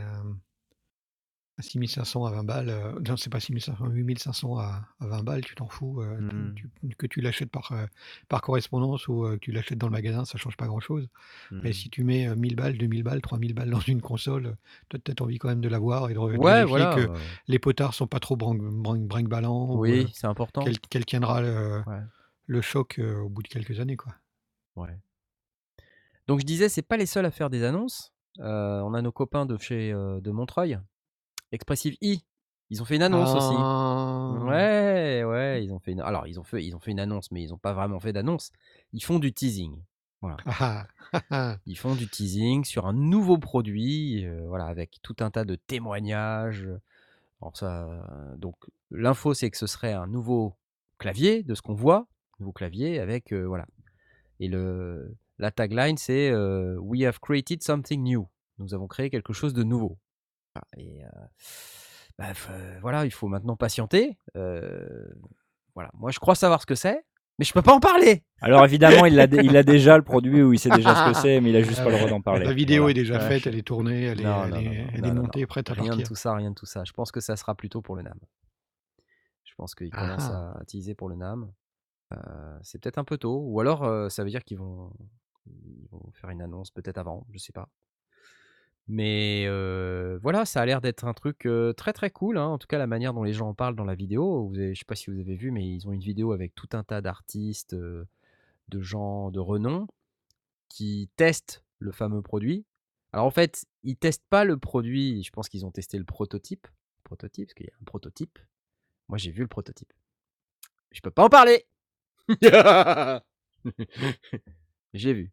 à 1.57 1.63
6500 1.63 2.25
à 2.25 2.31
20 2.31 2.43
balles, 2.43 2.69
euh, 2.69 2.99
non, 3.07 3.17
c'est 3.17 3.29
pas 3.29 3.39
6500, 3.39 3.85
8500 3.89 4.57
à, 4.57 4.87
à 4.99 5.05
20 5.07 5.23
balles, 5.23 5.43
tu 5.45 5.53
t'en 5.53 5.67
fous. 5.67 6.01
euh, 6.01 6.51
tu- 6.55 6.69
tu- 6.79 6.95
que 6.95 7.05
tu 7.05 7.21
l'achètes 7.21 7.51
par, 7.51 7.71
euh, 7.73 7.85
par 8.29 8.41
correspondance 8.41 9.07
ou 9.07 9.23
que 9.23 9.35
tu 9.35 9.51
l'achètes 9.51 9.77
dans 9.77 9.85
le 9.87 9.91
magasin, 9.91 10.25
ça 10.25 10.37
change 10.39 10.57
pas 10.57 10.65
grand-chose. 10.65 11.07
Mais 11.51 11.69
Mhm. 11.69 11.73
si 11.73 11.89
tu 11.91 12.03
mets 12.03 12.27
euh, 12.27 12.35
1000 12.35 12.55
balles, 12.55 12.77
2000 12.77 13.03
balles, 13.03 13.21
3000 13.21 13.53
balles 13.53 13.69
dans 13.69 13.79
une 13.81 14.01
console, 14.01 14.45
euh, 14.47 14.53
t'as 14.89 14.97
peut-être 14.99 15.21
envie 15.21 15.37
quand 15.37 15.49
même 15.49 15.61
de 15.61 15.69
l'avoir 15.69 16.09
et 16.09 16.13
de, 16.15 16.19
re- 16.19 16.33
de 16.33 16.37
Ouais, 16.39 16.63
voilà. 16.63 16.95
que 16.95 17.11
les 17.47 17.59
potards 17.59 17.93
sont 17.93 18.07
pas 18.07 18.19
trop 18.19 18.37
ou 19.75 19.81
oui, 19.81 20.09
c'est 20.13 20.27
important. 20.27 20.63
qu'elle 20.89 21.05
tiendra 21.05 21.41
le, 21.41 21.83
Ouais. 21.85 21.99
le 22.47 22.61
choc 22.61 22.99
au 22.99 23.29
bout 23.29 23.43
de 23.43 23.47
quelques 23.49 23.79
années. 23.79 23.97
Quoi. 23.97 24.15
Ouais. 24.77 24.97
Donc 26.27 26.39
je 26.39 26.45
disais, 26.45 26.69
c'est 26.69 26.81
pas 26.81 26.97
les 26.97 27.05
seuls 27.05 27.25
à 27.25 27.31
faire 27.31 27.49
des 27.51 27.63
annonces. 27.63 28.13
Euh, 28.39 28.81
on 28.81 28.93
a 28.93 29.01
nos 29.01 29.11
copains 29.11 29.45
de 29.45 29.57
chez 29.57 29.91
euh, 29.91 30.21
de 30.21 30.31
Montreuil, 30.31 30.79
Expressive 31.51 31.95
E. 32.03 32.17
Ils 32.69 32.81
ont 32.81 32.85
fait 32.85 32.95
une 32.95 33.03
annonce 33.03 33.35
aussi. 33.35 33.55
Ah. 33.57 34.33
Ouais, 34.45 35.23
ouais, 35.25 35.63
ils 35.63 35.73
ont 35.73 35.79
fait 35.79 35.91
une... 35.91 35.99
Alors, 35.99 36.25
ils 36.25 36.39
ont 36.39 36.43
fait, 36.43 36.63
ils 36.63 36.73
ont 36.73 36.79
fait 36.79 36.91
une 36.91 37.01
annonce, 37.01 37.29
mais 37.31 37.43
ils 37.43 37.49
n'ont 37.49 37.57
pas 37.57 37.73
vraiment 37.73 37.99
fait 37.99 38.13
d'annonce. 38.13 38.51
Ils 38.93 39.03
font 39.03 39.19
du 39.19 39.33
teasing. 39.33 39.75
Voilà. 40.21 40.37
Ah, 40.45 40.87
ah, 41.11 41.21
ah. 41.31 41.57
Ils 41.65 41.77
font 41.77 41.95
du 41.95 42.07
teasing 42.07 42.63
sur 42.63 42.85
un 42.85 42.93
nouveau 42.93 43.37
produit, 43.37 44.25
euh, 44.25 44.45
voilà, 44.47 44.65
avec 44.65 44.99
tout 45.01 45.15
un 45.19 45.31
tas 45.31 45.43
de 45.43 45.55
témoignages. 45.55 46.69
Alors 47.41 47.57
ça, 47.57 47.85
euh, 47.85 48.37
donc 48.37 48.55
l'info, 48.91 49.33
c'est 49.33 49.49
que 49.49 49.57
ce 49.57 49.67
serait 49.67 49.93
un 49.93 50.07
nouveau 50.07 50.55
clavier, 50.99 51.43
de 51.43 51.55
ce 51.55 51.61
qu'on 51.61 51.73
voit, 51.73 52.07
nouveau 52.39 52.51
clavier 52.51 52.99
avec, 52.99 53.33
euh, 53.33 53.43
voilà. 53.45 53.65
Et 54.39 54.47
le, 54.47 55.15
la 55.41 55.51
tagline, 55.51 55.97
c'est 55.97 56.29
euh, 56.31 56.77
We 56.79 57.03
have 57.03 57.19
created 57.19 57.61
something 57.63 58.01
new. 58.03 58.27
Nous 58.59 58.73
avons 58.73 58.87
créé 58.87 59.09
quelque 59.09 59.33
chose 59.33 59.53
de 59.53 59.63
nouveau. 59.63 59.97
Voilà, 60.55 60.67
Et 60.77 61.03
euh, 61.03 61.09
bah, 62.17 62.27
euh, 62.51 62.77
voilà, 62.81 63.05
il 63.05 63.11
faut 63.11 63.27
maintenant 63.27 63.55
patienter. 63.57 64.17
Euh, 64.37 64.87
voilà, 65.75 65.89
moi 65.95 66.11
je 66.11 66.19
crois 66.19 66.35
savoir 66.35 66.61
ce 66.61 66.65
que 66.65 66.75
c'est, 66.75 67.03
mais 67.39 67.45
je 67.45 67.53
peux 67.53 67.61
pas 67.61 67.73
en 67.73 67.79
parler. 67.79 68.23
Alors 68.41 68.63
évidemment, 68.65 69.05
il 69.05 69.19
a, 69.19 69.25
dé- 69.27 69.39
il 69.43 69.55
a 69.57 69.63
déjà 69.63 69.97
le 69.97 70.03
produit 70.03 70.43
où 70.43 70.53
il 70.53 70.59
sait 70.59 70.69
déjà 70.69 70.93
ce 70.95 71.11
que 71.11 71.13
c'est, 71.21 71.41
mais 71.41 71.49
il 71.49 71.55
a 71.55 71.63
juste 71.63 71.79
Ah 71.81 71.85
pas 71.85 71.89
le 71.91 71.97
droit 71.97 72.09
d'en 72.09 72.21
parler. 72.21 72.45
La 72.45 72.53
vidéo 72.53 72.83
Voilà. 72.83 72.91
est 72.91 73.01
déjà 73.01 73.15
Ouais, 73.17 73.27
faite, 73.27 73.43
je- 73.43 73.49
elle 73.49 73.55
est 73.57 73.61
tournée, 73.65 74.03
elle 74.03 74.19
est, 74.21 74.23
Non, 74.23 74.43
elle 74.43 74.49
non, 74.51 74.55
est, 74.57 74.63
non, 74.63 74.71
non, 74.71 74.89
elle 74.93 75.01
non, 75.01 75.07
est 75.07 75.13
non, 75.13 75.21
montée, 75.23 75.41
non. 75.41 75.47
prête 75.47 75.69
à 75.69 75.73
Rien 75.73 75.83
de 75.85 75.89
partir. 75.89 76.07
tout 76.07 76.15
ça, 76.15 76.33
rien 76.35 76.49
de 76.51 76.55
tout 76.55 76.65
ça. 76.67 76.83
Je 76.85 76.91
pense 76.91 77.11
que 77.11 77.19
ça 77.21 77.35
sera 77.35 77.55
plutôt 77.55 77.81
pour 77.81 77.95
le 77.95 78.03
NAM. 78.03 78.19
Je 79.45 79.53
pense 79.57 79.73
qu'ils 79.73 79.89
Ah 79.93 80.01
commencent 80.01 80.29
ah. 80.31 80.53
à 80.59 80.61
utiliser 80.63 80.93
pour 80.93 81.09
le 81.09 81.15
NAM. 81.15 81.51
C'est 82.61 82.79
peut-être 82.81 82.97
un 82.97 83.05
peu 83.05 83.17
tôt 83.17 83.41
ou 83.45 83.59
alors, 83.61 84.11
ça 84.11 84.23
veut 84.25 84.29
dire 84.29 84.43
qu'ils 84.43 84.57
vont 84.57 84.91
ils 85.47 85.87
vont 85.91 86.11
faire 86.13 86.29
une 86.29 86.41
annonce 86.41 86.71
peut-être 86.71 86.97
avant, 86.97 87.25
je 87.31 87.37
sais 87.37 87.53
pas. 87.53 87.69
Mais 88.87 89.47
voilà, 90.21 90.45
ça 90.45 90.61
a 90.61 90.65
l'air 90.65 90.81
d'être 90.81 91.05
un 91.05 91.13
truc, 91.13 91.47
très, 91.77 91.93
très 91.93 92.09
cool, 92.09 92.37
hein, 92.37 92.47
en 92.47 92.57
tout 92.57 92.67
cas 92.67 92.77
la 92.77 92.87
manière 92.87 93.13
dont 93.13 93.23
les 93.23 93.33
gens 93.33 93.49
en 93.49 93.53
parlent 93.53 93.75
dans 93.75 93.85
la 93.85 93.95
vidéo. 93.95 94.47
Vous 94.47 94.57
avez 94.57 94.73
je 94.73 94.79
sais 94.79 94.85
pas 94.85 94.95
si 94.95 95.09
vous 95.09 95.19
avez 95.19 95.35
vu, 95.35 95.51
mais 95.51 95.65
ils 95.65 95.87
ont 95.87 95.93
une 95.93 96.01
vidéo 96.01 96.31
avec 96.33 96.55
tout 96.55 96.69
un 96.73 96.83
tas 96.83 97.01
d'artistes, 97.01 97.75
de 97.75 98.07
gens 98.81 99.31
de 99.31 99.39
renom 99.39 99.87
qui 100.69 101.09
testent 101.15 101.63
le 101.79 101.91
fameux 101.91 102.21
produit. 102.21 102.65
Alors 103.13 103.25
en 103.25 103.31
fait, 103.31 103.65
ils 103.83 103.97
testent 103.97 104.25
pas 104.29 104.43
le 104.45 104.57
produit, 104.57 105.23
je 105.23 105.31
pense 105.31 105.49
qu'ils 105.49 105.65
ont 105.65 105.71
testé 105.71 105.97
le 105.97 106.05
prototype 106.05 106.67
prototype, 107.11 107.47
parce 107.47 107.53
qu'il 107.55 107.65
y 107.65 107.69
a 107.69 107.73
un 107.81 107.83
prototype. 107.83 108.39
Moi, 109.09 109.17
j'ai 109.17 109.31
vu 109.31 109.41
le 109.41 109.47
prototype. 109.47 109.91
Je 110.91 111.01
peux 111.01 111.11
pas 111.11 111.25
en 111.25 111.29
parler! 111.29 111.65
J'ai 114.93 115.13
vu. 115.13 115.31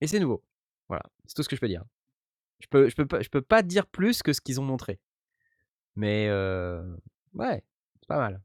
Et 0.00 0.06
c'est 0.06 0.18
nouveau. 0.18 0.42
Voilà, 0.88 1.04
c'est 1.26 1.34
tout 1.34 1.42
ce 1.42 1.48
que 1.48 1.56
je 1.56 1.60
peux 1.60 1.68
dire. 1.68 1.84
Je 2.60 2.68
peux 2.68 2.88
peux 2.88 3.42
pas 3.42 3.60
je 3.60 3.66
dire 3.66 3.86
plus 3.86 4.22
que 4.22 4.32
ce 4.32 4.40
qu'ils 4.40 4.60
ont 4.60 4.64
montré. 4.64 5.00
Mais 5.96 6.30
ouais, 7.34 7.64
c'est 8.00 8.08
pas 8.08 8.18
mal, 8.18 8.42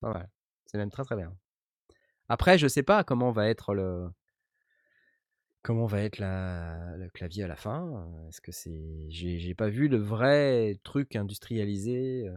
pas 0.00 0.12
mal. 0.12 0.30
C'est 0.66 0.78
même 0.78 0.90
très, 0.90 1.04
très 1.04 1.16
bien. 1.16 1.36
Après, 2.28 2.58
je 2.58 2.66
sais 2.68 2.82
pas 2.82 3.04
comment 3.04 3.30
va 3.30 3.48
être 3.48 3.74
le 3.74 4.08
comment 5.62 5.86
va 5.86 6.02
être 6.02 6.16
clavier 7.12 7.44
à 7.44 7.48
la 7.48 7.56
fin, 7.56 8.06
est-ce 8.28 8.40
que 8.40 8.52
c'est 8.52 9.06
j'ai 9.08 9.54
pas 9.54 9.68
vu 9.68 9.88
le 9.88 9.96
vrai 9.96 10.78
truc 10.82 11.16
industrialisé, 11.16 12.30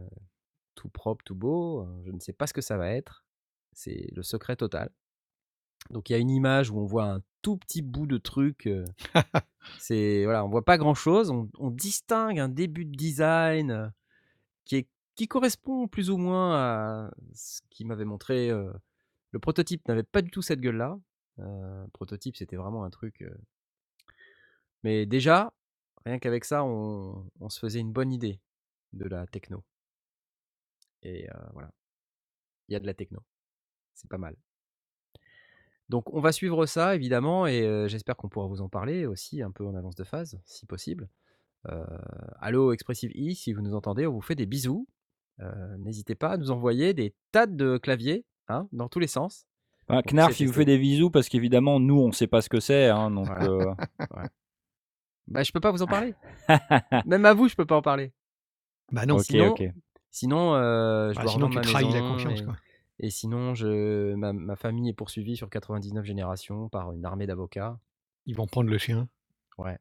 tout 0.74 0.88
propre, 0.88 1.22
tout 1.24 1.34
beau, 1.34 1.86
je 2.04 2.10
ne 2.10 2.20
sais 2.20 2.32
pas 2.32 2.46
ce 2.46 2.54
que 2.54 2.62
ça 2.62 2.76
va 2.78 2.90
être. 2.90 3.24
C'est 3.72 4.08
le 4.14 4.22
secret 4.22 4.56
total. 4.56 4.90
Donc 5.90 6.10
il 6.10 6.12
y 6.12 6.16
a 6.16 6.18
une 6.18 6.30
image 6.30 6.70
où 6.70 6.78
on 6.78 6.84
voit 6.84 7.04
un 7.04 7.22
tout 7.42 7.56
petit 7.56 7.82
bout 7.82 8.06
de 8.06 8.18
truc, 8.18 8.68
c'est 9.78 10.24
voilà, 10.24 10.44
on 10.44 10.48
voit 10.48 10.64
pas 10.64 10.78
grand 10.78 10.94
chose, 10.94 11.30
on 11.30 11.48
on 11.58 11.70
distingue 11.70 12.38
un 12.38 12.48
début 12.48 12.84
de 12.84 12.94
design, 12.96 13.92
qui 14.64 14.76
est 14.76 14.88
qui 15.14 15.28
correspond 15.28 15.88
plus 15.88 16.10
ou 16.10 16.18
moins 16.18 16.54
à 16.56 17.10
ce 17.34 17.60
qu'il 17.70 17.86
m'avait 17.86 18.04
montré, 18.04 18.50
le 18.50 19.38
prototype 19.40 19.86
n'avait 19.88 20.02
pas 20.02 20.22
du 20.22 20.30
tout 20.30 20.42
cette 20.42 20.60
gueule-là. 20.60 20.98
Le 21.38 21.88
prototype, 21.92 22.36
c'était 22.36 22.56
vraiment 22.56 22.84
un 22.84 22.90
truc, 22.90 23.24
mais 24.82 25.06
déjà, 25.06 25.52
rien 26.04 26.18
qu'avec 26.18 26.44
ça, 26.44 26.64
on 26.64 27.30
on 27.40 27.48
se 27.48 27.58
faisait 27.60 27.80
une 27.80 27.92
bonne 27.92 28.12
idée 28.12 28.40
de 28.92 29.06
la 29.06 29.26
techno. 29.26 29.64
Et 31.02 31.28
voilà. 31.52 31.70
Il 32.68 32.72
y 32.74 32.76
a 32.76 32.80
de 32.80 32.86
la 32.86 32.94
techno. 32.94 33.22
C'est 33.94 34.08
pas 34.08 34.18
mal. 34.18 34.36
Donc 35.88 36.12
on 36.12 36.20
va 36.20 36.32
suivre 36.32 36.66
ça 36.66 36.94
évidemment 36.94 37.46
et 37.46 37.86
j'espère 37.88 38.16
qu'on 38.16 38.28
pourra 38.28 38.46
vous 38.46 38.60
en 38.60 38.68
parler 38.68 39.06
aussi 39.06 39.42
un 39.42 39.50
peu 39.50 39.64
en 39.64 39.74
avance 39.74 39.94
de 39.94 40.04
phase, 40.04 40.38
si 40.44 40.66
possible. 40.66 41.08
Heu, 41.68 41.84
allô 42.40 42.72
Expressive 42.72 43.10
E, 43.16 43.34
si 43.34 43.52
vous 43.52 43.62
nous 43.62 43.74
entendez, 43.74 44.06
on 44.06 44.12
vous 44.12 44.20
fait 44.20 44.34
des 44.34 44.46
bisous. 44.46 44.86
N'hésitez 45.78 46.14
pas 46.14 46.30
à 46.32 46.36
nous 46.36 46.50
envoyer 46.50 46.92
des 46.94 47.14
tas 47.32 47.46
de 47.46 47.78
claviers, 47.78 48.24
hein, 48.48 48.68
dans 48.72 48.88
tous 48.88 48.98
les 48.98 49.06
sens. 49.06 49.46
Puisse 49.86 50.12
Knarf, 50.12 50.38
il 50.40 50.46
vous 50.48 50.52
fait 50.52 50.64
des 50.66 50.76
bisous 50.78 51.10
parce 51.10 51.28
qu'évidemment, 51.30 51.80
nous, 51.80 51.98
on 51.98 52.12
sait 52.12 52.26
pas 52.26 52.42
ce 52.42 52.50
que 52.50 52.60
c'est, 52.60 52.88
hein, 52.88 53.10
donc 53.10 53.26
Voilà. 53.26 53.46
heu 53.46 53.66
Ouais. 54.14 54.28
Bah, 55.28 55.42
je 55.42 55.52
peux 55.52 55.60
pas 55.60 55.70
vous 55.70 55.82
en 55.82 55.86
parler. 55.86 56.14
Même 57.06 57.24
à 57.24 57.32
vous, 57.34 57.48
je 57.48 57.54
peux 57.56 57.64
pas 57.66 57.76
en 57.76 57.82
parler. 57.82 58.12
Bah 58.92 59.06
non. 59.06 59.16
OK, 59.16 59.24
Sinon 59.24 59.52
OK. 59.52 59.62
sinon, 60.10 60.54
je 60.54 61.14
Bah, 61.16 61.22
dois 61.22 61.32
sinon 61.32 61.48
tu 61.48 61.56
ma 61.56 61.62
trahis 61.62 61.92
la 61.92 62.00
confiance, 62.00 62.40
et 62.40 62.44
quoi. 62.44 62.56
Et 63.00 63.10
sinon 63.10 63.54
je 63.54 64.14
ma 64.14 64.32
ma 64.32 64.56
famille 64.56 64.88
est 64.90 64.92
poursuivie 64.94 65.36
sur 65.36 65.50
99 65.50 66.04
générations 66.04 66.68
par 66.68 66.92
une 66.92 67.04
armée 67.04 67.26
d'avocats. 67.26 67.78
Ils 68.26 68.36
vont 68.36 68.46
prendre 68.46 68.70
le 68.70 68.78
chien? 68.78 69.08
Ouais. 69.58 69.78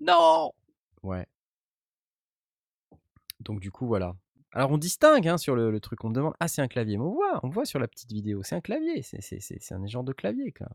Non! 0.00 0.52
Ouais. 1.02 1.26
Donc 3.40 3.60
du 3.60 3.70
coup, 3.70 3.86
voilà. 3.86 4.16
Alors 4.52 4.70
on 4.70 4.78
distingue, 4.78 5.28
hein, 5.28 5.38
sur 5.38 5.54
le 5.56 5.70
le 5.70 5.80
truc, 5.80 6.04
on 6.04 6.08
me 6.10 6.14
demande: 6.14 6.34
«Ah, 6.40 6.48
c'est 6.48 6.62
un 6.62 6.68
clavier», 6.68 6.96
mais 6.98 7.04
on 7.04 7.12
voit, 7.12 7.40
on 7.42 7.48
voit 7.48 7.66
sur 7.66 7.78
la 7.78 7.88
petite 7.88 8.12
vidéo, 8.12 8.42
c'est 8.42 8.54
un 8.56 8.60
clavier, 8.60 9.02
c'est 9.02 9.20
c'est 9.22 9.40
c'est 9.40 9.60
c'est 9.62 9.74
un 9.74 9.86
genre 9.86 10.04
de 10.04 10.12
clavier, 10.12 10.52
quoi. 10.52 10.68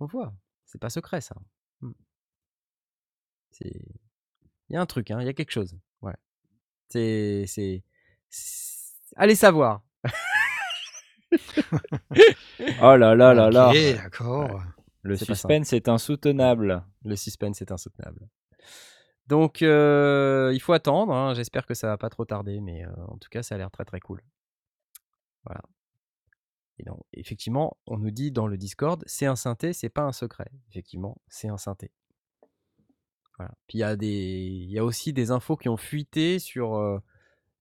On 0.00 0.06
voit, 0.06 0.32
c'est 0.66 0.80
pas 0.80 0.90
secret 0.90 1.20
ça. 1.20 1.34
C'est 3.52 3.72
il 4.70 4.74
y 4.74 4.76
a 4.76 4.80
un 4.82 4.86
truc, 4.86 5.10
hein, 5.10 5.20
il 5.20 5.26
y 5.26 5.30
a 5.30 5.34
quelque 5.34 5.52
chose. 5.52 5.76
Ouais. 6.02 6.14
C'est 6.88 7.46
allez 9.16 9.34
savoir! 9.36 9.82
Oh 12.82 12.96
là 12.96 13.14
là 13.14 13.34
là 13.34 13.50
là! 13.50 13.68
OK, 13.70 13.74
Ouais. 13.74 13.94
d'accord. 13.94 14.62
Le 15.02 15.16
C'est 15.16 15.26
suspense 15.26 15.72
est 15.72 15.88
insoutenable. 15.88 16.84
Le 17.04 17.16
suspense 17.16 17.60
est 17.62 17.70
insoutenable. 17.72 18.28
Donc 19.26 19.62
heu, 19.62 20.50
il 20.52 20.60
faut 20.60 20.72
attendre, 20.72 21.12
hein, 21.14 21.34
j'espère 21.34 21.66
que 21.66 21.74
ça 21.74 21.88
va 21.88 21.98
pas 21.98 22.10
trop 22.10 22.24
tarder, 22.24 22.60
mais 22.60 22.84
heu, 22.84 22.90
en 23.08 23.16
tout 23.18 23.28
cas, 23.30 23.42
ça 23.42 23.54
a 23.54 23.58
l'air 23.58 23.70
très, 23.70 23.84
très 23.84 24.00
cool. 24.00 24.22
Voilà. 25.44 25.62
Et 26.78 26.84
non, 26.84 26.98
effectivement, 27.12 27.76
on 27.86 27.98
nous 27.98 28.10
dit 28.10 28.32
dans 28.32 28.46
le 28.46 28.56
Discord: 28.56 29.02
«C'est 29.06 29.26
un 29.26 29.36
synthé, 29.36 29.72
c'est 29.72 29.88
pas 29.90 30.02
un 30.02 30.12
secret». 30.12 30.50
Effectivement, 30.70 31.18
c'est 31.28 31.48
un 31.48 31.56
synthé. 31.58 31.92
Voilà. 33.38 33.52
Puis 33.66 33.78
il 33.78 33.80
y 33.80 33.84
a 33.84 33.96
des 33.96 34.08
il 34.08 34.70
y 34.70 34.78
a 34.78 34.84
aussi 34.84 35.12
des 35.12 35.30
infos 35.30 35.56
qui 35.56 35.68
ont 35.68 35.76
fuité 35.76 36.38
sur, 36.38 36.76
heu, 36.76 37.00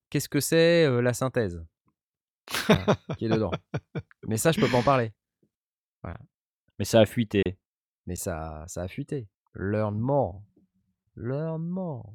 qu'est-ce 0.09 0.29
que 0.29 0.39
c'est, 0.39 0.89
la 1.01 1.13
synthèse? 1.13 1.63
Voilà, 2.67 2.85
qui 3.17 3.25
est 3.25 3.29
dedans. 3.29 3.51
Mais 4.27 4.37
ça, 4.37 4.51
je 4.51 4.59
peux 4.59 4.67
pas 4.69 4.77
en 4.77 4.83
parler. 4.83 5.13
Voilà. 6.01 6.19
Mais 6.79 6.85
ça 6.85 6.99
a 6.99 7.05
fuité. 7.05 7.41
Mais 8.05 8.15
ça 8.15 8.63
ça 8.67 8.81
a 8.83 8.87
fuité. 8.87 9.27
Learn 9.55 9.97
more. 9.97 10.41
Learn 11.15 11.61
more. 11.63 12.13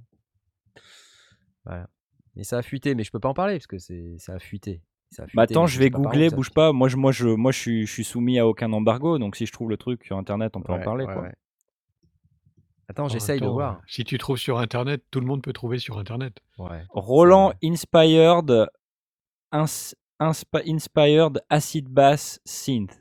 Voilà. 1.65 1.89
Mais 2.35 2.45
ça 2.45 2.59
a 2.59 2.63
fuité, 2.63 2.95
mais 2.95 3.05
je 3.05 3.11
peux 3.11 3.21
pas 3.21 3.29
en 3.29 3.35
parler 3.35 3.55
parce 3.55 3.67
que 3.67 3.79
c'est 3.79 4.17
ça 4.19 4.35
a 4.35 4.39
fuité. 4.39 4.83
Ça 5.11 5.23
a 5.25 5.27
Bah, 5.35 5.43
attends, 5.43 5.67
je 5.67 5.79
vais 5.79 5.91
googler, 5.91 6.31
bouge 6.31 6.51
pas. 6.51 6.73
Moi 6.73 6.89
je 6.89 6.97
moi 6.97 7.13
je 7.13 7.29
moi 7.29 7.53
je 7.53 7.59
suis 7.59 7.87
je 7.87 7.93
suis 7.93 8.05
soumis 8.05 8.39
à 8.39 8.47
aucun 8.47 8.73
embargo, 8.73 9.19
donc 9.19 9.37
si 9.37 9.47
je 9.47 9.53
trouve 9.53 9.71
le 9.71 9.77
truc 9.77 10.05
sur 10.05 10.19
internet, 10.19 10.57
on 10.57 10.61
peut 10.63 10.73
en 10.73 10.81
parler, 10.81 11.05
ouais, 11.07 11.15
quoi. 11.15 11.23
ouais. 11.23 11.35
Attends, 12.89 13.09
j'essaye 13.09 13.41
de 13.41 13.47
voir. 13.47 13.83
si 13.87 14.03
tu 14.05 14.17
trouves 14.19 14.39
sur 14.39 14.59
internet, 14.59 15.05
tout 15.11 15.21
le 15.21 15.27
monde 15.27 15.43
peut 15.43 15.53
trouver 15.53 15.79
sur 15.79 15.99
internet. 15.99 16.41
Roland. 16.91 17.53
Inspired 17.63 18.69
ins 19.53 19.95
inspired 20.21 21.41
acid 21.51 21.89
bass 21.89 22.41
synth. 22.45 22.97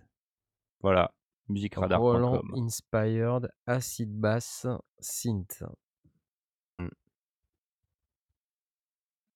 Voilà, 0.82 1.12
Roland 1.50 1.54
musicradar.com. 1.54 2.52
Inspired 2.56 3.50
Acid 3.66 4.10
Bass 4.20 4.68
Synth. 5.00 5.64
Mmh. 6.80 6.88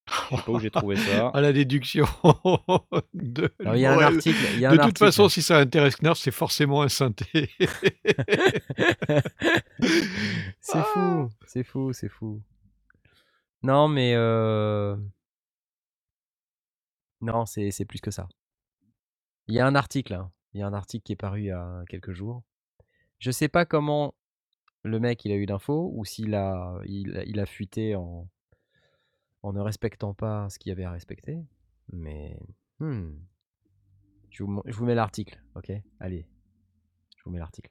Je 0.07 0.35
sais 0.35 0.41
pas 0.43 0.51
où 0.51 0.59
j'ai 0.59 0.71
trouvé 0.71 0.95
ça. 0.97 1.27
À 1.33 1.41
la 1.41 1.53
déduction 1.53 2.05
de 3.13 3.49
Alors 3.59 3.75
il 3.75 3.81
y 3.81 3.85
a 3.85 3.93
un 3.93 3.99
article 3.99 4.37
il 4.53 4.59
y 4.59 4.65
a 4.65 4.71
De 4.71 4.79
un 4.79 4.85
toute 4.85 4.97
façon, 4.97 5.29
si 5.29 5.41
ça 5.41 5.57
intéresse 5.57 5.97
Knarf, 6.01 6.19
c'est 6.19 6.31
forcément 6.31 6.81
un 6.81 6.89
synthé. 6.89 7.49
C'est 10.59 10.77
Ah! 10.77 10.83
fou, 10.93 11.29
c'est 11.47 11.63
fou, 11.63 11.91
c'est 11.93 12.09
fou. 12.09 12.41
Non, 13.63 13.87
mais 13.87 14.13
heu 14.15 14.97
non, 17.21 17.45
c'est 17.45 17.71
c'est 17.71 17.85
plus 17.85 18.01
que 18.01 18.11
ça. 18.11 18.27
Il 19.47 19.55
y 19.55 19.59
a 19.59 19.67
un 19.67 19.75
article, 19.75 20.13
hein, 20.13 20.31
il 20.53 20.59
y 20.59 20.63
a 20.63 20.67
un 20.67 20.73
article 20.73 21.03
qui 21.03 21.13
est 21.13 21.15
paru 21.15 21.41
il 21.41 21.45
y 21.45 21.51
a 21.51 21.83
quelques 21.89 22.13
jours. 22.13 22.43
Je 23.19 23.31
sais 23.31 23.49
pas 23.49 23.65
comment 23.65 24.15
le 24.83 24.99
mec, 24.99 25.23
il 25.25 25.31
a 25.31 25.35
eu 25.35 25.45
l'info 25.45 25.91
ou 25.93 26.05
s'il 26.05 26.33
a 26.35 26.79
il 26.85 27.17
a 27.17 27.23
il 27.25 27.39
a 27.39 27.45
fuité 27.45 27.95
en 27.95 28.27
en 29.43 29.53
ne 29.53 29.59
respectant 29.59 30.13
pas 30.13 30.49
ce 30.49 30.59
qu'il 30.59 30.69
y 30.69 30.73
avait 30.73 30.83
à 30.83 30.91
respecter, 30.91 31.39
mais. 31.91 32.39
Je 34.29 34.43
vous 34.43 34.49
mon 34.49 34.63
je 34.65 34.73
vous 34.75 34.85
mets 34.85 34.95
l'article, 34.95 35.41
OK? 35.55 35.71
Allez, 35.99 36.25
je 37.17 37.23
vous 37.23 37.31
mets 37.31 37.39
l'article. 37.39 37.69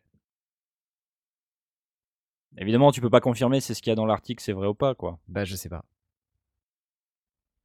Évidemment, 2.59 2.92
tu 2.92 3.01
peux 3.01 3.11
pas 3.11 3.20
confirmer 3.20 3.61
si 3.61 3.74
ce 3.74 3.82
qu'il 3.82 3.90
y 3.90 3.92
a 3.92 3.96
dans 3.96 4.07
l'article, 4.07 4.42
c'est 4.42 4.53
vrai 4.53 4.66
ou 4.66 4.74
pas, 4.74 4.94
quoi. 4.94 5.20
Bah, 5.28 5.44
je 5.44 5.57
sais 5.57 5.68
pas. 5.68 5.84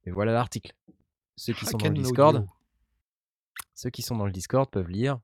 Et 0.04 0.10
voilà 0.10 0.32
l'article. 0.32 0.72
Ceux 1.36 1.52
qui 1.52 1.66
sont 1.66 1.76
dans 1.78 1.88
le 1.88 1.94
Discord 1.94 2.36
Audio. 2.36 2.48
ceux 3.74 3.90
qui 3.90 4.02
sont 4.02 4.16
dans 4.16 4.26
le 4.26 4.32
Discord 4.32 4.70
peuvent 4.70 4.88
lire. 4.88 5.20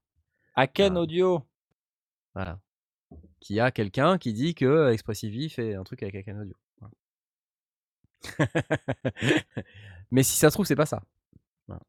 Haken 0.54 0.96
Ah. 0.96 1.00
Audio. 1.00 1.46
Voilà. 2.34 2.60
Qu'il 3.40 3.56
y 3.56 3.60
a 3.60 3.70
quelqu'un 3.70 4.18
qui 4.18 4.32
dit 4.32 4.54
que 4.54 4.90
Expressive 4.92 5.50
fait 5.52 5.74
un 5.74 5.84
truc 5.84 6.02
avec 6.02 6.14
Haken 6.14 6.40
Audio. 6.42 6.54
Voilà. 6.80 6.94
Mais 10.10 10.22
si 10.22 10.36
ça 10.36 10.50
se 10.50 10.54
trouve, 10.56 10.66
c'est 10.66 10.76
pas 10.76 10.86
ça. 10.86 11.02
Voilà. 11.66 11.82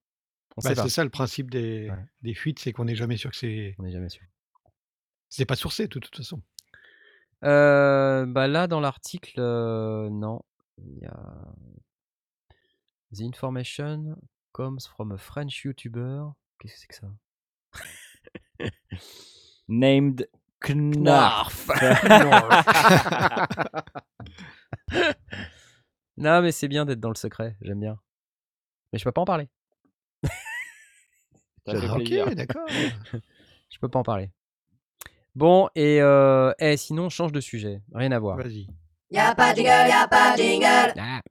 Bah, 0.64 0.76
c'est 0.76 0.90
ça 0.90 1.04
le 1.04 1.10
principe 1.10 1.50
des 1.52 1.90
Ouais. 1.90 2.06
des 2.22 2.34
fuites, 2.34 2.60
c'est 2.60 2.72
qu'on 2.74 2.86
n'est 2.86 2.96
jamais 2.96 3.18
sûr 3.18 3.30
que 3.32 3.36
c'est 3.38 3.76
On 3.80 3.84
n'est 3.84 3.92
jamais 3.92 4.10
sûr. 4.10 4.26
c'est 5.30 5.46
pas 5.46 5.56
sourcé 5.56 5.88
de 5.88 6.00
toute 6.00 6.16
façon. 6.16 6.42
Heu, 7.44 8.26
bah, 8.28 8.48
là, 8.48 8.68
dans 8.68 8.80
l'article, 8.80 9.40
heu, 9.40 10.08
non. 10.12 10.42
Il 10.78 11.00
y 11.00 11.06
a 11.06 11.54
The 13.14 13.22
information 13.22 14.16
comes 14.54 14.88
from 14.88 15.12
a 15.12 15.18
French 15.18 15.64
YouTuber. 15.64 16.34
Qu'est-ce 16.60 16.74
que 16.74 16.80
c'est 16.80 16.88
que 16.88 16.96
ça? 16.96 17.08
Named 19.68 20.28
Knarf. 20.62 21.70
Non, 26.16 26.44
mais 26.44 26.52
c'est 26.52 26.68
bien 26.68 26.86
d'être 26.86 27.00
dans 27.00 27.10
le 27.10 27.16
secret, 27.16 27.58
j'aime 27.62 27.80
bien. 27.80 28.00
Mais 28.92 29.00
je 29.00 29.04
peux 29.04 29.12
pas 29.12 29.22
en 29.22 29.26
parler. 29.26 29.50
OK, 31.66 32.36
d'accord. 32.36 32.68
Je 33.70 33.80
peux 33.80 33.90
pas 33.90 33.98
en 34.00 34.04
parler. 34.04 34.30
Bon 35.34 35.70
et 35.74 36.00
heu, 36.02 36.54
eh, 36.60 36.78
sinon 36.78 37.10
change 37.10 37.32
de 37.32 37.42
sujet, 37.42 37.82
rien 37.94 38.12
à 38.12 38.20
voir. 38.20 38.38
Vas-y. 38.38 38.68
Y 39.10 39.18
a 39.18 39.34
pas 39.34 39.54
de 39.54 39.58
jingle, 39.58 39.70
y 39.70 39.92
a 39.92 40.08
pas 40.08 40.38
de 40.38 40.44
jingle. 40.44 40.94
Ah. 40.98 41.22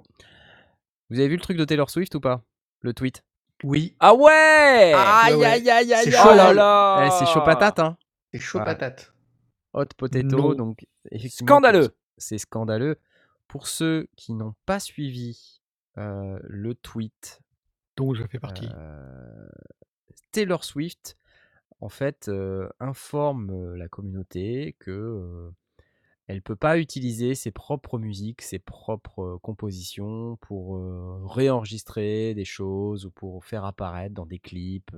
Vous 1.13 1.19
avez 1.21 1.29
vu 1.29 1.37
le 1.37 1.43
truc 1.43 1.59
de 1.59 1.65
Taylor 1.67 1.91
Swift 1.91 2.15
ou 2.15 2.21
pas? 2.21 2.43
Le 2.81 2.95
tweet? 2.95 3.23
Oui, 3.65 3.95
Ah 4.01 4.15
ouais 4.15 4.93
Aïe, 4.97 5.35
ouais. 5.35 5.45
aïe, 5.47 5.71
aïe, 5.71 5.93
aïe, 5.93 6.05
C'est 6.05 6.15
aïe. 6.15 6.23
chaud, 6.23 6.31
Oh 6.33 6.35
là 6.35 6.49
hein. 6.49 6.53
là 6.55 7.07
Eh, 7.07 7.11
c'est 7.19 7.27
chaud 7.33 7.43
patate, 7.45 7.79
hein. 7.81 7.97
c'est 8.33 8.41
chaud 8.41 8.59
Voilà. 8.59 8.75
patate. 8.75 9.13
Hot 9.75 9.85
potato, 9.97 10.55
donc 10.55 10.87
Scandaleux. 11.29 11.95
C'est 12.17 12.39
scandaleux. 12.39 12.99
Pour 13.47 13.69
ceux 13.69 14.09
qui 14.17 14.33
n'ont 14.33 14.55
pas 14.67 14.81
suivi 14.81 15.61
euh, 15.99 16.39
le 16.45 16.75
tweet, 16.75 17.41
Donc 17.99 18.15
je 18.17 18.25
fais 18.27 18.39
partie. 18.39 18.69
euh, 18.75 19.49
Taylor 20.33 20.65
Swift, 20.65 21.17
en 21.81 21.89
fait, 21.91 22.29
euh, 22.29 22.69
informe 22.81 23.75
la 23.75 23.89
communauté 23.89 24.77
que 24.81 24.91
euh, 24.91 25.51
elle 26.33 26.43
peut 26.43 26.57
pas 26.57 26.79
utiliser 26.79 27.35
ses 27.35 27.51
propres 27.51 27.99
musiques, 27.99 28.43
ses 28.43 28.59
propres 28.59 29.39
compositions 29.43 30.37
pour 30.41 30.81
réenregistrer 31.27 32.35
des 32.35 32.45
choses 32.45 33.05
ou 33.07 33.11
pour 33.11 33.45
faire 33.45 33.65
apparaître 33.65 34.15
dans 34.15 34.27
des 34.27 34.39
clips. 34.39 34.91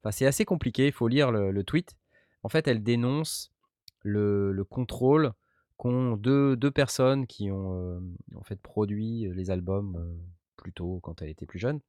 Enfin, 0.00 0.10
c'est 0.10 0.26
assez 0.26 0.44
compliqué. 0.44 0.86
Il 0.86 0.92
faut 0.92 1.08
lire 1.08 1.30
le, 1.30 1.62
tweet. 1.62 1.96
En 2.42 2.48
fait, 2.48 2.66
elle 2.66 2.82
dénonce 2.82 3.52
le, 4.00 4.52
le 4.52 4.64
contrôle 4.64 5.32
qu'ont 5.76 6.16
deux, 6.16 6.56
deux 6.56 6.70
personnes 6.70 7.26
qui 7.26 7.50
ont 7.50 8.02
en 8.34 8.42
fait 8.42 8.60
produit 8.60 9.28
les 9.34 9.50
albums 9.50 9.96
euh, 9.96 10.14
plus 10.56 10.72
tôt 10.72 11.00
quand 11.02 11.22
elle 11.22 11.28
était 11.28 11.46
plus 11.46 11.58
jeune, 11.58 11.80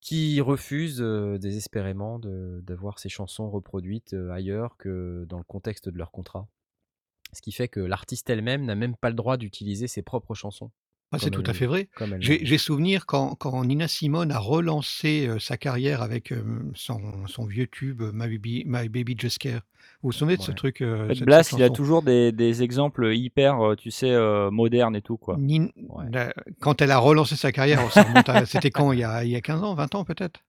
qui 0.00 0.40
refusent 0.40 1.00
désespérément 1.00 2.18
de, 2.18 2.62
de 2.64 2.74
voir 2.74 2.98
ces 2.98 3.08
chansons 3.08 3.50
reproduites 3.50 4.16
ailleurs 4.32 4.76
que 4.78 5.26
dans 5.28 5.38
le 5.38 5.44
contexte 5.44 5.88
de 5.88 5.98
leur 5.98 6.10
contrat. 6.10 6.48
Ce 7.32 7.42
qui 7.42 7.52
fait 7.52 7.68
que 7.68 7.80
l'artiste 7.80 8.28
elle-même 8.30 8.64
n'a 8.64 8.74
même 8.74 8.96
pas 8.96 9.08
le 9.08 9.14
droit 9.14 9.36
d'utiliser 9.36 9.86
ses 9.88 10.02
propres 10.02 10.34
chansons. 10.34 10.70
Ah, 11.12 11.18
c'est 11.18 11.30
tout 11.30 11.42
à 11.44 11.52
fait 11.52 11.66
vrai. 11.66 11.88
J'ai 12.20 12.56
souvenir 12.58 13.04
quand, 13.04 13.34
quand 13.34 13.64
Nina 13.64 13.88
Simone 13.88 14.30
a 14.30 14.38
relancé 14.38 15.26
euh, 15.26 15.40
sa 15.40 15.56
carrière 15.56 16.02
avec 16.02 16.30
euh, 16.30 16.42
son, 16.74 17.00
son 17.26 17.46
vieux 17.46 17.66
tube 17.66 18.00
My 18.14 18.28
Baby, 18.28 18.62
My 18.64 18.88
Baby 18.88 19.16
Just 19.18 19.38
Care. 19.38 19.62
Vous 20.02 20.10
vous 20.10 20.12
souvenez 20.12 20.36
de 20.36 20.42
ce 20.42 20.52
truc 20.52 20.80
euh, 20.82 21.06
En 21.06 21.08
fait, 21.08 21.14
cette- 21.16 21.24
Blas, 21.24 21.42
cette 21.42 21.58
il 21.58 21.62
a 21.64 21.70
toujours 21.70 22.02
des, 22.02 22.30
des 22.30 22.62
exemples 22.62 23.12
hyper, 23.12 23.60
euh, 23.60 23.74
tu 23.74 23.90
sais, 23.90 24.12
euh, 24.12 24.52
modernes 24.52 24.94
et 24.94 25.02
tout, 25.02 25.16
quoi. 25.16 25.36
Nin- 25.36 25.70
Ouais. 25.88 26.04
Quand 26.60 26.80
elle 26.80 26.92
a 26.92 26.98
relancé 26.98 27.34
sa 27.34 27.50
carrière, 27.50 27.80
c'était 28.46 28.70
quand? 28.70 28.92
Il 28.92 29.00
y, 29.00 29.04
a, 29.04 29.24
il 29.24 29.30
y 29.30 29.36
a 29.36 29.40
15 29.40 29.64
ans, 29.64 29.74
20 29.74 29.92
ans 29.96 30.04
peut-être? 30.04 30.40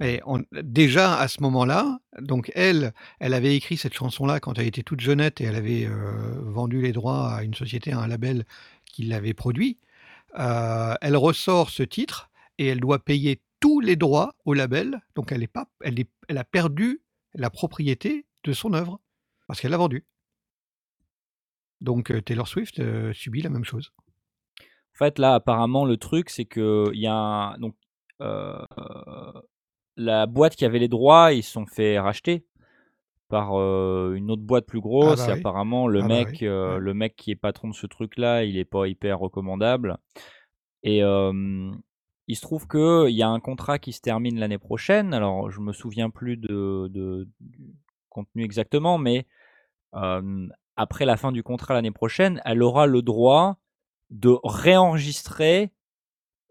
Et 0.00 0.20
on- 0.26 0.44
déjà 0.62 1.18
à 1.18 1.26
ce 1.28 1.42
moment-là, 1.42 1.98
donc 2.20 2.50
elle, 2.54 2.92
elle 3.18 3.34
avait 3.34 3.56
écrit 3.56 3.76
cette 3.76 3.94
chanson-là 3.94 4.40
quand 4.40 4.58
elle 4.58 4.66
était 4.66 4.82
toute 4.82 5.00
jeunette 5.00 5.40
et 5.40 5.44
elle 5.44 5.56
avait 5.56 5.86
euh, 5.86 6.40
vendu 6.42 6.80
les 6.80 6.92
droits 6.92 7.30
à 7.34 7.42
une 7.42 7.54
société, 7.54 7.92
à 7.92 7.98
un 8.00 8.06
label 8.06 8.44
qui 8.84 9.04
l'avait 9.04 9.34
produit. 9.34 9.78
Euh, 10.38 10.94
elle 11.00 11.16
ressort 11.16 11.70
ce 11.70 11.82
titre 11.82 12.30
et 12.58 12.66
elle 12.68 12.80
doit 12.80 13.00
payer 13.04 13.40
tous 13.58 13.80
les 13.80 13.96
droits 13.96 14.34
au 14.44 14.54
label. 14.54 15.00
Donc 15.14 15.32
elle, 15.32 15.42
est 15.42 15.46
pas, 15.48 15.66
elle, 15.82 15.98
est- 15.98 16.10
elle 16.28 16.38
a 16.38 16.44
perdu 16.44 17.00
la 17.34 17.50
propriété 17.50 18.26
de 18.44 18.52
son 18.52 18.72
œuvre 18.74 19.00
parce 19.46 19.60
qu'elle 19.60 19.72
l'a 19.72 19.76
vendue. 19.76 20.04
Donc 21.80 22.10
euh, 22.10 22.20
Taylor 22.20 22.46
Swift 22.46 22.78
euh, 22.80 23.12
subit 23.12 23.42
la 23.42 23.50
même 23.50 23.64
chose. 23.64 23.92
En 24.60 24.98
fait, 25.04 25.18
là, 25.18 25.34
apparemment, 25.34 25.84
le 25.84 25.96
truc, 25.96 26.28
c'est 26.30 26.44
que 26.44 26.90
il 26.92 27.00
y 27.00 27.06
a 27.06 27.14
un- 27.14 27.58
donc 27.58 27.74
euh, 28.20 28.62
la 29.96 30.26
boîte 30.26 30.56
qui 30.56 30.64
avait 30.64 30.78
les 30.78 30.88
droits, 30.88 31.32
ils 31.32 31.42
se 31.42 31.52
sont 31.52 31.66
fait 31.66 31.98
racheter 31.98 32.44
par 33.28 33.58
euh, 33.58 34.14
une 34.14 34.30
autre 34.30 34.42
boîte 34.42 34.66
plus 34.66 34.80
grosse. 34.80 35.20
bah 35.20 35.28
et 35.28 35.32
oui. 35.34 35.40
apparemment, 35.40 35.86
le 35.86 36.00
Ah 36.00 36.08
bah 36.08 36.08
mec, 36.08 36.28
oui, 36.40 36.48
euh, 36.48 36.74
ouais. 36.74 36.80
le 36.80 36.94
mec 36.94 37.14
qui 37.16 37.30
est 37.30 37.36
patron 37.36 37.68
de 37.68 37.74
ce 37.74 37.86
truc-là, 37.86 38.44
il 38.44 38.56
est 38.58 38.64
pas 38.64 38.88
hyper 38.88 39.18
recommandable. 39.20 39.98
Et 40.82 41.02
euh, 41.04 41.70
il 42.26 42.36
se 42.36 42.40
trouve 42.42 42.66
que 42.66 43.08
il 43.08 43.16
y 43.16 43.22
a 43.22 43.28
un 43.28 43.40
contrat 43.40 43.78
qui 43.78 43.92
se 43.92 44.00
termine 44.00 44.38
l'année 44.38 44.58
prochaine. 44.58 45.14
Alors, 45.14 45.50
je 45.50 45.60
me 45.60 45.72
souviens 45.72 46.10
plus 46.10 46.36
de, 46.36 46.88
de- 46.90 47.28
du 47.40 47.74
contenu 48.08 48.42
exactement, 48.44 48.98
mais 48.98 49.26
après 50.76 51.04
la 51.04 51.16
fin 51.16 51.32
du 51.32 51.42
contrat 51.42 51.74
l'année 51.74 51.90
prochaine, 51.90 52.40
elle 52.44 52.62
aura 52.62 52.86
le 52.86 53.02
droit 53.02 53.58
de 54.10 54.36
réenregistrer. 54.42 55.70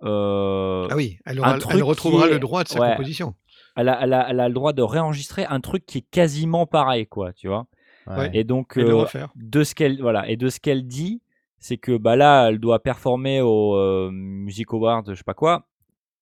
Euh, 0.03 0.87
Ah 0.89 0.95
oui, 0.95 1.17
elle, 1.25 1.39
aura- 1.39 1.53
retrouvera 1.53 2.27
est- 2.27 2.31
le 2.31 2.39
droit 2.39 2.63
de 2.63 2.69
sa 2.69 2.79
ouais. 2.79 2.91
composition. 2.91 3.35
elle 3.75 3.89
a, 3.89 3.99
elle 4.03 4.13
a- 4.13 4.27
elle 4.29 4.39
a 4.39 4.47
le 4.47 4.53
droit 4.53 4.73
de 4.73 4.81
réenregistrer 4.81 5.45
un 5.45 5.59
truc 5.59 5.85
qui 5.85 5.99
est 5.99 6.05
quasiment 6.11 6.65
pareil, 6.65 7.07
quoi, 7.07 7.33
tu 7.33 7.47
vois. 7.47 7.65
Ouais. 8.07 8.29
Et 8.33 8.43
donc, 8.43 8.77
Et 8.77 8.81
euh, 8.81 9.05
de 9.35 9.63
ce 9.63 9.75
qu'elle 9.75 10.01
voilà, 10.01 10.27
et 10.29 10.35
de 10.35 10.49
ce 10.49 10.59
qu'elle 10.59 10.87
dit, 10.87 11.21
c'est 11.59 11.77
que 11.77 11.95
bah 11.97 12.15
là, 12.15 12.47
elle 12.49 12.59
doit 12.59 12.79
performer 12.79 13.41
au 13.41 13.75
euh, 13.75 14.09
Music 14.11 14.67
Awards, 14.73 15.03
je 15.07 15.13
sais 15.15 15.23
pas 15.23 15.33
quoi, 15.35 15.67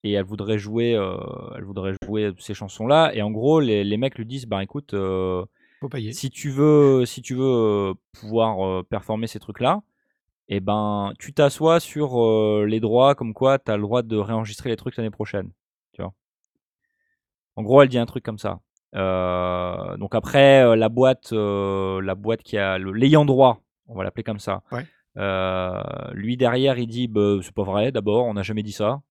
et 0.04 0.12
elle 0.14 0.26
voudrait 0.26 0.58
jouer, 0.58 0.96
euh, 0.96 1.16
elle 1.56 1.64
voudrait 1.64 1.94
jouer 2.06 2.34
ces 2.40 2.54
chansons-là. 2.54 3.12
Et 3.14 3.22
en 3.22 3.32
gros, 3.32 3.60
les, 3.60 3.84
les 3.84 3.98
mecs 3.98 4.18
lui 4.18 4.26
disent, 4.26 4.48
bah 4.48 4.62
écoute, 4.64 4.94
euh, 4.94 5.46
Faut 5.80 5.88
payer. 5.90 6.12
si 6.12 6.30
tu 6.30 6.50
veux, 6.50 7.06
si 7.06 7.22
tu 7.22 7.36
veux 7.36 7.44
euh, 7.46 7.94
pouvoir 8.20 8.66
euh, 8.68 8.84
performer 8.84 9.28
ces 9.28 9.40
trucs-là, 9.40 9.82
et 10.50 10.60
ben, 10.60 11.14
tu 11.20 11.34
t'assois 11.34 11.80
sur 11.80 12.22
euh, 12.24 12.66
les 12.68 12.80
droits, 12.80 13.16
comme 13.16 13.34
quoi 13.34 13.60
tu 13.60 13.72
as 13.72 13.76
le 13.76 13.82
droit 13.84 14.02
de 14.02 14.18
réenregistrer 14.18 14.70
les 14.70 14.76
trucs 14.76 14.96
l'année 14.98 15.10
prochaine. 15.10 15.52
Tu 15.94 16.02
vois? 16.02 16.14
En 17.56 17.64
gros, 17.64 17.82
elle 17.82 17.90
dit 17.90 17.98
un 17.98 18.06
truc 18.06 18.24
comme 18.24 18.38
ça. 18.38 18.60
Euh, 18.96 19.98
donc 19.98 20.16
après, 20.16 20.76
la 20.76 20.90
boîte, 20.90 21.32
la 21.34 22.16
boîte 22.16 22.44
qui 22.44 22.58
a 22.58 22.78
l'ayant 22.78 23.26
droit, 23.26 23.62
on 23.88 23.96
va 23.96 24.04
l'appeler 24.04 24.24
comme 24.24 24.40
ça. 24.40 24.62
Ouais. 24.72 24.86
lui 26.14 26.38
derrière, 26.38 26.78
il 26.78 26.88
dit, 26.88 27.08
bah, 27.08 27.38
c'est 27.42 27.54
pas 27.54 27.64
vrai. 27.64 27.92
D'abord, 27.92 28.26
on 28.26 28.34
n'a 28.34 28.44
jamais 28.44 28.64
dit 28.64 28.72
ça. 28.72 29.02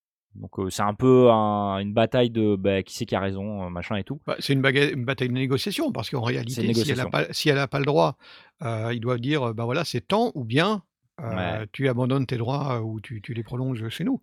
Donc 0.40 0.58
euh, 0.58 0.70
c'est 0.70 0.82
un 0.82 0.94
peu 0.94 1.30
un- 1.30 1.78
une 1.78 1.92
bataille 1.92 2.30
de 2.30 2.56
bah, 2.56 2.82
qui 2.82 2.94
c'est 2.94 3.06
qui 3.06 3.14
a 3.14 3.20
raison, 3.20 3.70
machin 3.70 3.96
et 3.96 4.04
tout. 4.04 4.20
Bah, 4.26 4.36
c'est 4.38 4.52
une, 4.52 4.60
bataille 4.60 5.28
de 5.28 5.32
négociation 5.32 5.92
parce 5.92 6.10
qu'en 6.10 6.22
réalité, 6.22 6.72
si 6.74 6.90
elle 6.90 6.96
n'a 6.96 7.06
pas, 7.06 7.32
si 7.32 7.50
le 7.50 7.84
droit, 7.84 8.16
euh, 8.62 8.92
ils 8.94 9.00
doivent 9.00 9.20
dire, 9.20 9.54
ben 9.54 9.64
voilà, 9.64 9.84
c'est 9.84 10.00
temps 10.00 10.32
ou 10.34 10.44
bien 10.44 10.82
euh, 11.20 11.60
Ouais. 11.60 11.66
tu 11.72 11.88
abandonnes 11.88 12.26
tes 12.26 12.36
droits 12.36 12.80
ou 12.82 13.00
tu, 13.00 13.22
tu 13.22 13.34
les 13.34 13.42
prolonges 13.42 13.88
chez 13.88 14.04
nous. 14.04 14.20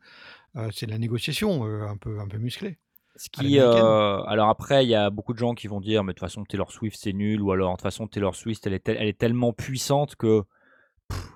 Euh, 0.55 0.69
c'est 0.71 0.85
de 0.85 0.91
la 0.91 0.97
négociation 0.99 1.65
euh, 1.65 1.87
un 1.87 1.97
peu 1.97 2.19
un 2.19 2.27
peu 2.27 2.37
musclée. 2.37 2.77
Ce 3.15 3.29
qui, 3.29 3.59
alors 3.59 4.49
après, 4.49 4.85
il 4.85 4.89
y 4.89 4.95
a 4.95 5.11
beaucoup 5.11 5.33
de 5.33 5.37
gens 5.37 5.53
qui 5.53 5.67
vont 5.67 5.79
dire, 5.79 6.03
mais 6.03 6.13
de 6.13 6.17
toute 6.17 6.27
façon, 6.27 6.45
Taylor 6.45 6.71
Swift, 6.71 6.97
c'est 6.99 7.13
nul, 7.13 7.41
ou 7.41 7.51
alors, 7.51 7.73
de 7.73 7.75
toute 7.77 7.83
façon, 7.83 8.07
Taylor 8.07 8.35
Swift, 8.35 8.65
elle 8.65 8.73
est, 8.73 8.79
tel- 8.79 8.97
elle 8.99 9.07
est 9.07 9.19
tellement 9.19 9.53
puissante 9.53 10.15
que. 10.15 10.41
pff, 11.09 11.31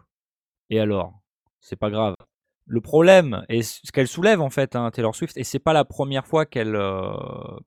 et 0.71 0.79
alors? 0.79 1.13
C'est 1.59 1.75
pas 1.75 1.91
grave. 1.91 2.15
Le 2.65 2.81
problème, 2.81 3.45
et 3.47 3.61
ce 3.61 3.91
qu'elle 3.91 4.07
soulève, 4.07 4.41
en 4.41 4.49
fait, 4.49 4.75
hein, 4.75 4.89
Taylor 4.89 5.15
Swift, 5.15 5.37
et 5.37 5.43
c'est 5.43 5.59
pas 5.59 5.73
la 5.73 5.85
première 5.85 6.25
fois 6.25 6.45
qu'elle 6.47 6.77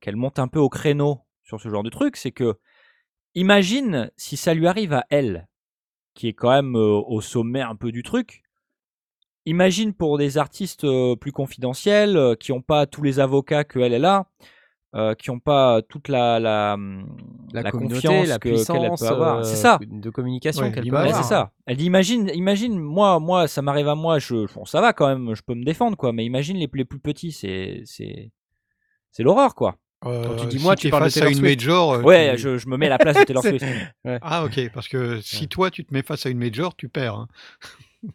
qu'elle 0.00 0.16
monte 0.16 0.38
un 0.40 0.48
peu 0.48 0.58
au 0.58 0.68
créneau 0.68 1.20
sur 1.44 1.60
ce 1.60 1.68
genre 1.68 1.82
de 1.84 1.90
truc, 1.90 2.16
c'est 2.16 2.32
que, 2.32 2.58
imagine 3.36 4.10
si 4.16 4.36
ça 4.36 4.54
lui 4.54 4.66
arrive 4.66 4.92
à 4.92 5.04
elle, 5.10 5.46
qui 6.14 6.28
est 6.28 6.32
quand 6.32 6.50
même 6.50 6.76
euh, 6.76 7.00
au 7.06 7.20
sommet 7.20 7.60
un 7.60 7.76
peu 7.76 7.92
du 7.92 8.02
truc. 8.02 8.42
Imagine 9.46 9.94
pour 9.94 10.18
des 10.18 10.36
artistes 10.38 10.84
euh, 10.84 11.16
plus 11.16 11.32
confidentiels, 11.32 12.16
euh, 12.16 12.34
qui 12.34 12.52
n'ont 12.52 12.60
pas 12.62 12.86
tous 12.86 13.02
les 13.02 13.20
avocats 13.20 13.64
qu'elle 13.64 13.94
elle 13.94 14.04
a, 14.04 14.26
euh, 14.94 15.14
qui 15.14 15.30
n'ont 15.30 15.40
pas 15.40 15.80
toute 15.82 16.08
la, 16.08 16.38
la, 16.38 16.74
hum, 16.74 17.06
La, 17.52 17.62
confiance 17.70 18.28
la 18.28 18.38
que- 18.38 18.48
qu'elle 18.48 18.90
peut 18.98 19.06
avoir. 19.08 19.38
euh, 19.38 19.42
C'est 19.44 19.56
ça. 19.56 19.78
de 19.80 20.10
communication 20.10 20.62
Ouais, 20.64 20.72
qu'elle 20.72 20.84
peut 20.84 20.96
avoir. 21.10 21.24
c'est 21.24 21.28
ça. 21.28 21.52
Elle 21.66 21.78
dit 21.78 21.86
imagine, 21.86 22.30
imagine, 22.34 22.78
moi, 22.78 23.18
moi, 23.18 23.48
ça 23.48 23.62
m'arrive 23.62 23.88
à 23.88 23.94
moi, 23.94 24.18
je, 24.18 24.52
bon, 24.54 24.64
ça 24.66 24.80
va 24.82 24.92
quand 24.92 25.06
même, 25.08 25.34
je 25.34 25.42
peux 25.42 25.54
me 25.54 25.64
défendre, 25.64 25.96
quoi. 25.96 26.12
Mais 26.12 26.24
imagine 26.26 26.56
les, 26.58 26.68
les 26.72 26.84
plus 26.84 27.00
petits, 27.00 27.32
c'est, 27.32 27.80
c'est, 27.86 28.30
c'est 29.10 29.22
l'horreur, 29.22 29.54
quoi. 29.54 29.76
Euh, 30.06 30.36
tu 30.36 30.46
dis 30.46 30.58
si 30.58 30.62
moi, 30.64 30.76
tu 30.76 30.84
t'es 30.84 30.90
parles 30.90 31.04
de 31.04 31.10
face 31.10 31.22
à 31.22 31.28
une 31.28 31.34
Swift. 31.34 31.60
major. 31.62 31.92
euh, 31.94 32.02
Ouais, 32.02 32.34
tu- 32.36 32.42
je, 32.42 32.58
je 32.58 32.68
me 32.68 32.76
mets 32.78 32.86
à 32.86 32.90
la 32.90 32.98
place 32.98 33.16
de 33.18 33.22
Taylor 33.24 33.42
Swift. 33.44 33.64
Ah 34.22 34.44
ok, 34.44 34.70
parce 34.72 34.88
que 34.88 35.20
si 35.20 35.46
toi 35.48 35.70
tu 35.70 35.84
te 35.84 35.92
mets 35.92 36.02
face 36.02 36.24
à 36.26 36.30
une 36.30 36.38
major, 36.38 36.74
tu 36.76 36.88
perds. 36.88 37.14
hein. 37.14 37.28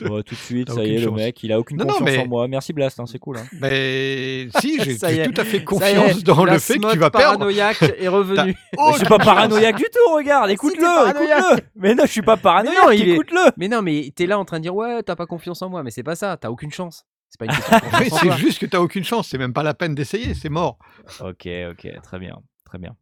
Ouais, 0.00 0.22
tout 0.24 0.34
de 0.34 0.40
suite, 0.40 0.68
ça 0.72 0.82
y 0.82 0.96
est, 0.96 0.98
le 0.98 1.12
mec, 1.12 1.40
il 1.44 1.52
a 1.52 1.60
aucune 1.60 1.76
Non, 1.76 1.84
non, 1.84 1.92
confiance 1.92 2.10
mais- 2.10 2.18
en 2.24 2.26
moi. 2.26 2.48
Merci 2.48 2.72
Blast, 2.72 2.98
hein, 2.98 3.04
c'est 3.06 3.20
cool. 3.20 3.36
hein. 3.36 3.44
Mais 3.60 4.48
si, 4.60 4.80
j'ai 4.82 4.96
tout 4.98 5.40
à 5.40 5.44
fait 5.44 5.58
est, 5.58 5.64
confiance 5.64 6.24
dans 6.24 6.44
la 6.44 6.54
le 6.54 6.58
fait 6.58 6.78
que 6.78 6.92
tu 6.92 6.98
vas 6.98 7.10
perdre. 7.10 7.38
paranoïaque 7.38 7.82
est 7.98 8.08
revenu. 8.08 8.56
Oh, 8.78 8.86
Mais 8.86 8.92
je 8.94 8.98
suis 8.98 9.06
pas 9.06 9.18
paranoïaque 9.18 9.76
du 9.76 9.84
tout, 9.84 10.12
regarde, 10.14 10.50
écoute-le, 10.50 11.10
écoute-le. 11.10 11.62
Mais 11.76 11.94
non, 11.94 12.04
je 12.04 12.10
suis 12.10 12.22
pas 12.22 12.36
paranoïaque, 12.36 12.98
écoute-le. 12.98 13.52
mais 13.58 13.68
non, 13.68 13.80
mais 13.82 14.10
t'es 14.16 14.26
là 14.26 14.40
en 14.40 14.44
train 14.44 14.56
de 14.56 14.62
dire 14.62 14.74
ouais, 14.74 15.04
t'as 15.04 15.14
pas 15.14 15.26
confiance 15.26 15.62
en 15.62 15.68
moi, 15.68 15.84
mais 15.84 15.92
c'est 15.92 16.02
pas 16.02 16.16
ça, 16.16 16.36
t'as 16.36 16.48
aucune 16.48 16.72
chance. 16.72 17.04
C'est 17.32 17.38
pas 17.38 17.46
une 17.46 17.52
question 17.52 17.74
de 17.76 17.80
confiance 17.80 18.02
Oui, 18.02 18.10
en 18.12 18.18
c'est 18.18 18.26
toi. 18.26 18.36
juste 18.36 18.58
que 18.58 18.66
tu 18.66 18.76
as 18.76 18.82
aucune 18.82 19.04
chance, 19.04 19.28
c'est 19.28 19.38
même 19.38 19.54
pas 19.54 19.62
la 19.62 19.72
peine 19.72 19.94
d'essayer, 19.94 20.34
c'est 20.34 20.50
mort. 20.50 20.78
OK, 21.20 21.48
OK, 21.70 21.88
très 22.02 22.18
bien, 22.18 22.42
très 22.66 22.76
bien. 22.78 22.94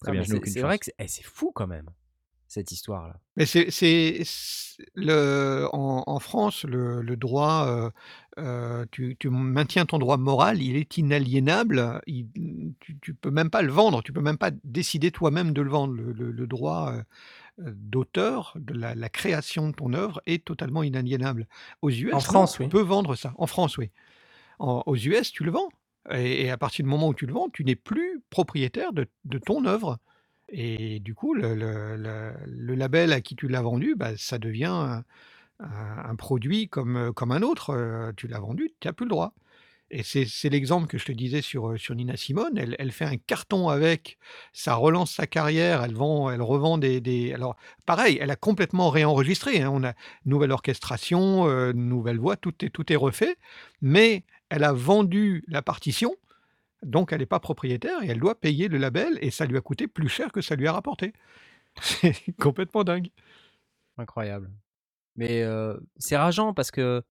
Très 0.00 0.10
Non, 0.10 0.12
bien, 0.12 0.20
mais 0.22 0.24
je 0.24 0.30
n'ai 0.30 0.34
c'est 0.34 0.38
aucune 0.38 0.52
c'est 0.54 0.60
vrai 0.62 0.72
chance. 0.72 0.78
que 0.80 0.84
c'est 0.86 0.94
eh, 0.98 1.06
c'est 1.06 1.22
fou 1.22 1.52
quand 1.54 1.68
même, 1.68 1.88
cette 2.48 2.72
histoire-là. 2.72 3.14
Mais 3.36 3.46
c'est 3.46 3.70
c'est 3.70 4.24
c 4.24 4.82
le 4.96 5.68
en 5.72 6.02
en 6.04 6.18
France, 6.18 6.64
le 6.64 7.00
le 7.02 7.16
droit, 7.16 7.66
heu 7.68 7.90
heu, 8.42 8.86
tu 8.90 9.16
tu 9.20 9.28
maintiens 9.30 9.86
ton 9.86 9.98
droit 9.98 10.16
moral, 10.16 10.60
il 10.62 10.74
est 10.74 10.96
inaliénable, 10.96 12.00
il 12.08 12.26
tu 12.80 12.98
tu 13.00 13.14
peux 13.14 13.30
même 13.30 13.50
pas 13.50 13.62
le 13.62 13.70
vendre, 13.70 14.02
tu 14.02 14.12
peux 14.12 14.20
même 14.22 14.38
pas 14.38 14.50
décider 14.64 15.12
toi-même 15.12 15.52
de 15.52 15.62
le 15.62 15.70
vendre. 15.70 15.94
Le 15.94 16.12
le 16.12 16.32
le 16.32 16.46
droit, 16.48 16.92
heu, 16.96 17.04
d'auteur, 17.66 18.54
de 18.56 18.74
la 18.74 18.94
la 18.94 19.08
création 19.08 19.68
de 19.70 19.74
ton 19.74 19.92
œuvre 19.94 20.20
est 20.26 20.44
totalement 20.44 20.82
inaliénable. 20.82 21.48
Aux 21.82 21.90
US, 21.90 22.10
En 22.12 22.20
non, 22.30 22.48
France, 22.48 22.58
tu 22.58 22.64
oui. 22.64 22.68
peux 22.68 22.80
vendre 22.82 23.16
ça. 23.16 23.34
En 23.38 23.46
France, 23.46 23.78
oui. 23.78 23.90
En 24.58 24.82
aux 24.86 24.96
US, 24.96 25.32
tu 25.32 25.44
le 25.44 25.50
vends 25.52 25.68
et 26.12 26.44
et 26.44 26.50
à 26.50 26.58
partir 26.58 26.84
du 26.84 26.90
moment 26.90 27.08
où 27.08 27.14
tu 27.14 27.26
le 27.26 27.32
vends, 27.34 27.48
tu 27.50 27.64
n'es 27.64 27.76
plus 27.76 28.22
propriétaire 28.30 28.92
de 28.92 29.06
de 29.24 29.38
ton 29.38 29.64
œuvre 29.66 29.98
et 30.50 31.00
du 31.00 31.14
coup, 31.14 31.34
le 31.34 31.54
le 31.54 31.96
le 31.96 32.32
le 32.46 32.74
label 32.74 33.12
à 33.12 33.20
qui 33.20 33.36
tu 33.36 33.48
l'as 33.48 33.62
vendu, 33.62 33.94
bah, 33.96 34.16
ça 34.16 34.38
devient 34.38 34.66
un 34.66 35.04
un 35.60 36.16
produit 36.16 36.68
comme, 36.68 36.96
heu, 36.96 37.12
comme 37.12 37.32
un 37.32 37.42
autre, 37.42 37.70
heu, 37.74 38.12
tu 38.16 38.26
l'as 38.28 38.40
vendu, 38.40 38.72
tu 38.80 38.88
as 38.88 38.92
plus 38.92 39.04
le 39.06 39.10
droit 39.10 39.34
et 39.90 40.02
c'est 40.04 40.48
l'exemple 40.50 40.86
que 40.86 40.98
je 40.98 41.04
te 41.06 41.12
disais 41.12 41.42
sur, 41.42 41.78
sur 41.78 41.94
Nina 41.94 42.16
Simone. 42.16 42.58
Elle 42.78 42.92
fait 42.92 43.04
un 43.04 43.16
carton 43.16 43.68
avec, 43.68 44.18
ça 44.52 44.74
relance 44.74 45.12
sa 45.12 45.26
carrière, 45.26 45.82
elle 45.82 45.94
vend 45.94 46.30
elle 46.30 46.42
revend 46.42 46.78
des 46.78 47.32
alors 47.34 47.56
pareil, 47.86 48.18
elle 48.20 48.30
a 48.30 48.36
complètement 48.36 48.90
réenregistré, 48.90 49.62
hein, 49.62 49.70
on 49.72 49.82
a 49.84 49.94
nouvelle 50.24 50.52
orchestration, 50.52 51.48
heu, 51.48 51.72
nouvelle 51.72 52.18
voix, 52.18 52.36
tout 52.36 52.54
est 52.64 52.70
tout 52.70 52.92
est 52.92 52.96
refait, 52.96 53.36
mais 53.82 54.24
elle 54.48 54.64
a 54.64 54.72
vendu 54.72 55.44
la 55.48 55.62
partition, 55.62 56.14
donc 56.84 57.12
elle 57.12 57.22
est 57.22 57.26
pas 57.26 57.40
propriétaire 57.40 58.02
et 58.02 58.08
elle 58.08 58.20
doit 58.20 58.40
payer 58.40 58.68
le 58.68 58.78
label 58.78 59.18
et 59.22 59.30
ça 59.30 59.46
lui 59.46 59.56
a 59.56 59.60
coûté 59.60 59.88
plus 59.88 60.08
cher 60.08 60.32
que 60.32 60.40
ça 60.42 60.56
lui 60.56 60.68
a 60.68 60.72
rapporté. 60.72 61.12
C'est 61.82 62.14
complètement 62.40 62.84
dingue. 62.84 63.10
Incroyable. 63.98 64.50
Mais 65.16 65.42
heu, 65.42 65.80
c'est 65.98 66.16
rageant 66.16 66.54
parce 66.54 66.70
que 66.70 67.02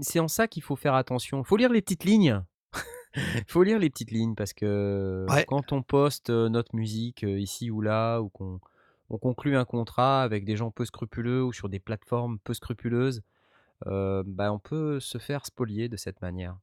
c'est 0.00 0.20
en 0.20 0.28
ça 0.28 0.48
qu'il 0.48 0.62
faut 0.62 0.76
faire 0.76 0.94
attention. 0.94 1.44
Faut 1.44 1.56
lire 1.56 1.70
les 1.72 1.82
petites 1.82 2.04
lignes. 2.04 2.42
Faut 3.48 3.62
lire 3.62 3.78
les 3.78 3.90
petites 3.90 4.10
lignes 4.10 4.34
parce 4.34 4.52
que 4.52 5.28
Ouais. 5.28 5.46
quand 5.46 5.72
on 5.72 5.82
poste, 5.82 6.30
heu, 6.30 6.48
notre 6.48 6.74
musique, 6.74 7.24
heu, 7.24 7.38
ici 7.40 7.70
ou 7.70 7.80
là 7.80 8.20
ou 8.20 8.28
qu'on 8.30 8.60
on 9.10 9.18
conclut 9.18 9.56
un 9.56 9.64
contrat 9.66 10.22
avec 10.22 10.44
des 10.46 10.56
gens 10.56 10.70
peu 10.70 10.84
scrupuleux 10.86 11.44
ou 11.44 11.52
sur 11.52 11.68
des 11.68 11.80
plateformes 11.80 12.38
peu 12.40 12.54
scrupuleuses, 12.54 13.22
heu, 13.86 14.22
bah, 14.26 14.52
on 14.52 14.58
peut 14.60 15.00
se 15.00 15.18
faire 15.18 15.46
spolier 15.46 15.88
de 15.88 15.96
cette 15.96 16.22
manière. 16.22 16.58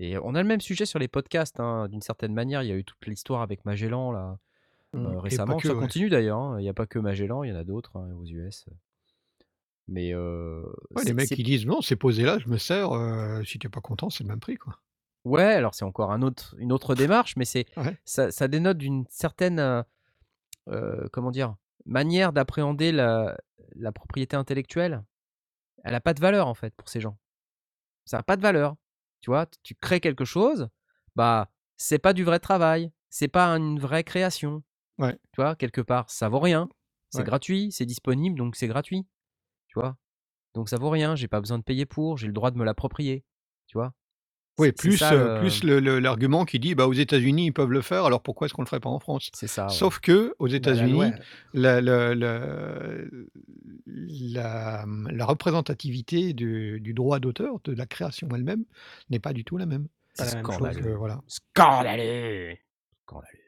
Et 0.00 0.18
on 0.18 0.34
a 0.34 0.42
le 0.42 0.48
même 0.48 0.60
sujet 0.60 0.84
sur 0.86 0.98
les 0.98 1.08
podcasts, 1.08 1.60
hein, 1.60 1.88
d'une 1.88 2.02
certaine 2.02 2.32
manière. 2.34 2.62
Il 2.62 2.68
y 2.68 2.72
a 2.72 2.76
eu 2.76 2.84
toute 2.84 3.06
l'histoire 3.06 3.42
avec 3.42 3.64
Magellan 3.64 4.10
là, 4.12 4.38
Mmh. 4.92 5.18
récemment. 5.20 5.56
que, 5.60 5.68
Ça 5.68 5.74
ouais. 5.74 5.80
continue 5.80 6.10
d'ailleurs, 6.10 6.38
hein. 6.40 6.60
Il 6.60 6.64
y 6.64 6.68
a 6.68 6.74
pas 6.74 6.86
que 6.86 6.98
Magellan, 6.98 7.44
il 7.44 7.50
y 7.50 7.52
en 7.52 7.56
a 7.56 7.64
d'autres, 7.64 7.96
hein, 7.96 8.12
aux 8.16 8.24
US. 8.26 8.66
Mais 9.92 10.14
Ouais, 10.14 11.04
les 11.04 11.12
mecs 11.12 11.28
qui 11.28 11.42
disent: 11.42 11.66
«Non, 11.66 11.82
c'est 11.82 11.96
posé 11.96 12.22
là, 12.22 12.38
je 12.38 12.48
me 12.48 12.56
sers, 12.58 12.94
heu, 12.94 13.44
si 13.44 13.58
tu 13.58 13.66
es 13.66 13.70
pas 13.70 13.80
content, 13.80 14.08
c'est 14.08 14.22
le 14.24 14.28
même 14.28 14.40
prix, 14.40 14.56
quoi». 14.56 14.78
Ouais, 15.24 15.42
alors 15.52 15.74
c'est 15.74 15.84
encore 15.84 16.12
un 16.12 16.22
autre 16.22 16.54
une 16.58 16.72
autre 16.72 16.94
démarche, 16.94 17.36
mais 17.36 17.44
c'est 17.44 17.66
Ouais. 17.76 17.98
ça 18.06 18.30
ça 18.30 18.48
dénote 18.48 18.78
d'une 18.78 19.04
certaine, 19.10 19.84
comment 21.12 21.30
dire? 21.30 21.56
Manière 21.86 22.32
d'appréhender 22.32 22.92
la 22.92 23.36
la 23.76 23.92
propriété 23.92 24.36
intellectuelle. 24.36 25.02
Elle 25.84 25.94
a 25.94 26.00
pas 26.00 26.12
de 26.14 26.20
valeur, 26.20 26.46
en 26.48 26.54
fait, 26.54 26.74
pour 26.76 26.88
ces 26.88 27.00
gens. 27.00 27.16
Ça 28.04 28.18
a 28.18 28.22
pas 28.22 28.36
de 28.36 28.42
valeur. 28.42 28.76
Tu 29.20 29.30
vois? 29.30 29.46
Tu 29.62 29.74
crées 29.74 30.00
quelque 30.00 30.24
chose, 30.24 30.68
bah, 31.16 31.50
c'est 31.76 31.98
pas 31.98 32.12
du 32.12 32.24
vrai 32.24 32.38
travail, 32.38 32.92
c'est 33.10 33.28
pas 33.28 33.46
une 33.56 33.78
vraie 33.78 34.04
création. 34.04 34.62
Ouais. 34.98 35.14
Tu 35.32 35.40
vois? 35.40 35.56
Quelque 35.56 35.80
part, 35.80 36.10
ça 36.10 36.28
vaut 36.28 36.40
rien. 36.40 36.68
C'est 37.10 37.18
Ouais. 37.20 37.24
gratuit, 37.24 37.72
c'est 37.72 37.86
disponible, 37.86 38.38
donc 38.38 38.56
c'est 38.56 38.68
gratuit. 38.68 39.06
Tu 39.70 39.78
vois? 39.78 39.96
Donc 40.54 40.68
ça 40.68 40.76
vaut 40.78 40.90
rien, 40.90 41.14
j'ai 41.14 41.28
pas 41.28 41.38
besoin 41.40 41.58
de 41.58 41.62
payer 41.62 41.86
pour, 41.86 42.18
j'ai 42.18 42.26
le 42.26 42.32
droit 42.32 42.50
de 42.50 42.58
me 42.58 42.64
l'approprier. 42.64 43.24
Tu 43.68 43.78
vois? 43.78 43.94
Oui, 44.58 44.72
plus, 44.72 44.98
ça 44.98 45.38
plus 45.38 45.62
le 45.62 45.78
le 45.78 46.00
l'argument 46.00 46.44
qui 46.44 46.58
dit: 46.58 46.74
«Bah, 46.74 46.88
aux 46.88 46.92
États-Unis, 46.92 47.46
ils 47.46 47.52
peuvent 47.52 47.70
le 47.70 47.82
faire, 47.82 48.04
alors 48.04 48.20
pourquoi 48.20 48.46
est-ce 48.46 48.52
qu'on 48.52 48.62
le 48.62 48.66
ferait 48.66 48.80
pas 48.80 48.90
en 48.90 48.98
France?» 48.98 49.30
c'est 49.32 49.46
ça, 49.46 49.66
ouais. 49.66 49.72
Sauf 49.72 50.00
qu'aux 50.00 50.34
Bah, 50.40 50.72
la 50.74 50.86
loi, 50.86 51.06
États-Unis, 51.06 51.12
la 51.54 51.80
la, 53.86 54.84
mmh, 54.86 55.08
la 55.12 55.24
représentativité 55.24 56.32
du 56.34 56.80
du 56.80 56.92
droit 56.92 57.20
d'auteur, 57.20 57.60
de 57.64 57.72
la 57.72 57.86
création 57.86 58.28
elle-même, 58.34 58.64
n'est 59.08 59.20
pas 59.20 59.32
du 59.32 59.44
tout 59.44 59.56
la 59.56 59.66
même. 59.66 59.86
pas 60.18 60.24
C'est 60.24 60.34
la 60.34 60.42
même 60.42 60.46
chose. 60.46 60.58
Donc, 60.58 60.72
scandaleux. 60.72 60.94
voilà. 60.96 61.20
Scandaleux! 61.28 62.56
Scandaleux. 63.06 63.38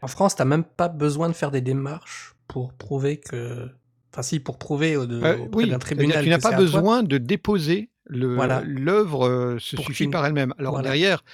En 0.00 0.06
France, 0.06 0.36
tu 0.36 0.42
as 0.42 0.46
même 0.46 0.64
pas 0.64 0.88
besoin 0.88 1.28
de 1.28 1.34
faire 1.34 1.50
des 1.50 1.60
démarches 1.60 2.34
pour 2.48 2.72
prouver 2.72 3.18
que 3.18 3.68
enfin 4.16 4.22
si, 4.22 4.40
pour 4.40 4.58
prouver 4.58 4.96
au 4.96 5.06
de 5.06 5.34
auprès 5.34 5.66
oui, 5.66 5.68
d'un 5.68 5.78
tribunal 5.78 6.24
tu 6.24 6.28
n'as 6.30 6.38
pas 6.38 6.52
besoin 6.52 7.02
de 7.02 7.18
déposer 7.18 7.90
le 8.08 8.36
Voilà. 8.36 8.62
l'œuvre, 8.62 9.26
heu, 9.28 9.58
se 9.58 9.76
Pour 9.76 9.84
suffit 9.84 10.06
par 10.08 10.24
elle-même. 10.24 10.54
Alors 10.58 10.72
voilà. 10.74 10.82
derrière, 10.82 11.24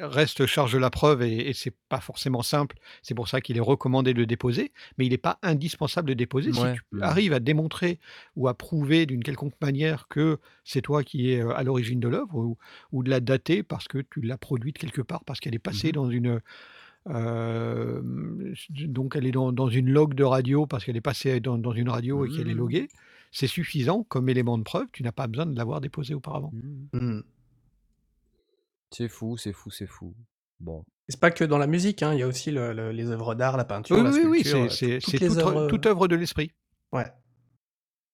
reste 0.00 0.46
charge 0.46 0.72
de 0.74 0.78
la 0.78 0.90
preuve 0.90 1.22
et 1.22 1.48
et 1.50 1.54
c'est 1.54 1.74
pas 1.88 2.00
forcément 2.00 2.42
simple. 2.42 2.78
C'est 3.02 3.14
pour 3.14 3.28
ça 3.28 3.40
qu'il 3.40 3.56
est 3.58 3.60
recommandé 3.60 4.14
de 4.14 4.24
déposer, 4.24 4.72
mais 4.98 5.06
il 5.06 5.12
est 5.14 5.18
pas 5.18 5.38
indispensable 5.42 6.08
de 6.08 6.14
déposer. 6.14 6.52
Si 6.54 6.70
tu 6.70 6.82
arrives 7.00 7.32
à 7.34 7.40
démontrer 7.40 8.00
ou 8.36 8.48
à 8.48 8.54
prouver 8.54 9.06
d'une 9.06 9.22
quelconque 9.24 9.54
manière 9.62 10.08
que 10.08 10.38
c'est 10.64 10.82
toi 10.82 11.04
qui 11.04 11.32
es, 11.32 11.42
heu, 11.42 11.54
à 11.56 11.62
l'origine 11.64 12.00
de 12.00 12.08
l'œuvre 12.08 12.36
ou 12.36 12.58
ou 12.92 13.02
de 13.04 13.10
la 13.10 13.20
dater 13.20 13.62
parce 13.62 13.88
que 13.88 13.98
tu 13.98 14.22
l'as 14.22 14.38
produite 14.38 14.78
quelque 14.78 15.02
part, 15.02 15.24
parce 15.24 15.40
qu'elle 15.40 15.54
est 15.56 15.58
passée 15.60 15.90
Mmh 15.90 15.92
dans 15.92 16.10
une, 16.10 16.40
donc 17.06 19.16
elle 19.16 19.26
est 19.26 19.32
dans 19.32 19.52
dans 19.52 19.68
une 19.68 19.90
log 19.90 20.14
de 20.14 20.24
radio 20.24 20.66
parce 20.66 20.84
qu'elle 20.84 20.96
est 20.96 21.00
passée 21.00 21.40
dans 21.40 21.58
dans 21.58 21.72
une 21.72 21.88
radio 21.88 22.24
et 22.24 22.28
qu'elle 22.30 22.48
est 22.48 22.54
Mmh. 22.54 22.58
loguée. 22.58 22.88
C'est 23.32 23.46
suffisant 23.46 24.02
comme 24.04 24.28
élément 24.28 24.58
de 24.58 24.62
preuve, 24.62 24.86
tu 24.92 25.02
n'as 25.02 25.12
pas 25.12 25.26
besoin 25.26 25.46
de 25.46 25.56
l'avoir 25.56 25.80
déposé 25.80 26.14
auparavant. 26.14 26.50
Mmh. 26.52 26.98
Mmh. 26.98 27.22
C'est 28.90 29.08
fou, 29.08 29.36
c'est 29.38 29.52
fou, 29.54 29.70
c'est 29.70 29.86
fou. 29.86 30.14
Bon. 30.60 30.84
C'est 31.08 31.18
pas 31.18 31.30
que 31.30 31.44
dans 31.44 31.58
la 31.58 31.66
musique, 31.66 32.02
hein, 32.02 32.12
il 32.12 32.20
y 32.20 32.22
a 32.22 32.26
aussi 32.26 32.50
le 32.50 32.72
le 32.72 32.92
les 32.92 33.10
œuvres 33.10 33.34
d'art, 33.34 33.56
la 33.56 33.64
peinture, 33.64 33.96
Oui, 33.96 34.02
la 34.04 34.10
oui, 34.10 34.24
oui, 34.26 34.44
sculpture, 34.44 34.72
c'est 34.72 34.98
les 35.18 35.28
toute 35.28 35.38
œuvres, 35.38 35.66
toute 35.66 35.86
heu 35.86 35.90
œuvre 35.90 36.08
de 36.08 36.16
l'esprit. 36.16 36.52
ouais. 36.92 37.06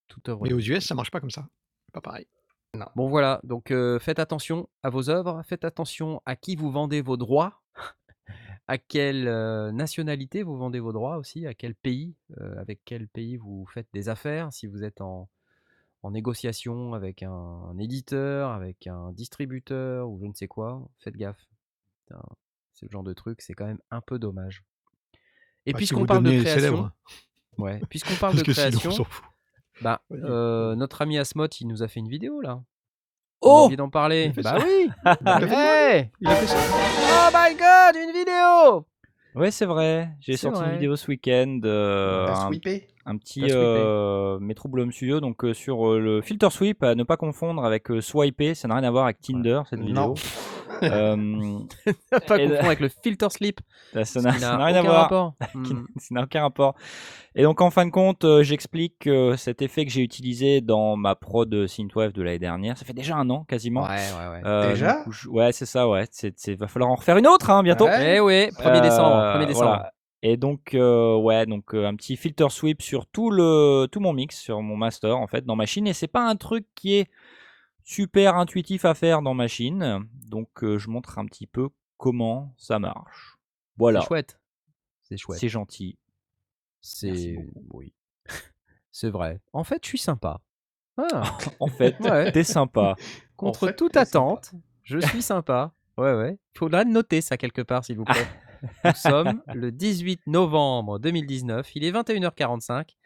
Toute 0.08 0.28
œuvre 0.30 0.44
Mais 0.44 0.52
aux. 0.54 0.58
US, 0.58 0.86
ça 0.86 0.94
marche 0.94 1.10
pas 1.10 1.20
comme 1.20 1.30
ça. 1.30 1.46
Pas 1.92 2.00
pareil. 2.00 2.26
Non. 2.74 2.86
Bon 2.96 3.08
voilà, 3.08 3.40
donc 3.44 3.70
heu, 3.70 3.98
faites 3.98 4.18
attention 4.18 4.68
à 4.82 4.88
vos 4.90 5.10
œuvres, 5.10 5.42
faites 5.44 5.64
attention 5.64 6.22
à 6.26 6.34
qui 6.36 6.54
vous 6.56 6.70
vendez 6.70 7.02
vos 7.02 7.16
droits, 7.18 7.60
à 8.68 8.78
quelle, 8.78 9.28
heu, 9.28 9.70
nationalité 9.72 10.42
vous 10.42 10.56
vendez 10.56 10.80
vos 10.80 10.92
droits 10.92 11.18
aussi, 11.18 11.46
à 11.46 11.54
quel 11.54 11.74
pays, 11.74 12.14
heu, 12.40 12.58
avec 12.58 12.80
quel 12.84 13.08
pays 13.08 13.36
vous 13.36 13.66
faites 13.66 13.88
des 13.92 14.08
affaires? 14.08 14.52
Si 14.52 14.66
vous 14.66 14.84
êtes 14.84 15.00
en 15.00 15.28
en 16.04 16.12
négociation 16.12 16.94
avec 16.94 17.22
un 17.24 17.76
éditeur, 17.78 18.50
avec 18.52 18.86
un 18.86 19.12
distributeur 19.12 20.08
ou 20.08 20.18
je 20.20 20.26
ne 20.26 20.34
sais 20.34 20.48
quoi, 20.48 20.88
faites 21.00 21.16
gaffe. 21.16 21.48
Putain, 22.06 22.22
c'est 22.74 22.86
le 22.86 22.90
genre 22.92 23.02
de 23.04 23.12
truc, 23.14 23.42
c'est 23.42 23.54
quand 23.54 23.66
même 23.66 23.80
un 23.90 24.00
peu 24.00 24.18
dommage. 24.18 24.64
Et 25.66 25.72
Bah, 25.72 25.78
si 25.78 25.78
puisqu'on 25.78 26.00
vous 26.00 26.06
parle 26.06 26.24
de 26.24 26.30
devenez 26.30 26.40
création 26.40 26.76
célèbre. 26.76 26.92
ouais, 27.58 27.82
puisqu'on 27.90 28.16
parle 28.16 28.34
de 28.36 28.40
Parce 28.40 28.44
que 28.44 28.52
sinon, 28.52 28.78
on 28.84 28.90
création, 28.90 28.90
s'en 28.90 29.04
fout. 29.04 29.24
bah, 29.80 30.02
heu, 30.12 30.74
notre 30.76 31.02
ami 31.02 31.18
Asmod, 31.18 31.54
il 31.60 31.68
nous 31.68 31.82
a 31.82 31.88
fait 31.88 32.00
une 32.00 32.08
vidéo 32.08 32.40
là. 32.40 32.62
Oh! 33.40 33.64
oublié 33.64 33.76
d'en 33.76 33.86
Il 33.86 33.90
parler. 33.90 34.32
Bah 34.36 34.42
ça? 34.42 34.58
oui! 34.64 34.90
Il 35.22 35.28
a 35.28 35.46
fait 35.46 36.46
ça? 36.46 36.56
Hey! 36.58 36.64
Ça? 36.66 36.78
Oh 37.10 37.30
my 37.32 37.54
god, 37.54 38.02
une 38.02 38.12
vidéo! 38.12 38.86
Ouais, 39.34 39.50
c'est 39.50 39.66
vrai. 39.66 40.10
J'ai 40.20 40.36
sorti 40.36 40.60
une 40.62 40.72
vidéo 40.72 40.96
ce 40.96 41.06
week-end, 41.08 41.60
T'as 41.62 42.42
un 42.42 42.46
sweepé? 42.48 42.88
un 43.06 43.16
petit, 43.16 43.48
heu, 43.50 44.38
Metro 44.40 44.68
Bloom 44.68 44.92
Studio 44.92 45.20
donc 45.20 45.42
heu, 45.44 45.54
sur, 45.54 45.86
heu, 45.86 45.98
le 46.00 46.20
filter 46.20 46.50
sweep 46.50 46.82
à 46.82 46.94
ne 46.94 47.04
pas 47.04 47.16
confondre 47.16 47.64
avec, 47.64 47.90
heu, 47.90 48.00
swiper, 48.00 48.54
ça 48.54 48.68
n'a 48.68 48.74
rien 48.74 48.84
à 48.84 48.90
voir 48.90 49.04
avec 49.04 49.20
Tinder 49.20 49.62
cette 49.70 49.80
Non. 49.80 50.14
Hem, 50.82 51.66
Pas 52.26 52.38
et 52.38 52.46
confondre 52.48 52.66
avec 52.66 52.80
le 52.80 52.88
filter 52.88 53.28
slip, 53.30 53.60
bah, 53.94 54.04
ça 54.04 54.20
n'a 54.20 54.32
qui 54.32 54.40
ça 54.40 54.52
n'a 54.52 54.58
n'a 54.58 54.64
rien 54.66 54.76
à 54.76 54.82
voir. 54.82 55.32
Mmh. 55.54 55.86
ça 55.96 56.14
n'a 56.14 56.22
aucun 56.22 56.42
rapport. 56.42 56.74
Et 57.34 57.42
donc 57.42 57.60
en 57.60 57.70
fin 57.70 57.86
de 57.86 57.90
compte, 57.90 58.24
heu, 58.24 58.42
j'explique 58.42 58.94
que 59.00 59.36
cet 59.36 59.62
effet 59.62 59.84
que 59.84 59.90
j'ai 59.92 60.02
utilisé 60.02 60.60
dans 60.60 60.96
ma 60.96 61.14
prod, 61.14 61.66
synthwave 61.66 62.12
de 62.12 62.22
l'année 62.22 62.38
dernière, 62.38 62.76
ça 62.78 62.84
fait 62.84 62.92
déjà 62.92 63.16
1 63.16 63.28
an 63.30 63.44
quasiment. 63.44 63.82
Ouais, 63.84 63.88
ouais, 64.18 64.28
ouais. 64.30 64.42
Heu, 64.44 64.68
Déjà? 64.70 64.98
donc 64.98 65.06
où 65.06 65.12
je 65.12 65.28
ouais, 65.28 65.52
c'est 65.52 65.66
ça, 65.66 65.88
ouais. 65.88 66.06
C'est 66.10 66.34
c'est 66.38 66.54
va 66.54 66.66
falloir 66.68 66.90
en 66.90 66.96
refaire 66.96 67.16
une 67.16 67.26
autre, 67.26 67.50
hein, 67.50 67.62
bientôt. 67.62 67.86
Ouais. 67.86 68.16
Eh 68.16 68.20
oui, 68.20 68.48
1er 68.48 68.80
décembre, 68.82 69.16
1er 69.36 69.42
Heu, 69.42 69.46
décembre. 69.46 69.66
voilà. 69.66 69.92
Et 70.22 70.36
donc 70.36 70.70
ouais, 70.74 71.46
donc 71.46 71.74
un 71.74 71.94
petit 71.94 72.16
filter 72.16 72.48
sweep 72.50 72.82
sur 72.82 73.06
tout 73.06 73.30
le 73.30 73.86
tout 73.92 74.00
mon 74.00 74.12
mix, 74.12 74.36
sur 74.38 74.60
mon 74.62 74.76
master 74.76 75.16
en 75.16 75.28
fait, 75.28 75.44
dans 75.44 75.54
Machine 75.54 75.86
et 75.86 75.92
c'est 75.92 76.08
pas 76.08 76.28
un 76.28 76.34
truc 76.34 76.66
qui 76.74 76.96
est 76.96 77.08
super 77.88 78.36
intuitif 78.36 78.84
à 78.84 78.92
faire 78.94 79.22
dans 79.22 79.32
Machine. 79.34 80.06
Donc 80.26 80.62
heu, 80.62 80.76
je 80.78 80.90
montre 80.90 81.18
un 81.18 81.24
petit 81.24 81.46
peu 81.46 81.70
comment 81.96 82.54
ça 82.58 82.78
marche. 82.78 83.38
Voilà. 83.78 84.00
C'est 84.02 84.06
chouette. 84.06 84.40
C'est 85.02 85.16
chouette. 85.16 85.38
C'est 85.40 85.48
gentil. 85.48 85.98
C'est 86.82 87.36
oui. 87.70 87.94
C'est 88.92 89.08
vrai. 89.10 89.40
En 89.52 89.64
fait, 89.64 89.82
je 89.84 89.88
suis 89.88 89.98
sympa. 89.98 90.40
Ah, 90.98 91.38
En 91.60 91.68
fait, 91.68 91.98
Ouais. 92.00 92.30
t'es 92.30 92.44
sympa. 92.44 92.94
contre 93.36 93.68
fait, 93.68 93.76
toute 93.76 93.94
sympa. 93.94 94.00
attente, 94.02 94.52
je 94.82 94.98
suis 94.98 95.22
sympa. 95.22 95.72
Ouais, 95.96 96.14
ouais. 96.14 96.38
Il 96.54 96.58
faudra 96.58 96.84
noter 96.84 97.20
ça 97.22 97.36
quelque 97.36 97.62
part, 97.62 97.84
s'il 97.84 97.96
vous 97.96 98.04
plaît. 98.04 98.26
Nous 98.84 98.94
sommes 98.94 99.42
le 99.54 99.70
18 99.72 100.26
novembre 100.26 100.98
2019. 100.98 101.74
Il 101.76 101.84
est 101.84 101.92
21h45. 101.92 102.96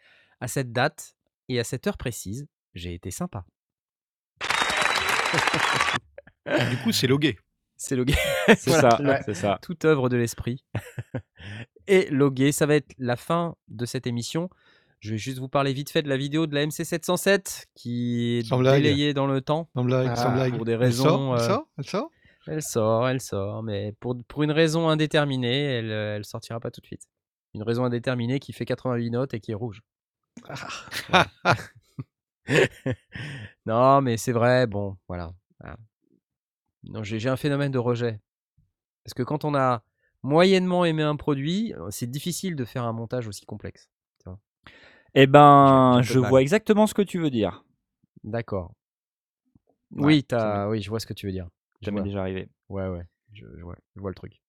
À 0.40 0.48
cette 0.48 0.72
date 0.72 1.14
et 1.48 1.60
à 1.60 1.64
cette 1.64 1.86
heure 1.86 1.98
précise, 1.98 2.48
j'ai 2.74 2.94
été 2.94 3.10
sympa. 3.10 3.44
Du 6.70 6.76
coup, 6.78 6.92
c'est 6.92 7.06
logué. 7.06 7.38
C'est 7.76 7.96
logué. 7.96 8.14
C'est 8.46 8.66
Voilà. 8.70 8.90
ça, 8.90 9.02
Ouais. 9.02 9.20
c'est 9.24 9.34
ça. 9.34 9.58
Toute 9.62 9.84
œuvre 9.84 10.08
de 10.08 10.16
l'esprit. 10.16 10.64
et 11.86 12.08
logué, 12.10 12.52
ça 12.52 12.66
va 12.66 12.74
être 12.76 12.92
la 12.98 13.16
fin 13.16 13.54
de 13.68 13.84
cette 13.86 14.06
émission. 14.06 14.48
Je 15.00 15.10
vais 15.12 15.18
juste 15.18 15.38
vous 15.38 15.48
parler 15.48 15.72
vite 15.72 15.90
fait 15.90 16.02
de 16.02 16.08
la 16.08 16.16
vidéo 16.16 16.46
de 16.46 16.54
la 16.54 16.64
MC707 16.66 17.64
qui 17.74 18.38
est 18.38 18.46
Sans 18.46 18.58
blague. 18.58 18.82
délayée 18.82 19.14
dans 19.14 19.26
le 19.26 19.40
temps. 19.40 19.68
Sans 19.74 19.82
blague, 19.84 20.08
Ah, 20.10 20.16
sans 20.16 20.32
blague. 20.32 20.54
pour 20.56 20.64
des 20.64 20.72
Elle 20.72 20.78
raisons, 20.78 21.04
sort, 21.04 21.32
euh, 21.34 21.36
Elle 21.38 21.44
sort, 21.44 21.66
elle 21.78 21.84
sort? 21.84 22.10
Elle 22.46 22.62
sort, 22.62 23.08
elle 23.08 23.20
sort, 23.20 23.62
mais 23.64 23.92
pour, 24.00 24.16
pour 24.28 24.42
une 24.44 24.52
raison 24.52 24.88
indéterminée, 24.88 25.62
elle, 25.64 25.90
euh, 25.90 26.16
elle 26.16 26.24
sortira 26.24 26.60
pas 26.60 26.70
tout 26.70 26.80
de 26.80 26.86
suite. 26.86 27.02
Une 27.54 27.62
raison 27.64 27.84
indéterminée 27.84 28.38
qui 28.38 28.52
fait 28.52 28.64
88 28.64 29.10
notes 29.10 29.34
et 29.34 29.40
qui 29.40 29.50
est 29.50 29.54
rouge. 29.54 29.82
non, 33.66 34.00
mais 34.02 34.16
c'est 34.16 34.32
vrai, 34.32 34.66
bon, 34.66 34.96
voilà. 35.08 35.32
voilà. 35.60 35.76
Non, 36.84 37.02
j'ai 37.02 37.18
j'ai 37.18 37.28
un 37.28 37.36
phénomène 37.36 37.72
de 37.72 37.78
rejet. 37.78 38.20
Parce 39.04 39.14
que 39.14 39.22
quand 39.24 39.44
on 39.44 39.54
a 39.54 39.84
moyennement 40.22 40.84
aimé 40.84 41.02
un 41.02 41.16
produit, 41.16 41.74
euh, 41.74 41.90
c'est 41.90 42.10
difficile 42.10 42.56
de 42.56 42.64
faire 42.66 42.84
un 42.84 42.92
montage 42.92 43.28
aussi 43.28 43.46
complexe. 43.46 43.88
Eh 45.14 45.26
ben, 45.26 46.00
J'ai- 46.00 46.06
peu 46.06 46.14
je 46.14 46.14
de 46.14 46.20
mal. 46.20 46.30
vois 46.30 46.42
exactement 46.42 46.86
ce 46.86 46.94
que 46.94 47.02
tu 47.02 47.18
veux 47.18 47.30
dire. 47.30 47.64
D'accord. 48.24 48.74
Ouais, 49.96 50.06
oui, 50.06 50.24
ça 50.38 50.48
t'as- 50.48 50.68
oui, 50.68 50.82
je 50.82 50.88
vois 50.90 51.00
ce 51.00 51.06
que 51.06 51.12
tu 51.14 51.26
veux 51.26 51.32
dire. 51.32 51.48
Je 51.82 51.90
vois. 51.90 52.02
déjà 52.02 52.20
arrivé. 52.20 52.48
Ouais, 52.68 52.88
ouais, 52.88 53.04
je, 53.32 53.44
je 53.56 53.62
vois, 53.62 53.76
je 53.94 54.00
vois 54.00 54.10
le 54.10 54.14
truc. 54.14 54.40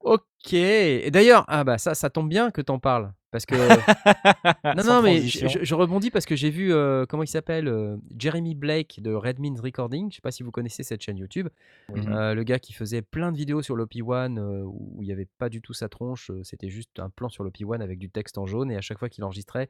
Ok. 0.00 0.52
Et 0.52 1.10
d'ailleurs, 1.10 1.44
ah 1.48 1.64
bah 1.64 1.78
ça, 1.78 1.94
ça 1.94 2.10
tombe 2.10 2.28
bien 2.28 2.50
que 2.50 2.60
t'en 2.60 2.78
parles. 2.78 3.12
Parce 3.34 3.46
que. 3.46 3.56
non, 4.76 4.84
non, 4.84 5.02
mais 5.02 5.22
je, 5.22 5.74
rebondis 5.74 6.12
parce 6.12 6.24
que 6.24 6.36
j'ai 6.36 6.50
vu, 6.50 6.72
euh, 6.72 7.04
comment 7.04 7.24
il 7.24 7.28
s'appelle 7.28 7.66
euh, 7.66 7.96
Jeremy 8.16 8.54
Blake 8.54 9.00
de 9.02 9.12
Red 9.12 9.40
Means 9.40 9.60
Recording. 9.60 10.08
Je 10.08 10.14
sais 10.14 10.20
pas 10.20 10.30
si 10.30 10.44
vous 10.44 10.52
connaissez 10.52 10.84
cette 10.84 11.02
chaîne 11.02 11.18
YouTube. 11.18 11.48
Mhm. 11.92 12.12
Euh, 12.12 12.34
le 12.34 12.44
gars 12.44 12.60
qui 12.60 12.72
faisait 12.72 13.02
plein 13.02 13.32
de 13.32 13.36
vidéos 13.36 13.60
sur 13.60 13.74
l'OP1 13.74 14.38
euh, 14.38 14.62
où 14.62 14.98
il 15.00 15.06
n'y 15.06 15.12
avait 15.12 15.26
pas 15.38 15.48
du 15.48 15.60
tout 15.60 15.72
sa 15.72 15.88
tronche. 15.88 16.30
C'était 16.44 16.68
juste 16.68 17.00
un 17.00 17.10
plan 17.10 17.28
sur 17.28 17.42
l'OP1 17.42 17.80
avec 17.80 17.98
du 17.98 18.08
texte 18.08 18.38
en 18.38 18.46
jaune. 18.46 18.70
Et 18.70 18.76
à 18.76 18.80
chaque 18.80 19.00
fois 19.00 19.08
qu'il 19.08 19.24
enregistrait, 19.24 19.68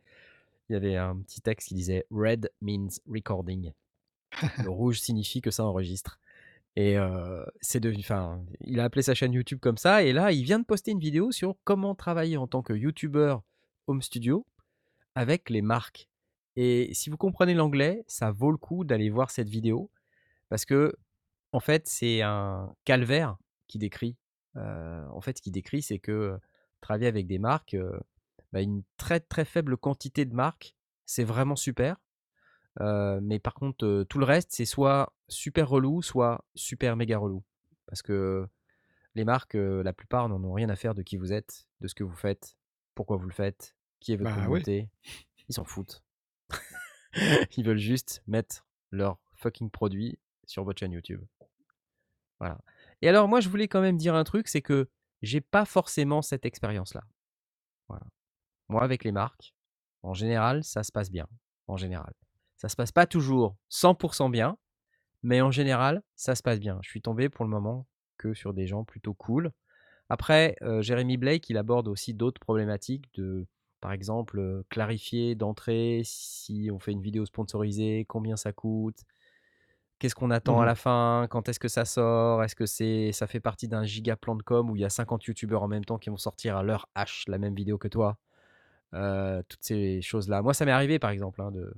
il 0.68 0.74
y 0.74 0.76
avait 0.76 0.96
un 0.96 1.16
petit 1.16 1.40
texte 1.40 1.68
qui 1.68 1.74
disait 1.74 2.04
Red 2.10 2.50
means 2.60 2.90
recording. 3.10 3.72
Le 4.62 4.68
rouge 4.68 5.00
signifie 5.00 5.40
que 5.40 5.50
ça 5.50 5.64
enregistre. 5.64 6.20
Et 6.76 6.98
euh, 6.98 7.44
c'est 7.60 7.80
devenu, 7.80 8.00
enfin, 8.00 8.40
il 8.60 8.80
a 8.80 8.84
appelé 8.84 9.02
sa 9.02 9.14
chaîne 9.14 9.32
YouTube 9.32 9.60
comme 9.60 9.78
ça. 9.78 10.02
Et 10.02 10.12
là, 10.12 10.32
il 10.32 10.42
vient 10.42 10.58
de 10.58 10.64
poster 10.64 10.90
une 10.90 10.98
vidéo 10.98 11.30
sur 11.30 11.54
comment 11.64 11.94
travailler 11.94 12.36
en 12.36 12.46
tant 12.46 12.62
que 12.62 12.72
YouTuber 12.72 13.36
home 13.86 14.02
studio 14.02 14.46
avec 15.14 15.50
les 15.50 15.62
marques. 15.62 16.08
Et 16.56 16.92
si 16.94 17.10
vous 17.10 17.16
comprenez 17.16 17.54
l'anglais, 17.54 18.04
ça 18.06 18.30
vaut 18.30 18.50
le 18.50 18.56
coup 18.56 18.84
d'aller 18.84 19.10
voir 19.10 19.30
cette 19.30 19.48
vidéo 19.48 19.90
parce 20.48 20.64
que, 20.64 20.94
en 21.52 21.60
fait, 21.60 21.86
c'est 21.88 22.22
un 22.22 22.74
calvaire 22.84 23.36
qui 23.66 23.78
décrit. 23.78 24.16
Euh, 24.56 25.04
en 25.08 25.20
fait, 25.20 25.38
ce 25.38 25.42
qui 25.42 25.50
décrit, 25.50 25.82
c'est 25.82 25.98
que 25.98 26.38
travailler 26.80 27.06
avec 27.06 27.26
des 27.26 27.38
marques, 27.38 27.76
bah, 28.52 28.60
une 28.60 28.82
très 28.96 29.20
très 29.20 29.44
faible 29.44 29.76
quantité 29.76 30.24
de 30.24 30.34
marques, 30.34 30.76
c'est 31.06 31.24
vraiment 31.24 31.56
super. 31.56 31.96
Mais 32.80 33.38
par 33.38 33.54
contre, 33.54 34.04
tout 34.08 34.18
le 34.18 34.24
reste, 34.24 34.50
c'est 34.52 34.64
soit 34.64 35.12
super 35.28 35.68
relou, 35.68 36.02
soit 36.02 36.44
super 36.54 36.96
méga 36.96 37.18
relou. 37.18 37.42
Parce 37.86 38.02
que 38.02 38.46
les 39.14 39.24
marques, 39.24 39.54
la 39.54 39.92
plupart 39.92 40.28
n'en 40.28 40.42
ont 40.44 40.52
rien 40.52 40.68
à 40.68 40.76
faire 40.76 40.94
de 40.94 41.02
qui 41.02 41.16
vous 41.16 41.32
êtes, 41.32 41.68
de 41.80 41.88
ce 41.88 41.94
que 41.94 42.04
vous 42.04 42.16
faites, 42.16 42.56
pourquoi 42.94 43.16
vous 43.16 43.26
le 43.26 43.34
faites, 43.34 43.76
qui 44.00 44.12
est 44.12 44.16
votre 44.16 44.34
Bah 44.34 44.46
oui. 44.48 44.88
Ils 45.48 45.54
s'en 45.54 45.64
foutent. 45.64 46.02
Ils 47.56 47.64
veulent 47.64 47.76
juste 47.78 48.22
mettre 48.26 48.66
leur 48.90 49.18
fucking 49.34 49.70
produit 49.70 50.18
sur 50.46 50.64
votre 50.64 50.80
chaîne 50.80 50.92
YouTube. 50.92 51.22
Voilà. 52.38 52.58
Et 53.02 53.08
alors, 53.08 53.28
moi, 53.28 53.40
je 53.40 53.48
voulais 53.48 53.68
quand 53.68 53.80
même 53.80 53.96
dire 53.96 54.14
un 54.14 54.24
truc, 54.24 54.48
c'est 54.48 54.62
que 54.62 54.88
j'ai 55.22 55.40
pas 55.40 55.64
forcément 55.64 56.22
cette 56.22 56.46
expérience-là. 56.46 57.02
Voilà. 57.88 58.06
Moi, 58.68 58.82
avec 58.82 59.04
les 59.04 59.12
marques, 59.12 59.54
en 60.02 60.14
général, 60.14 60.64
ça 60.64 60.82
se 60.82 60.92
passe 60.92 61.10
bien. 61.10 61.26
En 61.66 61.76
général. 61.76 62.12
Ça 62.56 62.68
se 62.68 62.76
passe 62.76 62.92
pas 62.92 63.06
toujours 63.06 63.56
100% 63.70 64.30
bien, 64.30 64.56
mais 65.22 65.40
en 65.40 65.50
général, 65.50 66.02
ça 66.14 66.34
se 66.34 66.42
passe 66.42 66.60
bien. 66.60 66.78
Je 66.82 66.90
suis 66.90 67.02
tombé 67.02 67.28
pour 67.28 67.44
le 67.44 67.50
moment 67.50 67.86
que 68.18 68.34
sur 68.34 68.54
des 68.54 68.66
gens 68.66 68.84
plutôt 68.84 69.14
cool. 69.14 69.52
Après, 70.08 70.56
euh, 70.62 70.82
Jeremy 70.82 71.16
Blake, 71.16 71.48
il 71.50 71.56
aborde 71.56 71.88
aussi 71.88 72.14
d'autres 72.14 72.40
problématiques 72.40 73.06
de, 73.14 73.46
par 73.80 73.92
exemple, 73.92 74.38
euh, 74.38 74.62
clarifier 74.68 75.34
d'entrée 75.34 76.02
si 76.04 76.70
on 76.72 76.78
fait 76.78 76.92
une 76.92 77.02
vidéo 77.02 77.24
sponsorisée, 77.26 78.04
combien 78.08 78.36
ça 78.36 78.52
coûte, 78.52 78.98
qu'est-ce 79.98 80.14
qu'on 80.14 80.30
attend 80.30 80.58
à 80.58 80.62
Mhm. 80.62 80.66
la 80.66 80.74
fin, 80.74 81.26
quand 81.30 81.48
est-ce 81.48 81.60
que 81.60 81.68
ça 81.68 81.84
sort, 81.84 82.42
est-ce 82.44 82.54
que 82.56 82.66
c'est, 82.66 83.12
ça 83.12 83.26
fait 83.26 83.40
partie 83.40 83.68
d'un 83.68 83.84
giga 83.84 84.16
plan 84.16 84.34
de 84.36 84.42
com 84.42 84.70
où 84.70 84.76
il 84.76 84.80
y 84.82 84.84
a 84.84 84.90
50 84.90 85.24
youtubeurs 85.24 85.62
en 85.62 85.68
même 85.68 85.84
temps 85.84 85.98
qui 85.98 86.10
vont 86.10 86.16
sortir 86.18 86.56
à 86.56 86.62
leur 86.62 86.88
H 86.96 87.24
la 87.30 87.38
même 87.38 87.54
vidéo 87.54 87.78
que 87.78 87.88
toi. 87.88 88.18
Euh, 88.94 89.42
toutes 89.48 89.62
ces 89.64 90.02
choses-là. 90.02 90.42
Moi, 90.42 90.54
ça 90.54 90.64
m'est 90.66 90.72
arrivé, 90.72 90.98
par 91.00 91.10
exemple, 91.10 91.40
hein, 91.42 91.50
de... 91.50 91.72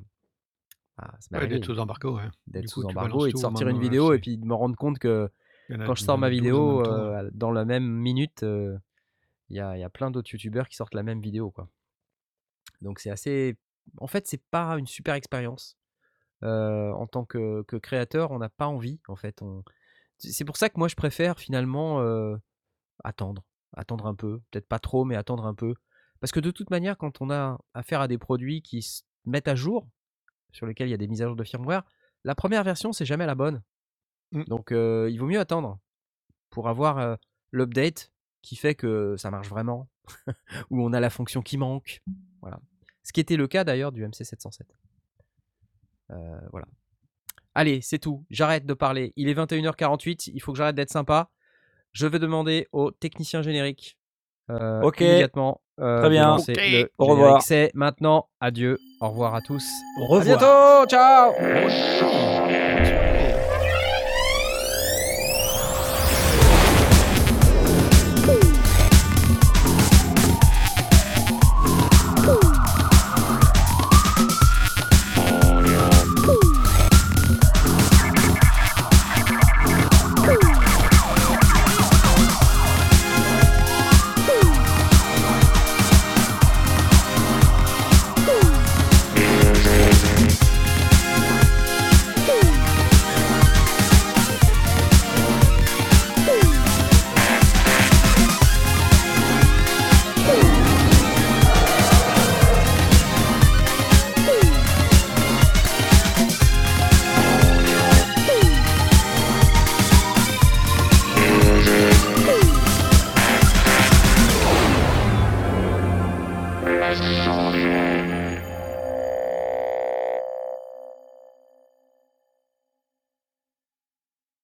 Ah, 0.98 1.12
ça 1.20 1.28
m'est 1.30 1.38
Ouais, 1.38 1.44
arrivé 1.44 1.54
d'être 1.60 1.66
sous 1.66 1.78
embargo, 1.78 2.16
ouais. 2.16 2.24
d'être 2.46 2.68
sous 2.68 2.84
embargo 2.86 3.26
et 3.26 3.32
de 3.32 3.36
sortir 3.38 3.68
une 3.68 3.78
vidéo 3.78 4.12
et 4.14 4.18
puis 4.18 4.38
de 4.38 4.46
me 4.46 4.54
rendre 4.54 4.76
compte 4.76 4.98
que 4.98 5.30
quand 5.68 5.94
je 5.94 6.04
sors 6.04 6.18
ma 6.18 6.28
12 6.28 6.38
en 6.38 6.40
vidéo 6.40 6.86
euh, 6.86 7.30
dans 7.32 7.50
la 7.50 7.64
même 7.64 7.86
minute, 7.86 8.42
euh, 8.42 8.78
il 9.48 9.56
y, 9.56 9.60
a, 9.60 9.76
il 9.76 9.80
y 9.80 9.84
a 9.84 9.90
plein 9.90 10.10
d'autres 10.10 10.30
youtubeurs 10.32 10.68
qui 10.68 10.76
sortent 10.76 10.94
la 10.94 11.02
même 11.02 11.20
vidéo. 11.20 11.50
Quoi. 11.50 11.68
Donc 12.80 12.98
c'est 13.00 13.10
assez... 13.10 13.56
En 13.98 14.06
fait, 14.06 14.26
c'est 14.26 14.42
pas 14.50 14.76
une 14.78 14.86
super 14.86 15.14
expérience. 15.14 15.76
Euh, 16.42 16.90
en 16.92 17.06
tant 17.06 17.24
que, 17.24 17.62
que 17.62 17.76
créateur, 17.76 18.30
on 18.30 18.38
n'a 18.38 18.48
pas 18.48 18.66
envie. 18.66 19.00
En 19.08 19.16
fait, 19.16 19.40
on... 19.42 19.62
C'est 20.18 20.44
pour 20.44 20.56
ça 20.56 20.68
que 20.68 20.78
moi, 20.78 20.88
je 20.88 20.96
préfère 20.96 21.38
finalement 21.38 22.00
attendre. 23.04 23.44
Attendre 23.76 24.06
un 24.06 24.14
peu. 24.14 24.40
Peut-être 24.50 24.66
pas 24.66 24.78
trop, 24.78 25.04
mais 25.04 25.14
attendre 25.14 25.46
un 25.46 25.54
peu. 25.54 25.74
Parce 26.20 26.32
que 26.32 26.40
de 26.40 26.50
toute 26.50 26.70
manière, 26.70 26.96
quand 26.96 27.20
on 27.20 27.30
a 27.30 27.58
affaire 27.74 28.00
à 28.00 28.08
des 28.08 28.16
produits 28.16 28.62
qui 28.62 28.82
se 28.82 29.02
mettent 29.26 29.48
à 29.48 29.54
jour, 29.54 29.86
sur 30.52 30.66
lesquels 30.66 30.88
il 30.88 30.92
y 30.92 30.94
a 30.94 30.98
des 30.98 31.08
mises 31.08 31.22
à 31.22 31.26
jour 31.26 31.36
de 31.36 31.44
firmware, 31.44 31.84
la 32.24 32.34
première 32.34 32.64
version, 32.64 32.92
c'est 32.92 33.04
jamais 33.04 33.26
la 33.26 33.34
bonne. 33.34 33.62
Mm. 34.32 34.44
Donc, 34.44 34.72
euh, 34.72 35.08
il 35.10 35.18
vaut 35.18 35.26
mieux 35.26 35.40
attendre 35.40 35.78
pour 36.50 36.68
avoir 36.68 36.98
euh, 36.98 37.16
l'update 37.52 38.12
qui 38.42 38.56
fait 38.56 38.74
que 38.74 39.16
ça 39.16 39.30
marche 39.30 39.48
vraiment, 39.48 39.88
où 40.70 40.82
on 40.82 40.92
a 40.92 41.00
la 41.00 41.10
fonction 41.10 41.42
qui 41.42 41.56
manque. 41.58 42.02
Voilà. 42.40 42.58
Ce 43.02 43.12
qui 43.12 43.20
était 43.20 43.36
le 43.36 43.46
cas 43.48 43.64
d'ailleurs 43.64 43.92
du 43.92 44.04
MC707. 44.06 44.62
Euh, 46.10 46.40
voilà. 46.50 46.66
Allez, 47.54 47.80
c'est 47.80 47.98
tout. 47.98 48.24
J'arrête 48.30 48.66
de 48.66 48.74
parler. 48.74 49.12
Il 49.16 49.28
est 49.28 49.34
21h48. 49.34 50.30
Il 50.34 50.40
faut 50.40 50.52
que 50.52 50.58
j'arrête 50.58 50.76
d'être 50.76 50.90
sympa. 50.90 51.30
Je 51.92 52.06
vais 52.06 52.18
demander 52.18 52.68
au 52.72 52.90
technicien 52.90 53.42
générique. 53.42 53.98
euh, 54.50 54.82
Ok. 54.82 55.00
Immédiatement. 55.00 55.60
euh, 55.80 55.98
Très 55.98 56.08
de 56.08 56.10
bien. 56.10 56.36
le 56.36 56.90
Au 56.98 57.06
revoir. 57.06 57.42
C'est 57.42 57.70
maintenant. 57.74 58.28
Adieu. 58.40 58.78
Au 59.00 59.08
revoir 59.08 59.34
à 59.34 59.40
tous. 59.40 59.64
Au 59.98 60.06
revoir. 60.06 60.20
À 60.20 60.84
bientôt. 60.84 60.90
Ciao. 60.90 61.32